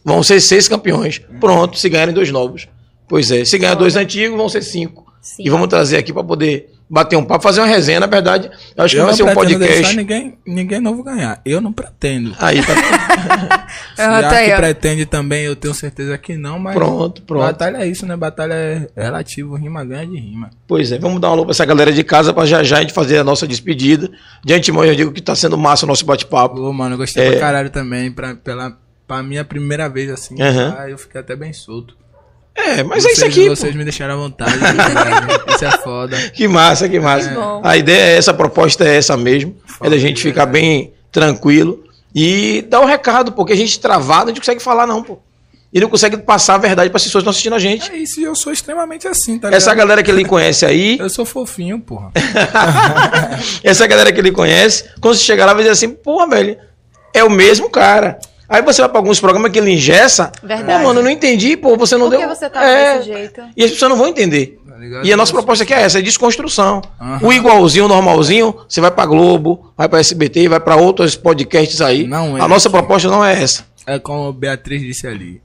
Vão- 0.03 0.23
ser 0.23 0.39
seis 0.41 0.67
campeões. 0.67 1.21
Pronto, 1.39 1.77
se 1.77 1.89
ganharem 1.89 2.13
dois 2.13 2.31
novos. 2.31 2.67
Pois 3.07 3.29
é, 3.31 3.43
se 3.45 3.57
ganhar 3.57 3.75
dois 3.75 3.95
antigos, 3.95 4.37
vão 4.37 4.47
ser 4.49 4.61
cinco. 4.63 5.11
Sim. 5.21 5.43
E 5.45 5.49
vamos 5.49 5.67
trazer 5.67 5.97
aqui 5.97 6.11
pra 6.11 6.23
poder 6.23 6.69
bater 6.89 7.15
um 7.15 7.23
papo, 7.23 7.43
fazer 7.43 7.61
uma 7.61 7.67
resenha, 7.67 7.99
na 7.99 8.07
verdade. 8.07 8.49
Eu 8.75 8.83
acho 8.83 8.95
que 8.95 8.99
Eu 8.99 9.03
vai 9.05 9.11
não 9.11 9.17
ser 9.17 9.23
um 9.23 9.25
pretendo 9.27 9.59
deixar 9.59 9.73
podcast. 9.75 9.95
ninguém, 9.97 10.37
ninguém 10.47 10.79
novo 10.81 11.03
ganhar. 11.03 11.39
Eu 11.45 11.61
não 11.61 11.71
pretendo. 11.71 12.33
Aí, 12.39 12.59
tá 12.65 12.73
Se 13.95 14.01
Ah, 14.01 14.17
a 14.17 14.21
tá 14.23 14.43
que 14.43 14.55
pretende 14.55 15.05
também, 15.05 15.43
eu 15.43 15.55
tenho 15.55 15.73
certeza 15.73 16.17
que 16.17 16.35
não, 16.35 16.57
mas. 16.57 16.73
pronto, 16.73 17.21
pronto. 17.21 17.43
Batalha 17.43 17.77
é 17.77 17.87
isso, 17.87 18.05
né? 18.05 18.15
Batalha 18.17 18.53
é 18.53 18.87
relativo, 18.95 19.55
rima 19.55 19.83
ganha 19.85 20.07
de 20.07 20.17
rima. 20.17 20.49
Pois 20.67 20.91
é, 20.91 20.97
vamos 20.97 21.21
dar 21.21 21.29
um 21.29 21.33
alô 21.33 21.43
pra 21.45 21.51
essa 21.51 21.65
galera 21.65 21.91
de 21.93 22.03
casa 22.03 22.33
pra 22.33 22.45
já 22.45 22.63
já 22.63 22.77
a 22.77 22.81
gente 22.81 22.93
fazer 22.93 23.19
a 23.19 23.23
nossa 23.23 23.45
despedida. 23.47 24.09
De 24.43 24.53
antemão, 24.53 24.83
eu 24.83 24.95
digo 24.95 25.11
que 25.11 25.21
tá 25.21 25.35
sendo 25.35 25.57
massa 25.57 25.85
o 25.85 25.87
nosso 25.87 26.05
bate-papo. 26.05 26.55
Pô, 26.55 26.73
mano, 26.73 26.95
eu 26.95 26.97
gostei 26.97 27.25
É. 27.27 27.31
pra 27.31 27.39
caralho 27.39 27.69
também. 27.69 28.11
Pra, 28.11 28.35
pela, 28.35 28.75
pra 29.11 29.21
minha 29.21 29.43
primeira 29.43 29.89
vez 29.89 30.09
assim, 30.09 30.41
Aham. 30.41 30.73
ah, 30.79 30.89
eu 30.89 30.97
fiquei 30.97 31.19
até 31.19 31.35
bem 31.35 31.51
solto. 31.51 31.97
É, 32.55 32.81
mas 32.81 33.03
é 33.03 33.09
vocês, 33.09 33.17
isso 33.17 33.25
aqui. 33.25 33.49
pô. 33.49 33.55
Vocês 33.57 33.75
me 33.75 33.83
deixaram 33.83 34.13
à 34.13 34.17
vontade. 34.17 34.53
de 34.53 34.59
verdade. 34.59 35.53
isso 35.53 35.65
é 35.65 35.71
foda. 35.79 36.17
Que 36.31 36.47
massa, 36.47 36.87
que 36.87 36.97
massa. 36.97 37.29
Bom. 37.31 37.61
A 37.61 37.75
ideia 37.75 38.13
é 38.13 38.17
essa, 38.17 38.31
a 38.31 38.33
proposta 38.33 38.85
é 38.85 38.95
essa 38.95 39.17
mesmo. 39.17 39.53
É 39.81 39.89
da 39.89 39.97
gente 39.97 40.21
ficar 40.21 40.45
bem 40.45 40.93
tranquilo 41.11 41.83
e 42.15 42.65
dar 42.69 42.79
o 42.79 42.85
recado, 42.85 43.33
porque 43.33 43.51
a 43.51 43.55
gente 43.55 43.81
travado, 43.81 44.25
a 44.25 44.27
gente 44.27 44.37
não 44.37 44.41
consegue 44.41 44.63
falar, 44.63 44.87
não, 44.87 45.03
pô. 45.03 45.19
E 45.73 45.79
não 45.81 45.89
consegue 45.89 46.15
passar 46.17 46.55
a 46.55 46.57
verdade 46.57 46.89
para 46.89 46.97
as 46.97 47.03
pessoas 47.03 47.21
que 47.23 47.29
estão 47.29 47.31
assistindo 47.31 47.55
a 47.55 47.59
gente. 47.59 47.91
É 47.91 47.97
isso, 47.97 48.19
e 48.21 48.23
eu 48.23 48.35
sou 48.35 48.53
extremamente 48.53 49.07
assim, 49.09 49.39
tá 49.39 49.47
ligado? 49.47 49.57
Essa 49.57 49.73
galera 49.73 50.01
que 50.01 50.11
ele 50.11 50.23
conhece 50.23 50.65
aí, 50.65 50.97
Eu 50.97 51.09
sou 51.09 51.25
fofinho, 51.25 51.79
porra. 51.81 52.11
essa 53.61 53.85
galera 53.87 54.11
que 54.11 54.19
ele 54.19 54.31
conhece, 54.31 54.85
quando 55.01 55.15
você 55.15 55.23
chegar 55.23 55.45
lá, 55.45 55.53
vai 55.53 55.63
dizer 55.63 55.73
assim, 55.73 55.89
porra, 55.89 56.29
velho, 56.29 56.57
é 57.13 57.23
o 57.23 57.29
mesmo 57.29 57.69
cara. 57.69 58.19
Aí 58.51 58.61
você 58.61 58.81
vai 58.81 58.89
para 58.89 58.99
alguns 58.99 59.19
programas 59.19 59.51
que 59.51 59.59
ele 59.59 59.71
engessa. 59.71 60.31
Verdade. 60.43 60.79
Pô, 60.79 60.87
mano, 60.87 60.99
eu 60.99 61.03
não 61.03 61.09
entendi, 61.09 61.55
pô, 61.55 61.77
você 61.77 61.95
não 61.95 62.09
Por 62.09 62.17
deu. 62.17 62.27
que 62.27 62.35
você 62.35 62.49
tá 62.49 62.63
É. 62.63 62.97
desse 62.97 63.13
jeito? 63.13 63.41
E 63.55 63.63
as 63.63 63.71
pessoas 63.71 63.89
não 63.89 63.97
vão 63.97 64.07
entender. 64.07 64.59
Tá? 64.67 64.75
E 65.03 65.13
a 65.13 65.17
nossa 65.17 65.31
proposta 65.31 65.63
aqui 65.63 65.73
é 65.73 65.81
essa, 65.81 65.99
é 65.99 66.01
desconstrução. 66.01 66.81
Aham. 66.99 67.19
O 67.21 67.31
igualzinho, 67.31 67.85
o 67.85 67.87
normalzinho, 67.87 68.53
você 68.67 68.81
vai 68.81 68.91
pra 68.91 69.05
Globo, 69.05 69.71
vai 69.77 69.87
pra 69.87 69.99
SBT, 69.99 70.49
vai 70.49 70.59
pra 70.59 70.75
outros 70.75 71.15
podcasts 71.15 71.79
aí. 71.81 72.05
Não 72.07 72.37
é 72.37 72.41
a 72.41 72.47
nossa 72.47 72.69
proposta 72.69 73.07
não 73.07 73.23
é 73.23 73.41
essa. 73.41 73.63
É 73.87 73.97
como 73.99 74.29
a 74.29 74.33
Beatriz 74.33 74.81
disse 74.81 75.07
ali. 75.07 75.41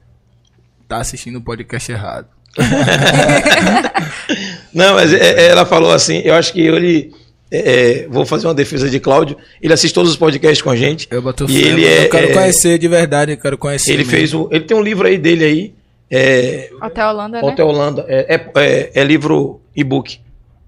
Tá 0.87 0.97
assistindo 0.97 1.37
o 1.37 1.41
podcast 1.41 1.91
errado. 1.91 2.27
Não, 4.73 4.95
mas 4.95 5.13
é- 5.13 5.45
é, 5.45 5.47
ela 5.49 5.65
falou 5.65 5.91
assim, 5.91 6.21
eu 6.23 6.33
acho 6.33 6.51
que 6.53 6.61
ele... 6.61 7.11
é, 7.51 8.01
é, 8.03 8.07
vou 8.09 8.25
fazer 8.25 8.47
uma 8.47 8.53
defesa 8.53 8.89
de 8.89 8.99
Cláudio. 8.99 9.37
Ele 9.61 9.73
assiste 9.73 9.93
todos 9.93 10.11
os 10.11 10.17
podcasts 10.17 10.61
com 10.61 10.69
a 10.69 10.75
gente. 10.75 11.07
Eu 11.09 11.21
boto 11.21 11.45
E 11.45 11.47
fé, 11.61 11.67
ele 11.69 11.85
é- 11.85 12.05
Eu 12.05 12.09
quero 12.09 12.27
é- 12.29 12.33
conhecer 12.33 12.77
de 12.77 12.87
verdade, 12.87 13.31
eu 13.31 13.37
quero 13.37 13.57
conhecer. 13.57 13.91
Ele 13.91 13.99
mesmo. 13.99 14.11
fez 14.11 14.33
o, 14.33 14.49
ele 14.51 14.65
tem 14.65 14.75
um 14.75 14.81
livro 14.81 15.07
aí 15.07 15.17
dele 15.17 15.43
aí, 15.45 15.73
é, 16.11 16.69
Até 16.81 17.01
a 17.01 17.11
Holanda, 17.11 17.41
né? 17.41 17.47
Hotel 17.47 17.67
Holanda, 17.67 18.05
é, 18.07 18.35
é, 18.35 18.51
é- 18.55 18.91
é 18.95 19.03
livro 19.03 19.59
e-book. 19.75 20.19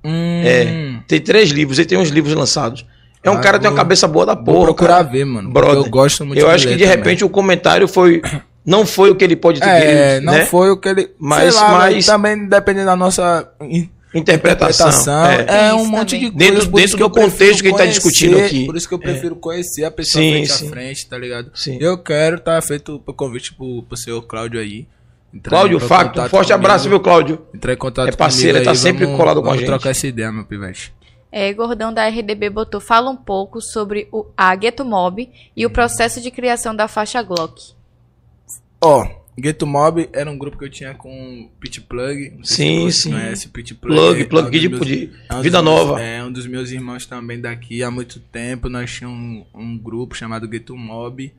Hum, 0.04 0.42
É, 0.46 1.00
tem 1.08 1.20
três 1.20 1.50
livros, 1.50 1.78
ele 1.78 1.88
tem 1.88 1.98
uns 1.98 2.10
livros 2.10 2.34
lançados. 2.34 2.86
É 3.22 3.30
um 3.30 3.34
Ah, 3.34 3.40
cara 3.42 3.58
que 3.58 3.64
tem 3.64 3.70
uma 3.70 3.76
vou- 3.76 3.84
cabeça 3.84 4.08
boa 4.08 4.26
da 4.26 4.34
Vou 4.34 4.46
porra. 4.46 4.66
procurar 4.68 4.96
cara. 4.98 5.04
ver, 5.10 5.26
mano. 5.26 5.50
Brother, 5.52 5.84
eu 5.84 5.90
gosto 5.90 6.26
muito 6.26 6.40
Eu 6.40 6.48
de 6.48 6.54
acho 6.54 6.68
que 6.68 6.76
de 6.76 6.84
também. 6.84 6.98
repente 6.98 7.26
o 7.26 7.30
comentário 7.30 7.86
foi. 7.88 8.22
Não 8.66 8.86
foi 8.86 9.10
o 9.10 9.16
que 9.16 9.24
ele 9.26 9.36
pode 9.36 9.60
ter 9.60 9.68
É, 9.68 9.80
querido, 10.12 10.26
não 10.26 10.34
né? 10.34 10.46
foi 10.46 10.70
o 10.70 10.78
que 10.78 10.88
ele. 10.88 11.10
Mas- 11.20 11.54
sei 11.54 11.62
lá, 11.64 11.72
mas- 11.72 11.96
mas 11.96 12.06
também 12.06 12.48
dependendo 12.48 12.86
da 12.86 12.96
nossa 12.96 13.50
Interpretação. 14.14 14.88
interpretação. 14.88 15.26
é. 15.26 15.68
É, 15.70 15.74
um 15.74 15.82
Isso 15.84 15.92
monte 15.92 16.10
também. 16.16 16.30
de 16.32 16.32
coisas. 16.38 16.54
Dentro- 16.64 16.72
dentro 16.72 16.98
que 16.98 17.04
do 17.04 17.10
contexto 17.10 17.62
que 17.62 17.68
a 17.68 17.70
gente 17.72 17.78
tá 17.78 17.86
discutindo 17.86 18.38
aqui. 18.40 18.66
Por 18.66 18.76
isso 18.76 18.88
que 18.88 18.94
eu 18.94 19.00
prefiro 19.00 19.36
conhecer 19.36 19.86
a 19.86 19.92
pessoa 19.92 20.22
Sim, 20.24 20.32
frente 20.32 20.52
sim. 20.52 20.68
a 20.68 20.70
frente, 20.70 21.08
tá 21.10 21.18
ligado? 21.18 21.52
Sim. 21.54 21.78
Eu 21.80 21.98
quero 21.98 22.38
estar 22.38 22.62
feito 22.64 23.02
o 23.06 23.14
convite 23.14 23.54
pro, 23.54 23.84
pro 23.84 23.98
seu 23.98 24.22
Cláudio 24.22 24.60
aí. 24.60 24.88
Cláudio 25.44 25.80
Facto, 25.80 26.16
forte 26.28 26.32
comigo, 26.48 26.54
abraço, 26.54 26.90
viu, 26.90 27.00
Cláudio? 27.00 27.40
Entrar 27.54 27.74
em 27.74 27.78
contato 27.78 28.08
É 28.10 28.12
parceiro, 28.12 28.54
comigo 28.54 28.66
tá 28.66 28.72
aí, 28.72 28.78
sempre 28.78 29.06
vamos- 29.06 29.20
colado 29.20 29.36
com 29.36 29.42
a 29.42 29.50
vamos 29.50 29.60
gente. 29.60 29.68
trocar 29.68 29.92
essa 29.92 30.08
ideia, 30.08 30.32
meu 30.32 30.44
pivete. 30.44 30.92
É, 31.32 31.54
Gordão 31.54 31.94
da 31.94 32.08
RDB 32.08 32.50
botou, 32.50 32.82
fala 32.82 33.12
um 33.12 33.16
pouco 33.16 33.62
sobre 33.62 34.08
o, 34.12 34.26
a 34.36 34.56
Ghetto 34.56 34.84
Mob 34.84 35.30
e 35.56 35.64
o 35.68 35.70
processo 35.70 36.20
de 36.20 36.32
criação 36.32 36.76
da 36.76 36.88
faixa 36.88 37.22
Glock. 37.22 37.62
Ó, 38.82 39.08
Ghetto 39.40 39.66
Mob 39.68 40.10
era 40.14 40.30
um 40.30 40.38
grupo 40.38 40.58
que 40.58 40.66
eu 40.66 40.70
tinha 40.70 40.94
com 40.94 41.50
Pit 41.60 41.82
Plug. 41.82 42.40
Sim, 42.44 42.90
sim. 42.92 43.12
Conhece, 43.12 43.48
Pit 43.50 43.74
Plug. 43.76 43.96
Plug, 43.96 44.22
é 44.22 44.26
plug 44.26 44.48
um 44.48 44.60
de, 44.62 44.70
meus- 44.70 44.86
de 44.88 45.10
é 45.30 45.36
um 45.36 45.42
Vida 45.42 45.62
meus- 45.62 45.76
Nova. 45.76 46.02
É, 46.02 46.24
um 46.24 46.32
dos 46.32 46.46
meus 46.48 46.72
irmãos 46.72 47.06
também 47.06 47.40
daqui 47.40 47.82
há 47.84 47.90
muito 47.92 48.20
tempo. 48.20 48.70
Nós 48.70 48.92
tínhamos 48.92 49.46
um, 49.54 49.60
um 49.62 49.78
grupo 49.78 50.16
chamado 50.16 50.48
Ghetto 50.48 50.76
Mob. 50.76 51.32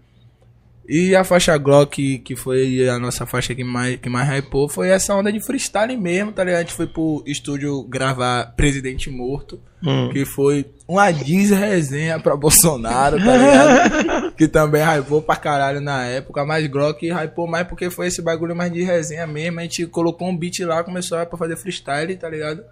E 0.93 1.15
a 1.15 1.23
faixa 1.23 1.57
Glock, 1.57 2.19
que 2.19 2.35
foi 2.35 2.89
a 2.89 2.99
nossa 2.99 3.25
faixa 3.25 3.55
que 3.55 3.63
mais, 3.63 3.95
que 3.95 4.09
mais 4.09 4.29
hypou, 4.29 4.69
foi 4.69 4.89
essa 4.89 5.15
onda 5.15 5.33
de 5.33 5.39
freestyle 5.41 5.97
mesmo, 5.97 6.33
tá 6.33 6.43
ligado? 6.43 6.59
A 6.59 6.63
gente 6.63 6.75
foi 6.75 6.89
pro 6.89 7.23
estúdio 7.25 7.85
gravar 7.85 8.55
Presidente 8.57 9.09
Morto, 9.09 9.61
Hum. 9.87 10.11
que 10.13 10.25
foi 10.25 10.67
uma 10.89 11.13
diz 11.13 11.51
resenha 11.51 12.19
pra 12.19 12.37
Bolsonaro, 12.37 13.19
tá 13.19 13.37
ligado? 13.37 14.33
que 14.37 14.49
também 14.49 14.83
hypou 14.83 15.23
pra 15.23 15.37
caralho 15.37 15.81
na 15.81 16.05
época, 16.07 16.45
mas 16.45 16.67
Glock 16.67 17.09
hypou 17.09 17.47
mais 17.47 17.69
porque 17.69 17.89
foi 17.89 18.09
esse 18.09 18.21
bagulho 18.21 18.57
mais 18.57 18.73
de 18.73 18.83
resenha 18.83 19.29
mesmo. 19.29 19.61
A 19.61 19.63
gente 19.63 19.87
colocou 19.87 20.29
um 20.29 20.37
beat 20.37 20.59
lá, 20.61 20.83
começou 20.83 21.19
a 21.19 21.25
pra 21.25 21.39
fazer 21.39 21.57
freestyle, 21.57 22.17
tá 22.17 22.29
ligado? 22.29 22.65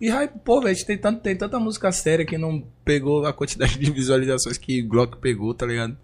E 0.00 0.08
hypou, 0.08 0.60
velho. 0.60 0.70
a 0.70 0.74
gente 0.74 0.86
Tem, 0.86 0.96
tanto, 0.96 1.20
tem 1.20 1.36
tanta 1.36 1.60
música 1.60 1.92
séria 1.92 2.24
que 2.24 2.38
não 2.38 2.64
pegou 2.82 3.26
a 3.26 3.32
quantidade 3.32 3.78
de 3.78 3.90
visualizações 3.92 4.56
que 4.56 4.80
Glock 4.80 5.18
pegou, 5.18 5.52
tá 5.52 5.66
ligado? 5.66 5.94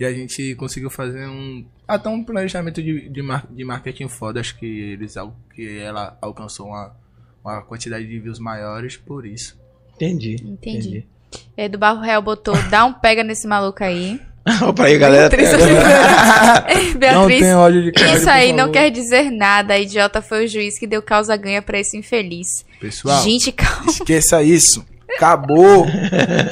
E 0.00 0.04
a 0.06 0.12
gente 0.12 0.54
conseguiu 0.54 0.88
fazer 0.88 1.28
um. 1.28 1.62
Até 1.86 2.08
um 2.08 2.24
planejamento 2.24 2.82
de, 2.82 3.06
de, 3.10 3.20
mar- 3.22 3.46
de 3.50 3.62
marketing 3.64 4.08
foda. 4.08 4.40
Acho 4.40 4.58
que 4.58 4.64
eles 4.64 5.14
que 5.54 5.78
ela 5.78 6.16
alcançou 6.22 6.68
uma, 6.68 6.96
uma 7.44 7.60
quantidade 7.60 8.06
de 8.06 8.18
views 8.18 8.38
maiores 8.38 8.96
por 8.96 9.26
isso. 9.26 9.60
Entendi. 9.96 10.36
Entendi. 10.42 11.06
É, 11.54 11.68
do 11.68 11.76
Barro 11.76 12.00
Real 12.00 12.22
botou, 12.22 12.56
dá 12.70 12.86
um 12.86 12.94
pega 12.94 13.22
nesse 13.22 13.46
maluco 13.46 13.84
aí. 13.84 14.18
Opa 14.66 14.84
aí, 14.86 14.96
galera. 14.96 15.28
Beatriz, 15.28 15.50
Não 16.94 16.98
Beatriz 16.98 17.40
tem 17.40 17.54
ódio 17.54 17.82
de 17.82 17.92
Cláudio, 17.92 18.16
isso 18.16 18.30
aí 18.30 18.52
não 18.54 18.72
quer 18.72 18.90
dizer 18.90 19.30
nada. 19.30 19.78
Idiota 19.78 20.22
foi 20.22 20.46
o 20.46 20.48
juiz 20.48 20.78
que 20.78 20.86
deu 20.86 21.02
causa 21.02 21.36
ganha 21.36 21.60
pra 21.60 21.78
esse 21.78 21.96
infeliz. 21.96 22.48
Pessoal, 22.80 23.22
Gente, 23.22 23.52
calma. 23.52 23.90
esqueça 23.90 24.42
isso. 24.42 24.82
Acabou. 25.16 25.86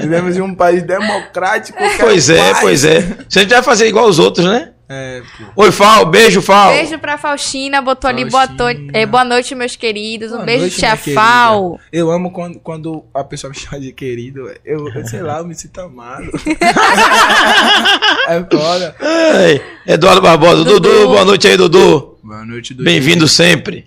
Vivemos 0.00 0.36
em 0.36 0.40
um 0.40 0.54
país 0.54 0.82
democrático. 0.82 1.78
Pois 1.98 2.28
é, 2.30 2.50
paz. 2.50 2.60
pois 2.60 2.84
é. 2.84 3.00
Se 3.28 3.38
a 3.38 3.42
gente 3.42 3.50
vai 3.52 3.62
fazer 3.62 3.86
igual 3.88 4.06
os 4.08 4.18
outros, 4.18 4.44
né? 4.46 4.70
É. 4.90 5.20
Oi, 5.54 5.70
Fal, 5.70 6.06
beijo, 6.06 6.40
Fal. 6.40 6.72
Beijo 6.72 6.98
pra 6.98 7.18
Faustina, 7.18 7.82
botou 7.82 8.08
ali 8.08 8.24
boa, 8.24 8.46
Faustina. 8.46 8.74
to- 8.90 8.96
é, 8.96 9.04
boa 9.04 9.22
noite, 9.22 9.54
meus 9.54 9.76
queridos. 9.76 10.30
Um 10.32 10.36
Boa 10.36 10.46
beijo, 10.46 10.60
noite, 10.62 10.76
tia 10.78 10.96
querida. 10.96 11.20
Fal. 11.20 11.78
Eu 11.92 12.10
amo 12.10 12.30
quando, 12.32 12.58
quando 12.58 13.04
a 13.12 13.22
pessoa 13.22 13.50
me 13.50 13.56
chama 13.58 13.78
de 13.80 13.92
querido. 13.92 14.50
Eu, 14.64 14.88
eu 14.88 15.06
sei 15.06 15.20
lá, 15.20 15.40
eu 15.40 15.44
me 15.44 15.54
sinto 15.54 15.78
amado. 15.82 16.30
é 18.28 18.44
foda. 18.50 18.96
Eduardo 19.86 20.22
Barbosa. 20.22 20.64
Dudu. 20.64 20.80
Dudu. 20.80 21.06
boa 21.08 21.24
noite 21.24 21.46
aí, 21.48 21.56
Dudu. 21.56 22.18
Boa 22.22 22.44
noite, 22.46 22.72
do 22.74 22.82
Bem-vindo 22.82 23.28
sempre. 23.28 23.86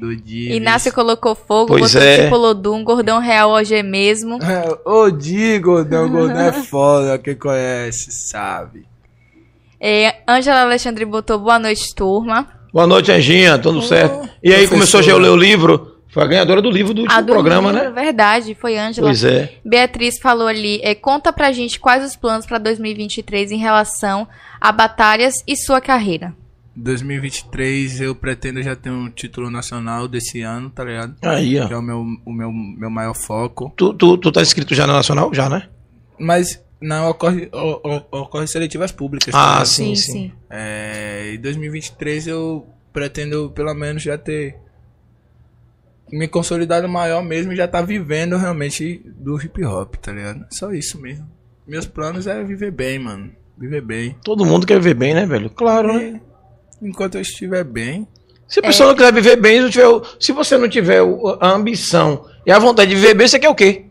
Do 0.00 0.16
Divis. 0.16 0.56
Inácio 0.56 0.90
colocou 0.94 1.34
fogo, 1.34 1.76
Pois 1.76 1.92
botou 1.92 2.08
é. 2.08 2.24
tipo 2.24 2.36
Lodum, 2.38 2.82
gordão 2.82 3.18
real 3.18 3.50
hoje 3.50 3.74
é 3.74 3.82
mesmo. 3.82 4.38
Ô, 4.82 5.10
Di, 5.10 5.58
Gordão, 5.58 6.08
Gordão 6.08 6.40
é 6.40 6.52
foda, 6.64 7.18
quem 7.18 7.34
conhece, 7.34 8.10
sabe. 8.10 8.86
É, 9.78 10.16
Ângela 10.26 10.62
Alexandre 10.62 11.04
botou 11.04 11.38
boa 11.38 11.58
noite, 11.58 11.94
turma. 11.94 12.48
Boa 12.72 12.86
noite, 12.86 13.12
Anjinha, 13.12 13.58
tudo 13.58 13.82
certo? 13.82 14.26
E 14.42 14.54
aí 14.54 14.66
começou 14.66 15.02
já 15.02 15.12
a 15.12 15.18
ler 15.18 15.28
o 15.28 15.36
livro. 15.36 15.96
Foi 16.08 16.22
a 16.22 16.26
ganhadora 16.26 16.62
do 16.62 16.70
livro 16.70 16.94
do 16.94 17.02
último 17.02 17.18
A 17.18 17.20
do 17.20 17.32
programa, 17.32 17.70
livro, 17.70 17.90
né? 17.90 18.02
Verdade, 18.02 18.54
foi 18.54 18.78
Ângela. 18.78 19.06
Pois 19.06 19.22
é. 19.22 19.52
Beatriz 19.62 20.18
falou 20.18 20.46
ali, 20.48 20.80
é, 20.82 20.94
conta 20.94 21.30
pra 21.32 21.52
gente 21.52 21.78
quais 21.78 22.02
os 22.04 22.16
planos 22.16 22.46
pra 22.46 22.56
2023 22.58 23.52
em 23.52 23.58
relação 23.58 24.26
a 24.58 24.72
batalhas 24.72 25.34
e 25.46 25.56
sua 25.56 25.80
carreira. 25.80 26.34
2023 26.76 28.00
eu 28.00 28.14
pretendo 28.14 28.62
já 28.62 28.74
ter 28.76 28.90
um 28.90 29.10
título 29.10 29.50
nacional 29.50 30.06
desse 30.08 30.40
ano, 30.42 30.70
tá 30.70 30.84
ligado? 30.84 31.16
Aí, 31.22 31.58
ó. 31.60 31.66
Que 31.66 31.74
é 31.74 31.76
o 31.76 31.82
meu, 31.82 32.04
o 32.24 32.32
meu, 32.32 32.52
meu 32.52 32.90
maior 32.90 33.14
foco. 33.14 33.72
Tu, 33.76 33.92
tu, 33.94 34.16
tu 34.18 34.32
tá 34.32 34.40
inscrito 34.42 34.74
já 34.74 34.86
na 34.86 34.92
Nacional? 34.94 35.32
Já, 35.34 35.48
né? 35.48 35.68
Mas 36.18 36.62
não 36.80 37.10
ocorre, 37.10 37.50
o- 37.52 37.80
o- 37.88 38.20
ocorre 38.22 38.46
seletivas 38.46 38.92
públicas. 38.92 39.32
tá 39.32 39.38
Ah, 39.38 39.52
ligado? 39.54 39.66
sim, 39.66 39.94
sim. 39.96 40.32
É, 40.48 41.32
em 41.34 41.40
2023 41.40 42.26
eu 42.26 42.66
pretendo 42.92 43.50
pelo 43.50 43.74
menos 43.74 44.02
já 44.02 44.16
ter 44.18 44.56
me 46.12 46.26
consolidado 46.26 46.88
maior 46.88 47.22
mesmo 47.22 47.52
e 47.52 47.56
já 47.56 47.68
tá 47.68 47.80
vivendo 47.82 48.36
realmente 48.36 49.00
do 49.16 49.40
hip 49.40 49.64
hop, 49.64 49.94
tá 49.96 50.12
ligado? 50.12 50.44
Só 50.50 50.72
isso 50.72 51.00
mesmo. 51.00 51.26
Meus 51.66 51.86
planos 51.86 52.26
é 52.26 52.42
viver 52.42 52.72
bem, 52.72 52.98
mano. 52.98 53.30
Viver 53.56 53.80
bem. 53.82 54.16
Todo 54.24 54.44
mundo 54.44 54.66
quer 54.66 54.74
viver 54.80 54.94
bem, 54.94 55.14
né, 55.14 55.24
velho? 55.24 55.50
Claro, 55.50 55.92
né? 55.96 56.20
Enquanto 56.82 57.16
eu 57.16 57.20
estiver 57.20 57.64
bem. 57.64 58.06
Se 58.48 58.58
a 58.58 58.62
pessoa 58.62 58.88
não 58.88 58.96
quiser 58.96 59.12
viver 59.12 59.36
bem, 59.36 59.56
se, 59.56 59.62
não 59.62 59.70
tiver 59.70 60.16
se 60.18 60.32
você 60.32 60.58
não 60.58 60.68
tiver 60.68 61.00
a 61.40 61.50
ambição 61.50 62.26
e 62.44 62.50
a 62.50 62.58
vontade 62.58 62.90
de 62.90 62.96
viver 62.96 63.14
bem, 63.14 63.28
você 63.28 63.38
quer 63.38 63.48
o 63.48 63.54
quê? 63.54 63.86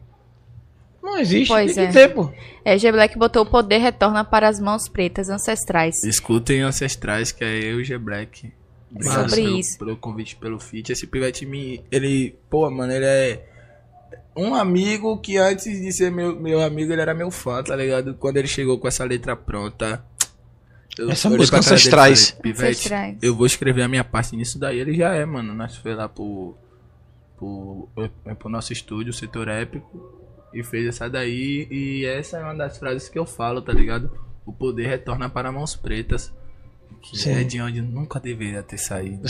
Não 1.01 1.17
existe. 1.17 1.47
Pois 1.47 1.73
tem 1.73 1.85
é. 1.85 1.87
que 1.87 1.93
ter, 1.93 2.09
pô. 2.09 2.29
É, 2.63 2.77
G 2.77 2.91
Black 2.91 3.17
botou 3.17 3.43
o 3.43 3.45
poder 3.45 3.77
retorna 3.77 4.23
para 4.23 4.47
as 4.47 4.59
mãos 4.59 4.89
pretas 4.89 5.29
ancestrais. 5.29 6.03
Escutem 6.03 6.61
Ancestrais, 6.61 7.31
que 7.31 7.43
é 7.43 7.57
eu 7.57 7.79
e 7.79 7.83
G 7.85 7.97
Black. 7.97 8.51
Obrigado 8.91 9.29
Sobre 9.29 9.43
pelo, 9.43 9.59
isso. 9.59 9.77
pelo 9.79 9.97
convite, 9.97 10.35
pelo 10.35 10.59
feat. 10.59 10.91
Esse 10.91 11.07
pivete 11.07 11.45
me. 11.45 11.83
Ele. 11.91 12.35
Pô, 12.49 12.69
mano, 12.69 12.91
ele 12.91 13.05
é. 13.05 13.45
Um 14.35 14.55
amigo 14.55 15.17
que 15.19 15.37
antes 15.37 15.81
de 15.81 15.91
ser 15.91 16.11
meu, 16.11 16.35
meu 16.39 16.61
amigo, 16.61 16.91
ele 16.91 17.01
era 17.01 17.13
meu 17.13 17.31
fã, 17.31 17.63
tá 17.63 17.75
ligado? 17.75 18.13
Quando 18.15 18.37
ele 18.37 18.47
chegou 18.47 18.77
com 18.77 18.87
essa 18.87 19.03
letra 19.03 19.35
pronta. 19.35 20.03
Eu 20.97 21.09
Essa 21.09 21.29
música 21.29 21.57
cara 21.57 21.63
dele 21.63 21.75
Ancestrais. 21.75 22.29
falei, 22.29 22.41
Pivete, 22.41 22.69
Ancestrais. 22.71 23.17
eu 23.21 23.35
vou 23.35 23.45
escrever 23.45 23.81
a 23.83 23.87
minha 23.87 24.03
parte 24.03 24.35
nisso 24.35 24.59
daí. 24.59 24.79
Ele 24.79 24.93
já 24.93 25.13
é, 25.13 25.25
mano. 25.25 25.53
Nós 25.53 25.75
foi 25.77 25.93
lá 25.93 26.09
pro. 26.09 26.55
pro, 27.37 27.89
pro 28.37 28.49
nosso 28.49 28.73
estúdio, 28.73 29.11
o 29.11 29.13
setor 29.13 29.47
épico. 29.47 30.17
E 30.53 30.63
fez 30.63 30.87
essa 30.87 31.09
daí. 31.09 31.67
E 31.69 32.05
essa 32.05 32.37
é 32.37 32.43
uma 32.43 32.55
das 32.55 32.77
frases 32.77 33.07
que 33.07 33.19
eu 33.19 33.25
falo, 33.25 33.61
tá 33.61 33.71
ligado? 33.71 34.11
O 34.45 34.51
poder 34.51 34.87
retorna 34.87 35.29
para 35.29 35.51
mãos 35.51 35.75
pretas. 35.75 36.33
Que 37.01 37.17
Sim. 37.17 37.31
é 37.31 37.43
de 37.43 37.61
onde 37.61 37.81
nunca 37.81 38.19
deveria 38.19 38.63
ter 38.63 38.77
saído. 38.77 39.21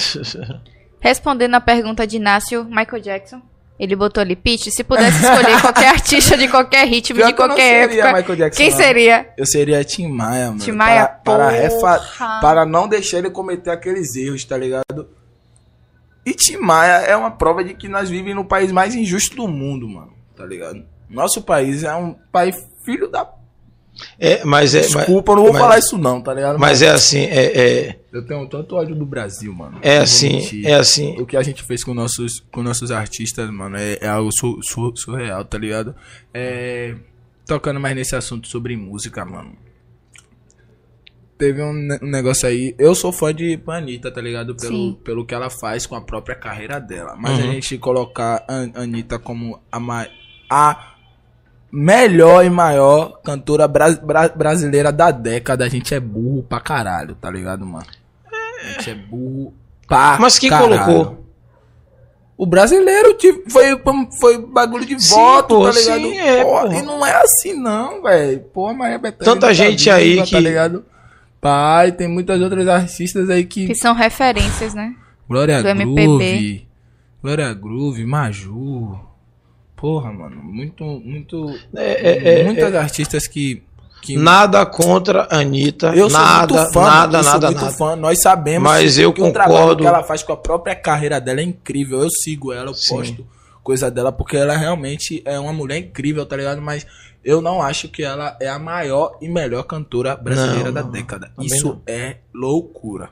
Respondendo 1.02 1.56
a 1.56 1.62
pergunta 1.62 2.08
de 2.08 2.18
Inácio, 2.18 2.66
Michael 2.66 3.02
Jackson. 3.02 3.42
Ele 3.80 3.96
botou 3.96 4.20
ali, 4.20 4.36
Pete, 4.36 4.70
se 4.72 4.84
pudesse 4.84 5.24
escolher 5.24 5.60
qualquer 5.62 5.88
artista 5.88 6.38
de 6.38 6.50
qualquer 6.50 6.86
ritmo, 6.86 7.16
Pior 7.16 7.28
de 7.28 7.34
que 7.34 7.42
eu 7.42 7.48
não 7.48 7.56
qualquer 7.56 7.88
seria 7.90 8.04
época, 8.04 8.18
Michael 8.20 8.38
Jackson, 8.38 8.58
quem 8.62 8.70
não. 8.72 8.78
seria? 8.78 9.34
Eu 9.38 9.46
seria 9.46 9.84
Tim 9.86 10.08
Maia, 10.10 10.48
mano. 10.48 10.60
Tim 10.60 10.72
Maia, 10.74 11.08
para, 11.08 11.22
para, 11.24 11.50
refa- 11.50 12.40
para 12.42 12.66
não 12.66 12.88
deixar 12.90 13.20
ele 13.20 13.30
cometer 13.30 13.70
aqueles 13.72 14.14
erros, 14.18 14.44
tá 14.44 14.58
ligado? 14.58 15.08
E 16.26 16.34
Tim 16.34 16.58
Maia 16.58 17.04
é 17.06 17.16
uma 17.16 17.32
prova 17.32 17.64
de 17.64 17.74
que 17.74 17.88
nós 17.88 18.10
vivemos 18.10 18.36
no 18.36 18.46
país 18.46 18.70
mais 18.72 18.94
injusto 18.96 19.36
do 19.38 19.48
mundo, 19.48 19.88
mano. 19.88 20.14
Tá 20.36 20.46
ligado? 20.46 20.84
Nosso 21.10 21.42
país 21.42 21.84
é 21.84 21.96
um 21.96 22.14
país 22.32 22.56
filho 22.84 23.08
da. 23.08 23.28
É, 24.20 24.44
mas 24.46 24.74
é. 24.76 24.80
mas- 24.82 24.88
Desculpa, 24.94 25.32
eu 25.32 25.36
não 25.38 25.44
vou 25.44 25.54
mas- 25.54 25.62
falar 25.62 25.80
isso 25.80 25.98
não, 25.98 26.22
tá 26.22 26.34
ligado? 26.34 26.58
Mas 26.60 26.82
é 26.82 26.90
assim, 26.90 27.20
é, 27.22 27.46
é, 27.88 28.00
Eu 28.14 28.26
tenho 28.26 28.48
tanto 28.48 28.76
ódio 28.76 28.96
do 28.96 29.06
Brasil, 29.06 29.54
mano. 29.54 29.80
é 29.82 29.98
assim, 29.98 30.34
mentir. 30.38 30.66
é 30.68 30.74
assim. 30.76 31.20
O 31.20 31.26
que 31.26 31.36
a 31.38 31.44
gente 31.44 31.64
fez 31.64 31.84
com 31.84 31.94
nossos, 31.94 32.40
com 32.52 32.62
nossos 32.64 32.92
artistas, 32.92 33.50
mano, 33.50 33.78
é, 33.78 33.98
é 34.02 34.08
algo 34.08 34.30
su- 34.32 34.60
su- 34.64 34.94
surreal, 34.96 35.44
tá 35.46 35.58
ligado? 35.58 35.96
É, 36.34 36.96
tocando 37.46 37.80
mais 37.80 37.96
nesse 37.96 38.16
assunto 38.16 38.48
sobre 38.48 38.76
música, 38.78 39.26
mano. 39.26 39.54
Teve 41.38 41.62
um, 41.64 41.72
ne- 41.72 42.00
um 42.04 42.10
negócio 42.10 42.48
aí. 42.50 42.76
Eu 42.78 42.94
sou 42.94 43.14
fã 43.14 43.34
de 43.34 43.58
Anitta, 43.66 44.12
tá 44.12 44.20
ligado? 44.22 44.56
Pelo, 44.56 44.90
Sim. 44.90 45.00
pelo 45.06 45.26
que 45.26 45.34
ela 45.34 45.50
faz 45.50 45.86
com 45.86 45.96
a 45.96 46.02
própria 46.02 46.36
carreira 46.36 46.80
dela. 46.82 47.16
Mas 47.18 47.40
Uhum. 47.40 47.50
a 47.50 47.54
gente 47.54 47.78
colocar 47.78 48.44
a 48.48 48.82
Anitta 48.82 49.18
como 49.18 49.58
a, 49.72 50.08
a 50.50 50.96
melhor 51.72 52.44
e 52.46 52.50
maior 52.50 53.20
cantora 53.24 53.68
bra- 53.68 53.92
bra- 53.92 54.30
brasileira 54.30 54.92
da 54.92 55.12
década, 55.12 55.66
a 55.66 55.70
gente 55.70 55.94
é 55.94 56.00
burro 56.00 56.44
pra 56.44 56.60
caralho, 56.60 57.16
tá 57.16 57.30
ligado, 57.30 57.66
mano? 57.66 57.86
A 58.32 58.68
gente 58.74 58.90
é 58.92 58.96
burro 58.96 59.54
pra 59.88 60.18
Mas 60.20 60.38
quem 60.40 60.50
caralho. 60.50 60.84
colocou? 60.86 61.26
O 62.38 62.46
brasileiro 62.46 63.14
tipo, 63.16 63.50
foi, 63.52 63.66
foi 64.20 64.38
bagulho 64.46 64.86
de 64.86 64.98
Sim, 65.02 65.14
voto, 65.16 65.56
pô, 65.58 65.66
tá 65.66 65.72
ligado? 65.72 66.00
sim, 66.00 66.18
é, 66.20 66.44
Pô, 66.44 66.62
pô. 66.62 66.72
E 66.74 66.82
não 66.82 67.06
é 67.06 67.22
assim 67.22 67.54
não, 67.54 68.02
velho. 68.02 68.40
Pô, 68.54 68.74
Maria 68.74 68.98
Bethânia 68.98 69.26
Tanta 69.34 69.48
tá 69.48 69.54
gente 69.54 69.90
aí 69.90 70.18
Tá 70.18 70.24
que- 70.26 70.40
ligado? 70.40 70.86
Pai, 71.42 71.92
tem 71.92 72.08
muitas 72.08 72.42
outras 72.42 72.68
artistas 72.68 73.30
aí 73.30 73.46
que... 73.46 73.68
Que 73.68 73.76
são 73.76 73.94
referências, 73.94 74.74
né? 74.74 74.94
Glória 75.28 75.62
do 75.62 75.74
Groove, 75.76 76.02
MPB. 76.02 76.68
Glória 77.22 77.54
Groove, 77.54 78.06
Maju... 78.06 79.00
Porra, 79.80 80.12
mano, 80.12 80.44
muito, 80.44 80.84
muito... 80.84 81.56
É, 81.74 82.10
é, 82.10 82.42
é, 82.42 82.44
muitas 82.44 82.76
artistas 82.76 83.28
que... 83.28 83.64
que 84.02 84.18
Nada 84.18 84.66
contra 84.66 85.24
a 85.32 85.40
Anitta. 85.40 85.96
eu 85.96 86.10
sou 86.10 86.20
nada, 86.20 86.54
muito 86.54 86.74
fã, 86.74 86.82
nada, 86.82 87.18
eu 87.20 87.24
sou 87.24 87.34
nada, 87.34 87.48
muito 87.48 87.62
nada. 87.64 87.78
fã. 87.78 87.96
Nós 87.96 88.22
sabemos 88.22 88.70
Mas 88.70 89.00
eu 89.00 89.14
que 89.14 89.22
o 89.22 89.32
trabalho 89.32 89.60
concordo. 89.60 89.84
que 89.84 89.88
ela 89.88 90.04
faz 90.04 90.22
com 90.22 90.34
a 90.34 90.38
própria 90.38 90.76
carreira 90.76 91.22
dela 91.22 91.40
é 91.40 91.44
incrível. 91.44 92.02
Eu 92.02 92.10
sigo 92.10 92.52
ela, 92.52 92.72
eu 92.72 92.74
Sim. 92.74 92.96
posto 92.96 93.28
coisa 93.64 93.90
dela, 93.92 94.12
porque 94.12 94.36
ela 94.36 94.58
realmente 94.58 95.22
é 95.26 95.40
uma 95.40 95.54
mulher 95.54 95.78
incrível, 95.78 96.26
tá 96.26 96.36
ligado? 96.36 96.62
Mas 96.62 96.86
eu 97.24 97.42
não 97.42 97.62
acho 97.62 97.88
que 97.88 98.04
ela 98.04 98.36
é 98.42 98.50
a 98.50 98.58
maior 98.58 99.18
e 99.22 99.30
melhor 99.30 99.64
cantora 99.64 100.16
brasileira 100.16 100.66
Não, 100.66 100.74
da 100.74 100.84
não, 100.84 100.92
década. 100.92 101.32
Isso 101.40 101.68
não. 101.68 101.82
é 101.86 102.18
loucura. 102.34 103.12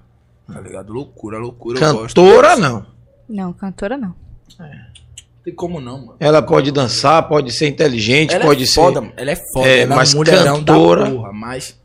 Tá 0.52 0.60
ligado? 0.60 0.92
Loucura, 0.92 1.38
loucura. 1.38 1.80
eu 1.80 1.94
gosto 1.94 2.22
Cantora, 2.22 2.56
não. 2.56 2.86
Não, 3.30 3.54
cantora 3.54 3.98
não. 3.98 4.16
Tem 5.48 5.56
como 5.56 5.80
não, 5.80 5.98
mano. 6.00 6.16
Ela 6.20 6.42
pode 6.42 6.74
dançar, 6.74 7.26
pode 7.26 7.54
ser 7.54 7.70
inteligente, 7.70 8.36
Ela 8.36 8.44
pode 8.44 8.64
é 8.64 8.68
ser. 8.68 8.74
foda, 8.74 9.00
mano. 9.00 9.14
Ela 9.16 9.32
é 9.32 9.36
foda. 9.54 9.66
É, 9.70 9.80
ela 9.84 9.96
mas 9.96 10.12
é 10.12 10.14
um 10.14 10.18
mulherão 10.18 10.56
cantora- 10.58 11.04
da 11.06 11.12
porra, 11.12 11.32
mas... 11.32 11.80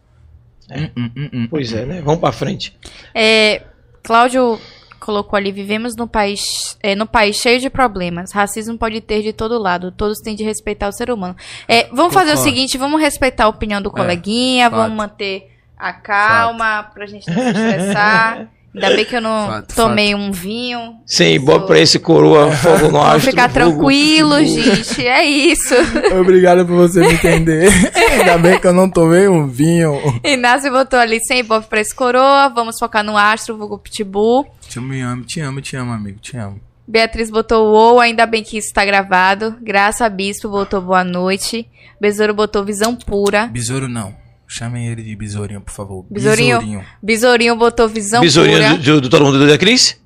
Hum, 0.68 0.90
hum, 0.98 1.10
hum, 1.16 1.30
hum. 1.32 1.47
Pois 1.48 1.72
é, 1.72 1.86
né? 1.86 2.02
Vamos 2.05 2.18
pra 2.20 2.32
frente. 2.32 2.76
É, 3.14 3.62
Cláudio 4.02 4.59
colocou 4.98 5.36
ali, 5.36 5.52
vivemos 5.52 5.94
no 5.94 6.09
país, 6.09 6.76
é, 6.82 6.97
no 6.97 7.06
país 7.06 7.36
cheio 7.36 7.60
de 7.60 7.70
problemas. 7.70 8.32
Racismo 8.32 8.76
pode 8.76 9.01
ter 9.01 9.22
de 9.22 9.32
todo 9.32 9.56
lado. 9.60 9.93
Todos 9.93 10.18
têm 10.18 10.34
de 10.34 10.43
respeitar 10.43 10.89
o 10.89 10.93
ser 10.93 11.09
humano. 11.12 11.36
É, 11.68 11.86
vamos 11.93 12.12
fazer 12.12 12.32
o 12.32 12.39
seguinte, 12.39 12.76
vamos 12.76 13.01
respeitar 13.01 13.44
a 13.44 13.48
opinião 13.48 13.80
do 13.80 13.93
coleguinha, 13.93 14.68
fato. 14.68 14.80
vamos 14.80 14.97
manter 14.97 15.52
a 15.78 15.93
calma 15.93 16.82
pra 16.93 17.06
gente 17.06 17.30
não 17.30 17.40
se 17.43 17.48
estressar. 17.51 18.48
Ainda 18.74 18.97
bem 18.97 19.05
que 19.05 19.15
eu 19.16 19.20
não 19.20 19.47
Fato, 19.49 19.74
tomei 19.74 20.15
um 20.15 20.32
vinho. 20.32 20.94
Sim, 21.07 21.39
bora 21.40 21.66
pra 21.66 21.78
esse 21.78 21.99
coroa 21.99 22.51
fogo 22.57 22.85
no 22.86 22.90
Vamos 22.93 23.07
astro. 23.07 23.31
ficar 23.31 23.51
fogo- 23.51 23.53
tranquilos, 23.53 24.49
gente. 24.49 25.07
É 25.07 25.24
isso. 25.24 25.74
Obrigado 26.19 26.65
por 26.66 26.77
você 26.77 27.01
me 27.01 27.12
entender. 27.12 27.69
Ainda 28.12 28.39
bem 28.39 28.59
que 28.59 28.66
eu 28.66 28.73
não 28.73 28.89
tomei 28.89 29.28
um 29.28 29.47
vinho. 29.47 30.01
Inácio 30.24 30.73
botou 30.73 30.99
ali 30.99 31.20
sem 31.24 31.40
ibope 31.40 31.66
pra 31.69 31.81
esse 31.81 31.94
coroa. 31.94 32.49
Vamos 32.49 32.78
focar 32.78 33.05
no 33.05 33.16
astro, 33.16 33.57
vulgo 33.59 33.78
pitbull. 33.78 34.47
Te 34.69 34.78
amo, 34.78 34.93
te 34.94 35.01
amo, 35.03 35.24
te 35.24 35.40
amo, 35.40 35.61
te 35.61 35.77
amo, 35.77 35.93
amigo, 35.93 36.19
te 36.20 36.36
amo. 36.39 36.59
Beatriz 36.89 37.31
botou 37.31 37.73
uou, 37.73 38.01
ainda 38.01 38.24
bem 38.27 38.43
que 38.43 38.57
isso 38.59 38.73
tá 38.73 38.85
gravado. 38.85 39.55
Graça 39.61 40.09
Bispo 40.09 40.49
botou 40.49 40.81
boa 40.81 41.05
noite. 41.05 41.69
Besouro 42.01 42.35
botou 42.35 42.65
visão 42.65 42.97
pura. 42.97 43.47
Besouro 43.47 43.86
não. 43.89 44.15
Chamem 44.55 44.87
ele 44.89 45.03
de 45.03 45.16
besourinho, 45.16 45.62
por 45.62 45.73
favor. 45.73 46.05
Besourinho? 46.11 46.85
Besourinho 47.03 47.57
botou 47.57 47.89
visão 47.89 48.20
Besourinho 48.20 48.59
pura. 48.59 48.74
do, 48.77 48.83
do, 48.83 49.01
do 49.01 49.09
Todo 49.09 49.24
Mundo 49.24 49.47
da 49.49 49.57
Cris? 49.57 49.97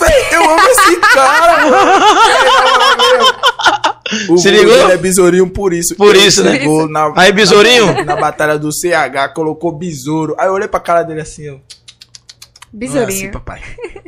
Véi, 0.00 0.28
eu 0.32 0.50
amo 0.50 0.62
esse 0.68 0.96
cara, 1.12 1.66
mano. 1.70 1.86
Se 4.38 4.50
ligou? 4.50 4.72
Ele 4.74 4.92
é 4.92 4.96
besourinho 4.96 5.50
por 5.50 5.74
isso. 5.74 5.94
Por 5.96 6.16
Ele 6.16 6.24
isso, 6.26 6.42
né? 6.42 6.60
Na, 6.88 7.12
Aí, 7.14 7.30
besourinho? 7.30 7.92
Na, 7.92 8.04
na 8.04 8.16
batalha 8.16 8.58
do 8.58 8.72
CH, 8.72 9.34
colocou 9.34 9.70
besouro. 9.70 10.34
Aí 10.38 10.46
eu 10.46 10.54
olhei 10.54 10.66
pra 10.68 10.80
cara 10.80 11.02
dele 11.02 11.20
assim, 11.20 11.50
ó. 11.50 11.52
Não 11.52 11.60
é 11.60 11.60
assim, 12.86 12.94
Besourinho. 13.04 13.32
papai. 13.32 13.60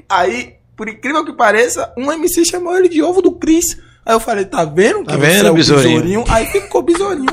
Aí, 0.09 0.55
por 0.75 0.89
incrível 0.89 1.23
que 1.23 1.35
pareça, 1.35 1.93
um 1.99 2.11
MC 2.11 2.47
chamou 2.47 2.75
ele 2.79 2.89
de 2.89 3.03
ovo 3.03 3.21
do 3.21 3.33
Cris. 3.33 3.77
Aí 4.07 4.15
eu 4.15 4.21
falei, 4.21 4.47
tá 4.47 4.65
vendo? 4.65 5.05
Tá 5.05 5.13
que 5.13 5.19
vendo, 5.21 5.49
é 5.49 5.53
besourinho? 5.53 6.25
Aí 6.29 6.47
ficou 6.47 6.81
besourinho. 6.81 7.27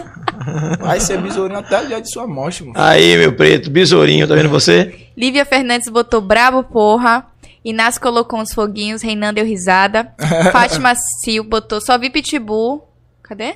Aí 0.82 1.00
você 1.00 1.14
é 1.14 1.18
besourinho 1.18 1.60
até 1.60 1.82
o 1.82 1.88
dia 1.88 2.02
de 2.02 2.12
sua 2.12 2.28
morte, 2.28 2.64
mano. 2.64 2.74
Aí, 2.78 3.18
meu 3.18 3.34
preto, 3.36 3.70
besourinho, 3.70 4.28
tá 4.28 4.36
vendo 4.36 4.50
você? 4.50 5.08
Lívia 5.16 5.46
Fernandes 5.46 5.90
botou 5.90 6.22
brabo, 6.22 6.64
porra. 6.64 7.26
Inácio 7.64 8.02
colocou 8.02 8.40
uns 8.40 8.54
foguinhos, 8.54 9.02
Reinan 9.02 9.34
deu 9.34 9.46
risada. 9.46 10.14
Fátima 10.52 10.94
Sil 11.24 11.44
botou 11.44 11.80
só 11.80 11.98
vi 11.98 12.10
Pitbull. 12.10 12.88
Cadê? 13.22 13.56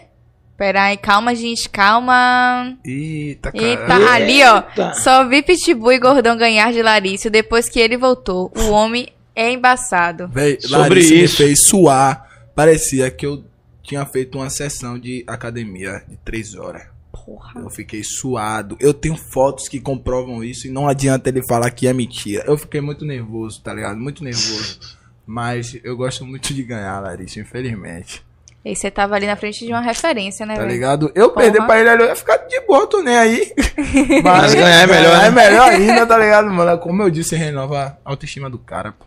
Peraí, 0.58 0.98
calma, 0.98 1.36
gente, 1.36 1.70
calma. 1.70 2.76
Eita, 2.84 3.52
cara. 3.52 3.64
Eita, 3.64 3.96
ali, 4.12 4.44
ó. 4.44 4.58
Eita. 4.58 4.94
Só 4.94 5.28
vi 5.28 5.44
Pitbull 5.44 5.94
e 5.94 6.00
Gordão 6.00 6.36
ganhar 6.38 6.72
de 6.74 6.82
Larício 6.82 7.30
depois 7.30 7.70
que 7.70 7.80
ele 7.80 7.96
voltou. 7.98 8.52
O 8.58 8.70
homem 8.72 9.10
é 9.36 9.52
embaçado. 9.52 10.28
Véi, 10.30 10.58
Sobre 10.60 10.78
Larissa 10.80 11.14
me 11.14 11.24
isso. 11.24 11.38
fez 11.38 11.68
suar. 11.68 12.26
Parecia 12.56 13.12
que 13.12 13.26
eu 13.26 13.44
tinha 13.88 14.06
feito 14.06 14.38
uma 14.38 14.50
sessão 14.50 15.00
de 15.00 15.24
academia 15.26 16.04
de 16.08 16.18
três 16.18 16.54
horas. 16.56 16.84
Porra. 17.26 17.60
Eu 17.62 17.70
fiquei 17.70 18.04
suado. 18.04 18.78
Eu 18.80 18.94
tenho 18.94 19.16
fotos 19.18 19.68
que 19.68 19.80
comprovam 19.80 20.44
isso 20.44 20.68
e 20.68 20.70
não 20.72 20.88
adianta 20.88 21.30
ele 21.30 21.42
falar 21.48 21.72
que 21.72 21.88
é 21.88 21.94
mentira. 21.94 22.44
Eu 22.46 22.58
fiquei 22.58 22.80
muito 22.82 23.04
nervoso, 23.06 23.62
tá 23.62 23.74
ligado? 23.74 23.98
Muito 23.98 24.24
nervoso. 24.24 24.80
Mas 25.26 25.78
eu 25.84 25.98
gosto 25.98 26.26
muito 26.26 26.54
de 26.54 26.64
ganhar, 26.64 27.00
Larissa, 27.02 27.40
infelizmente. 27.40 28.26
E 28.64 28.76
você 28.76 28.90
tava 28.92 29.16
ali 29.16 29.26
na 29.26 29.36
frente 29.36 29.66
de 29.66 29.72
uma 29.72 29.82
referência, 29.82 30.46
né, 30.46 30.56
Tá 30.56 30.62
velho? 30.62 30.72
ligado? 30.74 31.12
Eu 31.16 31.30
Porra. 31.30 31.44
perder 31.44 31.66
pra 31.66 31.80
ele, 31.80 31.90
eu 32.04 32.08
ia 32.08 32.16
ficar 32.16 32.38
de 32.38 32.60
boa, 32.62 32.86
tô 32.88 33.02
nem 33.02 33.16
aí. 33.18 33.54
Mas 34.24 34.54
ganhar 34.54 34.82
é 34.84 34.88
melhor, 34.88 35.16
É 35.24 35.30
né? 35.30 35.32
melhor 35.32 35.70
ainda, 35.70 36.06
tá 36.06 36.18
ligado, 36.18 36.50
mano? 36.50 36.78
Como 36.80 37.02
eu 37.02 37.10
disse, 37.10 37.36
renova 37.36 37.98
a 38.04 38.10
autoestima 38.12 38.50
do 38.50 38.58
cara, 38.58 38.92
pô. 38.94 39.06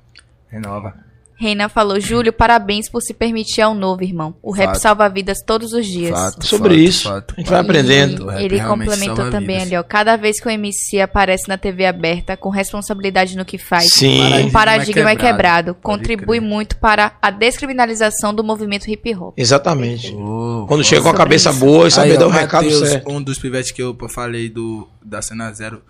Renova. 0.49 0.95
Reina 1.41 1.71
falou, 1.71 1.99
Júlio, 1.99 2.35
parabéns 2.35 2.91
por 2.91 3.01
se 3.01 3.15
permitir 3.15 3.63
ao 3.63 3.75
novo, 3.75 4.05
irmão. 4.05 4.35
O 4.43 4.53
rap 4.53 4.67
Fato. 4.73 4.81
salva 4.83 5.09
vidas 5.09 5.39
todos 5.43 5.73
os 5.73 5.87
dias. 5.87 6.11
Fato, 6.11 6.45
Sobre 6.47 6.75
fato, 6.75 6.81
isso, 6.81 7.09
fato, 7.09 7.35
a 7.35 7.41
gente 7.41 7.51
vai 7.51 7.61
aprendendo. 7.61 8.25
O 8.25 8.29
rap 8.29 8.45
Ele 8.45 8.61
complementou 8.61 9.31
também 9.31 9.57
vidas. 9.57 9.63
ali, 9.63 9.77
ó. 9.79 9.83
Cada 9.83 10.17
vez 10.17 10.39
que 10.39 10.47
o 10.47 10.51
MC 10.51 11.01
aparece 11.01 11.49
na 11.49 11.57
TV 11.57 11.87
aberta 11.87 12.37
com 12.37 12.51
responsabilidade 12.51 13.39
no 13.39 13.45
que 13.47 13.57
faz, 13.57 13.87
Sim. 13.91 14.21
um 14.45 14.51
Paradigma 14.51 15.11
é 15.11 15.17
quebrado. 15.17 15.27
quebrado. 15.27 15.75
Pode 15.77 15.83
Contribui 15.83 16.41
muito 16.41 16.77
para 16.77 17.13
a 17.23 17.31
descriminalização 17.31 18.35
do 18.35 18.45
movimento 18.45 18.91
hip 18.91 19.15
hop. 19.17 19.33
Exatamente. 19.37 20.15
Oh, 20.15 20.67
Quando 20.69 20.85
chega 20.85 21.01
com 21.03 21.09
a 21.09 21.15
cabeça 21.15 21.49
isso. 21.51 21.59
boa 21.59 21.89
e 21.89 21.91
saber 21.91 22.19
dar 22.19 22.27
o 22.27 22.31
recado 22.31 22.65
Matheus, 22.65 22.87
certo. 22.87 23.11
Um 23.11 23.23
dos 23.23 23.39
pivetes 23.39 23.71
que 23.71 23.83
eu 23.83 23.97
falei 24.11 24.51
do, 24.51 24.87
da 25.03 25.23
cena 25.23 25.51
0, 25.51 25.81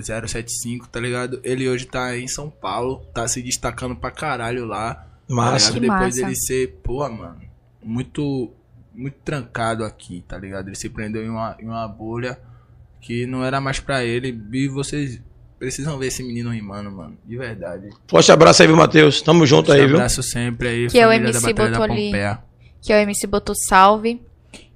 075, 0.00 0.88
tá 0.88 1.00
ligado? 1.00 1.40
Ele 1.42 1.68
hoje 1.68 1.86
tá 1.86 2.16
em 2.16 2.28
São 2.28 2.48
Paulo, 2.50 3.04
tá 3.14 3.26
se 3.28 3.42
destacando 3.42 3.96
pra 3.96 4.10
caralho 4.10 4.64
lá. 4.64 5.06
Massa. 5.28 5.68
Tá 5.68 5.72
Que 5.74 5.80
ligado? 5.80 5.96
Depois 5.98 6.14
massa. 6.16 6.22
dele 6.26 6.36
ser, 6.36 6.80
pô, 6.82 7.08
mano, 7.08 7.40
muito, 7.82 8.50
muito 8.94 9.16
trancado 9.24 9.84
aqui, 9.84 10.24
tá 10.26 10.36
ligado? 10.38 10.68
Ele 10.68 10.76
se 10.76 10.88
prendeu 10.88 11.24
em 11.24 11.28
uma, 11.28 11.56
em 11.60 11.66
uma 11.66 11.86
bolha 11.88 12.38
que 13.00 13.26
não 13.26 13.44
era 13.44 13.60
mais 13.60 13.80
pra 13.80 14.04
ele. 14.04 14.38
E 14.52 14.68
vocês 14.68 15.20
precisam 15.58 15.98
ver 15.98 16.08
esse 16.08 16.22
menino 16.22 16.50
rimando, 16.50 16.90
mano. 16.90 17.16
De 17.24 17.36
verdade. 17.36 17.88
Forte 18.08 18.32
abraço 18.32 18.62
aí, 18.62 18.68
viu, 18.68 18.76
Matheus? 18.76 19.22
Tamo 19.22 19.46
junto 19.46 19.70
aí, 19.72 19.82
Um 19.84 19.86
viu? 19.88 19.96
abraço 19.96 20.22
sempre 20.22 20.68
aí, 20.68 20.86
Que 20.88 20.98
é 20.98 21.06
o 21.06 21.12
MC 21.12 21.32
da 21.32 21.40
Batalha 21.40 21.70
da 21.70 21.78
botou 21.78 21.92
ali. 21.94 22.04
Pompeia. 22.06 22.38
Que 22.82 22.92
é 22.92 22.96
o 22.96 23.00
MC 23.02 23.26
botou 23.26 23.54
salve. 23.68 24.22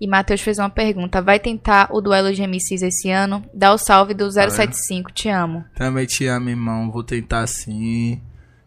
E 0.01 0.07
Matheus 0.07 0.41
fez 0.41 0.59
uma 0.59 0.71
pergunta. 0.71 1.21
Vai 1.23 1.39
tentar 1.39 1.89
o 1.91 2.01
duelo 2.01 2.33
de 2.33 2.43
MCs 2.47 2.83
esse 2.83 3.11
ano? 3.11 3.45
Dá 3.53 3.73
o 3.73 3.79
salve 3.79 4.15
do 4.15 4.31
075. 4.31 5.11
Te 5.13 5.29
amo. 5.29 5.65
Também 5.77 6.07
te 6.07 6.27
amo, 6.27 6.49
irmão. 6.51 6.91
Vou 6.91 7.03
tentar 7.03 7.47
sim. 7.47 8.21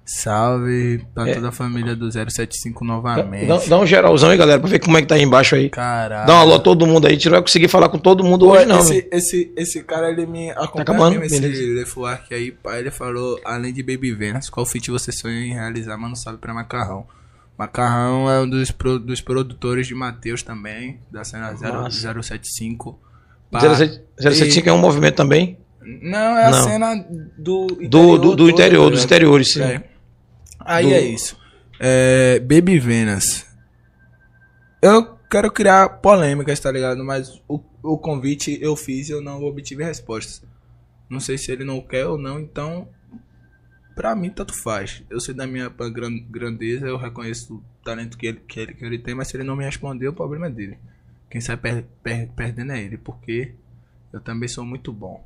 Salve 0.09 1.05
pra 1.13 1.27
É. 1.27 1.33
toda 1.33 1.49
a 1.49 1.51
família 1.51 1.93
do 1.93 2.09
075 2.09 2.85
novamente. 2.85 3.45
Dá, 3.45 3.57
dá 3.67 3.77
um 3.77 3.85
geralzão 3.85 4.29
aí, 4.29 4.37
galera, 4.37 4.57
pra 4.57 4.69
ver 4.69 4.79
como 4.79 4.97
é 4.97 5.01
que 5.01 5.07
tá 5.07 5.15
aí 5.15 5.21
embaixo 5.21 5.53
aí. 5.55 5.69
Caralho. 5.69 6.25
Dá 6.25 6.33
um 6.33 6.37
alô 6.37 6.53
a 6.55 6.59
todo 6.59 6.87
mundo 6.87 7.05
aí. 7.07 7.11
A 7.11 7.15
gente 7.15 7.25
não 7.25 7.33
vai 7.33 7.41
conseguir 7.41 7.67
falar 7.67 7.89
com 7.89 7.97
todo 7.99 8.23
mundo 8.23 8.45
Pô, 8.45 8.53
hoje, 8.53 8.65
não. 8.65 8.77
né? 8.77 8.81
esse, 8.81 9.07
esse, 9.11 9.53
esse 9.57 9.83
cara, 9.83 10.09
ele 10.09 10.25
me 10.25 10.49
acompanha 10.51 10.81
acabando? 10.83 11.19
mesmo, 11.19 11.25
esse 11.25 11.41
Beleza. 11.41 11.79
Lefuark 11.81 12.33
aí, 12.33 12.51
pai, 12.53 12.79
ele 12.79 12.91
falou, 12.91 13.37
além 13.43 13.73
de 13.73 13.83
Baby 13.83 14.13
Venus, 14.13 14.49
qual 14.49 14.65
feat 14.65 14.89
você 14.89 15.11
sonha 15.11 15.41
em 15.41 15.53
realizar, 15.53 15.97
mano, 15.97 16.15
salve 16.15 16.39
pra 16.39 16.53
Macarrão. 16.53 17.05
Macarrão 17.57 18.29
é 18.29 18.41
um 18.41 18.49
dos, 18.49 18.69
pro- 18.71 18.99
dos 18.99 19.19
produtores 19.21 19.87
de 19.87 19.95
Matheus 19.95 20.43
também, 20.43 20.99
da 21.11 21.23
cena 21.23 21.53
0, 21.55 21.73
Massa. 21.83 22.13
075. 22.21 22.99
Pá, 23.49 23.59
07 23.61 24.01
075 24.19 24.69
é 24.69 24.73
um 24.73 24.77
movimento 24.77 25.15
também. 25.15 25.57
Não, 26.01 26.37
é 26.37 26.45
a 26.45 26.51
Não. 26.51 26.63
cena 26.63 26.95
do 27.37 27.67
Do, 27.67 27.77
do, 27.77 28.17
do 28.17 28.19
todo, 28.35 28.49
interior, 28.49 28.83
tá 28.83 28.89
dos 28.91 28.99
ligado? 28.99 29.05
interiores, 29.05 29.53
sim. 29.53 29.61
É. 29.63 29.83
Aí 30.59 30.85
Do- 30.87 30.93
é 30.93 31.01
isso. 31.01 31.37
É, 31.79 32.39
Baby 32.41 32.77
Venus. 32.77 33.45
Eu 34.81 35.17
quero 35.29 35.49
criar 35.51 35.89
polêmicas, 36.01 36.59
tá 36.59 36.71
ligado? 36.71 37.03
Mas 37.03 37.41
o, 37.47 37.59
o 37.81 37.97
convite 37.97 38.57
eu 38.61 38.75
fiz 38.75 39.09
e 39.09 39.11
eu 39.13 39.21
não 39.21 39.41
obtive 39.43 39.83
respostas. 39.83 40.43
Não 41.09 41.19
sei 41.19 41.37
se 41.37 41.51
ele 41.51 41.63
não 41.63 41.81
quer 41.81 42.05
ou 42.05 42.17
não, 42.17 42.39
então. 42.39 42.87
Pra 43.97 44.15
mim, 44.15 44.29
tanto 44.29 44.53
faz. 44.53 45.03
Eu 45.09 45.19
sei 45.19 45.33
da 45.33 45.45
minha 45.47 45.67
gran- 45.91 46.19
grandeza, 46.29 46.85
eu 46.87 46.97
reconheço 46.97 47.55
o 47.55 47.63
talento 47.83 48.17
que 48.17 48.27
ele, 48.27 48.39
que, 48.47 48.59
ele, 48.59 48.73
que 48.73 48.85
ele 48.85 48.99
tem, 48.99 49.13
mas 49.15 49.27
se 49.27 49.35
ele 49.35 49.43
não 49.43 49.55
me 49.55 49.65
responder, 49.65 50.07
o 50.07 50.13
problema 50.13 50.45
é 50.45 50.49
dele. 50.51 50.77
Quem 51.29 51.41
sai 51.41 51.57
per- 51.57 51.83
per- 52.03 52.29
perdendo 52.35 52.71
é 52.73 52.79
ele, 52.81 52.97
porque 52.97 53.53
eu 54.13 54.21
também 54.21 54.47
sou 54.47 54.63
muito 54.63 54.93
bom. 54.93 55.21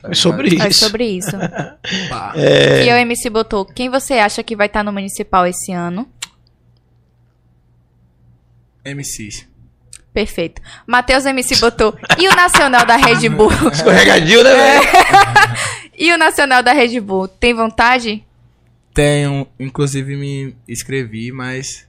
tá 0.00 0.08
É 0.10 0.14
sobre? 0.14 0.60
É 0.60 0.68
Isso. 0.68 0.80
sobre 0.80 1.04
isso. 1.04 1.30
Pá. 2.08 2.32
E 2.84 2.88
o 2.90 2.96
MC 2.96 3.28
botou. 3.30 3.64
Quem 3.66 3.90
você 3.90 4.14
acha 4.14 4.42
que 4.42 4.56
vai 4.56 4.66
estar 4.66 4.82
no 4.82 4.92
municipal 4.92 5.46
esse 5.46 5.70
ano? 5.72 6.08
MCs. 8.84 9.46
Perfeito. 10.12 10.62
Matheus 10.86 11.26
MC 11.26 11.56
botou. 11.56 11.94
E 12.18 12.26
o 12.28 12.34
Nacional 12.34 12.86
da 12.86 12.96
Red 12.96 13.28
Bull? 13.28 13.50
Escorregadio, 13.70 14.42
né, 14.42 14.50
É. 14.50 14.80
velho? 14.80 15.25
E 15.98 16.12
o 16.12 16.18
Nacional 16.18 16.62
da 16.62 16.72
Red 16.72 17.00
Bull? 17.00 17.28
Tem 17.28 17.54
vontade? 17.54 18.24
Tenho, 18.94 19.46
inclusive 19.60 20.16
me 20.16 20.56
inscrevi, 20.68 21.30
mas 21.30 21.86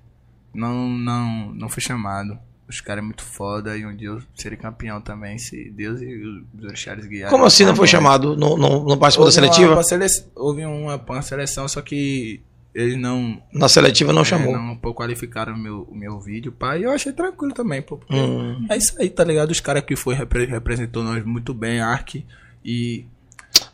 não, 0.54 0.90
não, 0.90 1.54
não 1.54 1.70
fui 1.70 1.82
chamado. 1.82 2.38
Os 2.68 2.82
caras 2.82 3.02
é 3.02 3.06
muito 3.06 3.24
foda 3.24 3.78
e 3.78 3.86
um 3.86 3.96
dia 3.96 4.10
eu 4.10 4.22
serei 4.36 4.58
campeão 4.58 5.00
também, 5.00 5.38
se 5.38 5.70
Deus 5.70 6.02
e 6.02 6.06
os 6.16 6.64
orixás 6.66 7.06
guiarem. 7.06 7.32
Como 7.32 7.46
assim 7.46 7.64
não 7.64 7.74
foi 7.76 7.88
chamado? 7.88 8.36
Não, 8.36 8.58
não, 8.58 8.84
não 8.84 8.98
participou 8.98 9.26
da 9.26 9.30
Houve 9.32 9.40
uma- 9.40 9.54
seletiva? 9.54 9.74
uma 9.74 9.84
sele- 9.84 10.30
Houve 10.36 10.66
uma, 10.66 10.96
uma 10.98 11.22
seleção, 11.22 11.66
só 11.70 11.82
que 11.82 12.42
eles 12.76 12.98
não, 12.98 13.42
Na 13.54 13.70
seletiva 13.70 14.12
não 14.12 14.24
é, 14.24 14.26
chamou. 14.26 14.52
não 14.52 14.76
pô, 14.76 14.94
qualificaram 14.94 15.54
o 15.54 15.58
meu, 15.58 15.88
meu 15.94 16.20
vídeo, 16.20 16.52
pai. 16.52 16.82
E 16.82 16.84
eu 16.84 16.92
achei 16.92 17.14
tranquilo 17.14 17.54
também, 17.54 17.82
pô. 17.82 17.96
porque 17.98 18.14
Hum. 18.14 18.66
É 18.70 18.76
isso 18.76 18.94
aí, 19.00 19.10
tá 19.10 19.24
ligado? 19.24 19.50
Os 19.52 19.62
caras 19.62 19.84
que 19.86 19.96
foi 19.96 20.14
repre- 20.14 20.46
representou 20.46 21.04
nós 21.04 21.24
muito 21.24 21.54
bem, 21.54 21.80
Ark 21.80 22.26
e 22.66 23.06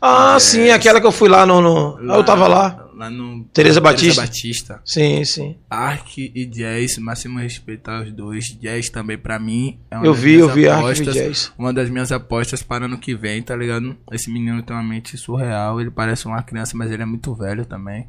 Ah, 0.00 0.38
sim, 0.38 0.70
aquela 0.70 1.00
que 1.00 1.06
eu 1.06 1.12
fui 1.12 1.28
lá 1.28 1.46
no. 1.46 1.60
no... 1.60 2.12
Ah, 2.12 2.16
eu 2.16 2.24
tava 2.24 2.46
lá. 2.46 2.88
Lá 2.94 3.10
no 3.10 3.44
Teresa 3.52 3.80
Batista. 3.80 4.22
Batista. 4.22 4.80
Sim, 4.84 5.24
sim. 5.24 5.56
Ark 5.68 6.32
e 6.34 6.46
Jazz, 6.46 6.98
máximo 6.98 7.38
respeito 7.38 7.90
aos 7.90 8.12
dois. 8.12 8.46
Jazz 8.60 8.88
também 8.88 9.18
pra 9.18 9.38
mim 9.38 9.78
é 9.90 9.96
uma 9.96 10.06
Eu 10.06 10.14
vi, 10.14 10.34
eu 10.34 10.48
vi 10.48 10.68
Ark 10.68 10.80
e 10.80 10.84
apostas, 10.84 11.14
Jazz. 11.14 11.52
Uma 11.58 11.72
das 11.72 11.90
minhas 11.90 12.12
apostas 12.12 12.62
para 12.62 12.84
ano 12.84 12.98
que 12.98 13.14
vem, 13.14 13.42
tá 13.42 13.56
ligado? 13.56 13.96
Esse 14.12 14.30
menino 14.30 14.62
tem 14.62 14.76
uma 14.76 14.82
mente 14.82 15.16
surreal, 15.16 15.80
ele 15.80 15.90
parece 15.90 16.26
uma 16.26 16.42
criança, 16.42 16.76
mas 16.76 16.90
ele 16.90 17.02
é 17.02 17.06
muito 17.06 17.34
velho 17.34 17.64
também. 17.66 18.06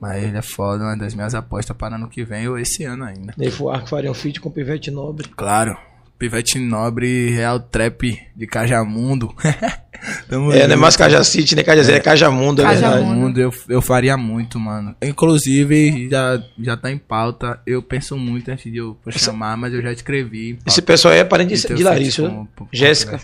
Mas 0.00 0.22
ele 0.22 0.36
é 0.36 0.42
foda, 0.42 0.84
uma 0.84 0.96
das 0.96 1.14
minhas 1.14 1.34
apostas 1.34 1.76
para 1.76 1.96
ano 1.96 2.08
que 2.08 2.24
vem 2.24 2.48
ou 2.48 2.58
esse 2.58 2.84
ano 2.84 3.04
ainda. 3.04 3.34
Neifo 3.36 3.68
Arco 3.68 3.88
faria 3.88 4.10
um 4.10 4.14
feat 4.14 4.40
com 4.40 4.50
Pivete 4.50 4.90
Nobre. 4.90 5.28
Claro. 5.28 5.76
Pivete 6.18 6.58
Nobre, 6.58 7.30
Real 7.30 7.60
Trap 7.60 8.18
de 8.34 8.46
Cajamundo. 8.46 9.34
Tamo 10.28 10.52
É, 10.52 10.66
não 10.66 10.74
é 10.74 10.76
mais 10.76 10.96
Cajacite, 10.96 11.54
nem 11.56 11.64
Cajazé, 11.64 11.94
é 11.96 12.00
Cajamundo, 12.00 12.62
é 12.62 12.64
Cajamundo. 12.64 12.98
verdade. 12.98 13.18
Mundo, 13.20 13.40
eu, 13.40 13.52
eu 13.68 13.82
faria 13.82 14.16
muito, 14.16 14.58
mano. 14.58 14.94
Inclusive, 15.02 16.08
já, 16.10 16.42
já 16.60 16.76
tá 16.76 16.90
em 16.90 16.98
pauta. 16.98 17.60
Eu 17.66 17.82
penso 17.82 18.16
muito 18.16 18.48
antes 18.50 18.70
de 18.70 18.78
eu 18.78 18.96
chamar, 19.10 19.56
mas 19.56 19.72
eu 19.74 19.82
já 19.82 19.92
escrevi. 19.92 20.54
pauta. 20.54 20.68
Esse 20.70 20.82
pessoal 20.82 21.14
aí 21.14 21.20
é 21.20 21.24
parente 21.24 21.54
de, 21.54 21.60
Então, 21.64 21.76
de 21.76 21.82
Larissa, 21.82 22.28
né? 22.28 22.46
Jéssica. 22.72 23.20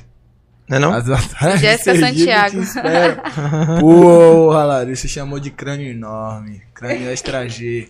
Não 0.69 0.77
é 0.77 0.81
não? 0.81 1.59
Jéssica 1.59 1.95
Santiago. 1.99 2.61
Porra, 3.81 4.65
Larissa 4.65 5.07
chamou 5.07 5.39
de 5.39 5.51
crânio 5.51 5.91
enorme. 5.91 6.63
Crânio 6.75 7.09
extra 7.11 7.47
G. 7.49 7.89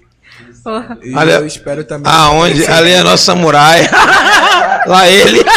E 1.02 1.14
Olha- 1.14 1.32
eu 1.34 1.46
espero 1.46 1.84
também. 1.84 2.10
Aonde? 2.10 2.66
Ali 2.66 2.90
é 2.92 3.02
nosso 3.02 3.24
samurai. 3.24 3.88
Lá 4.86 5.08
ele. 5.08 5.44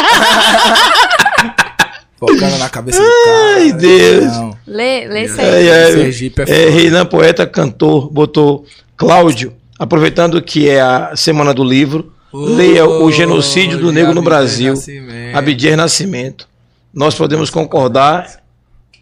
Focando 2.20 2.58
na 2.58 2.68
cabeça 2.68 3.00
do 3.00 3.06
cara. 3.26 3.56
Ai, 3.58 3.72
Deus. 3.74 4.26
Não. 4.26 4.58
Lê, 4.66 5.08
lê 5.08 5.26
isso 5.26 5.40
aí. 5.40 5.68
É, 5.68 5.90
é, 5.90 5.92
Sergipe 5.92 6.42
é 6.48 6.66
é. 6.66 6.70
Reinan 6.70 7.06
Poeta 7.06 7.46
Cantor 7.46 8.10
botou 8.10 8.66
Cláudio, 8.96 9.54
aproveitando 9.78 10.42
que 10.42 10.68
é 10.68 10.82
a 10.82 11.16
semana 11.16 11.54
do 11.54 11.64
livro, 11.64 12.12
leia 12.34 12.86
o 12.86 13.12
genocídio 13.12 13.78
do 13.78 13.92
negro 13.92 14.14
no 14.16 14.22
Brasil. 14.24 14.74
Abdias 15.34 15.78
Nascimento. 15.78 16.48
Nós 16.94 17.14
podemos 17.14 17.50
concordar 17.52 18.40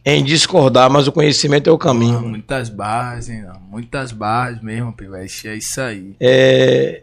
em 0.06 0.24
discordar, 0.24 0.90
mas 0.90 1.08
o 1.08 1.12
conhecimento 1.12 1.68
é 1.70 1.74
o 1.74 1.78
Porra, 1.78 1.94
caminho. 1.94 2.22
muitas 2.22 2.70
barras, 2.70 3.28
hein? 3.28 3.44
Muitas 3.70 4.12
barras 4.12 4.62
mesmo, 4.62 4.94
pivete. 4.94 5.48
É 5.48 5.56
isso 5.56 5.82
aí. 5.82 6.16
É, 6.20 7.02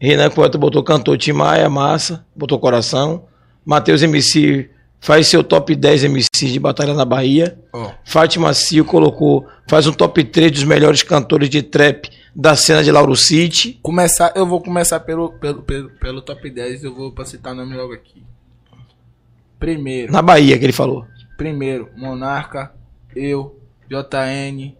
Renan 0.00 0.30
Poeta 0.30 0.56
botou 0.56 0.82
cantor 0.84 1.18
Tim 1.18 1.32
Maia, 1.32 1.68
massa, 1.68 2.24
botou 2.34 2.58
coração. 2.60 3.24
Matheus 3.66 4.02
MC 4.02 4.70
faz 5.00 5.26
seu 5.26 5.42
top 5.42 5.74
10 5.74 6.04
MCs 6.04 6.52
de 6.52 6.60
Batalha 6.60 6.94
na 6.94 7.04
Bahia. 7.04 7.58
Ó, 7.72 7.90
Fátima 8.04 8.54
Cio 8.54 8.84
colocou, 8.84 9.46
faz 9.68 9.86
um 9.86 9.92
top 9.92 10.22
3 10.22 10.52
dos 10.52 10.64
melhores 10.64 11.02
cantores 11.02 11.50
de 11.50 11.60
trap 11.62 12.08
da 12.36 12.54
cena 12.54 12.82
de 12.84 12.90
Lauro 12.92 13.16
City. 13.16 13.78
começar, 13.82 14.32
eu 14.36 14.46
vou 14.46 14.60
começar 14.60 15.00
pelo, 15.00 15.32
pelo, 15.38 15.62
pelo, 15.62 15.90
pelo 15.90 16.22
top 16.22 16.48
10, 16.50 16.84
eu 16.84 16.94
vou 16.94 17.10
pra 17.12 17.24
citar 17.24 17.54
nome 17.54 17.74
logo 17.76 17.92
aqui. 17.92 18.22
Primeiro, 19.58 20.12
Na 20.12 20.20
Bahia, 20.20 20.58
que 20.58 20.64
ele 20.64 20.72
falou. 20.72 21.06
Primeiro, 21.36 21.90
Monarca, 21.96 22.74
eu, 23.14 23.60
JN, 23.88 24.74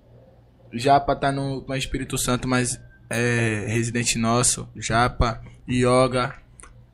Japa 0.72 1.14
tá 1.14 1.30
no, 1.30 1.64
Espírito 1.76 2.18
Santo, 2.18 2.48
mas 2.48 2.80
é 3.08 3.66
residente 3.68 4.18
nosso, 4.18 4.68
Japa, 4.76 5.40
Yoga, 5.68 6.34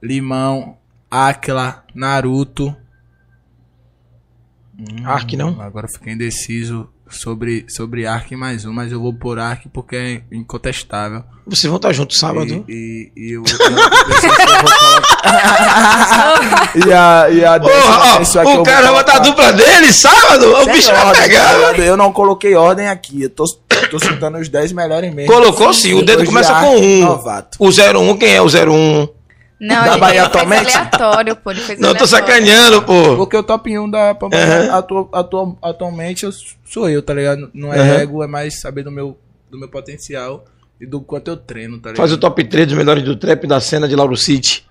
Limão, 0.02 0.78
Aquila, 1.10 1.84
Naruto. 1.94 2.74
Hum, 4.78 5.04
Ark, 5.04 5.36
não? 5.36 5.60
Agora 5.60 5.86
eu 5.86 5.92
fiquei 5.92 6.12
indeciso 6.12 6.88
sobre, 7.10 7.64
sobre 7.68 8.06
Ark 8.06 8.34
mais 8.36 8.64
um, 8.64 8.72
mas 8.72 8.90
eu 8.92 9.00
vou 9.00 9.12
por 9.12 9.38
Ark 9.38 9.68
porque 9.72 9.96
é 9.96 10.22
incontestável. 10.32 11.22
Vocês 11.46 11.68
vão 11.68 11.76
estar 11.76 11.92
juntos 11.92 12.18
sábado. 12.18 12.64
E, 12.68 13.10
e, 13.16 13.30
e 13.30 13.32
eu, 13.32 13.42
e 16.86 16.92
a, 16.92 17.28
e 17.30 17.44
a 17.44 17.58
Porra, 17.60 18.18
eu 18.42 18.48
o 18.50 18.54
vou 18.56 18.62
cara 18.62 18.82
vai 18.92 18.92
botar 19.02 19.12
a 19.12 19.20
colocar- 19.20 19.50
dupla 19.50 19.52
dele 19.52 19.92
sábado? 19.92 20.52
O 20.54 20.66
bicho 20.66 20.90
vai 20.92 21.04
ordem, 21.06 21.22
pegar. 21.22 21.52
ligado? 21.54 21.82
Eu 21.82 21.96
não 21.96 22.12
coloquei 22.12 22.54
ordem 22.54 22.88
aqui. 22.88 23.22
Eu 23.22 23.30
tô, 23.30 23.44
tô 23.90 23.98
citando 23.98 24.38
os 24.38 24.48
10 24.48 24.72
melhores 24.72 25.12
mesmo. 25.14 25.32
Colocou 25.32 25.72
sim, 25.74 25.94
o 25.94 26.04
dedo 26.04 26.20
de 26.20 26.26
começa 26.26 26.52
Ark, 26.52 26.64
com 26.66 26.76
um. 26.76 27.00
Novato. 27.00 27.58
O 27.60 27.68
01, 27.68 28.16
quem 28.16 28.34
é 28.34 28.42
o 28.42 28.46
01? 28.46 29.08
Não, 29.60 29.84
Da 29.84 29.90
ele, 29.92 30.00
Bahia 30.00 30.20
ele 30.20 30.26
atualmente? 30.26 30.76
aleatório, 30.76 31.36
pô. 31.36 31.50
Ele 31.50 31.60
fez 31.60 31.78
Não, 31.78 31.94
tô 31.94 32.04
aleatório. 32.04 32.08
sacaneando, 32.08 32.82
pô. 32.82 33.16
Porque 33.16 33.36
o 33.36 33.42
top 33.42 33.78
1 33.78 33.90
da 33.90 34.14
Pampa 34.14 34.36
Aham. 34.36 34.70
atu, 34.72 35.08
atu, 35.12 35.58
atualmente 35.60 36.24
eu, 36.24 36.32
sou 36.64 36.88
eu, 36.88 37.02
tá 37.02 37.12
ligado? 37.12 37.50
Não 37.52 37.72
é 37.72 37.78
Aham. 37.78 37.94
ego, 38.00 38.22
é 38.24 38.26
mais 38.26 38.58
saber 38.60 38.82
do 38.82 38.90
meu, 38.90 39.18
do 39.50 39.58
meu 39.58 39.68
potencial 39.68 40.44
e 40.80 40.86
do 40.86 41.00
quanto 41.02 41.28
eu 41.28 41.36
treino, 41.36 41.74
tá 41.78 41.90
ligado? 41.90 41.96
Faz 41.98 42.10
o 42.12 42.16
top 42.18 42.42
3 42.42 42.68
dos 42.68 42.76
melhores 42.76 43.04
do 43.04 43.14
trap 43.16 43.46
da 43.46 43.60
cena 43.60 43.86
de 43.86 43.94
Lauro 43.94 44.16
City. 44.16 44.64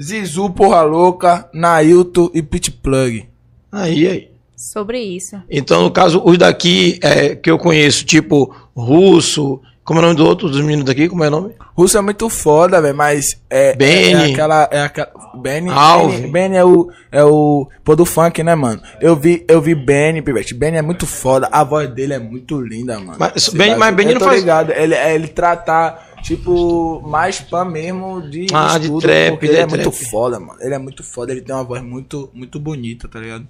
Zizu, 0.00 0.50
Porra 0.50 0.82
Louca, 0.82 1.48
Nailton 1.52 2.30
e 2.32 2.42
Pit 2.42 2.70
Plug. 2.70 3.28
Aí, 3.70 4.06
aí. 4.06 4.30
Sobre 4.56 4.98
isso. 5.00 5.40
Então, 5.50 5.82
no 5.82 5.90
caso, 5.90 6.22
os 6.24 6.38
daqui 6.38 6.98
é, 7.02 7.34
que 7.36 7.50
eu 7.50 7.58
conheço, 7.58 8.04
tipo 8.04 8.54
Russo, 8.76 9.60
como 9.88 10.00
é 10.00 10.02
o 10.02 10.06
nome 10.06 10.16
do 10.16 10.26
outro, 10.26 10.50
dos 10.50 10.60
meninos 10.60 10.84
daqui, 10.84 11.08
como 11.08 11.24
é 11.24 11.28
o 11.28 11.30
nome? 11.30 11.54
Russo 11.74 11.96
é 11.96 12.00
muito 12.02 12.28
foda, 12.28 12.78
velho, 12.82 12.94
mas 12.94 13.40
é, 13.48 13.74
Benny. 13.74 14.12
é, 14.12 14.28
é 14.28 14.32
aquela. 14.32 14.68
É 14.70 14.80
aquela 14.82 15.10
Benny, 15.40 15.70
Alve. 15.70 16.16
Benny, 16.18 16.28
Benny 16.30 16.56
é 16.56 16.64
o. 16.64 16.90
É 17.10 17.24
o. 17.24 17.66
Pô 17.82 17.96
do 17.96 18.04
funk, 18.04 18.42
né, 18.42 18.54
mano? 18.54 18.82
Eu 19.00 19.16
vi, 19.16 19.46
eu 19.48 19.62
vi 19.62 19.74
Benny, 19.74 20.20
Pivete. 20.20 20.52
Benny 20.52 20.76
é 20.76 20.82
muito 20.82 21.06
foda. 21.06 21.48
A 21.50 21.64
voz 21.64 21.88
dele 21.88 22.12
é 22.12 22.18
muito 22.18 22.60
linda, 22.60 22.98
mano. 23.00 23.16
Mas- 23.18 23.48
Benny- 23.48 23.70
vai- 23.70 23.78
mas 23.78 23.94
Benny 23.96 24.12
não 24.14 24.20
faz- 24.20 24.40
ligado. 24.40 24.72
Ele, 24.72 24.94
é, 24.94 25.14
ele 25.14 25.28
trata, 25.28 25.98
tipo, 26.22 27.00
mais 27.06 27.40
pan 27.40 27.64
mesmo 27.64 28.20
de. 28.28 28.46
Ah, 28.52 28.76
de 28.76 28.84
estudo, 28.84 29.00
trap, 29.00 29.30
porque 29.30 29.46
de 29.46 29.52
Ele 29.52 29.60
é 29.62 29.66
trap. 29.66 29.70
muito 29.84 29.90
foda, 29.92 30.38
mano. 30.38 30.58
Ele 30.60 30.74
é 30.74 30.78
muito 30.78 31.02
foda. 31.02 31.32
Ele 31.32 31.40
tem 31.40 31.54
uma 31.54 31.64
voz 31.64 31.82
muito, 31.82 32.28
muito 32.34 32.60
bonita, 32.60 33.08
tá 33.08 33.18
ligado? 33.18 33.46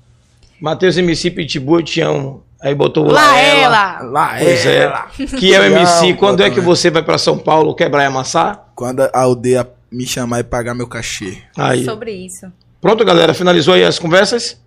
Matheus 0.61 0.97
MC 0.97 1.31
Pitbull, 1.31 1.81
eu 1.81 1.85
te 1.85 2.01
amo. 2.01 2.43
Aí 2.61 2.75
botou 2.75 3.07
o 3.07 3.11
Lá 3.11 3.33
Laela. 3.33 3.63
ela! 3.63 4.03
Lá 4.03 4.35
Pois 4.39 4.67
é. 4.67 4.77
ela. 4.83 5.07
Que 5.39 5.55
é 5.55 5.61
o 5.61 5.65
MC. 5.65 6.15
Quando 6.15 6.43
é 6.43 6.51
que 6.51 6.61
você 6.61 6.91
vai 6.91 7.03
pra 7.03 7.17
São 7.19 7.39
Paulo 7.39 7.75
quebrar 7.75 8.03
e 8.03 8.07
amassar? 8.07 8.69
Quando 8.75 9.01
a 9.03 9.11
aldeia 9.13 9.69
me 9.93 10.05
chamar 10.07 10.41
e 10.41 10.45
pagar 10.45 10.75
meu 10.75 10.87
cachê. 10.89 11.39
Aí. 11.57 11.85
Sobre 11.85 12.13
isso. 12.13 12.47
Pronto, 12.81 13.05
galera. 13.05 13.33
Finalizou 13.33 13.75
aí 13.75 13.85
as 13.85 13.99
conversas? 13.99 14.61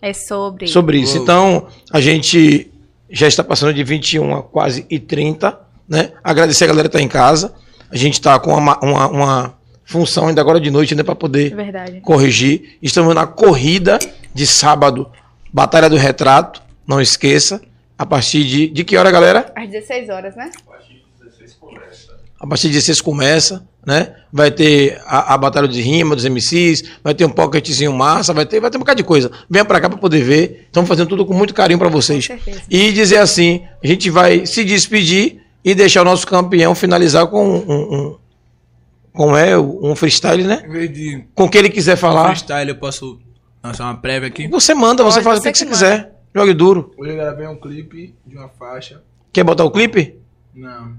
É 0.00 0.12
sobre. 0.12 0.66
sobre 0.66 0.98
isso. 0.98 1.16
Então, 1.18 1.66
a 1.92 2.00
gente 2.00 2.70
já 3.10 3.26
está 3.28 3.44
passando 3.44 3.72
de 3.74 3.84
21 3.84 4.34
a 4.36 4.42
quase 4.42 4.86
e 4.90 4.98
30, 4.98 5.58
né? 5.88 6.12
Agradecer 6.22 6.64
a 6.64 6.68
galera 6.68 6.88
que 6.88 6.96
está 6.96 7.04
em 7.04 7.08
casa. 7.08 7.54
A 7.90 7.96
gente 7.96 8.14
está 8.14 8.38
com 8.38 8.52
uma, 8.54 8.78
uma, 8.82 9.06
uma 9.08 9.54
função 9.84 10.28
ainda 10.28 10.40
agora 10.40 10.58
de 10.60 10.70
noite, 10.70 10.94
ainda 10.94 11.04
para 11.04 11.12
É 11.12 11.16
poder 11.16 11.54
verdade. 11.54 12.00
corrigir. 12.00 12.76
Estamos 12.82 13.14
na 13.14 13.26
corrida 13.26 13.98
de 14.34 14.46
sábado, 14.46 15.06
Batalha 15.52 15.88
do 15.88 15.96
Retrato. 15.96 16.63
Não 16.86 17.00
esqueça. 17.00 17.60
A 17.96 18.04
partir 18.04 18.44
de. 18.44 18.68
De 18.68 18.84
que 18.84 18.96
hora, 18.96 19.10
galera? 19.10 19.52
Às 19.56 19.70
16 19.70 20.08
horas, 20.08 20.34
né? 20.36 20.50
A 22.40 22.46
partir 22.46 22.66
de 22.68 22.74
16 22.74 23.00
começa, 23.00 23.66
né? 23.86 24.14
Vai 24.32 24.50
ter 24.50 25.00
a, 25.06 25.34
a 25.34 25.38
batalha 25.38 25.66
de 25.68 25.80
rima 25.80 26.14
dos 26.14 26.24
MCs, 26.24 26.82
vai 27.02 27.14
ter 27.14 27.24
um 27.24 27.30
pocketzinho 27.30 27.92
massa, 27.92 28.34
vai 28.34 28.44
ter, 28.44 28.60
vai 28.60 28.70
ter 28.70 28.76
um 28.76 28.80
bocado 28.80 28.98
de 28.98 29.04
coisa. 29.04 29.30
Venha 29.48 29.64
pra 29.64 29.80
cá 29.80 29.88
pra 29.88 29.96
poder 29.98 30.22
ver. 30.22 30.64
Estamos 30.66 30.88
fazendo 30.88 31.08
tudo 31.08 31.24
com 31.24 31.32
muito 31.32 31.54
carinho 31.54 31.78
pra 31.78 31.88
vocês. 31.88 32.26
Com 32.26 32.34
certeza. 32.34 32.62
E 32.68 32.92
dizer 32.92 33.18
assim, 33.18 33.64
a 33.82 33.86
gente 33.86 34.10
vai 34.10 34.44
se 34.44 34.62
despedir 34.64 35.40
e 35.64 35.74
deixar 35.74 36.02
o 36.02 36.04
nosso 36.04 36.26
campeão 36.26 36.74
finalizar 36.74 37.26
com 37.28 37.48
um, 37.48 37.72
um 37.72 38.16
como 39.12 39.36
é, 39.36 39.56
um 39.56 39.94
freestyle, 39.94 40.42
né? 40.44 40.56
De 40.88 41.24
Com 41.34 41.44
o 41.44 41.48
que 41.48 41.56
ele 41.56 41.70
quiser 41.70 41.96
falar. 41.96 42.26
freestyle, 42.26 42.68
eu 42.68 42.76
posso 42.76 43.18
lançar 43.62 43.84
uma 43.84 43.96
prévia 43.96 44.28
aqui. 44.28 44.48
Você 44.48 44.74
manda, 44.74 45.02
você 45.04 45.22
Pode, 45.22 45.24
faz 45.24 45.38
o 45.38 45.42
você 45.42 45.52
que 45.52 45.58
você 45.58 45.64
que 45.64 45.70
quiser. 45.70 46.13
Jogue 46.34 46.54
duro. 46.54 46.90
Hoje 46.98 47.12
eu 47.12 47.16
gravei 47.16 47.46
um 47.46 47.56
clipe 47.56 48.14
de 48.26 48.36
uma 48.36 48.48
faixa. 48.48 49.02
Quer 49.32 49.44
botar 49.44 49.64
o 49.64 49.70
clipe? 49.70 50.18
Não. 50.54 50.96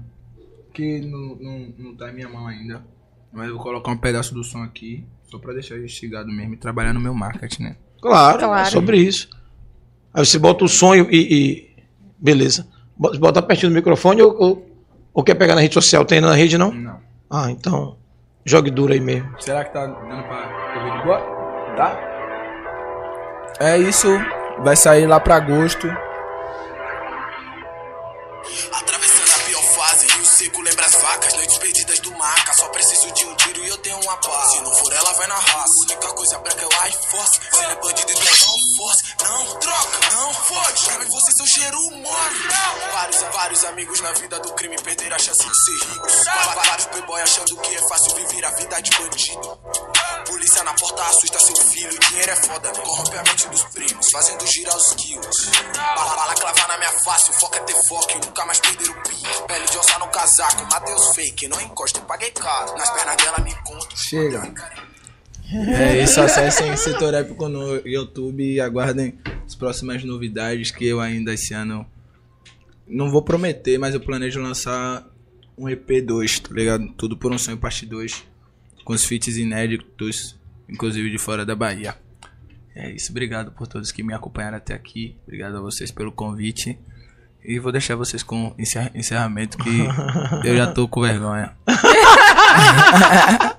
Que 0.72 1.00
não, 1.00 1.36
não, 1.40 1.74
não 1.78 1.94
tá 1.94 2.10
em 2.10 2.14
minha 2.14 2.28
mão 2.28 2.46
ainda. 2.46 2.84
Mas 3.32 3.48
eu 3.48 3.54
vou 3.54 3.62
colocar 3.62 3.90
um 3.90 3.96
pedaço 3.98 4.32
do 4.34 4.42
som 4.42 4.62
aqui. 4.62 5.04
Só 5.24 5.38
pra 5.38 5.52
deixar 5.52 5.76
instigado 5.78 6.28
mesmo 6.32 6.54
e 6.54 6.56
trabalhar 6.56 6.92
no 6.92 7.00
meu 7.00 7.12
marketing, 7.12 7.64
né? 7.64 7.76
Claro, 8.00 8.38
Claro. 8.38 8.60
é 8.66 8.70
sobre 8.70 8.98
isso. 8.98 9.28
Aí 10.14 10.24
você 10.24 10.38
bota 10.38 10.64
o 10.64 10.68
som 10.68 10.94
e. 10.94 11.00
e- 11.10 11.76
beleza. 12.18 12.66
Bota 12.96 13.18
bota 13.18 13.42
pertinho 13.42 13.72
do 13.72 13.74
microfone 13.74 14.22
ou, 14.22 14.34
ou, 14.40 14.70
ou 15.12 15.24
quer 15.24 15.34
pegar 15.34 15.54
na 15.54 15.60
rede 15.60 15.74
social? 15.74 16.04
Tem 16.04 16.20
na 16.20 16.32
rede, 16.34 16.56
não? 16.56 16.72
Não. 16.72 17.00
Ah, 17.28 17.50
então. 17.50 17.96
Jogue 18.44 18.70
duro 18.70 18.92
aí 18.92 19.00
mesmo. 19.00 19.28
Será 19.40 19.64
que 19.64 19.72
tá 19.72 19.84
dando 19.86 20.22
pra 20.22 20.76
ouvir 20.78 20.98
de 20.98 21.04
boa? 21.04 21.18
Tá? 21.76 22.00
É 23.60 23.76
isso. 23.76 24.08
Vai 24.58 24.76
sair 24.76 25.06
lá 25.06 25.20
pra 25.20 25.36
agosto. 25.36 25.88
Uma 34.06 34.16
paz. 34.18 34.52
Se 34.52 34.60
não 34.60 34.74
for 34.76 34.92
ela, 34.92 35.12
vai 35.14 35.26
na 35.26 35.34
raça. 35.34 35.72
Única 35.82 36.08
coisa 36.14 36.38
branca 36.38 36.62
é 36.62 36.66
o 36.66 36.76
Force. 37.10 37.40
Se 37.50 37.62
não 37.62 37.70
é 37.70 37.76
bandido, 37.76 38.12
então 38.12 38.24
não 38.24 38.76
force. 38.76 39.04
Não, 39.22 39.58
troca, 39.58 40.10
não 40.12 40.34
fode. 40.34 40.84
Pra 40.84 40.98
mim, 40.98 41.08
você 41.10 41.32
seu 41.32 41.46
cheiro 41.46 41.78
morre. 41.90 42.48
Vários, 42.92 43.22
vários 43.22 43.64
amigos 43.64 44.00
na 44.00 44.12
vida 44.12 44.38
do 44.40 44.52
crime 44.54 44.76
perderam 44.82 45.16
a 45.16 45.18
chance 45.18 45.44
de 45.44 45.64
ser 45.64 45.88
ricos. 45.88 46.24
Vários 46.54 46.86
playboy 46.86 47.20
achando 47.20 47.56
que 47.56 47.74
é 47.74 47.88
fácil 47.88 48.14
viver 48.14 48.44
a 48.44 48.50
vida 48.50 48.80
de 48.80 48.90
bandido. 48.96 49.58
Polícia 50.26 50.64
na 50.64 50.74
porta 50.74 51.02
assusta 51.02 51.38
seu 51.40 51.56
filho. 51.56 51.98
Dinheiro 51.98 52.30
é 52.30 52.36
foda, 52.36 52.72
né? 52.72 52.80
Corrompe 52.80 53.16
a 53.16 53.22
mente 53.22 53.48
dos 53.48 53.62
primos, 53.64 54.10
fazendo 54.10 54.46
girar 54.46 54.76
os 54.76 54.92
quilos. 54.94 55.46
Bala, 55.74 56.16
bala 56.16 56.34
clavar 56.34 56.68
na 56.68 56.78
minha 56.78 56.92
face, 57.00 57.30
o 57.30 57.32
foco 57.34 57.56
é 57.56 57.60
ter 57.60 57.88
foco 57.88 58.10
e 58.12 58.26
nunca 58.26 58.44
mais 58.44 58.60
perder 58.60 58.90
o 58.90 59.02
pique. 59.02 59.42
Pele 59.46 59.66
de 59.66 59.78
onça 59.78 59.98
no 59.98 60.08
casaco, 60.08 60.64
matei 60.70 60.94
os 60.94 61.14
fake, 61.14 61.48
não 61.48 61.60
encosta, 61.60 61.98
eu 61.98 62.04
paguei 62.04 62.30
caro. 62.32 62.76
Nas 62.76 62.90
pernas 62.90 63.16
dela 63.16 63.38
me 63.38 63.50
encontro. 63.50 63.95
Chega. 63.96 64.52
É 65.52 66.02
isso, 66.02 66.20
acessem 66.20 66.76
Setor 66.76 67.14
Épico 67.14 67.48
no 67.48 67.76
YouTube 67.86 68.42
e 68.42 68.60
aguardem 68.60 69.16
as 69.46 69.54
próximas 69.54 70.02
novidades 70.04 70.70
que 70.72 70.84
eu 70.86 71.00
ainda 71.00 71.32
esse 71.32 71.54
ano 71.54 71.86
não 72.86 73.10
vou 73.10 73.22
prometer, 73.22 73.78
mas 73.78 73.94
eu 73.94 74.00
planejo 74.00 74.40
lançar 74.40 75.06
um 75.56 75.68
EP 75.68 76.04
2, 76.04 76.40
tá 76.40 76.48
ligado? 76.54 76.88
Tudo 76.96 77.16
por 77.16 77.32
um 77.32 77.38
sonho 77.38 77.56
parte 77.56 77.86
2, 77.86 78.24
com 78.84 78.92
os 78.92 79.04
feats 79.04 79.36
inéditos, 79.36 80.36
inclusive 80.68 81.10
de 81.10 81.18
fora 81.18 81.46
da 81.46 81.54
Bahia. 81.54 81.96
É 82.74 82.90
isso, 82.90 83.10
obrigado 83.10 83.52
por 83.52 83.66
todos 83.66 83.90
que 83.92 84.02
me 84.02 84.12
acompanharam 84.12 84.58
até 84.58 84.74
aqui, 84.74 85.16
obrigado 85.26 85.56
a 85.56 85.60
vocês 85.60 85.90
pelo 85.90 86.12
convite. 86.12 86.78
E 87.44 87.58
vou 87.60 87.70
deixar 87.70 87.94
vocês 87.94 88.24
com 88.24 88.52
encerra- 88.58 88.90
encerramento 88.94 89.56
que 89.58 89.84
eu 90.44 90.56
já 90.56 90.66
tô 90.66 90.88
com 90.88 91.00
vergonha. 91.02 91.56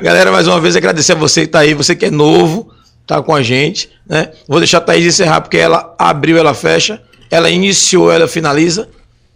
Galera, 0.00 0.30
mais 0.30 0.46
uma 0.46 0.60
vez 0.60 0.76
agradecer 0.76 1.12
a 1.12 1.16
você 1.16 1.42
que 1.42 1.48
tá 1.48 1.60
aí, 1.60 1.74
você 1.74 1.94
que 1.94 2.06
é 2.06 2.10
novo, 2.10 2.72
tá 3.06 3.22
com 3.22 3.34
a 3.34 3.42
gente, 3.42 3.90
né? 4.06 4.32
Vou 4.48 4.58
deixar 4.58 4.78
a 4.78 4.80
Thaís 4.80 5.06
encerrar 5.06 5.40
porque 5.40 5.58
ela 5.58 5.94
abriu, 5.98 6.38
ela 6.38 6.54
fecha, 6.54 7.02
ela 7.30 7.50
iniciou, 7.50 8.12
ela 8.12 8.28
finaliza. 8.28 8.88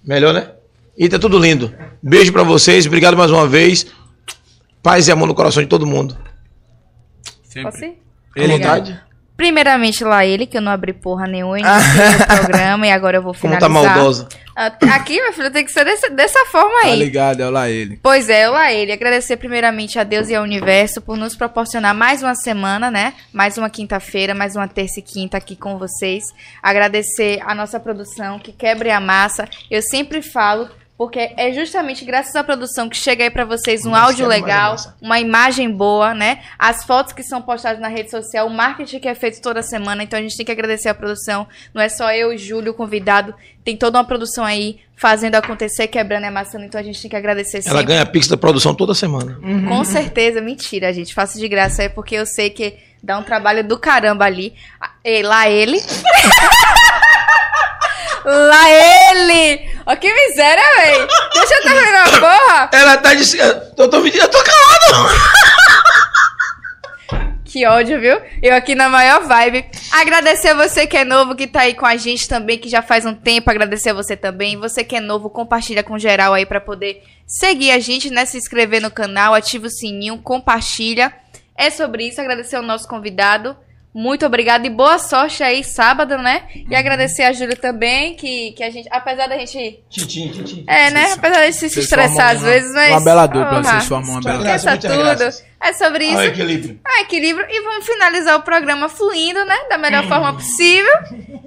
Melhor, 0.05 0.33
né? 0.35 0.51
E 0.97 1.09
tá 1.09 1.19
tudo 1.19 1.39
lindo. 1.39 1.73
Beijo 2.03 2.33
pra 2.33 2.43
vocês, 2.43 2.87
obrigado 2.87 3.17
mais 3.17 3.31
uma 3.31 3.47
vez. 3.47 3.87
Paz 4.83 5.09
e 5.09 5.13
amor 5.13 5.27
no 5.27 5.35
coração 5.35 5.63
de 5.63 5.69
todo 5.69 5.87
mundo. 5.87 6.17
Sempre. 7.43 7.71
Posso 7.71 7.85
ir? 7.85 7.99
À 8.37 8.47
vontade. 8.47 9.01
Primeiramente 9.39 10.03
lá 10.03 10.27
ele, 10.27 10.47
que 10.47 10.59
eu 10.59 10.61
não 10.61 10.73
abri 10.73 10.93
porra 10.93 11.25
nenhuma, 11.29 11.57
iniciei 11.61 12.09
o 12.09 12.27
programa 12.27 12.87
e 12.89 12.91
agora 12.91 13.19
eu 13.19 13.23
vou 13.23 13.33
Como 13.33 13.55
finalizar. 13.55 13.69
tá 13.71 13.95
maldosa. 13.95 14.29
Ah, 14.57 14.73
Aqui, 14.97 15.23
meu 15.23 15.33
filho, 15.33 15.49
tem 15.53 15.65
que 15.65 15.71
ser 15.71 15.85
desse- 15.85 16.11
dessa 16.11 16.45
forma 16.47 16.81
Tá 16.83 16.89
aí. 16.89 16.99
ligado, 16.99 17.41
é 17.41 17.49
lá 17.49 17.71
ele. 17.71 18.01
Pois 18.03 18.29
é, 18.29 18.49
olá 18.51 18.73
ele. 18.73 18.91
Agradecer 18.91 19.37
primeiramente 19.37 19.97
a 19.97 20.03
Deus 20.03 20.29
e 20.29 20.35
ao 20.35 20.43
universo 20.43 21.01
por 21.01 21.17
nos 21.17 21.37
proporcionar 21.37 21.95
mais 21.95 22.21
uma 22.21 22.35
semana, 22.35 22.91
né? 22.91 23.15
Mais 23.33 23.57
uma 23.57 23.71
quinta-feira, 23.71 24.35
mais 24.35 24.57
uma 24.57 24.67
terça 24.67 24.99
e 24.99 25.03
quinta 25.05 25.37
aqui 25.37 25.55
com 25.55 25.79
vocês. 25.79 26.25
Agradecer 26.61 27.41
a 27.47 27.55
nossa 27.55 27.79
produção 27.79 28.41
que 28.41 28.51
quebre 28.51 28.91
a 28.91 28.99
massa. 28.99 29.49
Eu 29.71 29.81
sempre 29.83 30.21
falo 30.21 30.69
porque 30.99 31.31
é 31.37 31.53
justamente 31.53 32.05
graças 32.05 32.35
à 32.35 32.43
produção 32.43 32.89
que 32.89 32.97
chega 32.97 33.23
aí 33.23 33.31
pra 33.31 33.45
vocês 33.45 33.87
um 33.87 33.93
Mas 33.93 34.03
áudio 34.03 34.27
legal, 34.27 34.75
uma 35.01 35.21
imagem 35.21 35.71
boa, 35.71 36.13
né? 36.13 36.41
As 36.59 36.85
fotos 36.85 37.13
que 37.13 37.23
são 37.23 37.41
postadas 37.41 37.81
na 37.81 37.87
rede 37.87 38.11
social, 38.11 38.49
o 38.49 38.51
marketing 38.51 38.99
que 38.99 39.07
é 39.07 39.15
feito 39.15 39.41
toda 39.41 39.63
semana. 39.63 40.03
Então 40.03 40.19
a 40.19 40.23
gente 40.23 40.37
tem 40.37 40.45
que 40.45 40.51
agradecer 40.51 40.89
a 40.89 40.95
produção. 40.95 41.47
Não 41.73 41.81
é 41.81 41.89
só 41.89 42.13
eu 42.13 42.33
e 42.33 42.37
Júlio, 42.37 42.75
convidado. 42.75 43.33
Tem 43.65 43.77
toda 43.77 43.97
uma 43.97 44.05
produção 44.05 44.45
aí 44.45 44.81
fazendo 44.97 45.37
acontecer, 45.37 45.87
quebrando 45.87 46.25
e 46.25 46.27
amassando. 46.27 46.65
Então 46.65 46.81
a 46.81 46.85
gente 46.85 47.01
tem 47.01 47.09
que 47.09 47.17
agradecer 47.17 47.59
Ela 47.59 47.79
sempre. 47.79 47.85
ganha 47.85 48.05
Pix 48.05 48.27
da 48.27 48.37
produção 48.37 48.75
toda 48.75 48.93
semana. 48.93 49.39
Com 49.69 49.85
certeza, 49.85 50.41
mentira, 50.41 50.93
gente. 50.93 51.15
Faço 51.15 51.39
de 51.39 51.47
graça 51.47 51.85
é 51.85 51.89
porque 51.89 52.17
eu 52.17 52.27
sei 52.27 52.51
que 52.51 52.77
dá 53.01 53.17
um 53.17 53.23
trabalho 53.23 53.63
do 53.63 53.79
caramba 53.79 54.25
ali. 54.25 54.53
E 55.05 55.23
lá 55.23 55.49
ele. 55.49 55.81
lá 58.29 58.71
ele! 58.71 59.71
Ó, 59.87 59.97
que 59.97 60.13
miséria, 60.13 60.65
véi! 60.77 61.07
Deixa 61.35 61.55
eu 61.55 61.63
terminar 61.63 62.07
a 62.07 62.11
porra! 62.21 62.71
Ela 62.73 62.97
tá 62.99 63.15
dizendo. 63.15 63.63
Eu 63.77 63.89
tô 63.89 64.01
mentindo, 64.01 64.25
eu 64.25 64.31
tô 64.31 64.39
calado. 64.43 65.15
Que 67.49 67.65
ódio, 67.65 67.99
viu? 67.99 68.21
Eu 68.43 68.55
aqui 68.55 68.75
na 68.75 68.91
maior 68.91 69.27
vibe. 69.27 69.65
Agradecer 69.91 70.49
a 70.49 70.55
você 70.55 70.87
que 70.87 70.99
é 70.99 71.05
novo, 71.05 71.35
que 71.35 71.47
tá 71.47 71.63
aí 71.63 71.73
com 71.73 71.87
a 71.87 71.97
gente 71.97 72.29
também, 72.29 72.59
que 72.59 72.69
já 72.69 72.83
faz 72.83 73.07
um 73.07 73.15
tempo. 73.15 73.51
Agradecer 73.51 73.89
a 73.89 73.95
você 73.95 74.15
também. 74.15 74.59
Você 74.59 74.85
que 74.85 74.95
é 74.95 75.01
novo, 75.01 75.31
compartilha 75.31 75.83
com 75.83 75.99
geral 75.99 76.35
aí 76.35 76.45
pra 76.45 76.61
poder 76.61 77.03
seguir 77.27 77.71
a 77.71 77.79
gente, 77.79 78.11
né? 78.11 78.27
Se 78.27 78.37
inscrever 78.37 78.83
no 78.83 78.91
canal, 78.91 79.33
ativa 79.33 79.67
o 79.67 79.71
sininho, 79.71 80.19
compartilha. 80.19 81.11
É 81.57 81.71
sobre 81.71 82.07
isso. 82.07 82.21
Agradecer 82.21 82.57
ao 82.57 82.63
nosso 82.63 82.87
convidado. 82.87 83.57
Muito 83.99 84.25
obrigada 84.25 84.65
e 84.65 84.71
boa 84.71 84.97
sorte 84.97 85.43
aí 85.43 85.65
sábado, 85.65 86.17
né? 86.19 86.45
E 86.71 86.77
agradecer 86.77 87.25
a 87.25 87.33
Júlia 87.33 87.57
também, 87.57 88.15
que, 88.15 88.53
que 88.53 88.63
a 88.63 88.71
gente, 88.71 88.89
apesar 88.93 89.27
da 89.27 89.37
gente. 89.37 89.81
Tchim, 89.91 90.07
tchim, 90.07 90.45
tchim. 90.45 90.65
É, 90.69 90.89
né? 90.91 91.15
Apesar 91.15 91.35
da 91.35 91.51
gente 91.51 91.69
se 91.69 91.81
estressar 91.81 92.37
às 92.37 92.41
vezes, 92.41 92.73
mas. 92.73 92.93
Uma 92.93 93.01
bela 93.01 93.27
dupla, 93.27 93.61
vocês 93.61 93.87
formam 93.87 94.13
uma 94.13 94.21
bela 94.21 94.39
dupla. 94.39 94.77
Tudo. 94.77 94.99
graças. 94.99 95.45
É 95.61 95.73
sobre 95.73 96.05
isso. 96.05 96.17
Olha 96.17 96.29
o 96.29 96.33
equilíbrio. 96.33 96.79
Ah, 96.85 97.01
equilíbrio. 97.01 97.45
E 97.51 97.61
vamos 97.61 97.85
finalizar 97.85 98.37
o 98.37 98.43
programa 98.43 98.89
fluindo, 98.89 99.45
né? 99.45 99.57
Da 99.69 99.77
melhor 99.77 100.07
forma 100.07 100.33
possível. 100.33 100.95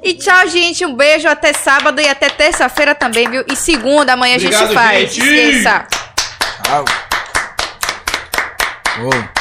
E 0.03 0.13
tchau, 0.15 0.45
gente. 0.49 0.85
Um 0.85 0.93
beijo. 0.93 1.29
Até 1.29 1.53
sábado 1.53 2.01
e 2.01 2.09
até 2.09 2.29
terça-feira 2.29 2.93
também, 2.93 3.29
viu? 3.29 3.45
E 3.49 3.55
segunda, 3.55 4.11
amanhã 4.11 4.35
a 4.35 4.39
gente 4.39 4.53
Obrigado, 4.53 4.73
faz. 4.73 5.13
gente. 5.13 5.25
Esqueça. 5.25 5.87
Tchau. 6.65 6.85
Ô. 9.05 9.40